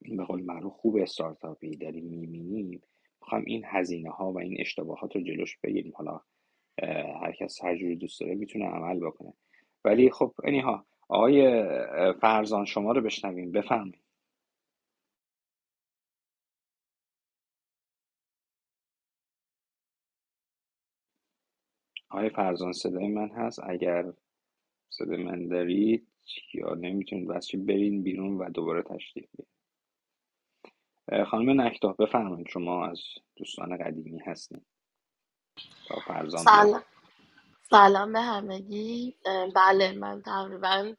به 0.00 0.24
قول 0.24 0.42
معروف 0.42 0.72
خوب 0.72 0.96
استارتاپی 0.96 1.76
داریم 1.76 2.04
می‌بینیم 2.04 2.82
می‌خوایم 3.20 3.44
این 3.46 3.62
هزینه 3.66 4.10
ها 4.10 4.32
و 4.32 4.38
این 4.38 4.56
اشتباهات 4.58 5.16
رو 5.16 5.22
جلوش 5.22 5.58
بگیریم. 5.62 5.92
حالا 5.96 6.20
هر 7.22 7.32
کس 7.32 7.64
هر 7.64 7.76
جوری 7.76 7.96
دوست 7.96 8.20
داره 8.20 8.34
می‌تونه 8.34 8.64
عمل 8.64 9.00
بکنه. 9.00 9.32
ولی 9.88 10.10
خب 10.10 10.34
اینها 10.44 10.86
آقای 11.08 11.62
فرزان 12.12 12.64
شما 12.64 12.92
رو 12.92 13.00
بشنویم. 13.00 13.52
بفرمایید. 13.52 14.02
آقای 22.10 22.30
فرزان 22.30 22.72
صدای 22.72 23.08
من 23.08 23.28
هست؟ 23.28 23.60
اگر 23.62 24.12
صدای 24.90 25.24
من 25.24 25.48
دارید 25.48 26.08
یا 26.54 26.74
نمی‌تونید 26.74 27.28
بس 27.28 27.54
برین 27.54 28.02
بیرون 28.02 28.38
و 28.38 28.50
دوباره 28.50 28.82
تشریف 28.82 29.26
بیارید. 29.36 29.48
خانم 31.30 31.60
نکتا 31.60 31.92
بفرمایید. 31.92 32.48
شما 32.48 32.86
از 32.86 33.00
دوستان 33.36 33.76
قدیمی 33.76 34.18
هستید 34.18 34.66
فرزان 36.06 36.44
سلام. 36.44 36.82
سلام 37.70 38.12
به 38.12 38.20
همگی. 38.20 39.16
بله 39.56 39.92
من 39.92 40.22
تقریبا 40.22 40.94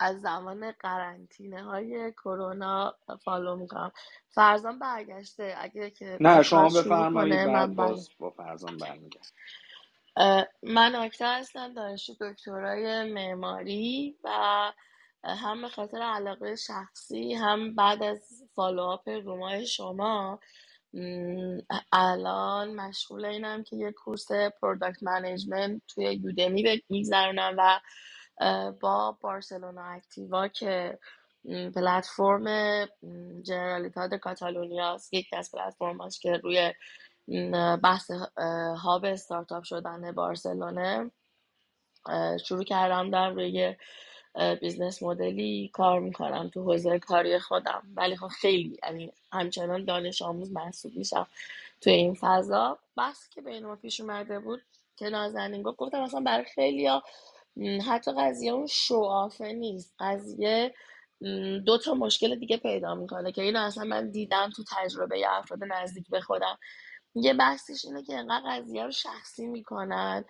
از 0.00 0.22
زمان 0.22 0.72
قرنطینه 0.72 1.64
های 1.64 2.12
کرونا 2.12 2.96
follow 3.24 3.56
می‌کنم. 3.56 3.92
فرزان 4.30 4.80
برگشته. 4.80 5.54
اگه 5.58 5.90
که 5.90 6.20
نه 6.20 6.42
شما 6.42 6.70
بفرمایید 6.70 7.44
بعد 7.52 7.76
باز 7.76 8.10
با 8.18 8.30
فرزان 8.30 8.78
برمیگرد 8.78 9.32
من 10.64 10.96
آکتا 10.96 11.26
هستم 11.34 11.74
دانشجو 11.74 12.14
دکترای 12.20 13.12
معماری 13.12 14.16
و 14.24 14.30
هم 15.24 15.62
به 15.62 15.68
خاطر 15.70 16.02
علاقه 16.02 16.56
شخصی 16.56 17.34
هم 17.34 17.76
بعد 17.76 18.04
از 18.04 18.44
follow 18.54 18.95
up 18.95 19.08
room 19.10 19.55
ای 19.55 19.66
شما 19.66 20.40
الان 21.92 22.74
مشغول 22.74 23.24
اینم 23.24 23.62
که 23.62 23.76
یه 23.76 23.92
course 23.92 24.32
product 24.62 25.02
management 25.02 25.82
توی 25.88 26.04
Udemy 26.14 26.82
میگذرونم 26.88 27.54
و 27.58 27.80
با 28.80 29.18
Barcelona 29.20 29.84
Activa 29.84 30.48
که 30.48 30.98
پلتفرم 31.74 32.86
Generalitat 33.42 34.18
کاتالونیا 34.18 34.96
یکی 35.12 35.36
از 35.36 35.50
پلتفرم 35.50 35.98
که 36.20 36.32
روی 36.32 36.72
بحث 37.82 38.10
hub 38.82 39.04
استارتاپ 39.04 39.64
شدن 39.64 40.12
بارسلونه 40.12 41.10
شروع 42.44 42.64
کردم 42.64 43.10
در 43.10 43.30
روی 43.30 43.76
business 44.60 45.02
model 45.02 45.59
ی 45.59 45.70
کار 45.74 46.00
می‌کنم 46.00 46.50
تو 46.54 46.62
حوزه 46.62 46.98
کاری 46.98 47.38
خودم. 47.38 47.82
ولی 47.96 48.16
خب 48.16 48.28
خیلی 48.28 48.78
یعنی 48.84 49.12
همچنان 49.32 49.84
دانش 49.86 50.22
آموز 50.22 50.52
محسوب 50.52 50.96
میشم 50.96 51.26
تو 51.82 51.90
این 51.90 52.14
فضا. 52.14 52.78
بحثی 52.96 53.30
که 53.30 53.42
بین 53.42 53.66
ما 53.66 53.76
پیش 53.76 54.00
اومده 54.02 54.40
بود 54.40 54.62
که 54.96 55.10
نازنین 55.10 55.62
گفت 55.62 55.78
گفتم 55.78 56.02
اصلا 56.02 56.20
برای 56.20 56.44
خیلی 56.44 56.86
ها 56.86 57.02
حتی 57.88 58.12
قضیه 58.18 58.52
اون 58.52 58.66
show 58.66 59.09
off 59.09 59.41
ه 59.41 59.52
نیست. 59.52 59.94
قضیه 60.00 60.74
دو 61.66 61.78
تا 61.78 61.94
مشکل 61.94 62.36
دیگه 62.40 62.56
پیدا 62.56 62.96
می‌کنه 62.96 63.32
که 63.32 63.42
اینو 63.42 63.60
اصلا 63.60 63.84
من 63.84 64.10
دیدم 64.10 64.50
تو 64.56 64.64
تجربه 64.76 65.22
افراد 65.30 65.60
نزدیک 65.68 66.10
به 66.10 66.20
خودم. 66.22 66.58
یه 67.14 67.34
بحثش 67.34 67.84
اینه 67.84 68.02
که 68.02 68.14
انقدر 68.18 68.44
قضیه 68.50 68.84
رو 68.84 68.90
شخصی 68.92 69.46
می‌کنن 69.46 70.24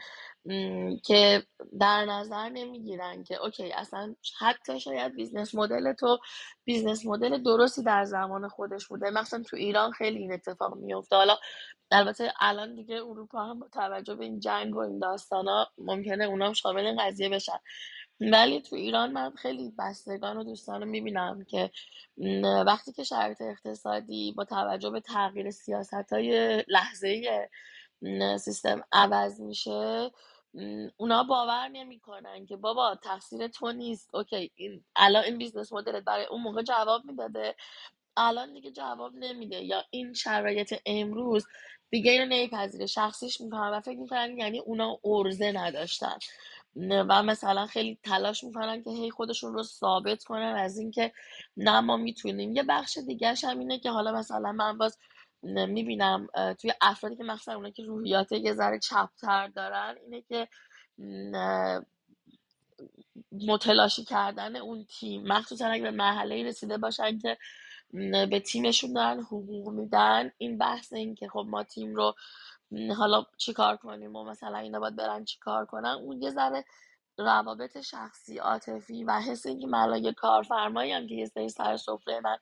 که 1.05 1.43
در 1.81 2.05
نظر 2.05 2.49
نمی‌گیرن 2.49 3.25
که 3.25 3.37
okay 3.45 3.73
اصلا 3.73 4.15
حتی 4.41 4.81
شاید 4.81 5.15
business 5.15 5.55
model 5.55 5.93
تو 5.93 6.19
business 6.65 7.07
model 7.07 7.43
درستی 7.43 7.83
در 7.83 8.05
زمان 8.05 8.49
خودش 8.49 8.89
بوده. 8.89 9.11
مثلا 9.11 9.43
تو 9.43 9.57
ایران 9.57 9.93
خیلی 9.93 10.19
این 10.19 10.33
اتفاق 10.33 10.77
میفته 10.77 11.17
حالا 11.17 11.37
البته 11.93 12.33
الان 12.41 12.75
دیگه 12.75 12.97
اروپا 12.97 13.45
هم 13.45 13.61
توجه 13.73 14.15
به 14.15 14.25
این 14.25 14.41
جنگ 14.41 14.77
و 14.77 14.79
این 14.79 14.99
داستانا 14.99 15.67
ممکنه 15.79 16.25
اونام 16.25 16.53
شامل 16.53 16.87
این 16.87 16.97
قضیه 17.03 17.29
بشن. 17.29 17.59
ولی 18.32 18.61
تو 18.61 18.77
ایران 18.77 19.12
من 19.12 19.31
خیلی 19.31 19.73
بستگان 19.78 20.36
و 20.36 20.44
دوستان 20.44 20.81
رو 20.81 20.86
می‌بینم 20.89 21.44
که 21.44 21.70
وقتی 22.66 22.93
که 22.93 23.05
شرایط 23.05 23.43
اقتصادی 23.43 24.32
با 24.32 24.44
توجه 24.44 24.90
به 24.90 25.01
تغییر 25.01 25.51
سیاست 25.51 26.12
های 26.12 26.65
لحظه 26.69 27.49
سیستم 28.40 28.82
عوض 28.93 29.40
میشه 29.40 30.11
اونا 30.97 31.24
باور 31.24 31.69
نمی‌کنن 31.69 32.47
که 32.47 32.57
بابا 32.57 32.94
تقصیر 33.05 33.49
تو 33.49 33.73
نیست. 33.73 34.15
okay 34.15 34.53
این 34.55 34.85
الان 34.97 35.24
این 35.24 35.39
business 35.39 35.73
model 35.73 35.99
ت 35.99 36.05
برای 36.05 36.27
اون 36.27 36.43
موقع 36.43 36.62
جواب 36.62 37.05
می‌داده 37.05 37.55
الان 38.16 38.53
دیگه 38.53 38.70
جواب 38.70 39.12
نمیده. 39.16 39.65
یا 39.65 39.85
این 39.90 40.15
شرایط 40.15 40.74
امروز 40.86 41.47
دیگه 41.90 42.12
اینو 42.12 42.24
نمیپذیره. 42.27 42.86
شخصیش 42.86 43.40
می‌کنن 43.40 43.70
و 43.70 43.81
فکر 43.81 43.99
می‌کنن 43.99 44.39
یعنی 44.39 44.59
اونا 44.59 44.99
ارزه 45.05 45.53
نداشتن. 45.53 46.19
و 46.77 47.23
مثلا 47.23 47.66
خیلی 47.66 47.99
تلاش 48.03 48.44
می‌کنن 48.44 48.82
که 48.82 48.90
هی 48.90 49.11
خودشون 49.11 49.55
رو 49.55 49.62
ثابت 49.62 50.24
کنن 50.24 50.57
از 50.59 50.78
اینکه 50.78 51.12
نه 51.57 51.81
ما 51.81 51.97
می‌تونیم. 51.97 52.57
یه 52.57 52.62
بخش 52.62 52.99
دیگهش 52.99 53.44
هم 53.44 53.59
اینه 53.59 53.78
که 53.78 53.90
حالا 53.90 54.12
مثلا 54.12 54.53
من 54.53 54.78
باز 54.78 54.99
می‌بینم 55.43 56.28
توی 56.61 56.73
افرادی 56.81 57.16
که 57.16 57.24
مثلا 57.24 57.55
اونا 57.55 57.70
که 57.70 57.82
روحیات 57.85 58.32
یه 58.32 58.53
ذره 58.53 58.78
چپتر 58.78 59.49
دارن 59.49 59.94
اینه 60.05 60.23
که 60.23 60.49
متلاشی 63.32 64.05
کردن 64.05 64.57
اون 64.57 64.85
تیم. 64.85 65.23
مخصوصا 65.23 65.66
اگه 65.66 65.82
به 65.82 65.90
مرحله 65.90 66.44
رسیده 66.44 66.78
باشن 66.78 67.19
که 67.19 67.39
به 68.31 68.40
تیمشون 68.40 68.93
دارن 68.93 69.20
حقوق 69.20 69.69
میدن 69.69 70.31
این 70.39 70.59
بحث 70.59 70.93
این 70.93 71.15
که 71.15 71.28
خب 71.28 71.47
ما 71.49 71.65
تیم 71.65 71.94
رو 71.94 72.15
حالا 72.99 73.27
چیکار 73.39 73.77
کنیم 73.77 74.16
و 74.16 74.24
مثلا 74.24 74.59
اینا 74.59 74.81
باید 74.81 74.97
برن 74.97 75.24
چیکار 75.24 75.66
کنن. 75.66 75.90
اون 75.90 76.23
یه 76.23 76.31
ذره 76.31 76.65
روابط 77.19 77.81
شخصی 77.81 78.39
عاطفی 78.39 79.05
و 79.05 79.20
حس 79.20 79.47
اینکه 79.47 79.66
من 79.66 80.05
یه 80.05 80.12
کارفرمایی 80.12 80.93
هم 80.93 81.07
که 81.07 81.15
یه 81.15 81.27
سری 81.27 81.49
سر 81.49 81.77
سفره 81.77 82.20
من 82.20 82.39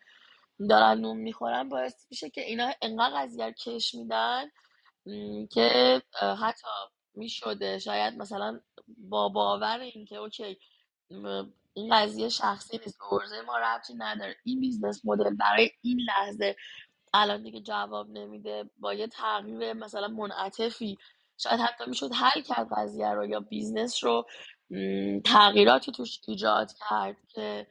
دارن 0.68 1.00
نون 1.00 1.16
می‌خورن 1.16 1.68
باعث 1.68 2.06
میشه 2.10 2.30
که 2.30 2.40
اینا 2.40 2.72
انقدر 2.82 3.22
قضیه 3.22 3.52
کش 3.52 3.94
میدن 3.94 4.50
که 5.50 6.02
حتی 6.40 6.68
می‌شده. 7.14 7.78
شاید 7.78 8.14
مثلا 8.14 8.60
با 8.98 9.28
باور 9.28 9.80
اینکه 9.80 10.16
okay 10.16 10.58
این 11.74 11.94
قضیه 11.94 12.28
شخصی 12.28 12.78
نیست 12.78 12.98
به 13.30 13.42
ما 13.46 13.58
ربطی 13.58 13.94
نداره. 13.94 14.36
این 14.44 14.60
business 14.60 15.00
model 15.04 15.34
برای 15.34 15.70
این 15.82 16.00
لحظه 16.00 16.56
الان 17.14 17.42
دیگه 17.42 17.60
جواب 17.60 18.10
نمیده 18.10 18.70
با 18.78 18.94
یه 18.94 19.06
تغییر 19.06 19.72
مثلا 19.72 20.08
منعطفی. 20.08 20.98
شاید 21.38 21.60
حتی 21.60 21.84
می‌شد 21.86 22.12
حل 22.12 22.42
کرد 22.42 22.68
قضیه 22.76 23.08
رو 23.08 23.26
یا 23.26 23.40
business 23.40 24.04
رو 24.04 24.26
تغییراتی 25.24 25.92
توش 25.92 26.20
ایجاد 26.28 26.72
کرد 26.88 27.16
که 27.28 27.66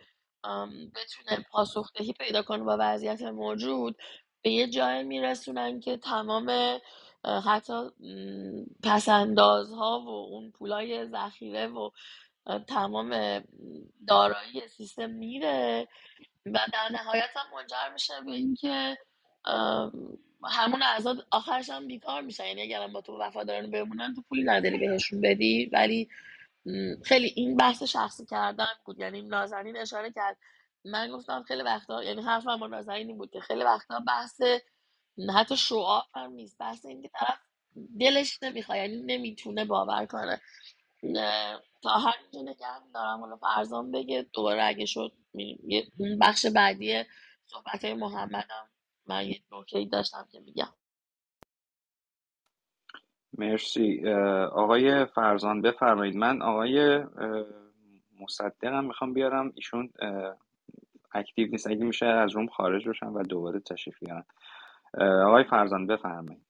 بتونه 0.95 1.45
پاسخدهی 1.51 2.13
پیدا 2.13 2.41
کنه 2.41 2.63
با 2.63 2.77
وضعیت 2.79 3.21
موجود. 3.21 3.95
به 4.41 4.51
یه 4.51 4.67
جای 4.69 5.03
میرسونن 5.03 5.79
که 5.79 5.97
تمام 5.97 6.79
حتی 7.45 7.89
پسندازها 8.83 9.99
و 9.99 10.09
اون 10.09 10.51
پولای 10.51 11.07
ذخیره 11.07 11.67
و 11.67 11.89
تمام 12.67 13.39
دارایی 14.07 14.67
سیستم 14.67 15.09
میره 15.09 15.87
و 16.45 16.59
در 16.73 16.89
نهایت 16.91 17.29
هم 17.35 17.57
منجر 17.57 17.93
میشه 17.93 18.13
به 18.25 18.31
اینکه 18.31 18.97
همون 20.43 20.83
اعضا 20.83 21.15
آخرش 21.31 21.69
هم 21.69 21.87
بیکار 21.87 22.21
میشن. 22.21 22.45
یعنی 22.45 22.61
اگر 22.61 22.87
با 22.87 23.01
تو 23.01 23.17
وفاداران 23.21 23.71
بمونن 23.71 24.13
تو 24.15 24.21
پولی 24.29 24.43
نداری 24.43 24.77
بهشون 24.77 25.21
بدی. 25.21 25.69
ولی 25.73 26.09
خیلی 27.03 27.33
این 27.35 27.57
بحث 27.57 27.83
شخصی 27.83 28.25
کردن 28.25 28.67
بود. 28.85 28.99
یعنی 28.99 29.21
نازنین 29.21 29.77
اشاره 29.77 30.11
کرد. 30.11 30.37
من 30.85 31.11
گفتم 31.11 31.43
خیلی 31.43 31.61
وقتا 31.61 32.03
یعنی 32.03 32.21
حرفم 32.21 32.57
با 32.57 32.67
نازنین 32.67 33.17
بود 33.17 33.31
که 33.31 33.39
خیلی 33.39 33.63
وقتا 33.63 33.99
بحث 34.07 34.41
حتی 35.35 35.57
شعاف 35.57 36.05
هم 36.15 36.31
نیست. 36.31 36.57
بحث 36.57 36.85
این 36.85 37.01
که 37.01 37.09
طرف 37.19 37.39
دلش 37.99 38.43
نمی‌خواد 38.43 38.77
یعنی 38.77 38.97
نمی‌تونه 39.01 39.65
باور 39.65 40.05
کنه. 40.05 40.41
تا 41.81 41.89
هر 41.89 42.13
اینجا 42.21 42.51
نگه 42.51 42.91
دارم 42.93 43.19
حالا 43.19 43.37
فرزان 43.37 43.91
بگه 43.91 44.25
دوباره 44.33 44.63
اگه 44.63 44.85
شد 44.85 45.13
یه 45.67 45.87
بخش 46.21 46.45
بعدی 46.45 47.03
صحبت 47.45 47.85
های 47.85 47.93
محمدم 47.93 48.69
من 49.09 49.25
یه 49.25 49.39
نکته 49.51 49.85
داشتم 49.85 50.27
که 50.31 50.39
میگم. 50.39 50.73
مرسی. 53.37 54.09
آقای 54.51 55.05
فرزان 55.05 55.61
بفرمایید. 55.61 56.15
من 56.15 56.41
آقای 56.41 57.03
مصدقم 58.19 58.85
می‌خوام 58.85 59.13
بیارم. 59.13 59.51
ایشون 59.55 59.89
اکتیو 61.11 61.47
نیست. 61.51 61.67
اگه 61.67 61.85
میشه 61.85 62.05
از 62.05 62.31
روم 62.31 62.47
خارج 62.47 62.89
بشن 62.89 63.07
و 63.07 63.23
دوباره 63.23 63.59
تشریف 63.59 63.99
بیارن 63.99 64.25
آقای 65.27 65.43
فرزان 65.43 65.87
بفرمایید. 65.87 66.45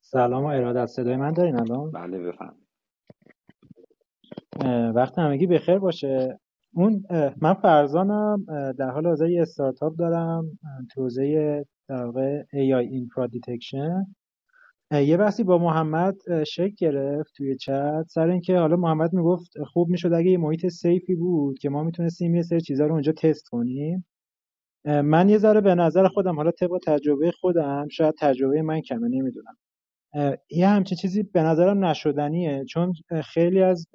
سلام 0.00 0.44
و 0.44 0.46
ارادت. 0.46 0.86
صدای 0.86 1.16
من 1.16 1.32
دارین 1.32 1.60
الان؟ 1.60 1.90
بله 1.90 2.18
بفرمایید. 2.18 2.66
وقت 4.96 5.18
همگی 5.18 5.46
بخیر 5.46 5.78
باشه. 5.78 6.40
اون 6.74 7.04
من 7.40 7.54
فرزانم 7.54 8.44
در 8.78 8.90
حال 8.90 9.06
حاضر 9.06 9.30
یه 9.30 9.42
استارتاپ 9.42 9.96
دارم 9.96 10.58
تو 10.90 11.08
در 11.88 12.04
واقع 12.04 12.42
AI 12.42 12.86
Infra 12.86 13.28
Detection. 13.28 14.06
یه 14.92 15.16
بحثی 15.16 15.44
با 15.44 15.58
محمد 15.58 16.16
شکل 16.44 16.74
گرفت 16.78 17.32
توی 17.36 17.56
چت. 17.56 18.04
سر 18.08 18.28
اینکه 18.28 18.58
حالا 18.58 18.76
محمد 18.76 19.12
می‌گفت 19.12 19.50
خوب 19.72 19.88
می‌شد 19.88 20.12
اگه 20.12 20.30
یه 20.30 20.38
محیط 20.38 20.66
سیفی 20.66 21.14
بود 21.14 21.58
که 21.58 21.68
ما 21.68 21.82
می‌تونستیم 21.82 22.34
یه 22.34 22.42
سری 22.42 22.60
چیزها 22.60 22.86
رو 22.86 22.92
اونجا 22.92 23.12
تست 23.12 23.48
کنیم. 23.48 24.06
من 24.84 25.28
یه 25.28 25.38
ذره 25.38 25.60
به 25.60 25.74
نظر 25.74 26.08
خودم 26.08 26.36
حالا 26.36 26.50
طبق 26.50 26.78
تجربه 26.86 27.30
خودم 27.30 27.88
شاید 27.88 28.14
تجربه 28.18 28.62
من 28.62 28.80
کمه 28.80 29.08
نمی‌دونم. 29.08 29.56
یه 30.50 30.68
همچین 30.68 30.98
چیزی 30.98 31.22
به 31.22 31.42
نظرم 31.42 31.84
نشدنیه 31.84 32.64
چون 32.64 32.92
خیلی 33.24 33.62
از 33.62 33.86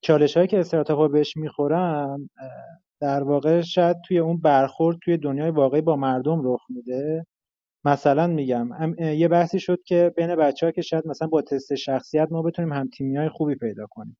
چالش 0.00 0.36
هایی 0.36 0.48
که 0.48 0.58
استارتاپ 0.58 0.98
ها 0.98 1.08
بهش 1.08 1.36
می‌خورن 1.36 2.30
در 3.00 3.22
واقع 3.22 3.60
شاید 3.60 3.96
توی 4.06 4.18
اون 4.18 4.40
برخورد 4.40 4.98
توی 5.04 5.16
دنیای 5.16 5.50
واقعی 5.50 5.80
با 5.80 5.96
مردم 5.96 6.40
رخ 6.44 6.60
میده. 6.68 7.26
مثلا 7.84 8.26
میگم 8.26 8.94
یه 8.98 9.28
بحثی 9.28 9.60
شد 9.60 9.82
که 9.82 10.12
بین 10.16 10.36
بچه 10.36 10.66
ها 10.66 10.72
که 10.72 10.82
شاید 10.82 11.06
مثلا 11.06 11.28
با 11.28 11.42
تست 11.42 11.74
شخصیت 11.74 12.28
ما 12.30 12.42
بتونیم 12.42 12.72
هم 12.72 12.88
تیمی 12.88 13.16
های 13.16 13.28
خوبی 13.28 13.54
پیدا 13.54 13.86
کنیم. 13.90 14.16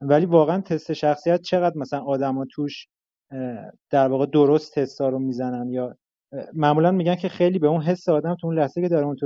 ولی 0.00 0.26
واقعا 0.26 0.60
تست 0.60 0.92
شخصیت 0.92 1.40
چقدر 1.42 1.76
مثلا 1.76 2.00
آدما 2.00 2.46
توش 2.50 2.88
در 3.90 4.08
واقع 4.08 4.26
درست 4.26 4.78
تستا 4.78 5.08
رو 5.08 5.18
می‌زنن 5.18 5.70
یا 5.70 5.96
معمولا 6.54 6.90
میگن 6.90 7.14
که 7.14 7.28
خیلی 7.28 7.58
به 7.58 7.66
اون 7.66 7.82
حس 7.82 8.08
آدم 8.08 8.36
تو 8.40 8.46
اون 8.46 8.58
لحظه 8.58 8.80
که 8.80 8.88
داره 8.88 9.06
اون 9.06 9.16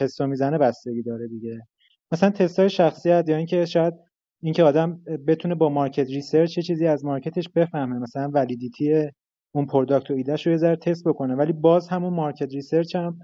تست 0.00 0.20
رو 0.20 0.26
می‌زنه 0.26 0.58
بستگی 0.58 1.02
داره 1.02 1.28
دیگه. 1.28 1.66
مثلا 2.12 2.30
تست 2.30 2.58
های 2.58 2.70
شخصیت 2.70 3.24
یا 3.28 3.36
اینکه 3.36 3.66
شاید 3.66 3.94
اینکه 4.42 4.62
آدم 4.62 5.00
بتونه 5.26 5.54
با 5.54 5.68
market 5.68 6.06
research 6.06 6.54
چه 6.54 6.62
چیزی 6.62 6.86
از 6.86 7.04
market 7.04 7.37
ش 7.37 7.48
بفهمه 7.48 7.98
مثلا 7.98 8.30
validity 8.34 9.10
اون 9.54 9.66
product 9.66 10.10
و 10.10 10.14
ایدهش 10.14 10.46
رو 10.46 10.52
یه 10.52 10.58
ذره 10.58 10.76
تست 10.76 11.08
بکنه. 11.08 11.34
ولی 11.34 11.52
باز 11.52 11.88
همون 11.88 12.12
market 12.12 12.52
research 12.52 12.96
هم 12.96 13.18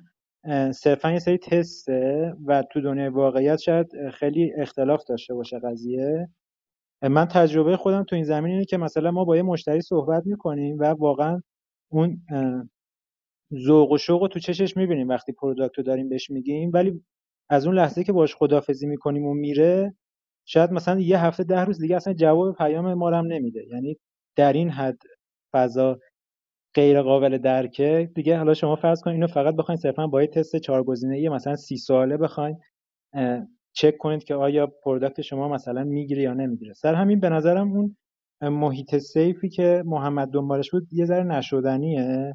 صرفا 0.72 1.12
یه 1.12 1.18
سری 1.18 1.38
تسته 1.38 2.34
و 2.46 2.62
تو 2.72 2.80
دنیای 2.80 3.08
واقعیت 3.08 3.58
شاید 3.58 4.10
خیلی 4.10 4.52
اختلاف 4.58 5.04
داشته 5.04 5.34
باشه 5.34 5.58
قضیه. 5.58 6.28
من 7.02 7.24
تجربه 7.24 7.76
خودم 7.76 8.04
تو 8.04 8.16
این 8.16 8.24
زمینه 8.24 8.52
اینه 8.52 8.64
که 8.64 8.76
مثلا 8.76 9.10
ما 9.10 9.24
با 9.24 9.36
یه 9.36 9.42
مشتری 9.42 9.80
صحبت 9.80 10.26
می‌کنیم 10.26 10.76
و 10.78 10.84
واقعا 10.84 11.42
اون 11.92 12.22
ذوق 13.54 13.92
و 13.92 13.98
شوق 13.98 14.22
رو 14.22 14.28
تو 14.28 14.38
چشش 14.38 14.76
می‌بینیم 14.76 15.08
وقتی 15.08 15.32
product 15.32 15.78
رو 15.78 15.84
داریم 15.84 16.08
بهش 16.08 16.30
میگیم. 16.30 16.70
ولی 16.74 17.02
از 17.50 17.66
اون 17.66 17.76
لحظه 17.76 18.04
که 18.04 18.12
باش 18.12 18.36
خدافزی 18.36 18.86
می‌کنیم 18.86 19.24
و 19.26 19.34
میره 19.34 19.94
شاید 20.46 20.72
مثلا 20.72 21.00
یه 21.00 21.20
هفته 21.24 21.44
ده 21.44 21.60
روز 21.64 21.80
دیگه 21.80 21.96
اصلا 21.96 22.14
جواب 22.14 22.56
پیام 22.56 22.94
ما 22.94 23.10
هم 23.10 23.26
نمیده. 23.26 23.66
یعنی 23.70 23.96
در 24.36 24.52
این 24.52 24.70
حد 24.70 24.98
فضا 25.52 25.98
غیر 26.74 27.02
قابل 27.02 27.38
درکه. 27.38 28.10
دیگه 28.14 28.38
حالا 28.38 28.54
شما 28.54 28.76
فرض 28.76 29.02
کنید 29.02 29.14
اینو 29.14 29.26
فقط 29.26 29.56
بخواید 29.56 29.80
صرفا 29.80 30.06
با 30.06 30.22
یه 30.22 30.28
تست 30.28 30.56
چهار 30.56 30.84
گزینه‌ای 30.84 31.28
مثلا 31.28 31.56
سی 31.56 31.76
سواله 31.76 32.16
بخواید 32.16 32.56
چک 33.72 33.96
کنید 33.98 34.24
که 34.24 34.34
آیا 34.34 34.66
product 34.66 35.20
شما 35.20 35.48
مثلا 35.48 35.84
می‌گیره 35.84 36.22
یا 36.22 36.34
نمی‌گیره. 36.34 36.72
سر 36.74 36.94
همین 36.94 37.20
به 37.20 37.28
نظرم 37.28 37.72
اون 37.72 37.96
محیط 38.42 38.98
safe 38.98 39.38
ی 39.38 39.48
که 39.48 39.82
محمد 39.86 40.28
دنبالش 40.28 40.70
بود 40.70 40.88
یه 40.92 41.04
ذره 41.04 41.24
نشدنیه. 41.24 42.34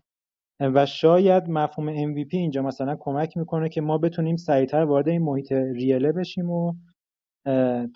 و 0.62 0.86
شاید 0.86 1.50
مفهوم 1.50 2.14
MVP 2.14 2.34
اینجا 2.34 2.62
مثلا 2.62 2.98
کمک 3.00 3.38
می‌کنه 3.38 3.70
که 3.70 3.82
ما 3.82 3.98
بتونیم 3.98 4.36
سریعتر 4.36 4.84
وارد 4.86 5.10
این 5.10 5.22
محیط 5.22 5.52
real 5.52 6.00
ه 6.00 6.12
بشیم 6.12 6.50
و 6.52 6.74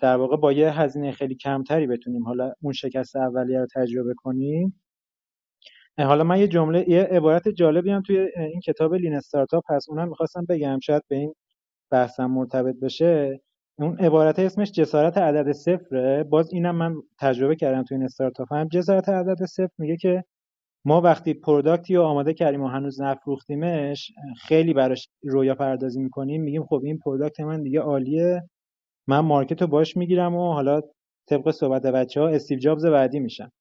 در 0.00 0.16
واقع 0.16 0.36
با 0.36 0.52
یه 0.52 0.80
هزینه 0.80 1.12
خیلی 1.12 1.34
کمتری 1.34 1.86
بتونیم 1.86 2.24
حالا 2.24 2.52
اون 2.62 2.72
شکست 2.72 3.16
اولیه 3.16 3.60
رو 3.60 3.66
تجربه 3.74 4.14
کنیم. 4.14 4.80
حالا 5.98 6.24
من 6.24 6.40
یه 6.40 6.48
جمله 6.48 6.90
یه 6.90 7.02
عبارت 7.02 7.48
جالبی 7.48 7.90
هم 7.90 8.02
توی 8.02 8.18
این 8.36 8.60
کتاب 8.60 8.94
Lean 8.94 9.14
Startup 9.14 9.64
هست. 9.72 9.90
اونم 9.90 10.08
می‌خواستم 10.08 10.46
بگم 10.48 10.78
شاید 10.82 11.02
به 11.08 11.16
این 11.16 11.34
بحثم 11.90 12.26
مرتبط 12.26 12.74
بشه. 12.82 13.40
اون 13.78 13.98
عبارت 13.98 14.38
اسمش 14.38 14.72
جسارت 14.72 15.18
عدد 15.18 15.52
صفره. 15.52 16.24
باز 16.24 16.52
اینم 16.52 16.76
من 16.76 16.94
تجربه 17.20 17.56
کردم 17.56 17.82
توی 17.82 17.96
این 17.96 18.04
استارتاپ. 18.04 18.52
هم 18.52 18.68
جسارت 18.68 19.08
عدد 19.08 19.44
صفر 19.44 19.72
میگه 19.78 19.96
که 19.96 20.24
ما 20.84 21.00
وقتی 21.00 21.34
product 21.34 21.88
ی 21.88 21.96
رو 21.96 22.02
آماده 22.02 22.34
کردیم 22.34 22.62
و 22.62 22.68
هنوز 22.68 23.00
نفروختیمش 23.00 24.12
خیلی 24.38 24.74
براش 24.74 25.08
رویا 25.22 25.54
پردازی 25.54 26.00
می‌کنیم 26.00 26.42
میگیم 26.42 26.64
خب 26.64 26.82
این 26.84 26.98
product 26.98 27.40
من 27.40 27.62
دیگه 27.62 27.80
عالیه. 27.80 28.42
من 29.08 29.18
market 29.18 29.62
رو 29.62 29.68
باش 29.68 29.96
می‌گیرم 29.96 30.34
و 30.34 30.52
حالا 30.52 30.80
طبق 31.28 31.50
صحبت 31.50 31.82
بچه 31.82 32.20
ها 32.20 32.28
استیو 32.28 32.58
جابز 32.58 32.86
بعدی 32.86 33.20
میشم. 33.20 33.52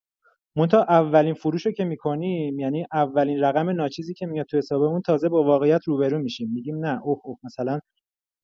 منتها 0.57 0.83
اولین 0.83 1.33
فروش 1.33 1.65
رو 1.65 1.71
که 1.71 1.85
می‌کنیم 1.85 2.59
یعنی 2.59 2.85
اولین 2.93 3.39
رقم 3.39 3.69
ناچیزی 3.69 4.13
که 4.13 4.25
میاد 4.25 4.45
تو 4.45 4.57
حسابمون 4.57 5.01
تازه 5.01 5.29
با 5.29 5.43
واقعیت 5.43 5.81
روبرو 5.87 6.19
میشیم. 6.19 6.51
میگیم 6.53 6.85
نه 6.85 7.01
اوه 7.03 7.21
اوه 7.23 7.37
مثلا 7.43 7.79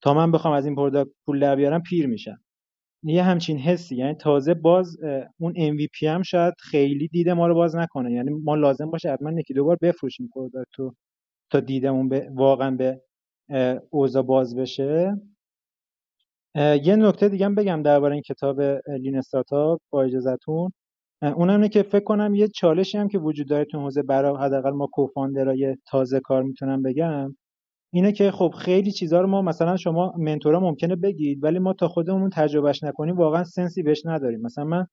تا 0.03 0.13
من 0.13 0.31
بخوام 0.31 0.53
از 0.53 0.65
این 0.65 0.75
product 0.75 1.09
پول 1.25 1.39
در 1.39 1.55
بیارم 1.55 1.81
پیر 1.81 2.07
میشم. 2.07 2.37
یه 3.03 3.23
همچین 3.23 3.57
حسی 3.57 3.95
یعنی 3.95 4.13
تازه 4.13 4.53
باز 4.53 4.97
اون 5.39 5.53
MVP 5.53 6.03
هم 6.03 6.21
شاید 6.21 6.53
خیلی 6.59 7.07
دید 7.07 7.29
ما 7.29 7.47
رو 7.47 7.55
باز 7.55 7.75
نکنه. 7.75 8.11
یعنی 8.11 8.31
ما 8.31 8.55
لازم 8.55 8.91
باشه 8.91 9.11
حتما 9.11 9.39
یکی 9.39 9.53
دو 9.53 9.65
بار 9.65 9.77
بفروشیم 9.81 10.29
product 10.33 10.75
رو 10.77 10.95
تا 11.51 11.59
دیدمون 11.59 12.09
به 12.09 12.29
واقعا 12.33 12.71
به 12.71 13.01
اوضاع 13.89 14.23
باز 14.23 14.55
بشه. 14.55 15.17
یه 16.55 16.95
نکته 16.95 17.29
دیگه 17.29 17.45
هم 17.45 17.55
بگم 17.55 17.81
درباره 17.81 18.13
این 18.13 18.21
کتاب 18.21 18.61
لین 18.99 19.17
استارتاپ 19.17 19.81
با 19.89 20.03
اجازهتون. 20.03 20.71
اونم 21.21 21.53
اینه 21.53 21.69
که 21.69 21.83
فکر 21.83 22.03
کنم 22.03 22.35
یه 22.35 22.47
چالشی 22.47 22.97
هم 22.97 23.07
که 23.07 23.19
وجود 23.19 23.47
داره 23.47 23.65
تو 23.65 23.79
حوزه 23.79 24.03
برای 24.03 24.37
حداقل 24.37 24.69
ما 24.71 24.87
کوفاندرای 24.87 25.77
تازه 25.87 26.19
کار 26.19 26.43
می‌تونم 26.43 26.81
بگم 26.81 27.35
اینه 27.93 28.11
که 28.11 28.31
خب 28.31 28.53
خیلی 28.57 28.91
چیزا 28.91 29.21
رو 29.21 29.27
ما 29.27 29.41
مثلا 29.41 29.77
شما 29.77 30.13
منتورا 30.17 30.59
ممکنه 30.59 30.95
بگید 30.95 31.43
ولی 31.43 31.59
ما 31.59 31.73
تا 31.73 31.87
خودمون 31.87 32.29
تجربهش 32.29 32.83
نکنیم 32.83 33.17
واقعا 33.17 33.43
سنسی 33.43 33.83
بهش 33.83 34.05
نداریم. 34.05 34.41
مثلا 34.41 34.63
من 34.65 34.87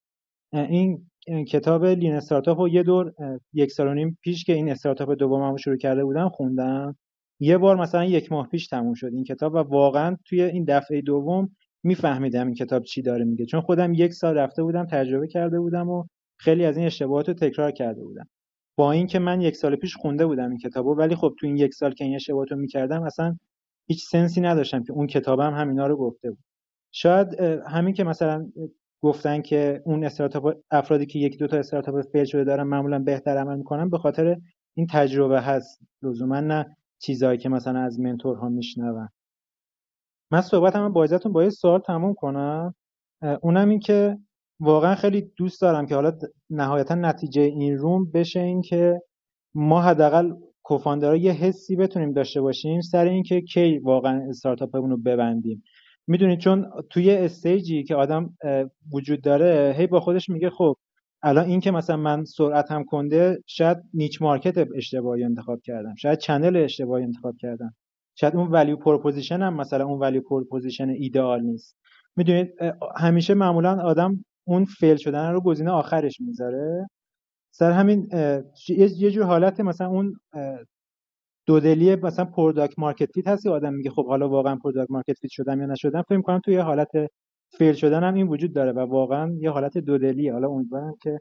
این 0.52 1.08
کتاب 1.48 1.84
لین 1.84 2.14
استارتاپ 2.14 2.60
رو 2.60 2.68
یه 2.68 2.82
دور 2.82 3.12
یک 3.52 3.72
سال 3.72 3.88
و 3.88 3.94
نیم 3.94 4.18
پیش 4.22 4.44
که 4.44 4.52
این 4.52 4.70
استارتاپ 4.70 5.12
دومم 5.12 5.56
شروع 5.56 5.76
کرده 5.76 6.04
بودم 6.04 6.28
خوندم. 6.28 6.96
یه 7.40 7.58
بار 7.58 7.76
مثلا 7.76 8.04
یک 8.04 8.32
ماه 8.32 8.48
پیش 8.48 8.66
تموم 8.66 8.94
شد 8.94 9.10
این 9.12 9.24
کتاب 9.24 9.54
و 9.54 9.58
واقعا 9.58 10.16
توی 10.24 10.42
این 10.42 10.64
دفعه 10.64 11.00
دوم 11.00 11.56
میفهمیدم 11.82 12.46
این 12.46 12.54
کتاب 12.54 12.82
چی 12.82 13.02
داره 13.02 13.24
میگه. 13.24 13.46
چون 13.46 13.60
خودم 13.60 13.94
یک 13.94 14.12
سال 14.12 14.34
رفته 14.34 14.62
بودم 14.62 14.86
تجربه 14.86 15.26
کرده 15.26 15.60
بودم 15.60 15.88
و 15.88 16.04
خیلی 16.36 16.64
از 16.64 16.76
این 16.76 16.86
اشتباهات 16.86 17.28
رو 17.28 17.34
تکرار 17.34 17.70
کرده 17.70 18.02
بودم. 18.02 18.28
با 18.76 18.92
اینکه 18.92 19.18
من 19.18 19.40
یک 19.40 19.56
سال 19.56 19.76
پیش 19.76 19.96
خونده 19.96 20.26
بودم 20.26 20.48
این 20.48 20.58
کتابو 20.58 20.94
ولی 20.94 21.14
خب 21.14 21.34
تو 21.40 21.46
این 21.46 21.56
یک 21.56 21.74
سال 21.74 21.94
که 21.94 22.04
این 22.04 22.14
اشتباهات 22.14 22.52
رو 22.52 22.58
می‌کردم 22.58 23.02
اصلا 23.02 23.36
هیچ 23.88 24.04
سنسی 24.04 24.40
نداشتم 24.40 24.82
که 24.82 24.92
اون 24.92 25.06
کتابم 25.06 25.46
هم 25.46 25.60
همینا 25.60 25.86
رو 25.86 25.96
گفته 25.96 26.30
بود. 26.30 26.38
شاید 26.92 27.40
همین 27.66 27.94
که 27.94 28.04
مثلا 28.04 28.46
گفتن 29.02 29.42
که 29.42 29.82
اون 29.84 30.04
استارتاپ 30.04 30.54
افرادی 30.70 31.06
که 31.06 31.18
یک 31.18 31.38
دو 31.38 31.46
تا 31.46 31.56
استارتاپ 31.56 32.00
فیل 32.12 32.24
شده 32.24 32.44
دارن 32.44 32.62
معمولا 32.62 32.98
بهتر 32.98 33.36
عمل 33.36 33.56
می‌کنن 33.56 33.90
به 33.90 33.98
خاطر 33.98 34.36
این 34.74 34.86
تجربه 34.90 35.40
هست. 35.40 35.80
لزوما 36.02 36.40
نه 36.40 36.76
چیزایی 36.98 37.38
که 37.38 37.48
مثلا 37.48 37.80
از 37.80 38.00
منتورها 38.00 38.48
میشنون. 38.48 39.08
من 40.32 40.40
صحبتم 40.40 40.92
با 40.92 41.04
اجازهتون 41.04 41.32
با 41.32 41.44
یه 41.44 41.50
سوال 41.50 41.80
تموم 41.80 42.14
کنم. 42.14 42.74
اونم 43.42 43.68
این 43.68 43.80
که 43.80 44.18
واقعا 44.60 44.94
خیلی 44.94 45.32
دوست 45.36 45.60
دارم 45.60 45.86
که 45.86 45.94
حالا 45.94 46.12
نهایتا 46.50 46.94
نتیجه 46.94 47.42
این 47.42 47.78
روم 47.78 48.10
بشه 48.10 48.40
این 48.40 48.62
که 48.62 49.00
ما 49.54 49.82
حداقل 49.82 50.32
کوفاندرها 50.62 51.16
یه 51.16 51.32
حسی 51.32 51.76
بتونیم 51.76 52.12
داشته 52.12 52.40
باشیم 52.40 52.80
سر 52.80 53.04
اینکه 53.04 53.40
کی 53.40 53.78
واقعا 53.78 54.28
استارتاپمون 54.28 54.90
رو 54.90 54.96
ببندیم. 54.96 55.62
می‌دونید 56.06 56.38
چون 56.38 56.70
توی 56.90 57.10
استیجی 57.10 57.84
که 57.84 57.94
آدم 57.94 58.36
وجود 58.92 59.20
داره 59.20 59.74
هی 59.78 59.86
با 59.86 60.00
خودش 60.00 60.28
میگه 60.28 60.50
خب 60.50 60.76
الان 61.22 61.44
این 61.44 61.60
که 61.60 61.70
مثلا 61.70 61.96
من 61.96 62.24
سرعتم 62.24 62.84
کنده 62.84 63.42
شاید 63.46 63.78
niche 63.94 64.22
market 64.22 64.68
اشتباهی 64.74 65.24
انتخاب 65.24 65.60
کردم. 65.62 65.94
شاید 65.94 66.18
channel 66.18 66.56
اشتباهی 66.56 67.04
انتخاب 67.04 67.36
کردم. 67.36 67.74
شاید 68.14 68.36
اون 68.36 68.48
value 68.48 68.76
proposition 68.76 69.42
هم 69.42 69.54
مثلا 69.54 69.84
اون 69.84 69.98
value 69.98 70.20
proposition 70.20 70.88
ایدئال 70.88 71.42
نیست. 71.42 71.76
می‌دونید 72.16 72.54
همیشه 72.96 73.34
معمولا 73.34 73.82
آدم 73.82 74.24
اون 74.44 74.64
fail 74.64 74.96
شدن 74.96 75.32
رو 75.32 75.40
گزینه 75.40 75.70
آخرش 75.70 76.20
می‌ذاره. 76.20 76.88
سر 77.50 77.70
همین 77.70 78.08
یه 78.68 79.10
جور 79.10 79.24
حالت 79.24 79.60
مثلا 79.60 79.88
اون 79.88 80.16
دودلی 81.46 81.96
مثلا 81.96 82.24
product 82.24 82.78
market 82.78 83.12
fit 83.12 83.28
هستی 83.28 83.48
آدم 83.48 83.74
میگه 83.74 83.90
خب 83.90 84.06
حالا 84.06 84.28
واقعا 84.28 84.56
product 84.56 84.90
market 84.90 85.18
fit 85.20 85.30
شدم 85.30 85.60
یا 85.60 85.66
نشدم. 85.66 86.02
فکر 86.02 86.20
کنم 86.20 86.40
توی 86.44 86.56
حالت 86.56 86.90
فیل 87.50 87.72
شدن 87.72 88.04
هم 88.04 88.14
این 88.14 88.28
وجود 88.28 88.52
داره 88.52 88.72
و 88.72 88.78
واقعا 88.78 89.36
یه 89.40 89.50
حالت 89.50 89.78
دودلیه. 89.78 90.32
حالا 90.32 90.48
امیدوارم 90.48 90.94
که 91.02 91.20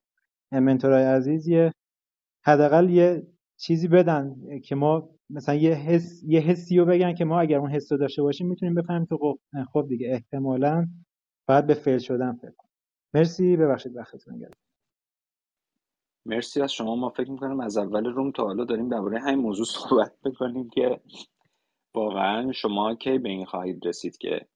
منتورای 0.51 1.03
عزیز 1.03 1.47
یه 1.47 1.73
حداقل 2.45 2.89
یه 2.89 3.27
چیزی 3.57 3.87
بدن 3.87 4.35
که 4.59 4.75
ما 4.75 5.09
مثلا 5.29 5.55
یه 5.55 5.73
حس 5.73 6.23
یه 6.23 6.39
حسی 6.39 6.77
رو 6.77 6.85
بگن 6.85 7.13
که 7.13 7.25
ما 7.25 7.39
اگر 7.39 7.57
اون 7.57 7.71
حس 7.71 7.91
رو 7.91 7.97
داشته 7.97 8.21
باشیم 8.21 8.47
می‌تونیم 8.47 8.75
بفهمیم 8.75 9.05
که 9.05 9.15
خب 9.15 9.39
خب 9.73 9.85
دیگه 9.89 10.07
احتمالاً 10.11 10.87
باید 11.47 11.67
به 11.67 11.73
فیل 11.73 11.97
شدن 11.97 12.33
فکر 12.33 12.51
کنیم. 12.57 12.71
مرسی. 13.13 13.57
ببخشید 13.57 13.95
وقتتون 13.95 14.39
گرفتم. 14.39 14.59
مرسی 16.25 16.61
از 16.61 16.73
شما. 16.73 16.95
ما 16.95 17.09
فکر 17.09 17.31
می‌کنم 17.31 17.59
از 17.59 17.77
اول 17.77 18.05
روم 18.05 18.31
تا 18.31 18.43
حالا 18.43 18.65
داریم 18.65 18.89
درباره 18.89 19.19
همین 19.19 19.39
موضوع 19.39 19.65
صحبت 19.65 20.13
می‌کنیم 20.25 20.69
که 20.69 21.01
واقعا 21.95 22.51
شما 22.51 22.95
کی 22.95 23.17
به 23.17 23.29
این 23.29 23.45
خواهید 23.45 23.87
رسید 23.87 24.17
که 24.17 24.47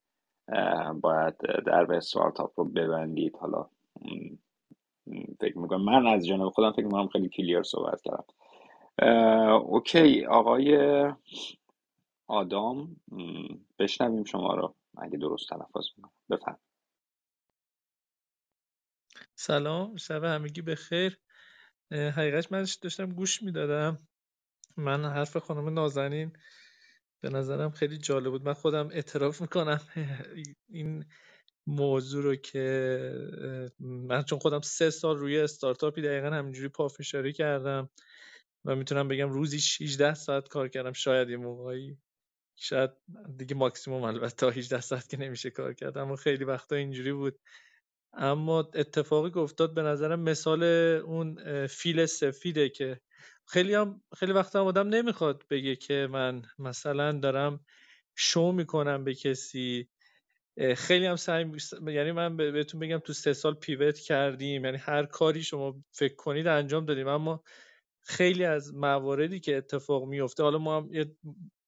باید 1.00 1.36
در 1.66 1.84
به 1.84 1.96
استارتاپ 1.96 2.60
رو 2.60 2.64
ببندید. 2.64 3.36
حالا 3.36 3.70
فکر 5.40 5.58
می‌کنم. 5.58 5.84
من 5.84 6.06
از 6.06 6.26
جانب 6.26 6.48
خودم 6.48 6.72
فکر 6.72 6.84
می‌کنم 6.84 7.08
خیلی 7.08 7.28
کلیر 7.28 7.62
صحبت 7.62 8.02
کردم. 8.02 8.34
اوکی 9.52 10.24
آقای 10.26 10.78
آدام 12.26 12.96
بشنویم 13.78 14.24
شما 14.24 14.54
رو. 14.54 14.74
اگه 14.98 15.18
درست 15.18 15.48
تلفظ 15.48 15.86
می‌کنم. 15.96 16.12
بفهم. 16.30 16.58
سلام 19.34 19.96
شب 19.96 20.24
همگی 20.24 20.62
بخیر 20.62 21.18
حقیقتش 21.90 22.52
من 22.52 22.64
داشتم 22.82 23.12
گوش 23.12 23.42
می‌دادم. 23.42 23.98
من 24.76 25.04
حرف 25.04 25.36
خانم 25.36 25.68
نازنین 25.68 26.32
به 27.22 27.30
نظرم 27.30 27.70
خیلی 27.70 27.98
جالب 27.98 28.30
بود. 28.30 28.44
من 28.44 28.52
خودم 28.52 28.88
اعتراف 28.92 29.40
می‌کنم 29.40 29.80
این 30.70 31.04
موضوع 31.66 32.22
رو 32.22 32.36
که 32.36 33.12
من 33.80 34.22
چون 34.22 34.38
خودم 34.38 34.60
سه 34.60 34.90
سال 34.90 35.18
روی 35.18 35.40
استارتاپی 35.40 36.02
دقیقا 36.02 36.30
همینجوری 36.30 36.68
پافشاری 36.68 37.32
کردم 37.32 37.90
و 38.64 38.76
می‌تونم 38.76 39.08
بگم 39.08 39.30
روزی 39.30 39.84
18 39.84 40.14
ساعت 40.14 40.48
کار 40.48 40.68
کردم. 40.68 40.92
شاید 40.92 41.30
یه 41.30 41.36
موقعی 41.36 41.98
شاید 42.56 42.90
دیگه 43.36 43.54
ماکسیموم 43.54 44.02
البته 44.02 44.36
تا 44.36 44.50
18 44.50 44.80
ساعت 44.80 45.08
که 45.08 45.16
نمیشه 45.16 45.50
کار 45.50 45.74
کرد 45.74 45.98
اما 45.98 46.16
خیلی 46.16 46.44
وقتا 46.44 46.76
اینجوری 46.76 47.12
بود. 47.12 47.38
اما 48.14 48.70
اتفاقی 48.74 49.30
که 49.30 49.38
افتاد 49.38 49.74
به 49.74 49.82
نظرم 49.82 50.20
مثال 50.20 50.62
اون 51.04 51.38
فیل 51.66 52.06
سفیده 52.06 52.68
که 52.68 53.00
خیلی 53.46 53.74
هم 53.74 54.02
خیلی 54.16 54.32
وقتا 54.32 54.60
هم 54.60 54.66
آدم 54.66 54.88
نمی‌خواد 54.88 55.44
بگه 55.50 55.76
که 55.76 56.08
من 56.10 56.42
مثلا 56.58 57.12
دارم 57.12 57.60
شو 58.16 58.52
می‌کنم 58.52 59.04
به 59.04 59.14
کسی. 59.14 59.88
خیلی 60.76 61.06
هم 61.06 61.16
سعی 61.16 61.52
یعنی 61.86 62.12
من 62.12 62.36
بهتون 62.36 62.80
بگم 62.80 62.98
تو 62.98 63.12
سه 63.12 63.32
سال 63.32 63.54
پیوت 63.54 63.98
کردیم. 63.98 64.64
یعنی 64.64 64.76
هر 64.76 65.06
کاری 65.06 65.42
شما 65.42 65.84
فکر 65.92 66.14
کنید 66.14 66.46
انجام 66.46 66.84
دادیم. 66.84 67.08
اما 67.08 67.42
خیلی 68.00 68.44
از 68.44 68.74
مواردی 68.74 69.40
که 69.40 69.56
اتفاق 69.56 70.04
میفته 70.08 70.42
حالا 70.42 70.58
ما 70.58 70.76
هم 70.76 70.88
یه 70.92 71.16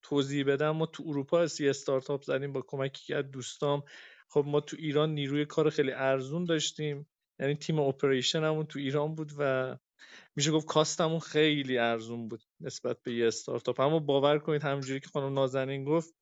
توضیح 0.03 0.45
بدم. 0.45 0.71
ما 0.71 0.87
تو 0.87 1.05
اروپا 1.07 1.47
سی 1.47 1.69
استارتاپ 1.69 2.23
زدیم 2.23 2.53
با 2.53 2.63
کمکی 2.67 3.15
از 3.15 3.31
دوستام. 3.31 3.83
خب 4.29 4.45
ما 4.47 4.61
تو 4.61 4.77
ایران 4.81 5.15
نیروی 5.15 5.45
کار 5.45 5.71
خیلی 5.71 5.93
ارزون 5.93 6.45
داشتیم. 6.45 7.07
یعنی 7.39 7.55
تیم 7.55 7.79
اپریشن 7.79 8.45
همون 8.45 8.67
تو 8.67 8.79
ایران 8.79 9.15
بود 9.15 9.33
و 9.39 9.77
میشه 10.37 10.51
گفت 10.51 10.67
کاستمون 10.67 11.19
خیلی 11.19 11.79
ارزون 11.79 12.29
بود 12.29 12.43
نسبت 12.61 13.03
به 13.03 13.15
یه 13.15 13.27
استارتاپ. 13.27 13.81
اما 13.81 13.99
باور 13.99 14.39
کنید 14.39 14.63
همونجوری 14.63 15.01
که 15.01 15.09
خانم 15.09 15.35
نازنین 15.35 15.85
گفت 15.85 16.15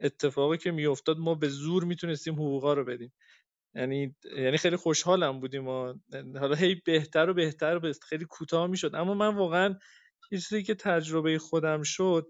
اتفاقی 0.00 0.58
که 0.58 0.70
میافتاد 0.70 1.18
ما 1.18 1.34
به 1.34 1.48
زور 1.48 1.84
می‌تونستیم 1.84 2.34
حقوقا 2.34 2.72
رو 2.72 2.84
بدیم. 2.84 3.12
یعنی 3.74 4.16
یعنی 4.36 4.56
خیلی 4.56 4.76
خوشحالم 4.76 5.40
بودیم 5.40 5.68
و 5.68 5.94
حالا 6.40 6.54
هی 6.54 6.74
بهتر 6.84 7.30
و 7.30 7.34
بهتر 7.34 7.80
و 7.82 7.92
خیلی 8.02 8.24
کوتاه 8.24 8.66
می‌شد. 8.66 8.94
اما 8.94 9.14
من 9.14 9.34
واقعا 9.36 9.78
یه 10.32 10.38
چیزی 10.38 10.62
که 10.62 10.74
تجربه 10.74 11.38
خودم 11.38 11.82
شد 11.82 12.26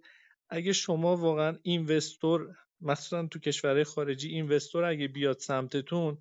اگه 0.51 0.73
شما 0.73 1.17
واقعا 1.17 1.59
اینوستور 1.63 2.49
مثلا 2.81 3.27
تو 3.27 3.39
کشورهای 3.39 3.85
خارجی 3.85 4.29
اینوستور 4.29 4.85
اگه 4.85 5.09
بیاد 5.09 5.39
سمتتون 5.39 6.19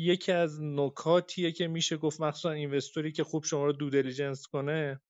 یکی 0.00 0.32
از 0.32 0.62
نکاتیه 0.62 1.52
که 1.52 1.68
میشه 1.68 1.96
گفت 1.96 2.20
مخصوصا 2.20 2.50
اینوستوری 2.50 3.12
که 3.12 3.24
خوب 3.24 3.44
شما 3.44 3.66
رو 3.66 3.72
دو 3.72 3.90
دیلیجنس 3.90 4.46
کنه 4.46 5.00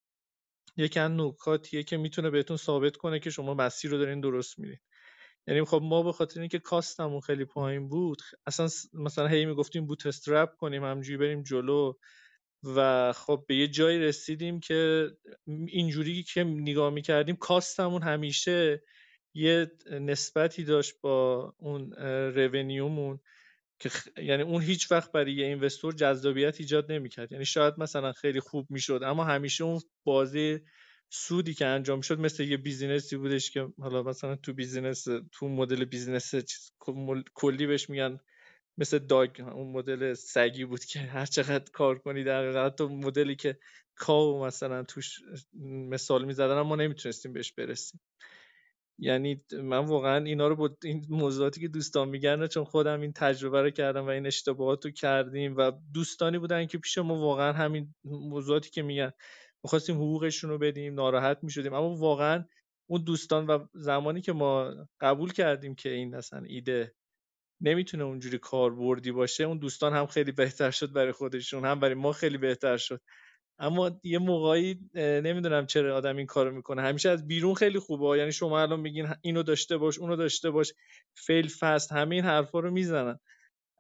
یکی 0.76 1.00
از 1.00 1.10
نکاتیه 1.10 1.82
که 1.82 1.96
می‌تونه 1.96 2.30
بهتون 2.30 2.56
ثابت 2.56 2.96
کنه 2.96 3.18
که 3.20 3.30
شما 3.30 3.54
مسیر 3.54 3.90
رو 3.90 3.98
دارین 3.98 4.20
درست 4.20 4.58
میرین. 4.58 4.78
یعنی 5.46 5.64
خب 5.64 5.80
ما 5.82 6.02
به 6.02 6.12
خاطر 6.12 6.40
اینکه 6.40 6.58
کاستمون 6.58 7.20
خیلی 7.20 7.44
پایین 7.44 7.88
بود 7.88 8.22
اصلا 8.46 8.68
مثلا 8.92 9.26
هی 9.26 9.46
می‌گفتیم 9.46 9.86
بوت 9.86 10.06
استرپ 10.06 10.56
کنیم 10.56 10.84
همجوری 10.84 11.16
بریم 11.16 11.42
جلو 11.42 11.94
و 12.76 13.12
خب 13.12 13.44
به 13.48 13.56
یه 13.56 13.68
جایی 13.68 13.98
رسیدیم 13.98 14.60
که 14.60 15.10
اینجوری 15.46 16.22
که 16.22 16.44
نگاه 16.44 16.90
می‌کردیم 16.90 17.36
کاستمون 17.36 18.02
همیشه 18.02 18.82
یه 19.34 19.70
نسبتی 19.90 20.64
داشت 20.64 20.94
با 21.00 21.54
اون 21.58 21.92
رونیومون 22.34 23.20
که 23.80 23.90
یعنی 24.22 24.42
اون 24.42 24.62
هیچ 24.62 24.92
وقت 24.92 25.12
برای 25.12 25.32
یه 25.32 25.46
اینوستور 25.46 25.92
جذابیت 25.94 26.60
ایجاد 26.60 26.92
نمی‌کرد. 26.92 27.32
یعنی 27.32 27.44
شاید 27.44 27.74
مثلا 27.78 28.12
خیلی 28.12 28.40
خوب 28.40 28.66
می‌شد 28.70 29.00
اما 29.04 29.24
همیشه 29.24 29.64
اون 29.64 29.80
بازی 30.04 30.60
سودی 31.12 31.54
که 31.54 31.66
انجام 31.66 32.00
شد 32.00 32.20
مثل 32.20 32.42
یه 32.42 32.56
بیزینسی 32.56 33.16
بودش 33.16 33.50
که 33.50 33.68
حالا 33.80 34.02
مثلا 34.02 34.36
تو 34.36 34.52
بیزینس 34.52 35.06
تو 35.32 35.48
مدل 35.48 35.84
بیزینس 35.84 36.34
کلی 37.34 37.66
بهش 37.66 37.90
میگن 37.90 38.20
مثل 38.78 38.98
داگ 38.98 39.40
اون 39.40 39.72
مدل 39.72 40.14
سگی 40.14 40.64
بود 40.64 40.84
که 40.84 40.98
هر 41.00 41.26
چقدر 41.26 41.70
کار 41.72 41.98
کنی 41.98 42.24
در 42.24 42.68
تو 42.68 42.88
مدلی 42.88 43.36
که 43.36 43.58
کاو 43.94 44.44
مثلا 44.46 44.82
توش 44.82 45.20
مثال 45.62 46.24
می‌زدن 46.24 46.60
ما 46.60 46.76
نمی‌تونستیم 46.76 47.32
بهش 47.32 47.52
برسیم. 47.52 48.00
یعنی 49.00 49.44
من 49.52 49.78
واقعا 49.78 50.24
اینا 50.24 50.48
رو 50.48 50.56
با 50.56 50.70
این 50.84 51.06
موضوعاتی 51.10 51.60
که 51.60 51.68
دوستان 51.68 52.08
میگن 52.08 52.46
چون 52.46 52.64
خودم 52.64 53.00
این 53.00 53.12
تجربه 53.12 53.62
رو 53.62 53.70
کردم 53.70 54.06
و 54.06 54.08
این 54.08 54.26
اشتباهات 54.26 54.84
رو 54.84 54.90
کردیم 54.90 55.56
و 55.56 55.72
دوستانی 55.94 56.38
بودن 56.38 56.66
که 56.66 56.78
پیش 56.78 56.98
ما 56.98 57.14
واقعا 57.20 57.52
همین 57.52 57.94
موضوعاتی 58.04 58.70
که 58.70 58.82
میگن 58.82 59.12
می‌خواستیم 59.64 59.96
حقوقشون 59.96 60.50
رو 60.50 60.58
بدیم 60.58 60.94
ناراحت 60.94 61.38
می‌شدیم. 61.42 61.74
اما 61.74 61.96
واقعا 61.96 62.44
اون 62.90 63.04
دوستان 63.04 63.46
و 63.46 63.66
زمانی 63.74 64.20
که 64.20 64.32
ما 64.32 64.74
قبول 65.00 65.32
کردیم 65.32 65.74
که 65.74 65.90
این 65.90 66.14
اصلا 66.14 66.42
ایده 66.46 66.94
نمی‌تونه 67.62 68.04
اونجوری 68.04 68.38
کاربردی 68.38 69.12
باشه 69.12 69.44
اون 69.44 69.58
دوستان 69.58 69.92
هم 69.94 70.06
خیلی 70.06 70.32
بهتر 70.32 70.70
شد 70.70 70.92
برای 70.92 71.12
خودشون 71.12 71.64
هم 71.64 71.80
برای 71.80 71.94
ما 71.94 72.12
خیلی 72.12 72.38
بهتر 72.38 72.76
شد. 72.76 73.00
اما 73.60 73.90
یه 74.04 74.18
موقعی 74.18 74.80
نمی‌دونم 74.94 75.66
چرا 75.66 75.96
آدم 75.96 76.16
این 76.16 76.26
کارو 76.26 76.50
می‌کنه. 76.56 76.82
همیشه 76.82 77.10
از 77.10 77.28
بیرون 77.28 77.54
خیلی 77.54 77.78
خوبه. 77.78 78.18
یعنی 78.18 78.32
شما 78.32 78.60
الان 78.60 78.80
میگین 78.80 79.08
اینو 79.22 79.42
داشته 79.42 79.76
باش 79.78 79.98
اونو 79.98 80.16
داشته 80.16 80.50
باش 80.50 80.74
فیل 81.14 81.48
فست 81.60 81.92
همه 81.92 82.14
این 82.14 82.24
حرفا 82.24 82.60
رو 82.60 82.70
می‌زنن. 82.70 83.18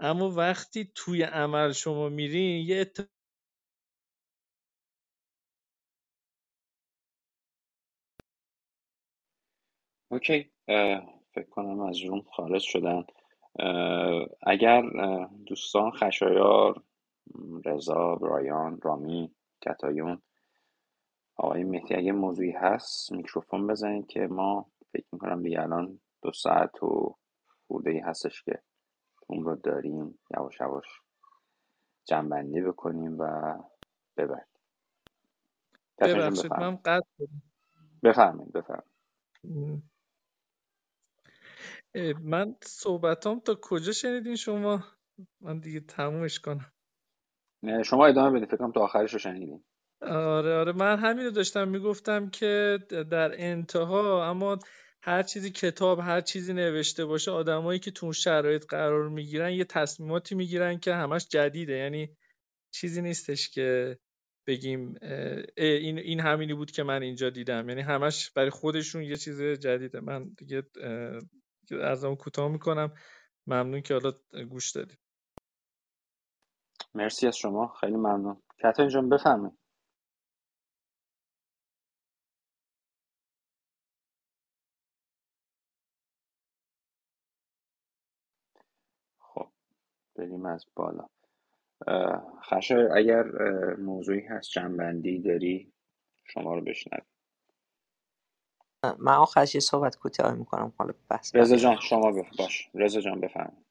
اما 0.00 0.30
وقتی 0.30 0.92
توی 0.94 1.22
عمل 1.22 1.72
شما 1.72 2.08
میرین 2.08 2.66
یه 2.66 2.92
اوکی. 10.12 10.52
فکر 11.34 11.48
کنم 11.50 11.80
از 11.80 12.00
روم 12.04 12.22
خارج 12.22 12.62
شدن. 12.62 13.04
اگر 14.42 14.82
دوستان 15.46 15.90
خشایار 15.90 16.82
رضا 17.64 18.16
برایان 18.16 18.80
رامی 18.82 19.34
کتایون 19.62 20.22
آقای 21.36 21.64
مهدی 21.64 21.94
اگه 21.96 22.12
موضوعی 22.12 22.52
هست 22.52 23.12
میکروفون 23.12 23.66
بزنید 23.66 24.06
که 24.06 24.20
ما 24.20 24.72
فکر 24.92 25.06
می‌کنم 25.12 25.42
دیگه 25.42 25.62
الان 25.62 26.00
دو 26.22 26.32
ساعت 26.32 26.82
و 26.82 27.16
خورده 27.68 27.90
ای 27.90 27.98
هستش 27.98 28.42
که 28.44 28.62
اون 29.28 29.44
رو 29.44 29.56
داریم. 29.56 30.20
یواش 30.38 30.60
یواش 30.60 30.86
جنبندی 32.08 32.62
بکنیم 32.62 33.16
و 33.20 33.54
ببرد 34.16 34.48
ببخشید 36.02 36.58
من 36.58 36.76
قطع 36.76 37.06
بفرمایید 38.04 38.52
بفرمایید. 38.52 38.90
من 42.22 42.56
صحبتام 42.64 43.40
تا 43.40 43.58
کجا 43.62 43.92
شنیدین 43.92 44.36
شما؟ 44.36 44.84
من 45.40 45.60
دیگه 45.60 45.80
تمومش 45.80 46.40
کنم. 46.40 46.72
شما 47.84 48.06
ادامه 48.06 48.36
بدید 48.38 48.50
فکرم 48.50 48.72
تا 48.72 48.80
آخرش 48.80 49.12
رو 49.12 49.18
شنیدین. 49.18 49.64
آره 50.02 50.54
آره. 50.54 50.72
من 50.72 50.98
همین 50.98 51.24
رو 51.24 51.30
داشتم 51.30 51.68
می‌گفتم 51.68 52.30
که 52.30 52.78
در 53.10 53.32
انتها 53.34 54.30
اما 54.30 54.58
هر 55.02 55.22
چیزی 55.22 55.50
کتاب 55.50 55.98
هر 55.98 56.20
چیزی 56.20 56.52
نوشته 56.52 57.04
باشه 57.04 57.30
آدمایی 57.30 57.78
که 57.78 57.90
تو 57.90 58.12
شرایط 58.12 58.64
قرار 58.68 59.08
می‌گیرن 59.08 59.52
یه 59.52 59.64
تصمیماتی 59.64 60.34
می‌گیرن 60.34 60.78
که 60.78 60.94
همش 60.94 61.28
جدیده. 61.28 61.72
یعنی 61.72 62.16
چیزی 62.74 63.02
نیستش 63.02 63.50
که 63.50 63.98
بگیم 64.46 64.94
این 65.56 65.98
این 65.98 66.20
همینی 66.20 66.54
بود 66.54 66.70
که 66.70 66.82
من 66.82 67.02
اینجا 67.02 67.30
دیدم. 67.30 67.68
یعنی 67.68 67.80
همش 67.80 68.30
برای 68.30 68.50
خودشون 68.50 69.02
یه 69.02 69.16
چیز 69.16 69.42
جدیده. 69.42 70.00
من 70.00 70.24
دیگه 70.38 70.62
از 71.80 72.04
اون 72.04 72.16
کوتاه 72.16 72.52
می‌کنم. 72.52 72.94
ممنون 73.46 73.80
که 73.80 73.94
حالا 73.94 74.12
گوش 74.50 74.70
دادید. 74.70 74.98
مرسی 76.94 77.26
از 77.28 77.36
شما 77.36 77.68
خیلی 77.68 77.96
ممنون. 77.96 78.42
کتا 78.64 78.88
جان 78.88 79.08
بفهمید 79.08 79.52
خب 89.20 89.52
بریم 90.16 90.46
از 90.46 90.66
بالا. 90.76 91.08
خشه 92.42 92.88
اگر 92.96 93.24
موضوعی 93.76 94.20
هست 94.26 94.50
جنبندی 94.50 95.20
داری 95.20 95.72
شما 96.24 96.54
رو 96.54 96.62
بشنویم. 96.62 97.06
من 98.98 99.14
آخرش 99.14 99.54
یه 99.54 99.60
صحبت 99.60 99.96
کوتاه 99.96 100.34
می‌کنم 100.34 100.72
حالا 100.78 100.94
بس 101.10 101.34
رضا 101.34 101.56
جان 101.56 101.76
شما 101.80 102.12
بف... 102.12 102.28
باش. 102.38 102.70
رضا 102.74 103.00
جان 103.00 103.20
بفرم 103.20 103.64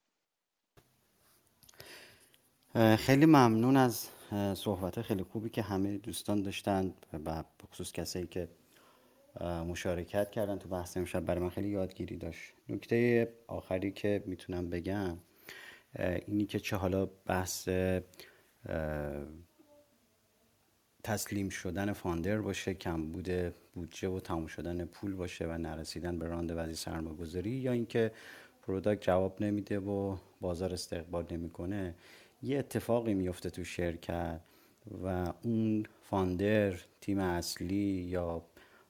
خیلی 2.75 3.25
ممنون 3.25 3.77
از 3.77 4.07
صحبت 4.55 5.01
خیلی 5.01 5.23
خوبی 5.23 5.49
که 5.49 5.61
همه 5.61 5.97
دوستان 5.97 6.41
داشتن 6.41 6.93
و 7.25 7.43
بخصوص 7.63 7.91
کسایی 7.91 8.27
که 8.27 8.47
مشارکت 9.41 10.31
کردن 10.31 10.57
تو 10.57 10.69
بحث 10.69 10.97
امشب. 10.97 11.25
برای 11.25 11.43
من 11.43 11.49
خیلی 11.49 11.69
یادگیری 11.69 12.17
داشت. 12.17 12.53
نکته 12.69 13.27
آخری 13.47 13.91
که 13.91 14.23
می‌تونم 14.25 14.69
بگم 14.69 15.17
اینی 16.27 16.45
که 16.45 16.59
چه 16.59 16.75
حالا 16.75 17.05
بحث 17.05 17.69
تسلیم 21.03 21.49
شدن 21.49 21.93
founder 21.93 22.41
باشه 22.41 22.73
کم 22.73 23.11
بوده 23.11 23.53
بودجه 23.73 24.09
و 24.09 24.19
تموم 24.19 24.47
شدن 24.47 24.85
پول 24.85 25.13
باشه 25.13 25.45
و 25.45 25.57
نرسیدن 25.57 26.19
به 26.19 26.27
round 26.27 26.51
بعدی 26.55 26.75
سرمایه 26.75 27.15
گذاری 27.15 27.51
یا 27.51 27.71
اینکه 27.71 28.11
product 28.67 29.01
جواب 29.01 29.43
نمیده 29.43 29.79
و 29.79 30.17
بازار 30.41 30.73
استقبال 30.73 31.25
نمی‌کنه. 31.31 31.95
یه 32.43 32.59
اتفاقی 32.59 33.13
میفته 33.13 33.49
تو 33.49 33.63
شرکت 33.63 34.41
و 35.03 35.33
اون 35.43 35.85
founder 36.01 36.73
تیم 37.01 37.19
اصلی 37.19 37.75
یا 38.09 38.45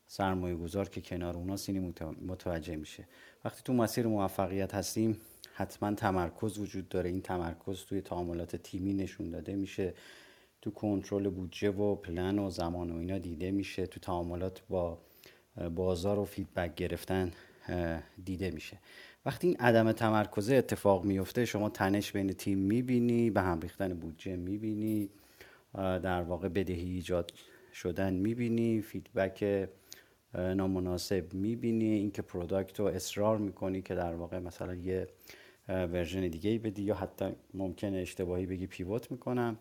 سرمایه 0.07 0.55
گذار 0.55 0.89
که 0.89 1.01
کنار 1.01 1.35
اوناست 1.35 1.57
اینو 1.57 1.93
متوجه 2.27 2.75
میشه. 2.75 3.07
وقتی 3.45 3.61
تو 3.65 3.73
مسیر 3.73 4.07
موفقیت 4.07 4.75
هستیم 4.75 5.17
حتما 5.53 5.93
تمرکز 5.93 6.59
وجود 6.59 6.89
داره. 6.89 7.09
این 7.09 7.21
تمرکز 7.21 7.85
توی 7.85 8.01
تعاملات 8.01 8.55
تیمی 8.55 8.93
نشون 8.93 9.29
داده 9.29 9.55
میشه. 9.55 9.93
تو 10.61 10.71
کنترل 10.71 11.29
بودجه 11.29 11.69
و 11.69 11.95
پلن 11.95 12.39
و 12.39 12.49
زمان 12.49 12.91
و 12.91 12.97
اینا 12.97 13.17
دیده 13.17 13.51
میشه. 13.51 13.87
تو 13.87 13.99
تعاملات 13.99 14.61
با 14.69 14.97
بازار 15.75 16.19
و 16.19 16.25
feedback 16.25 16.75
گرفتن 16.75 17.31
دیده 18.25 18.51
میشه. 18.51 18.77
وقتی 19.25 19.47
این 19.47 19.57
عدم 19.57 19.91
تمرکز 19.91 20.49
اتفاق 20.49 21.05
میفته 21.05 21.45
شما 21.45 21.69
تنش 21.69 22.11
بین 22.11 22.33
تیم 22.33 22.57
می‌بینی 22.57 23.29
به 23.29 23.41
هم 23.41 23.59
ریختن 23.59 23.93
بودجه 23.93 24.35
می‌بینی 24.35 25.09
در 25.73 26.21
واقع 26.21 26.49
بدهی 26.49 26.89
ایجاد 26.89 27.31
شدن 27.73 28.13
می‌بینی 28.13 28.81
feedback 28.81 29.69
نامناسب 30.33 31.33
می‌بینی 31.33 31.85
اینکه 31.85 32.21
product 32.21 32.79
رو 32.79 32.85
اصرار 32.85 33.37
می‌کنی 33.37 33.81
که 33.81 33.95
در 33.95 34.15
واقع 34.15 34.39
مثلا 34.39 34.75
یه 34.75 35.07
version 35.67 36.27
دیگه 36.27 36.59
بدی 36.59 36.81
یا 36.81 36.95
حتی 36.95 37.25
ممکنه 37.53 37.97
اشتباهی 37.97 38.45
بگی 38.45 38.67
pivot 38.67 39.11
می‌کنم. 39.11 39.57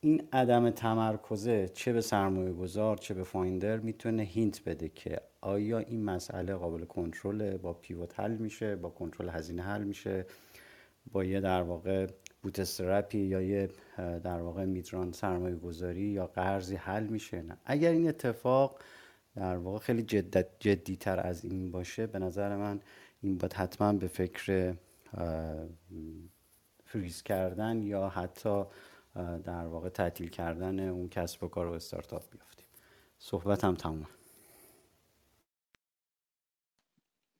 این 0.00 0.28
عدم 0.32 0.70
تمرکزه 0.70 1.68
چه 1.68 1.92
به 1.92 2.00
سرمایه 2.00 2.52
گذار 2.52 2.96
چه 2.96 3.14
به 3.14 3.24
founder 3.24 3.76
می‌تونه 3.76 4.22
hint 4.22 4.64
بده 4.64 4.88
که 4.88 5.20
آیا 5.40 5.78
این 5.78 6.04
مسئله 6.04 6.54
قابل 6.54 6.84
کنترل 6.84 7.56
با 7.56 7.72
pivot 7.72 8.20
حل 8.20 8.36
میشه 8.36 8.76
با 8.76 8.90
کنترل 8.90 9.28
هزینه 9.28 9.62
حل 9.62 9.84
میشه 9.84 10.26
با 11.12 11.24
یه 11.24 11.40
در 11.40 11.62
واقع 11.62 12.06
bootstrap 12.42 13.10
ی 13.10 13.18
یا 13.18 13.42
یه 13.42 13.68
در 13.96 14.40
واقع 14.40 14.64
mid 14.64 14.82
round 14.82 15.12
سرمایه 15.12 15.56
گذاری 15.56 16.00
یا 16.00 16.26
قرضی 16.26 16.76
حل 16.76 17.06
میشه؟ 17.06 17.42
نه. 17.42 17.56
اگر 17.64 17.90
این 17.90 18.08
اتفاق 18.08 18.82
در 19.36 19.56
واقع 19.56 19.78
خیلی 19.78 20.02
جدی 20.60 20.96
تر 20.96 21.20
از 21.20 21.44
این 21.44 21.70
باشه 21.70 22.06
به 22.06 22.18
نظر 22.18 22.56
من 22.56 22.80
این 23.22 23.38
باید 23.38 23.52
حتما 23.52 23.92
به 23.92 24.08
فکر 24.08 24.74
فریز 26.84 27.22
کردن 27.22 27.82
یا 27.82 28.08
حتی 28.08 28.64
در 29.44 29.66
واقع 29.66 29.88
تعطیل 29.88 30.28
کردن 30.30 30.88
اون 30.88 31.08
کسب 31.08 31.44
و 31.44 31.48
کار 31.48 31.66
و 31.66 31.72
استارتاپ 31.72 32.30
بیافتیم. 32.30 32.66
صحبت 33.18 33.64
هم 33.64 33.74
تمومه 33.74 34.06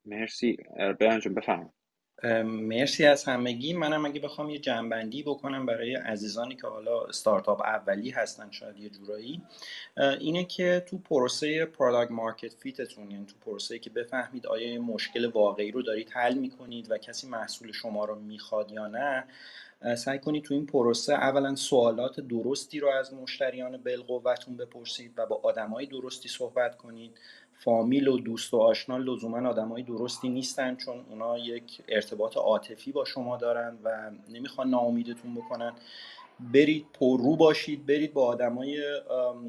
مرسی 0.04 0.56
برنجون 1.00 1.34
بفهم 1.34 1.72
مرسی 2.44 3.06
از 3.06 3.24
همگی. 3.24 3.72
منم 3.72 4.06
اگه 4.06 4.20
بخوام 4.20 4.50
یه 4.50 4.58
جنبندی 4.58 5.22
بکنم 5.22 5.66
برای 5.66 5.94
عزیزانی 5.94 6.56
که 6.56 6.66
حالا 6.66 7.00
استارتاپ 7.00 7.60
اولی 7.60 8.10
هستن 8.10 8.50
شاید 8.50 8.76
یه 8.78 8.88
جورایی. 8.88 9.42
اینه 10.20 10.44
که 10.44 10.84
تو 10.86 10.98
پروسه 10.98 11.64
product 11.64 12.10
market 12.10 12.54
fit 12.54 12.82
تون 12.82 13.10
یعنی 13.10 13.26
تو 13.26 13.34
پروسه 13.40 13.78
که 13.78 13.90
بفهمید 13.90 14.46
آیا 14.46 14.72
یه 14.72 14.78
مشکل 14.78 15.26
واقعی 15.26 15.70
رو 15.70 15.82
دارید 15.82 16.10
حل 16.10 16.34
می‌کنید 16.34 16.90
و 16.90 16.98
کسی 16.98 17.28
محصول 17.28 17.72
شما 17.72 18.04
رو 18.04 18.14
می‌خواد 18.14 18.72
یا 18.72 18.86
نه 18.86 19.24
سعی 19.96 20.18
کنید 20.18 20.44
تو 20.44 20.54
این 20.54 20.66
پروسه 20.66 21.12
اولا 21.14 21.54
سوالات 21.54 22.20
درستی 22.20 22.80
رو 22.80 22.88
از 22.88 23.14
مشتریان 23.14 23.76
بالقوتون 23.76 24.56
بپرسید 24.56 25.12
و 25.16 25.26
با 25.26 25.40
آدمای 25.42 25.86
درستی 25.86 26.28
صحبت 26.28 26.76
کنید. 26.76 27.18
فامیل 27.64 28.08
و 28.08 28.18
دوست 28.18 28.54
و 28.54 28.56
آشنا 28.56 28.98
لزوما 28.98 29.48
آدمای 29.48 29.82
درستی 29.82 30.28
نیستن 30.28 30.76
چون 30.76 31.04
اونا 31.10 31.38
یک 31.38 31.82
ارتباط 31.88 32.36
عاطفی 32.36 32.92
با 32.92 33.04
شما 33.04 33.36
دارن 33.36 33.78
و 33.84 34.10
نمی‌خوان 34.28 34.70
ناامیدتون 34.70 35.34
بکنن. 35.34 35.72
برید 36.40 36.86
پررو 36.92 37.36
باشید 37.36 37.86
برید 37.86 38.12
با 38.12 38.26
آدمای 38.26 38.82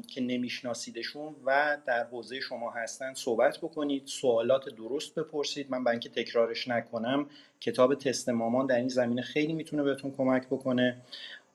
که 0.08 0.20
نمیشناسیدشون 0.20 1.36
و 1.46 1.78
در 1.86 2.04
حوزه 2.04 2.40
شما 2.40 2.70
هستن 2.70 3.14
صحبت 3.14 3.58
بکنید 3.58 4.02
سوالات 4.06 4.68
درست 4.74 5.14
بپرسید. 5.14 5.70
من 5.70 5.84
برای 5.84 5.94
اینکه 5.94 6.08
تکرارش 6.08 6.68
نکنم 6.68 7.26
کتاب 7.60 7.94
تست 7.94 8.28
مامان 8.28 8.66
در 8.66 8.76
این 8.76 8.88
زمینه 8.88 9.22
خیلی 9.22 9.52
می‌تونه 9.52 9.82
بهتون 9.82 10.10
کمک 10.10 10.46
بکنه. 10.46 10.96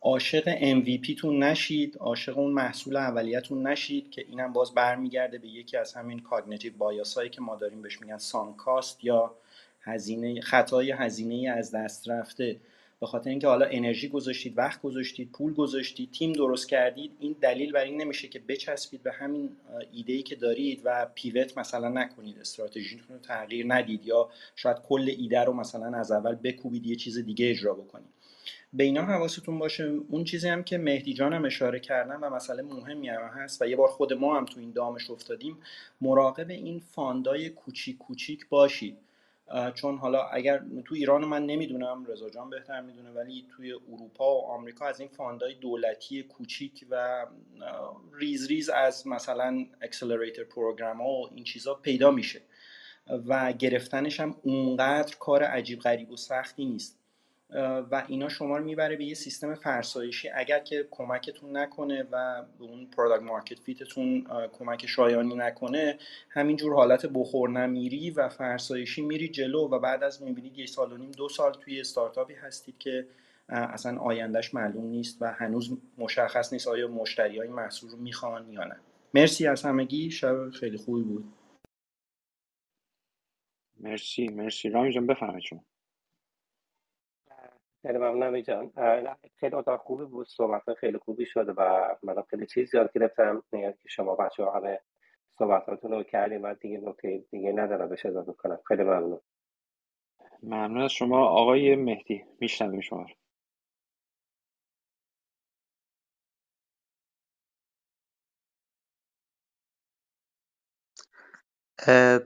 عاشق 0.02 0.60
MVP 0.82 1.16
تون 1.18 1.44
نشید 1.44 1.98
عاشق 1.98 2.38
اون 2.38 2.52
محصول 2.52 2.95
اولیتون 2.98 3.68
نشید 3.68 4.12
که 4.12 4.26
اینم 4.30 4.53
باز 4.53 4.74
برمیگرده 4.74 5.38
به 5.38 5.48
یکی 5.48 5.78
از 5.78 5.94
همین 5.94 6.20
کاگنیتیو 6.20 6.74
بایاس 6.78 7.14
هایی 7.14 7.30
که 7.30 7.41
ما 7.41 7.56
داریم 7.56 7.82
بهش 7.82 8.02
میگن 8.02 8.18
سانکاست 8.18 9.03
یا 9.03 9.36
هزینه 9.82 10.41
خطای 10.41 10.91
هزینه 10.91 11.49
از 11.49 11.72
دست 11.72 12.10
رفته. 12.10 12.57
به 13.06 13.10
خاطر 13.10 13.30
اینکه 13.30 13.48
حالا 13.48 13.65
انرژی 13.65 14.07
گذاشتید 14.10 14.57
وقت 14.57 14.82
گذاشتید 14.82 15.32
پول 15.32 15.53
گذاشتید 15.53 16.11
تیم 16.11 16.34
درست 16.34 16.69
کردید 16.69 17.11
این 17.19 17.36
دلیل 17.41 17.72
بر 17.72 17.84
این 17.84 18.02
نمیشه 18.02 18.27
که 18.27 18.40
بچسبید 18.40 19.03
به 19.03 19.11
همین 19.11 19.49
ایده 19.91 20.14
ای 20.14 20.23
که 20.23 20.36
دارید 20.36 20.82
و 20.84 21.07
پیوت 21.15 21.57
مثلا 21.57 21.90
نکنید 21.90 22.40
استراتژیتون 22.40 23.07
رو 23.10 23.18
تغییر 23.18 23.65
ندید 23.73 24.06
یا 24.06 24.30
شاید 24.56 24.77
کل 24.77 25.14
ایده 25.18 25.44
رو 25.44 25.53
مثلا 25.53 25.98
از 25.98 26.11
اول 26.11 26.36
بکوبید 26.36 26.88
یه 26.88 26.95
چیز 26.95 27.18
دیگه 27.18 27.49
اجرا 27.49 27.73
بکنید. 27.73 28.10
به 28.73 28.84
اینا 28.84 29.02
حواستون 29.02 29.60
باشه. 29.60 29.84
اون 29.84 30.23
چیزی 30.23 30.49
هم 30.49 30.64
که 30.64 30.77
مهدی 30.77 31.14
جانم 31.14 31.45
اشاره 31.45 31.80
کردن 31.80 32.15
و 32.15 32.30
مسئله 32.30 32.61
مهمی 32.61 33.10
هم 33.10 33.22
هست 33.22 33.61
و 33.61 33.65
یه 33.65 33.76
بار 33.76 33.88
خود 33.88 34.14
ما 34.14 34.38
هم 34.38 34.45
تو 34.45 34.60
این 34.60 34.72
دامش 34.72 35.10
افتادیم 35.10 35.57
مراقب 36.02 36.49
این 36.49 36.80
فاندای 36.80 37.49
کوچیک 37.49 37.98
کوچیک 37.98 38.49
باشید. 38.49 38.98
چون 39.76 39.97
حالا 39.97 40.23
اگر 40.23 40.63
تو 40.85 40.95
ایران 40.95 41.26
من 41.26 41.45
نمی‌دونم 41.45 42.05
رضا 42.05 42.30
جان 42.30 42.49
بهتر 42.49 42.81
می‌دونه 42.81 43.11
ولی 43.11 43.47
توی 43.55 43.73
اروپا 43.73 44.35
و 44.35 44.45
آمریکا 44.45 44.88
از 44.88 44.99
این 44.99 45.09
fund 45.10 45.45
ای 45.45 45.53
دولتی 45.53 46.23
کوچیک 46.23 46.85
و 46.89 47.26
ریز 48.13 48.47
ریز 48.47 48.69
از 48.69 49.07
مثلا 49.07 49.65
accelerator 49.82 50.45
program 50.45 51.02
ها 51.01 51.09
و 51.09 51.30
این 51.35 51.43
چیزا 51.43 51.73
پیدا 51.73 52.11
میشه 52.11 52.41
و 53.27 53.53
گرفتنش 53.53 54.19
هم 54.19 54.35
اونقدر 54.43 55.15
کار 55.19 55.43
عجیب 55.43 55.80
غریب 55.80 56.11
و 56.11 56.17
سختی 56.17 56.65
نیست. 56.65 57.05
و 57.91 58.03
اینا 58.07 58.30
شما 58.30 58.57
رو 58.57 58.63
می‌بره 58.63 58.95
به 58.95 59.05
یه 59.05 59.13
سیستم 59.13 59.55
فرسایشی. 59.55 60.30
اگر 60.30 60.59
که 60.59 60.88
کمکتون 60.91 61.57
نکنه 61.57 62.03
و 62.11 62.43
به 62.59 62.63
اون 62.63 62.85
product 62.86 63.23
market 63.23 63.60
fit 63.60 63.94
تون 63.94 64.27
کمک 64.53 64.85
شایانی 64.85 65.35
نکنه 65.35 65.97
همینجور 66.30 66.73
حالت 66.73 67.05
بخور 67.05 67.49
نمیری 67.49 68.09
و 68.09 68.30
فرسایشی 68.30 69.01
میری 69.01 69.27
جلو 69.27 69.67
و 69.67 69.80
بعد 69.80 70.03
از 70.03 70.23
می‌بینید 70.23 70.57
یه 70.59 70.65
سال 70.65 70.93
و 70.93 70.97
نیم 70.97 71.11
دو 71.11 71.30
سال 71.30 71.53
توی 71.53 71.80
استارتاپی 71.80 72.34
هستید 72.34 72.77
که 72.77 73.07
اصلا 73.49 73.99
آیندهش 73.99 74.53
معلوم 74.53 74.85
نیست 74.85 75.22
و 75.22 75.26
هنوز 75.34 75.77
مشخص 75.97 76.53
نیست 76.53 76.67
آیا 76.67 76.88
مشتری 76.88 77.39
های 77.39 77.47
محصول 77.47 77.89
رو 77.89 77.97
می‌خوان 77.97 78.51
یا 78.51 78.63
نه. 78.63 78.76
مرسی 79.13 79.47
از 79.47 79.63
همگی. 79.63 80.11
شب 80.11 80.49
خیلی 80.49 80.77
خوبی 80.77 81.01
بود. 81.01 81.26
مرسی 83.80 84.27
مرسی. 84.27 84.69
رامی 84.69 84.93
جان 84.93 85.39
شما. 85.39 85.63
خیلی 87.88 87.99
ممنونم 87.99 88.41
جان. 88.41 88.72
خیلی 89.40 89.56
اتاق 89.56 89.82
خوبی 89.82 90.06
بود 90.06 90.28
صحبت 90.30 90.74
خیلی 90.74 90.99
خوبی 90.99 91.28
شده 91.28 91.53
و 91.53 91.95
من 92.03 92.24
خیلی 92.32 92.48
چیز 92.48 92.76
یاد 92.76 92.94
گرفتم. 92.94 93.44
میاد 93.53 93.74
که 93.84 93.90
شما 93.90 94.16
بچه 94.16 94.44
ها 94.45 94.52
همه 94.60 94.82
صحبتاتون 95.40 95.91
رو 95.91 96.03
کردیم 96.03 96.44
و 96.44 96.56
دیگه 96.56 96.80
نکته 96.80 97.26
دیگه 97.32 97.52
ندارم 97.53 97.90
بهش 97.90 98.07
اضافه 98.07 98.34
کنم. 98.34 98.60
خیلی 98.68 98.84
ممنون. 98.84 99.22
ممنون 100.44 100.82
از 100.82 100.91
شما. 100.91 101.28
آقای 101.30 101.76
مهدی 101.76 102.26
میشنویم 102.41 102.82
شما 102.82 103.06
رو. 111.88 112.20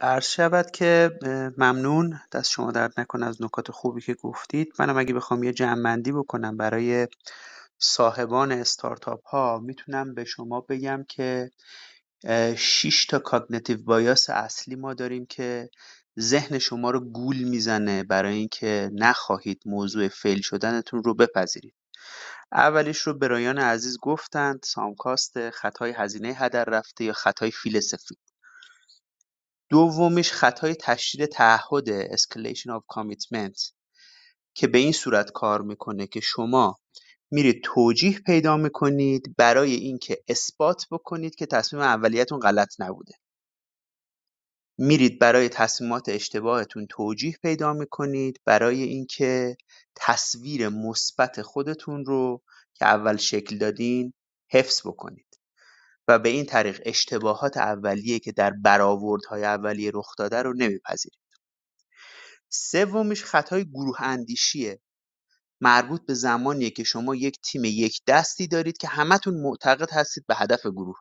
عرض 0.00 0.24
شود 0.24 0.70
که 0.70 1.10
ممنون. 1.58 2.20
دست 2.32 2.50
شما 2.50 2.72
درد 2.72 3.00
نکنه 3.00 3.26
از 3.26 3.42
نکات 3.42 3.70
خوبی 3.70 4.00
که 4.00 4.14
گفتید. 4.14 4.72
منم 4.78 4.98
اگه 4.98 5.14
بخوام 5.14 5.42
یه 5.42 5.52
جمعبندی 5.52 6.12
بکنم 6.12 6.56
برای 6.56 7.08
صاحبان 7.78 8.52
استارتاپ 8.52 9.26
ها 9.26 9.58
می‌تونم 9.58 10.14
به 10.14 10.24
شما 10.24 10.60
بگم 10.60 11.04
که 11.08 11.50
6 12.56 13.06
تا 13.06 13.18
cognitive 13.18 13.82
bias 13.84 14.30
اصلی 14.30 14.76
ما 14.76 14.94
داریم 14.94 15.26
که 15.26 15.70
ذهن 16.20 16.58
شما 16.58 16.90
رو 16.90 17.00
گول 17.00 17.36
می‌زنه 17.42 18.04
برای 18.04 18.34
اینکه 18.34 18.90
نخواهید 18.94 19.62
موضوع 19.66 20.08
fail 20.08 20.40
شدنتون 20.40 21.02
رو 21.02 21.14
بپذیرید. 21.14 21.74
اولیش 22.52 22.98
رو 22.98 23.14
برایان 23.18 23.58
عزیز 23.58 23.98
گفتند. 24.02 24.60
sunk 24.64 25.07
cost 25.07 25.50
خطای 25.50 25.92
هزینه 25.92 26.28
هدر 26.28 26.64
رفته 26.64 27.04
یا 27.04 27.12
خطای 27.12 27.50
فیل 27.50 27.80
سفید 27.80 28.18
دومیش 29.70 30.32
خطای 30.32 30.74
تشدید 30.74 31.28
تعهد 31.28 32.16
escalation 32.16 32.68
of 32.68 32.82
commitment 32.94 33.72
که 34.54 34.66
به 34.66 34.78
این 34.78 34.92
صورت 34.92 35.30
کار 35.32 35.62
می‌کنه 35.62 36.06
که 36.06 36.20
شما 36.20 36.78
میرید 37.30 37.60
توجیه 37.64 38.20
پیدا 38.20 38.56
می‌کنید 38.56 39.34
برای 39.36 39.74
اینکه 39.74 40.22
اثبات 40.28 40.86
بکنید 40.90 41.34
که 41.34 41.46
تصمیم 41.46 41.82
اولیتون 41.82 42.40
غلط 42.40 42.68
نبوده. 42.78 43.14
میرید 44.78 45.18
برای 45.18 45.48
تصمیمات 45.48 46.08
اشتباهتون 46.08 46.86
توجیه 46.90 47.36
پیدا 47.42 47.72
می‌کنید 47.72 48.40
برای 48.44 48.82
اینکه 48.82 49.56
تصویر 49.96 50.68
مثبت 50.68 51.42
خودتون 51.42 52.04
رو 52.04 52.42
که 52.74 52.86
اول 52.86 53.16
شکل 53.16 53.58
دادین 53.58 54.12
حفظ 54.50 54.80
بکنید. 54.86 55.37
و 56.08 56.18
به 56.18 56.28
این 56.28 56.46
طریق 56.46 56.82
اشتباهات 56.84 57.56
اولیه 57.56 58.18
که 58.18 58.32
در 58.32 58.50
برآوردهای 58.50 59.44
اولیه 59.44 59.90
رخ 59.94 60.14
داده 60.18 60.42
رو 60.42 60.54
نمیپذیرید. 60.54 61.18
سومیش 62.48 63.24
خطای 63.24 63.64
گروه 63.64 64.02
اندیشیه. 64.02 64.80
مربوط 65.60 66.06
به 66.06 66.14
زمانیه 66.14 66.70
که 66.70 66.84
شما 66.84 67.14
یک 67.14 67.40
تیم 67.40 67.64
یک 67.64 68.00
دستی 68.06 68.46
دارید 68.46 68.76
که 68.76 68.88
همتون 68.88 69.34
معتقد 69.34 69.90
هستید 69.92 70.24
به 70.26 70.34
هدف 70.34 70.66
گروه. 70.66 70.96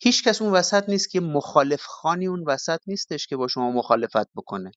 هیچ 0.00 0.24
کس 0.24 0.42
اون 0.42 0.52
وسط 0.52 0.88
نیست 0.88 1.10
که 1.10 1.20
مخالف 1.20 1.82
خانی 1.82 2.26
اون 2.26 2.44
وسط 2.46 2.78
نیستش 2.86 3.26
که 3.26 3.36
با 3.36 3.48
شما 3.48 3.70
مخالفت 3.70 4.28
بکنه. 4.36 4.72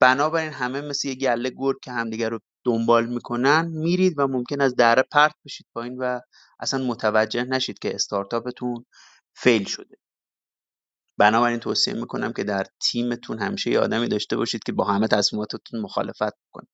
بنابراین 0.00 0.52
همه 0.52 0.80
مثل 0.80 1.08
یه 1.08 1.14
گله 1.14 1.50
گرگ 1.50 1.76
که 1.82 1.92
همدیگه 1.92 2.28
رو 2.28 2.40
دنبال 2.64 3.06
می‌کنن 3.06 3.68
میرید 3.68 4.14
و 4.18 4.26
ممکن 4.26 4.60
از 4.60 4.76
دره 4.76 5.02
پرت 5.02 5.34
بشید 5.44 5.66
پایین 5.74 5.96
و 5.98 6.20
اصلا 6.60 6.84
متوجه 6.84 7.44
نشید 7.44 7.78
که 7.78 7.94
استارتاپتون 7.94 8.84
فیل 9.36 9.64
شده. 9.64 9.96
بنابراین 11.18 11.58
توصیه 11.60 11.94
می‌کنم 11.94 12.32
که 12.32 12.44
در 12.44 12.66
تیمتون 12.82 13.38
همیشه 13.38 13.70
یه 13.70 13.80
آدمی 13.80 14.08
داشته 14.08 14.36
باشید 14.36 14.62
که 14.62 14.72
با 14.72 14.84
همه 14.84 15.08
تصمیماتتون 15.08 15.80
مخالفت 15.80 16.34
کنه 16.52 16.68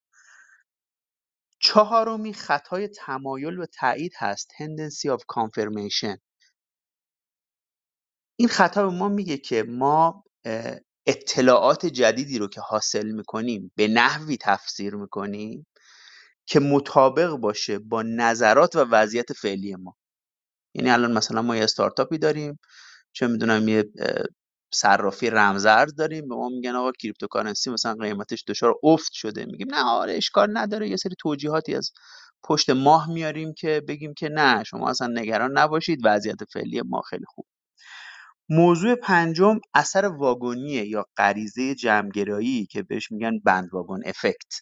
چهارمی 1.61 2.35
خطای 2.35 2.89
تمایل 2.89 3.59
و 3.59 3.67
تایید 3.67 4.13
هست 4.19 4.49
tendency 4.51 5.17
of 5.17 5.21
confirmation. 5.21 6.19
این 8.39 8.49
خطا 8.49 8.89
به 8.89 8.97
ما 8.97 9.09
میگه 9.09 9.39
که 9.39 9.63
ما 9.63 10.25
اطلاعات 11.07 11.87
جدیدی 11.87 12.39
رو 12.39 12.49
که 12.49 12.61
حاصل 12.61 13.13
می‌کنیم 13.13 13.73
به 13.77 13.89
نحوی 13.89 14.37
تفسیر 14.41 14.95
می‌کنیم. 14.95 15.67
که 16.47 16.61
مطابق 16.61 17.31
باشه 17.31 17.79
با 17.79 18.03
نظرات 18.03 18.77
و 18.77 18.81
وضعیت 18.81 19.33
فعلی 19.33 19.77
ما. 19.77 19.97
یعنی 20.75 20.91
الان 20.91 21.13
مثلا 21.13 21.43
ما 21.43 21.57
یه 21.57 21.65
استارتاپی 21.65 22.19
داریم 22.19 22.59
چه 23.13 23.27
می‌دونم 23.29 23.69
یه 23.69 23.85
صرافی 24.75 25.31
رمزارز 25.31 25.95
داریم 25.97 26.29
به 26.29 26.35
ما 26.37 26.49
میگن 26.49 26.77
آقا 26.77 26.93
cryptocurrency 26.93 27.71
مثلا 27.71 27.95
قیمتش 27.95 28.45
دچار 28.49 28.75
افت 28.85 29.13
شده. 29.13 29.47
میگیم 29.47 29.69
نه 29.75 29.85
آره 29.85 30.15
اشکال 30.15 30.59
نداره. 30.59 30.89
یه 30.89 30.97
سری 30.97 31.15
توجیهاتی 31.21 31.75
از 31.75 31.93
پشت 32.45 32.71
ماه 32.71 33.11
میاریم 33.13 33.55
که 33.55 33.83
بگیم 33.89 34.15
که 34.15 34.29
نه 34.29 34.65
شما 34.65 34.91
اصلا 34.91 35.09
نگران 35.09 35.59
نباشید. 35.59 36.01
وضعیت 36.05 36.45
فعلی 36.53 36.83
ما 36.83 37.03
خیلی 37.03 37.25
خوب. 37.29 37.47
موضوع 38.51 38.95
پنجم 38.95 39.61
اثر 39.75 40.07
واگونیه 40.07 40.87
یا 40.87 41.07
غریزه 41.19 41.75
جمعگرایی 41.75 42.67
که 42.67 42.83
بهش 42.83 43.13
میگن 43.13 43.41
band 43.45 43.71
effect. 44.07 44.55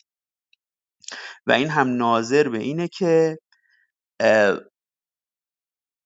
و 1.46 1.52
این 1.52 1.68
هم 1.68 1.96
ناظر 1.96 2.48
به 2.48 2.58
اینه 2.58 2.88
که 2.88 3.38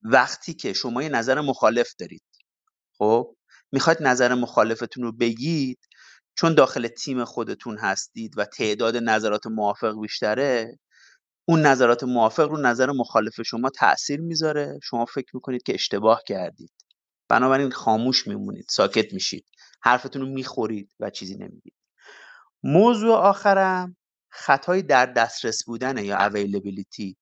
وقتی 0.03 0.55
که 0.55 0.73
شما 0.73 1.03
یه 1.03 1.09
نظر 1.09 1.41
مخالف 1.41 1.95
دارید 1.99 2.23
خب؟ 2.99 3.37
می‌خواید 3.73 4.03
نظر 4.03 4.35
مخالفتون 4.35 5.05
رو 5.05 5.13
بگید 5.13 5.79
چون 6.37 6.55
داخل 6.55 6.89
تیم 6.89 7.25
خودتون 7.25 7.79
هستید 7.79 8.39
و 8.39 8.45
تعداد 8.45 8.97
نظرات 8.97 9.47
موافق 9.47 10.01
بیشتره 10.01 10.79
اون 11.49 11.63
نظرات 11.67 12.05
موافق 12.05 12.49
رو 12.49 12.59
نظر 12.59 12.93
مخالف 12.93 13.43
شما 13.43 13.71
تاثیر 13.71 14.21
می‌ذاره. 14.21 14.81
شما 14.83 15.05
فکر 15.05 15.31
می‌کنید 15.35 15.63
که 15.63 15.75
اشتباه 15.75 16.23
کردید. 16.27 16.73
بنابراین 17.29 17.71
خاموش 17.71 18.27
میمونید 18.27 18.67
ساکت 18.71 19.15
میشید. 19.15 19.47
حرفتون 19.83 20.23
رو 20.23 20.29
می‌خورید 20.29 20.93
و 21.01 21.11
چیزی 21.11 21.37
نمیگید. 21.37 21.75
موضوع 22.65 23.17
آخرم 23.17 23.98
خطای 24.31 24.83
در 24.83 25.07
دسترس 25.07 25.65
بودن 25.65 26.05
یا 26.05 26.17
اویلیبیلیتی 26.17 27.17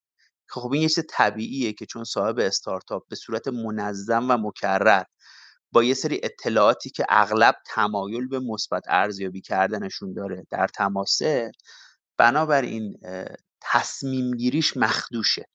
که 0.54 0.60
خب 0.60 0.72
این 0.72 0.82
یه 0.82 0.88
چیز 0.88 1.04
طبیعیه 1.10 1.72
که 1.72 1.86
چون 1.86 2.04
صاحب 2.04 2.38
استارتاپ 2.38 3.08
به 3.08 3.16
صورت 3.16 3.48
منظم 3.48 4.30
و 4.30 4.36
مکرر 4.36 5.02
با 5.72 5.84
یه 5.84 5.94
سری 5.94 6.20
اطلاعاتی 6.22 6.90
که 6.90 7.06
اغلب 7.08 7.54
تمایل 7.66 8.28
به 8.28 8.40
مثبت 8.40 8.82
ارزیابی 8.88 9.40
کردنشون 9.40 10.12
داره 10.12 10.46
در 10.50 10.66
تماسه 10.66 11.52
بنابراین 12.18 12.98
تصمیم 13.60 14.36
گیریش 14.36 14.76
مخدوشه. 14.76 15.46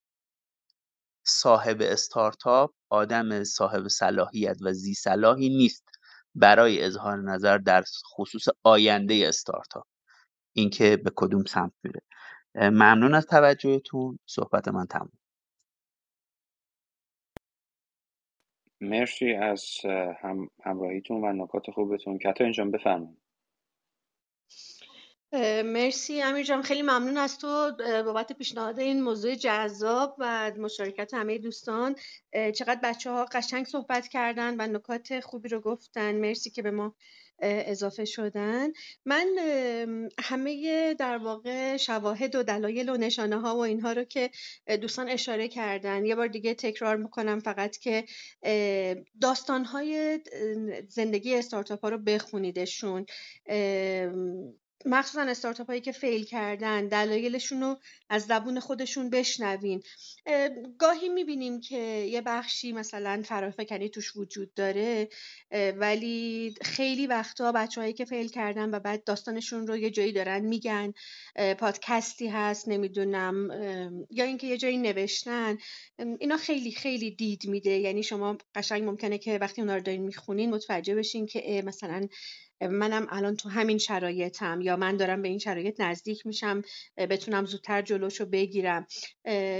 صاحب 1.26 1.78
استارتاپ 1.82 2.74
آدم 2.90 3.44
صاحب 3.44 3.88
صلاحیت 3.88 4.58
و 4.62 4.74
زی 4.74 4.94
صلاحی 4.94 5.50
نیست 5.50 5.84
برای 6.36 6.84
اظهار 6.84 7.22
نظر 7.22 7.58
در 7.58 7.84
خصوص 8.16 8.46
آینده 8.64 9.26
استارتاپ. 9.28 9.84
اینکه 10.54 10.98
به 10.98 11.12
کدوم 11.16 11.44
سمت 11.44 11.74
میره. 11.84 12.02
ممنون 12.56 13.14
از 13.14 13.26
توجهتون. 13.26 14.20
صحبت 14.26 14.68
من 14.68 14.86
تموم. 14.86 15.12
مرسی 18.82 19.34
از 19.34 19.66
هم، 20.24 20.50
همراهیتون 20.64 21.24
و 21.24 21.44
نکات 21.44 21.72
خوبتون. 21.72 22.18
کتا 22.18 22.44
اینجا 22.44 22.66
بفرمایید. 22.66 23.22
مرسی 25.66 26.22
امیر 26.22 26.44
جان. 26.44 26.62
خیلی 26.62 26.82
ممنون 26.82 27.18
از 27.18 27.38
تو 27.38 27.72
بابت 28.06 28.34
پیشنهاد 28.34 28.80
این 28.80 29.04
موضوع 29.04 29.36
جذاب 29.36 30.16
و 30.18 30.52
مشارکت 30.58 31.14
همه 31.14 31.38
دوستان. 31.38 31.96
چقدر 32.56 32.80
بچه 32.84 33.12
ها 33.12 33.26
قشنگ 33.26 33.66
صحبت 33.66 34.08
کردن 34.08 34.62
و 34.62 34.68
نکات 34.68 35.20
خوبی 35.20 35.50
رو 35.50 35.60
گفتن. 35.60 36.16
مرسی 36.16 36.50
که 36.50 36.62
به 36.62 36.72
ما 36.72 36.96
اضافه 37.42 38.06
شدن. 38.06 38.70
من 39.06 39.28
همه 40.20 40.94
در 40.94 41.18
واقع 41.18 41.78
شواهد 41.78 42.36
و 42.36 42.44
دلایل 42.44 42.90
و 42.90 42.98
نشانه 42.98 43.40
ها 43.40 43.56
و 43.56 43.60
اینها 43.60 43.92
رو 43.94 44.04
که 44.04 44.30
دوستان 44.82 45.10
اشاره 45.10 45.48
کردن 45.48 46.06
یه 46.06 46.16
بار 46.16 46.28
دیگه 46.28 46.54
تکرار 46.54 46.98
می‌کنم 46.98 47.40
فقط 47.40 47.78
که 47.78 48.06
داستان 49.22 49.66
های 49.66 50.20
زندگی 50.88 51.36
استارتاپ 51.36 51.82
ها 51.82 51.90
رو 51.90 51.98
بخونیدشون. 51.98 53.06
مخصوصا 54.86 55.22
استارتاپ 55.22 55.68
هایی 55.68 55.82
که 55.82 55.92
فیل 55.92 56.24
کردن 56.24 56.88
دلایلشون 56.88 57.62
رو 57.62 57.78
از 58.10 58.24
زبون 58.24 58.60
خودشون 58.60 59.10
بشنوین. 59.10 59.84
گاهی 60.80 61.10
می‌بینیم 61.10 61.62
که 61.62 61.78
یه 62.12 62.22
بخشی 62.22 62.72
مثلا 62.72 63.22
فرافکنی 63.26 63.90
توش 63.90 64.16
وجود 64.16 64.54
داره 64.54 65.10
ولی 65.52 66.54
خیلی 66.62 67.08
وقتا 67.08 67.52
بچه 67.52 67.82
هایی 67.82 67.94
که 67.94 68.06
فیل 68.06 68.28
کردن 68.28 68.70
و 68.76 68.80
بعد 68.80 69.04
داستانشون 69.04 69.68
رو 69.68 69.78
یه 69.78 69.90
جایی 69.90 70.12
دارن 70.12 70.46
میگن 70.46 70.94
پادکستی 71.60 72.28
هست 72.28 72.68
نمی‌دونم 72.68 73.50
یا 74.10 74.26
اینکه 74.26 74.48
یه 74.48 74.58
جایی 74.58 74.78
نوشتن. 74.78 75.58
اینا 76.20 76.38
خیلی 76.38 76.72
خیلی 76.72 77.12
دید 77.12 77.48
میده. 77.48 77.72
یعنی 77.72 78.04
شما 78.04 78.38
قشنگ 78.56 78.84
ممکنه 78.84 79.18
که 79.18 79.38
وقتی 79.38 79.62
اونا 79.62 79.76
رو 79.76 79.82
دارین 79.82 80.02
می‌خونین 80.02 80.50
متوجه 80.50 80.96
بشین 80.96 81.26
که 81.26 81.64
مثلا 81.66 82.08
منم 82.62 83.08
الان 83.10 83.36
تو 83.36 83.50
همین 83.50 83.78
شرایطم 83.78 84.62
یا 84.62 84.76
من 84.76 84.98
دارم 84.98 85.22
به 85.22 85.28
این 85.28 85.40
شرایط 85.40 85.82
نزدیک 85.82 86.26
میشم 86.26 86.62
بتونم 86.98 87.46
زودتر 87.46 87.82
جلوشو 87.82 88.26
بگیرم. 88.26 88.88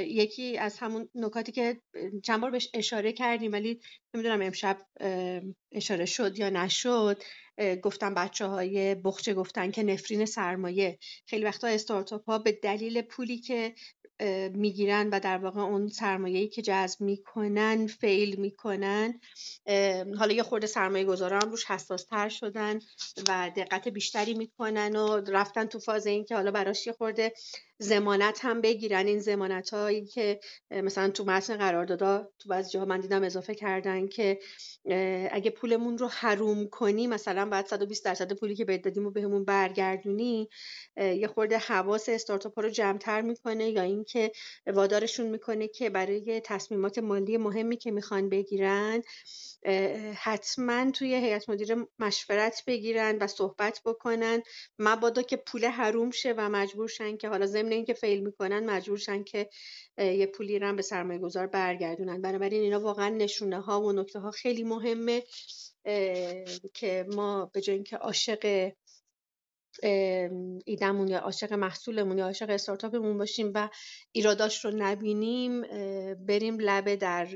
یکی 0.08 0.58
از 0.58 0.78
همون 0.78 1.10
نکاتی 1.16 1.52
که 1.52 1.82
چند 2.24 2.42
بار 2.42 2.52
بهش 2.52 2.70
اشاره 2.74 3.12
کردیم 3.12 3.52
ولی 3.52 3.80
نمی‌دونم 4.14 4.42
امشب 4.42 4.78
اشاره 5.72 6.06
شد 6.06 6.40
یا 6.40 6.50
نشد 6.50 7.24
گفتم 7.82 8.14
بچه 8.14 8.46
های 8.46 8.96
بخچه 8.96 9.34
گفتن 9.34 9.72
که 9.72 9.84
نفرین 9.84 10.26
سرمایه. 10.26 11.00
خیلی 11.26 11.44
وقتا 11.44 11.68
استارتاپ 11.68 12.26
ها 12.26 12.40
به 12.40 12.52
دلیل 12.52 13.02
پولی 13.02 13.38
که 13.38 13.74
می‌گیرن 14.54 15.10
و 15.10 15.20
در 15.20 15.38
واقع 15.38 15.62
اون 15.62 15.88
سرمایه‌ای 15.88 16.48
که 16.48 16.62
جذب 16.62 17.02
می‌کنن 17.02 17.88
فیل 17.88 18.36
می‌کنن. 18.36 19.20
حالا 20.20 20.34
یه 20.34 20.44
خورده 20.44 20.68
سرمایه 20.68 21.06
گذاران 21.06 21.52
روش 21.52 21.66
حساس 21.66 22.06
تر 22.06 22.30
شدن 22.30 22.80
و 23.30 23.52
دقت 23.56 23.88
بیشتری 23.88 24.34
می‌کنن 24.34 24.96
و 24.96 25.22
رفتن 25.28 25.66
تو 25.66 25.80
فاز 25.80 26.08
این 26.08 26.26
که 26.26 26.36
حالا 26.36 26.52
براش 26.52 26.88
یه 26.88 26.94
خورده 26.94 27.34
زمانت 27.82 28.40
هم 28.46 28.62
بگیرن. 28.62 29.08
این 29.08 29.20
زمانت 29.20 29.70
هایی 29.70 30.06
که 30.06 30.40
مثلا 30.72 31.10
تو 31.10 31.26
متن 31.26 31.58
قراردادا 31.58 32.30
تو 32.40 32.50
بعضی 32.50 32.72
جاها 32.72 32.86
من 32.86 33.00
دیدم 33.00 33.24
اضافه 33.24 33.56
کردن 33.56 34.08
که 34.08 34.40
اگه 35.32 35.52
پولمون 35.52 35.98
رو 35.98 36.08
حروم 36.08 36.68
کنی 36.68 37.08
مثلا 37.08 37.46
بعد 37.46 37.66
120 37.66 38.06
درصد 38.06 38.34
پولی 38.34 38.56
که 38.56 38.66
بهت 38.66 38.82
دادیم 38.82 39.06
و 39.06 39.12
بهمون 39.12 39.46
برگردونی 39.46 40.50
یه 40.98 41.28
خورده 41.28 41.58
حواس 41.58 42.10
استارتاپ 42.10 42.60
رو 42.60 42.70
جمعتر 42.70 43.22
می‌کنه 43.22 43.70
یا 43.70 43.82
اینکه 43.82 44.32
وادارشون 44.68 45.28
می‌کنه 45.28 45.68
که 45.68 45.90
برای 45.90 46.42
تصمیمات 46.46 46.98
مالی 46.98 47.38
مهمی 47.38 47.78
که 47.78 47.92
می‌خوان 47.92 48.30
بگیرن 48.30 49.02
حتما 50.16 50.92
توی 50.92 51.16
هیئت 51.16 51.50
مدیره 51.50 51.76
مشورت 52.00 52.64
بگیرن 52.68 53.18
و 53.18 53.28
صحبت 53.28 53.82
بکنن. 53.86 54.44
مبادا 54.80 55.22
که 55.22 55.38
پول 55.38 55.66
حروم 55.66 56.12
شه 56.12 56.34
و 56.38 56.50
مجبور 56.50 56.88
شن 56.88 57.18
که 57.18 57.30
حالا 57.30 57.46
ضمن 57.46 57.71
اینکه 57.76 57.94
فیل 57.94 58.24
می‌کنن 58.24 58.70
مجبور 58.70 58.98
شن 58.98 59.24
که 59.24 59.50
یه 59.98 60.26
پولی 60.26 60.60
رو 60.60 60.76
به 60.76 60.82
سرمایه 60.82 61.20
گذار 61.20 61.48
برگردونن. 61.48 62.22
بنابراین 62.22 62.62
اینا 62.62 62.80
واقعا 62.80 63.10
نشونه 63.10 63.62
ها 63.62 63.82
و 63.82 63.92
نکته 63.92 64.20
ها 64.20 64.32
خیلی 64.32 64.64
مهمه 64.64 65.24
که 66.74 67.06
ما 67.16 67.52
به 67.54 67.62
جای 67.62 67.76
اینکه 67.76 67.98
عاشق 67.98 68.72
ایدمون 70.66 71.08
یا 71.08 71.20
عاشق 71.20 71.54
محصولمون 71.54 72.18
یا 72.18 72.26
عاشق 72.26 72.50
استارتاپمون 72.50 73.18
باشیم 73.18 73.52
و 73.56 73.70
ایراداش 74.12 74.66
رو 74.66 74.72
نبینیم 74.72 75.62
بریم 76.16 76.58
لبه 76.60 76.96
در 76.96 77.28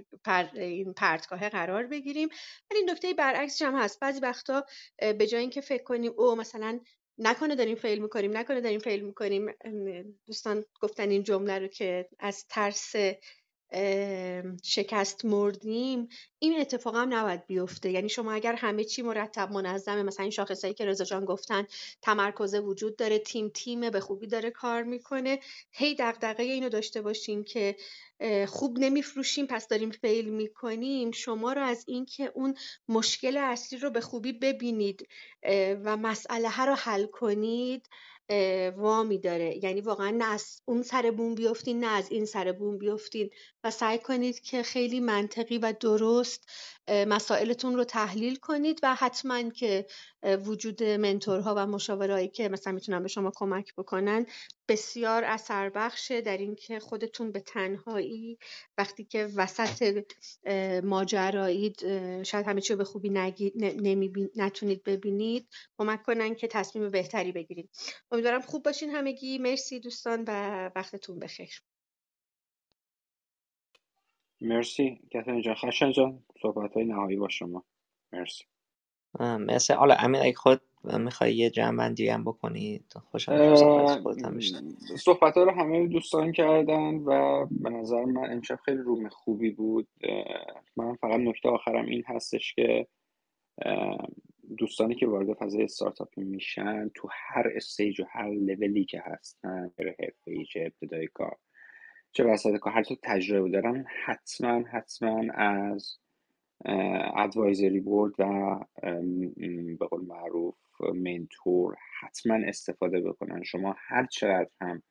این 0.55 0.93
پرتگاه 0.93 1.49
قرار 1.49 1.87
بگیریم. 1.87 2.29
ولی 2.71 2.83
نکته 2.83 3.13
برعکسش 3.13 3.61
هم 3.61 3.75
هست. 3.75 3.99
بعضی 3.99 4.19
وقتا 4.19 4.65
به 4.99 5.27
جای 5.27 5.41
اینکه 5.41 5.61
فکر 5.61 5.83
کنیم 5.83 6.11
او 6.17 6.35
مثلا 6.35 6.79
نکنه 7.17 7.55
داریم 7.55 7.75
فیل 7.75 8.01
می‌کنیم 8.01 8.37
نکنه 8.37 8.61
داریم 8.61 8.79
فیل 8.79 9.05
می‌کنیم. 9.05 9.45
دوستان 10.25 10.65
گفتن 10.81 11.09
این 11.09 11.23
جمله 11.23 11.59
رو 11.59 11.67
که 11.67 12.09
از 12.19 12.45
ترس 12.49 12.93
شکست 14.63 15.25
مردیم 15.25 16.07
این 16.39 16.59
اتفاق 16.59 16.95
هم 16.95 17.13
نباید 17.13 17.45
بیفته. 17.45 17.91
یعنی 17.91 18.09
شما 18.09 18.31
اگر 18.31 18.55
همه 18.55 18.83
چی 18.83 19.01
مرتب 19.01 19.51
منظمه 19.51 20.03
مثلا 20.03 20.23
این 20.23 20.31
شاخصایی 20.31 20.73
که 20.73 20.85
رضا 20.85 21.03
جان 21.03 21.25
گفتن 21.25 21.67
تمرکز 22.01 22.55
وجود 22.55 22.95
داره 22.95 23.19
تیم 23.19 23.49
تیم 23.49 23.89
به 23.89 23.99
خوبی 23.99 24.27
داره 24.27 24.51
کار 24.51 24.83
می‌کنه. 24.83 25.39
هی 25.71 25.95
دغدغه 25.99 26.43
اینو 26.43 26.69
داشته 26.69 27.01
باشیم 27.01 27.43
که 27.43 27.75
خوب 28.47 28.79
نمیفروشیم 28.79 29.45
پس 29.47 29.67
داریم 29.67 29.91
فیل 29.91 30.29
می‌کنیم. 30.29 31.11
شما 31.11 31.53
رو 31.53 31.61
از 31.61 31.83
اینکه 31.87 32.31
اون 32.35 32.55
مشکل 32.89 33.37
اصلی 33.37 33.79
رو 33.79 33.89
به 33.89 34.01
خوبی 34.01 34.33
ببینید 34.33 35.07
و 35.83 35.97
مسئله 35.97 36.65
رو 36.65 36.73
حل 36.73 37.05
کنید 37.05 37.89
وامی 38.77 39.17
داره. 39.17 39.63
یعنی 39.63 39.81
واقعا 39.81 40.09
نه 40.09 40.25
از 40.25 40.61
اون 40.65 40.83
سر 40.83 41.11
بوم 41.11 41.35
بیفتین 41.35 41.79
نه 41.79 41.87
از 41.87 42.11
این 42.11 42.25
سر 42.25 42.51
بوم 42.51 42.77
بیفتین. 42.77 43.29
و 43.63 43.71
سعی 43.71 43.99
کنید 43.99 44.39
که 44.39 44.63
خیلی 44.63 44.99
منطقی 44.99 45.57
و 45.57 45.73
درست 45.79 46.49
مسائلتون 46.87 47.75
رو 47.75 47.83
تحلیل 47.83 48.35
کنید 48.35 48.79
و 48.83 48.95
حتما 48.95 49.49
که 49.49 49.85
وجود 50.45 50.83
منتورها 50.83 51.53
و 51.57 51.65
مشاورایی 51.67 52.27
که 52.27 52.49
مثلا 52.49 52.73
می‌تونن 52.73 53.03
به 53.03 53.07
شما 53.07 53.31
کمک 53.35 53.73
بکنن 53.77 54.25
بسیار 54.67 55.23
اثر 55.23 55.69
بخشه 55.69 56.21
در 56.21 56.37
اینکه 56.37 56.79
خودتون 56.79 57.31
به 57.31 57.39
تنهایی 57.39 58.37
وقتی 58.77 59.03
که 59.03 59.29
وسط 59.35 60.03
ماجرایید 60.83 61.79
شاید 62.23 62.47
همه 62.47 62.61
چی 62.61 62.75
به 62.75 62.83
خوبی 62.83 63.09
نگید 63.09 63.53
نتونید 64.35 64.83
ببینید 64.83 65.47
کمک 65.77 66.03
کنن 66.03 66.35
که 66.35 66.47
تصمیم 66.47 66.89
بهتری 66.89 67.31
بگیرید. 67.31 67.69
امیدوارم 68.15 68.41
خوب 68.41 68.63
باشین 68.63 68.89
همگی. 68.89 69.37
مرسی 69.37 69.79
دوستان 69.79 70.23
و 70.27 70.31
وقتتون 70.75 71.19
بخیر. 71.19 71.61
مرسی. 74.41 75.01
کتن 75.11 75.41
جان 75.41 75.55
خشن 75.55 75.91
جان 75.91 76.23
صحبت 76.41 76.73
های 76.73 76.85
نهایی 76.85 77.17
با 77.17 77.29
شما. 77.29 77.63
مرسی. 78.13 78.43
مثل 79.19 79.73
حالا 79.73 79.95
امیر 79.95 80.21
اگه 80.21 80.33
خود 80.33 80.61
می‌خوای 80.83 81.35
یه 81.35 81.49
جمع 81.49 81.77
بندی 81.77 82.09
هم 82.09 82.23
بکنید 82.23 82.93
خوشحال 83.11 83.55
صحبت 84.97 85.37
ها 85.37 85.43
رو 85.43 85.51
همه 85.51 85.87
دوستان 85.87 86.31
کردن 86.31 86.95
و 86.95 87.45
به 87.51 87.69
نظر 87.69 88.05
من 88.05 88.31
امشب 88.31 88.59
خیلی 88.65 88.77
روم 88.77 89.09
خوبی 89.09 89.49
بود. 89.49 89.87
من 90.75 90.95
فقط 90.95 91.19
نکته 91.19 91.49
آخرم 91.49 91.85
این 91.85 92.03
هستش 92.07 92.53
که 92.53 92.87
دوستانی 94.57 94.95
که 94.95 95.07
وارد 95.07 95.33
فضای 95.33 95.63
استارتاپی 95.63 96.23
میشن 96.23 96.89
تو 96.95 97.09
هر 97.11 97.51
استیج 97.55 97.99
و 97.99 98.03
هر 98.09 98.29
لولی 98.29 98.85
که 98.85 99.03
هستن 99.05 99.71
حرفه 99.79 100.45
چه 100.53 100.59
ابتدای 100.59 101.07
کار 101.07 101.37
چه 102.11 102.23
وسط 102.23 102.55
کار 102.55 102.73
هر 102.73 102.83
تو 102.83 102.95
تجربه 103.03 103.49
دارن 103.49 103.85
حتما 104.05 104.63
حتما 104.71 105.33
از 105.33 105.97
ادوایزری 107.15 107.79
بورد 107.79 108.13
و 108.19 108.59
به 109.79 109.87
قول 109.89 110.05
معروف 110.05 110.55
منتور 110.93 111.75
حتما 112.01 112.35
استفاده 112.47 113.01
بکنن. 113.01 113.43
شما 113.43 113.75
هر 113.77 114.05
چقدر 114.05 114.49
هم 114.61 114.83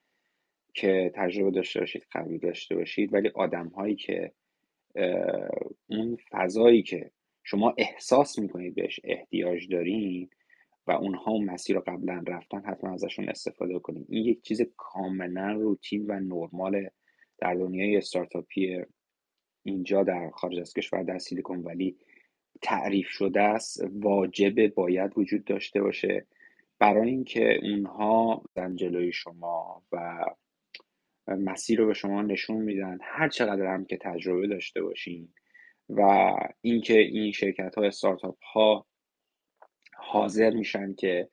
که 0.75 1.13
تجربه 1.15 1.51
داشته 1.51 1.81
باشید 1.81 2.07
قبلی 2.13 2.39
داشته 2.39 2.75
باشید 2.77 3.15
ولی 3.15 3.29
آدم 3.35 3.69
هایی 3.69 3.97
که 3.97 4.33
اون 5.89 6.17
فضایی 6.31 6.83
که 6.83 7.11
شما 7.45 7.75
احساس 7.79 8.39
می‌کنید 8.39 8.75
بهش 8.75 9.01
احتیاج 9.05 9.69
دارین 9.69 10.31
و 10.87 10.93
اونها 10.93 11.31
اون 11.31 11.45
مسیر 11.45 11.77
رو 11.77 11.83
قبلا 11.87 12.25
رفتن 12.27 12.63
حتما 12.67 12.93
ازشون 12.93 13.29
استفاده 13.29 13.79
کنید. 13.79 14.07
این 14.09 14.25
یک 14.25 14.43
چیز 14.43 14.63
کاملا 14.77 15.53
روتین 15.53 16.07
و 16.07 16.21
نرمال 16.21 16.89
در 17.39 17.55
دنیای 17.55 17.97
استارتاپی 17.97 18.83
اینجا 19.63 20.03
در 20.03 20.31
خارج 20.31 20.59
از 20.59 20.75
کشور 20.75 21.03
در 21.03 21.19
سیلیکون 21.19 21.61
ولی 21.61 21.97
تعریف 22.63 23.09
شده 23.09 23.41
است. 23.41 23.85
واجب 23.93 24.75
باید 24.75 25.19
وجود 25.19 25.45
داشته 25.45 25.83
باشه. 25.83 26.27
برای 26.79 27.11
اینکه 27.11 27.59
اونها 27.63 28.43
در 28.55 28.73
جلوی 28.73 29.13
شما 29.13 29.83
و 29.93 30.25
مسیر 31.29 31.79
رو 31.79 31.87
به 31.87 31.95
شما 31.95 32.23
نشون 32.23 32.57
میدن 32.57 32.99
هر 33.03 33.29
چقدر 33.29 33.67
هم 33.67 33.85
که 33.85 33.97
تجربه 33.97 34.47
داشته 34.47 34.83
باشین 34.83 35.29
و 35.89 36.33
اینکه 36.61 36.99
این 36.99 37.33
شرکت 37.33 37.75
ها 37.75 37.85
استارتاپ 37.85 38.37
ها 38.45 38.87
حاضر 39.97 40.51
میشن 40.51 40.95
که 40.95 41.29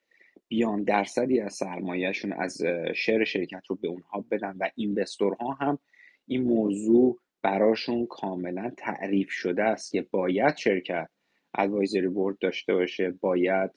بیان 0.47 0.83
درصدی 0.83 1.39
از 1.39 1.53
سرمایهشون 1.53 2.33
از 2.33 2.61
شر 2.95 3.23
شرکت 3.23 3.63
رو 3.67 3.75
به 3.75 3.87
اونها 3.87 4.25
بدن 4.31 4.55
و 4.59 4.69
اینوستورها 4.75 5.51
هم 5.53 5.79
این 6.27 6.43
موضوع 6.43 7.19
براشون 7.41 8.05
کاملا 8.05 8.71
تعریف 8.77 9.29
شده 9.31 9.63
است 9.63 9.91
که 9.91 10.01
باید 10.11 10.55
شرکت 10.55 11.09
ادوایزری 11.55 12.07
بورد 12.07 12.37
داشته 12.39 12.73
باشه 12.73 13.11
باید 13.11 13.71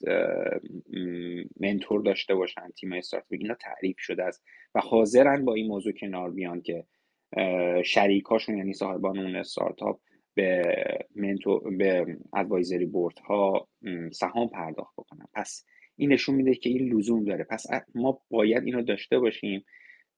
منتور 1.59 2.01
داشته 2.01 2.35
باشن 2.35 2.69
تیم 2.75 2.93
استارتاپ 2.93 3.31
اینا 3.31 3.53
تعریف 3.53 3.99
شده 3.99 4.23
است 4.23 4.43
و 4.75 4.79
حاضرن 4.79 5.45
با 5.45 5.53
این 5.53 5.67
موضوع 5.67 5.93
کنار 5.93 6.31
بیان 6.31 6.61
که 6.61 6.85
شریکاشون 7.83 8.57
یعنی 8.57 8.73
صاحبان 8.73 9.19
اون 9.19 9.35
استارتاپ 9.35 9.99
به 10.35 10.63
منتور 11.15 11.75
به 11.77 12.17
ادوایزری 12.33 12.85
بورد 12.85 13.19
ها 13.19 13.67
سهام 14.11 14.49
پرداخت 14.49 14.93
بکنن 14.97 15.25
پس 15.33 15.65
این 15.95 16.13
نشون 16.13 16.35
میده 16.35 16.55
که 16.55 16.69
این 16.69 16.93
لزوم 16.93 17.23
داره. 17.23 17.43
پس 17.43 17.65
ما 17.95 18.21
باید 18.29 18.63
اینو 18.63 18.81
داشته 18.81 19.19
باشیم 19.19 19.65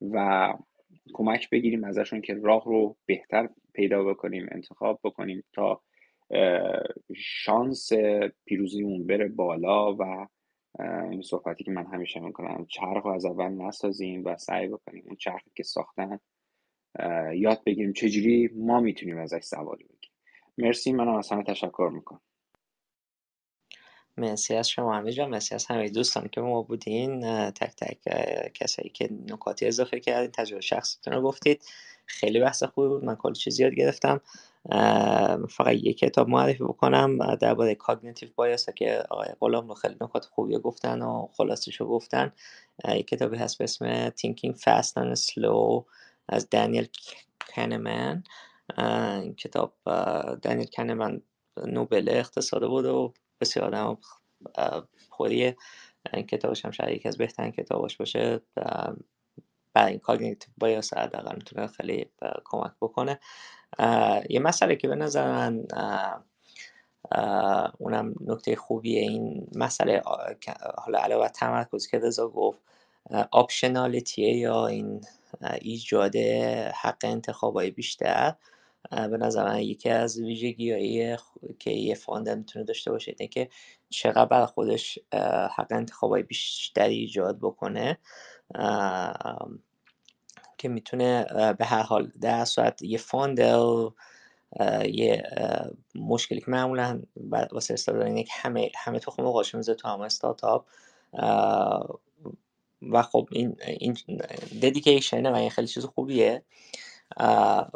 و 0.01 0.53
کمک 1.13 1.49
بگیریم 1.49 1.83
ازشون 1.83 2.21
که 2.21 2.33
راه 2.33 2.65
رو 2.65 2.97
بهتر 3.05 3.49
پیدا 3.73 4.03
بکنیم 4.03 4.47
انتخاب 4.51 4.99
بکنیم 5.03 5.43
تا 5.53 5.81
شانس 7.15 7.89
پیروزیمون 8.45 9.07
بره 9.07 9.27
بالا 9.27 9.95
و 9.95 10.27
این 11.11 11.21
صحبتی 11.21 11.63
که 11.63 11.71
من 11.71 11.85
همیشه 11.85 12.19
می‌کنم 12.19 12.65
چرخ 12.69 13.03
رو 13.03 13.11
از 13.11 13.25
اول 13.25 13.49
نسازیم 13.49 14.25
و 14.25 14.37
سعی 14.37 14.67
بکنیم 14.67 15.03
اون 15.07 15.15
چرخی 15.15 15.51
که 15.55 15.63
ساختن 15.63 16.19
یاد 17.35 17.63
بگیریم 17.65 17.93
چجوری 17.93 18.49
ما 18.55 18.79
می‌تونیم 18.79 19.17
ازش 19.17 19.41
سواری 19.41 19.85
مرسی 20.57 20.91
منم 20.93 21.15
از 21.15 21.29
همه 21.31 21.43
تشکر 21.43 21.91
می‌کنم. 21.93 22.21
مرسی 24.17 24.55
از 24.55 24.69
شما 24.69 24.95
همه 24.95 25.11
جا 25.11 25.27
مرسی 25.27 25.55
از 25.55 25.65
همه 25.65 25.89
دوستان 25.89 26.27
که 26.27 26.41
ما 26.41 26.61
بودین. 26.61 27.21
تک 27.51 27.75
تک 27.77 27.99
کسایی 28.53 28.89
که 28.89 29.09
نکاتی 29.27 29.67
اضافه 29.67 29.99
کردین 29.99 30.31
تجربه 30.31 30.61
شخصیتون 30.61 31.13
رو 31.13 31.21
گفتید. 31.21 31.63
خیلی 32.05 32.39
بحث 32.39 32.63
خوبی 32.63 32.87
بود 32.87 33.05
من 33.05 33.15
کلی 33.15 33.35
چیز 33.35 33.59
یاد 33.59 33.73
گرفتم. 33.73 34.21
فقط 35.49 35.73
یک 35.73 35.97
کتاب 35.99 36.29
معرفی 36.29 36.63
بکنم 36.63 37.35
درباره 37.35 37.75
cognitive 37.75 38.29
bias 38.35 38.69
که 38.69 39.03
آقای 39.09 39.27
غلام 39.41 39.73
خیلی 39.73 39.95
نکات 40.01 40.25
خوبی 40.25 40.59
گفتن 40.59 41.01
و 41.01 41.27
خلاصش 41.33 41.75
رو 41.81 41.87
گفتن. 41.87 42.31
یک 42.89 43.07
کتابی 43.07 43.37
هست 43.37 43.57
به 43.57 43.63
اسم 43.63 44.09
Thinking 44.09 44.53
Fast 44.55 44.91
and 44.93 45.19
Slow 45.19 45.85
از 46.29 46.49
دانیل 46.49 46.87
کنمن 47.55 48.23
این 48.77 49.35
کتاب 49.35 49.73
دانیل 50.41 50.67
کنمن 50.67 51.21
نوبل 51.65 52.09
اقتصاد 52.09 52.67
بود 52.67 52.85
و 52.85 53.13
بسیار 53.41 53.65
آدم 53.65 53.97
خوبیه. 55.09 55.57
این 56.13 56.25
کتابش 56.25 56.65
هم 56.65 56.71
شاید 56.71 56.95
یکی 56.95 57.07
از 57.07 57.17
بهترین 57.17 57.51
کتاباش 57.51 57.97
باشه. 57.97 58.41
برای 59.73 59.91
این 59.91 59.99
cognitive 59.99 60.53
bias 60.57 60.93
حداقل 60.93 61.35
می‌تونه 61.35 61.67
خیلی 61.67 62.09
کمک 62.45 62.71
بکنه. 62.81 63.19
یه 64.29 64.39
مسئله 64.39 64.75
که 64.75 64.87
به 64.87 64.95
نظر 64.95 65.31
من 65.31 65.67
اونم 67.77 68.13
نکته 68.25 68.55
خوبیه 68.55 69.01
این 69.01 69.47
مسئله 69.55 70.01
حالا 70.77 70.99
علاوه 70.99 71.27
تمرکز 71.27 71.87
که 71.87 71.99
رضا 71.99 72.27
گفت 72.27 72.59
optionality 73.31 74.28
ه 74.28 74.37
یا 74.37 74.67
این 74.67 75.01
ایجاد 75.61 76.15
حق 76.81 76.97
انتخابای 77.03 77.71
بیشتر. 77.71 78.35
به 78.91 79.17
نظر 79.17 79.45
من 79.45 79.61
یکی 79.61 79.89
از 79.89 80.19
ویژگی 80.19 81.15
که 81.59 81.71
یه 81.71 81.95
founder 81.95 82.29
می‌تونه 82.29 82.65
داشته 82.65 82.91
باشه 82.91 83.15
اینه 83.19 83.27
که 83.27 83.49
چقدر 83.89 84.25
بر 84.25 84.45
خودش 84.45 84.99
حق 85.55 85.67
انتخابای 85.71 86.23
بیشتری 86.23 86.95
ایجاد 86.95 87.39
بکنه. 87.39 87.97
که 90.57 90.69
می‌تونه 90.69 91.25
به 91.59 91.65
هر 91.65 91.81
حال 91.81 92.11
در 92.21 92.45
صورت 92.45 92.81
یه 92.81 92.97
فاندل 92.97 93.89
یه 94.85 95.23
مشکلی 95.95 96.39
که 96.39 96.51
معمولا 96.51 97.01
واسه 97.51 97.73
استارتاپ 97.73 98.05
اینه 98.05 98.23
که 98.23 98.33
همه 98.33 98.71
همه 98.75 98.99
تخم 98.99 99.23
قاشق 99.31 99.55
می‌ذاره 99.55 99.77
تو 99.77 99.87
همه 99.87 100.01
استارتاپ. 100.01 100.65
و 102.81 103.01
خب 103.01 103.27
این 103.31 103.55
این 103.67 103.97
ددیکیشنه 104.61 105.31
و 105.31 105.35
این 105.35 105.49
خیلی 105.49 105.67
چیز 105.67 105.85
خوبیه. 105.85 106.43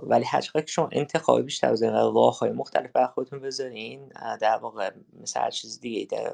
ولی 0.03 0.25
هر 0.25 0.41
که 0.41 0.63
شما 0.67 0.89
انتخاب 0.91 1.41
بیشتر 1.41 1.71
از 1.71 1.83
این 1.83 1.93
های 1.93 2.51
مختلف 2.51 2.91
بر 2.91 3.07
خودتون 3.07 3.39
بذارین 3.39 4.11
در 4.41 4.57
واقع 4.57 4.91
مثل 5.21 5.39
هر 5.39 5.49
چیز 5.49 5.79
دیگه 5.79 6.05
در 6.05 6.31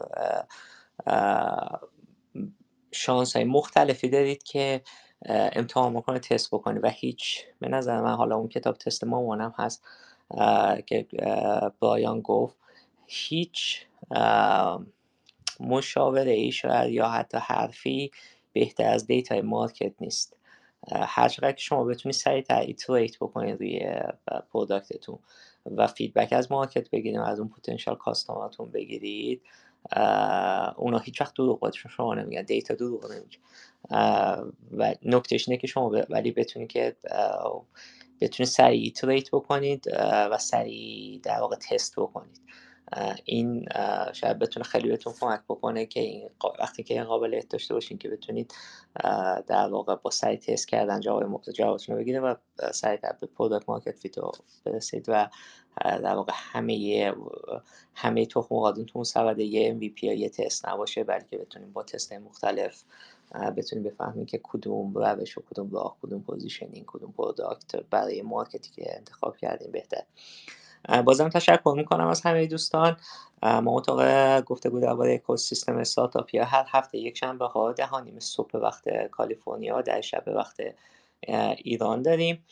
شانس 2.91 3.35
های 3.35 3.45
مختلفی 3.45 4.09
دارید 4.09 4.43
که 4.43 4.81
امتحان 5.29 5.93
بکنه 5.93 6.19
تست 6.19 6.51
بکنی 6.51 6.79
و 6.79 6.89
هیچ 6.89 7.45
به 7.59 7.69
نظر 7.69 8.01
من 8.01 8.15
حالا 8.15 8.35
اون 8.35 8.47
کتاب 8.47 8.77
تست 8.77 9.03
مامان 9.03 9.33
هم 9.33 9.53
هست 9.57 9.83
که 10.85 11.07
برایان 11.79 12.21
گفت 12.21 12.57
هیچ 13.07 13.85
مشاوره 15.59 16.31
ای 16.31 16.51
شاید 16.51 16.91
یا 16.91 17.09
حتی 17.09 17.37
حرفی 17.37 18.11
بهتر 18.53 18.89
از 18.89 19.07
data 19.07 19.41
ی 19.41 19.49
market 19.49 19.93
نیست. 19.99 20.36
هر 20.91 21.29
چقدر 21.29 21.51
که 21.51 21.61
شما 21.61 21.83
بتونید 21.83 22.15
سریعتر 22.15 22.59
iterate 22.59 23.17
بکنید 23.17 23.59
روی 23.59 23.89
product 24.53 24.99
تون 24.99 25.19
و 25.65 25.87
feedback 25.87 26.33
از 26.33 26.51
market 26.51 26.89
بگیرید 26.89 27.19
از 27.19 27.39
اون 27.39 27.49
potential 27.49 27.95
customer 27.95 28.51
تون 28.51 28.71
بگیرید 28.71 29.41
اونا 30.75 30.97
هیچ 30.97 31.21
وقت 31.21 31.33
دروغ 31.33 31.71
شما 31.75 32.13
نمیگن 32.13 32.41
data 32.41 32.73
دروغ 32.73 33.11
نمیگه. 33.11 33.37
و 34.77 34.95
نکتهش 35.03 35.49
اینه 35.49 35.61
که 35.61 35.67
شما 35.67 35.89
ولی 36.09 36.31
بتونید 36.31 36.69
که 36.69 36.95
بتونید 38.21 38.49
سریع 38.49 38.83
iterate 38.83 39.31
بکنید 39.31 39.85
و 40.31 40.37
سریع 40.37 41.19
در 41.23 41.39
واقع 41.39 41.55
تست 41.55 41.93
بکنید. 41.99 42.41
این 43.25 43.67
شاید 44.13 44.39
بتونه 44.39 44.63
خیلی 44.63 44.89
بهتون 44.89 45.13
کمک 45.19 45.41
بکنه 45.49 45.85
که 45.85 45.99
این 45.99 46.29
وقتی 46.59 46.83
که 46.83 46.93
این 46.93 47.03
قابلیت 47.03 47.49
داشته 47.49 47.73
باشین 47.73 47.97
که 47.97 48.09
بتونید 48.09 48.53
در 49.47 49.67
واقع 49.71 49.95
با 49.95 50.09
سریع 50.09 50.39
تست 50.39 50.67
کردن 50.67 50.99
جواب 50.99 51.41
جوابتون 51.51 51.95
رو 51.95 52.01
بگیره 52.01 52.19
و 52.19 52.35
سریع 52.73 52.99
به 53.21 53.27
product 53.27 53.69
market 53.69 53.99
fit 53.99 54.15
برسید 54.65 55.05
و 55.07 55.29
در 55.83 56.15
واقع 56.15 56.33
همه 56.35 57.13
همه 57.93 58.25
تخم 58.25 58.73
تو 58.73 58.91
اون 58.93 59.03
سبد 59.03 59.39
یه 59.39 59.77
MVP 59.79 60.03
یا 60.03 60.13
یه 60.13 60.29
تست 60.29 60.67
نباشه 60.67 61.03
بلکه 61.03 61.37
بتونیم 61.37 61.73
با 61.73 61.83
تست 61.83 62.13
مختلف 62.13 62.83
بتونیم 63.57 63.83
بفهمیم 63.83 64.25
که 64.25 64.39
کدوم 64.43 64.93
روش 64.93 65.37
و 65.37 65.41
کدوم 65.41 65.71
راه 65.71 65.97
کدوم 66.01 66.21
positioning 66.21 66.85
کدوم 66.85 67.11
product 67.11 67.75
برای 67.75 68.21
market 68.21 68.64
ی 68.64 68.71
که 68.71 68.95
انتخاب 68.97 69.37
کردیم 69.37 69.71
بهتر. 69.71 70.03
بازم 71.05 71.29
تشکر 71.29 71.73
می‌کنم 71.77 72.07
از 72.07 72.21
همه 72.21 72.47
دوستان. 72.47 72.97
ما 73.43 73.77
اتاق 73.77 74.41
گفتگو 74.41 74.79
درباره 74.79 75.13
اکوسیستم 75.13 75.77
استارتاپ 75.77 76.35
یا 76.35 76.45
هر 76.45 76.65
هفته 76.67 76.97
یک 76.97 77.17
شنبه 77.17 77.45
ها 77.45 77.71
ده 77.71 78.01
نیم 78.01 78.19
صبح 78.19 78.57
وقت 78.57 79.07
کالیفرنیا 79.07 79.81
در 79.81 80.01
شب 80.01 80.23
وقت 80.27 80.61
ایران 81.57 82.01
داریم. 82.01 82.45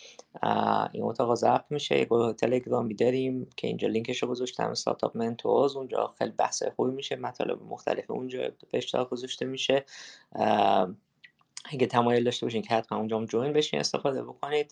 این 0.91 1.03
اتاق 1.03 1.35
ضبط 1.35 1.65
میشه 1.69 1.97
یه 1.97 2.05
گروه 2.05 2.33
تلگرامی 2.33 2.93
داریم 2.93 3.49
که 3.57 3.67
اینجا 3.67 3.87
لینکش 3.87 4.23
رو 4.23 4.29
گذاشتم 4.29 4.69
Startup 4.69 5.17
Mentors. 5.17 5.75
اونجا 5.75 6.13
خیلی 6.17 6.31
بحث 6.31 6.63
خوبی 6.75 6.91
میشه 6.91 7.15
مطالب 7.15 7.63
مختلف 7.63 8.11
اونجا 8.11 8.39
به 8.39 8.77
اشتراک 8.77 9.09
گذاشته 9.09 9.45
میشه. 9.45 9.85
اگه 11.65 11.87
تمایل 11.87 12.23
داشته 12.23 12.45
باشین 12.45 12.61
که 12.61 12.73
حتما 12.73 12.97
اونجا 12.97 13.25
join 13.25 13.53
بشین 13.53 13.79
استفاده 13.79 14.23
بکنید. 14.23 14.71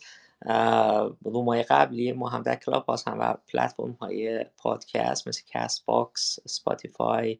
room 1.23 1.50
های 1.50 1.63
قبلی 1.63 2.11
ما 2.11 2.29
هم 2.29 2.41
در 2.41 2.55
Clubhouse 2.55 3.07
هم 3.07 3.19
و 3.19 3.33
پلتفرم 3.47 3.91
های 3.91 4.45
پادکست 4.57 5.27
مثل 5.27 5.41
Castbox 5.47 6.39
Spotify 6.47 7.39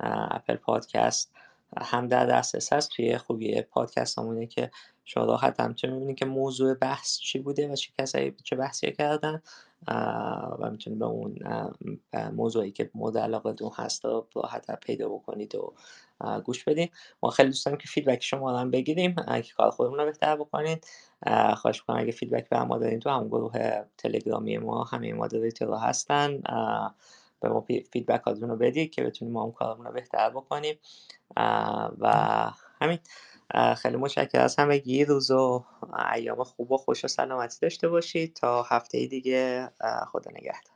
Apple 0.00 0.56
Podcast 0.56 1.32
هم 1.78 2.08
در 2.08 2.26
دسترس 2.26 2.72
هست 2.72 2.90
توی 2.90 3.18
خوبی 3.18 3.62
پادکست 3.62 4.18
همونه 4.18 4.46
که 4.46 4.70
شما 5.04 5.24
راحت 5.24 5.60
هم 5.60 5.68
می‌تونید 5.68 6.16
که 6.16 6.24
موضوع 6.24 6.74
بحث 6.74 7.18
چی 7.18 7.38
بوده 7.38 7.72
و 7.72 7.76
چه 7.76 7.92
کسایی 7.98 8.36
چه 8.44 8.56
بحثی 8.56 8.92
کردن. 8.92 9.42
و 10.58 10.70
می‌تونید 10.70 10.98
به 10.98 11.04
اون 11.06 11.38
موضوعی 12.32 12.70
که 12.70 12.90
مورد 12.94 13.18
علاقه 13.18 13.52
تون 13.52 13.70
هست 13.76 14.04
رو 14.04 14.26
راحت 14.34 14.80
پیدا 14.80 15.08
بکنید 15.08 15.54
و 15.54 15.72
گوش 16.44 16.64
بدین 16.64 16.88
ما 17.22 17.30
خیلی 17.30 17.48
دوست 17.48 17.66
داریم 17.66 17.78
که 17.78 17.88
feedback 17.88 18.22
شما 18.22 18.62
رو 18.62 18.70
بگیریم. 18.70 19.14
که 19.14 19.52
کار 19.56 19.70
خودمون 19.70 19.98
رو 19.98 20.04
بهتر 20.04 20.36
بکنید. 20.36 20.86
خواهش 21.56 21.82
کنم 21.82 21.96
اگه 21.98 22.12
feedback 22.12 22.48
به 22.48 22.62
ما 22.64 22.78
دارین 22.78 23.00
تو 23.00 23.10
هم 23.10 23.28
گروه 23.28 23.82
تلگرامی 23.98 24.58
ما 24.58 24.84
همه 24.84 25.12
رو 25.66 25.76
هستن. 25.76 26.42
به 27.40 27.48
ما 27.48 27.60
فیدبک 27.92 28.22
رو 28.50 28.56
بدید 28.56 28.90
که 28.90 29.02
بتونیم 29.04 29.34
ما 29.34 29.44
هم 29.44 29.52
کارمون 29.52 29.86
رو 29.86 29.92
بهتر 29.92 30.30
بکنیم. 30.30 30.76
و 32.00 32.12
همین. 32.80 32.98
خیلی 33.78 33.96
متشکرم 33.96 34.42
از 34.44 34.56
همگی 34.56 35.04
روز 35.04 35.30
و 35.30 35.64
ایام 36.14 36.44
خوب 36.44 36.72
و 36.72 36.76
خوش 36.76 37.04
و 37.04 37.08
سلامتی 37.08 37.58
داشته 37.62 37.88
باشید. 37.88 38.34
تا 38.34 38.62
هفته 38.62 39.06
دیگه 39.06 39.70
خدا 40.12 40.30
نگهدار. 40.30 40.69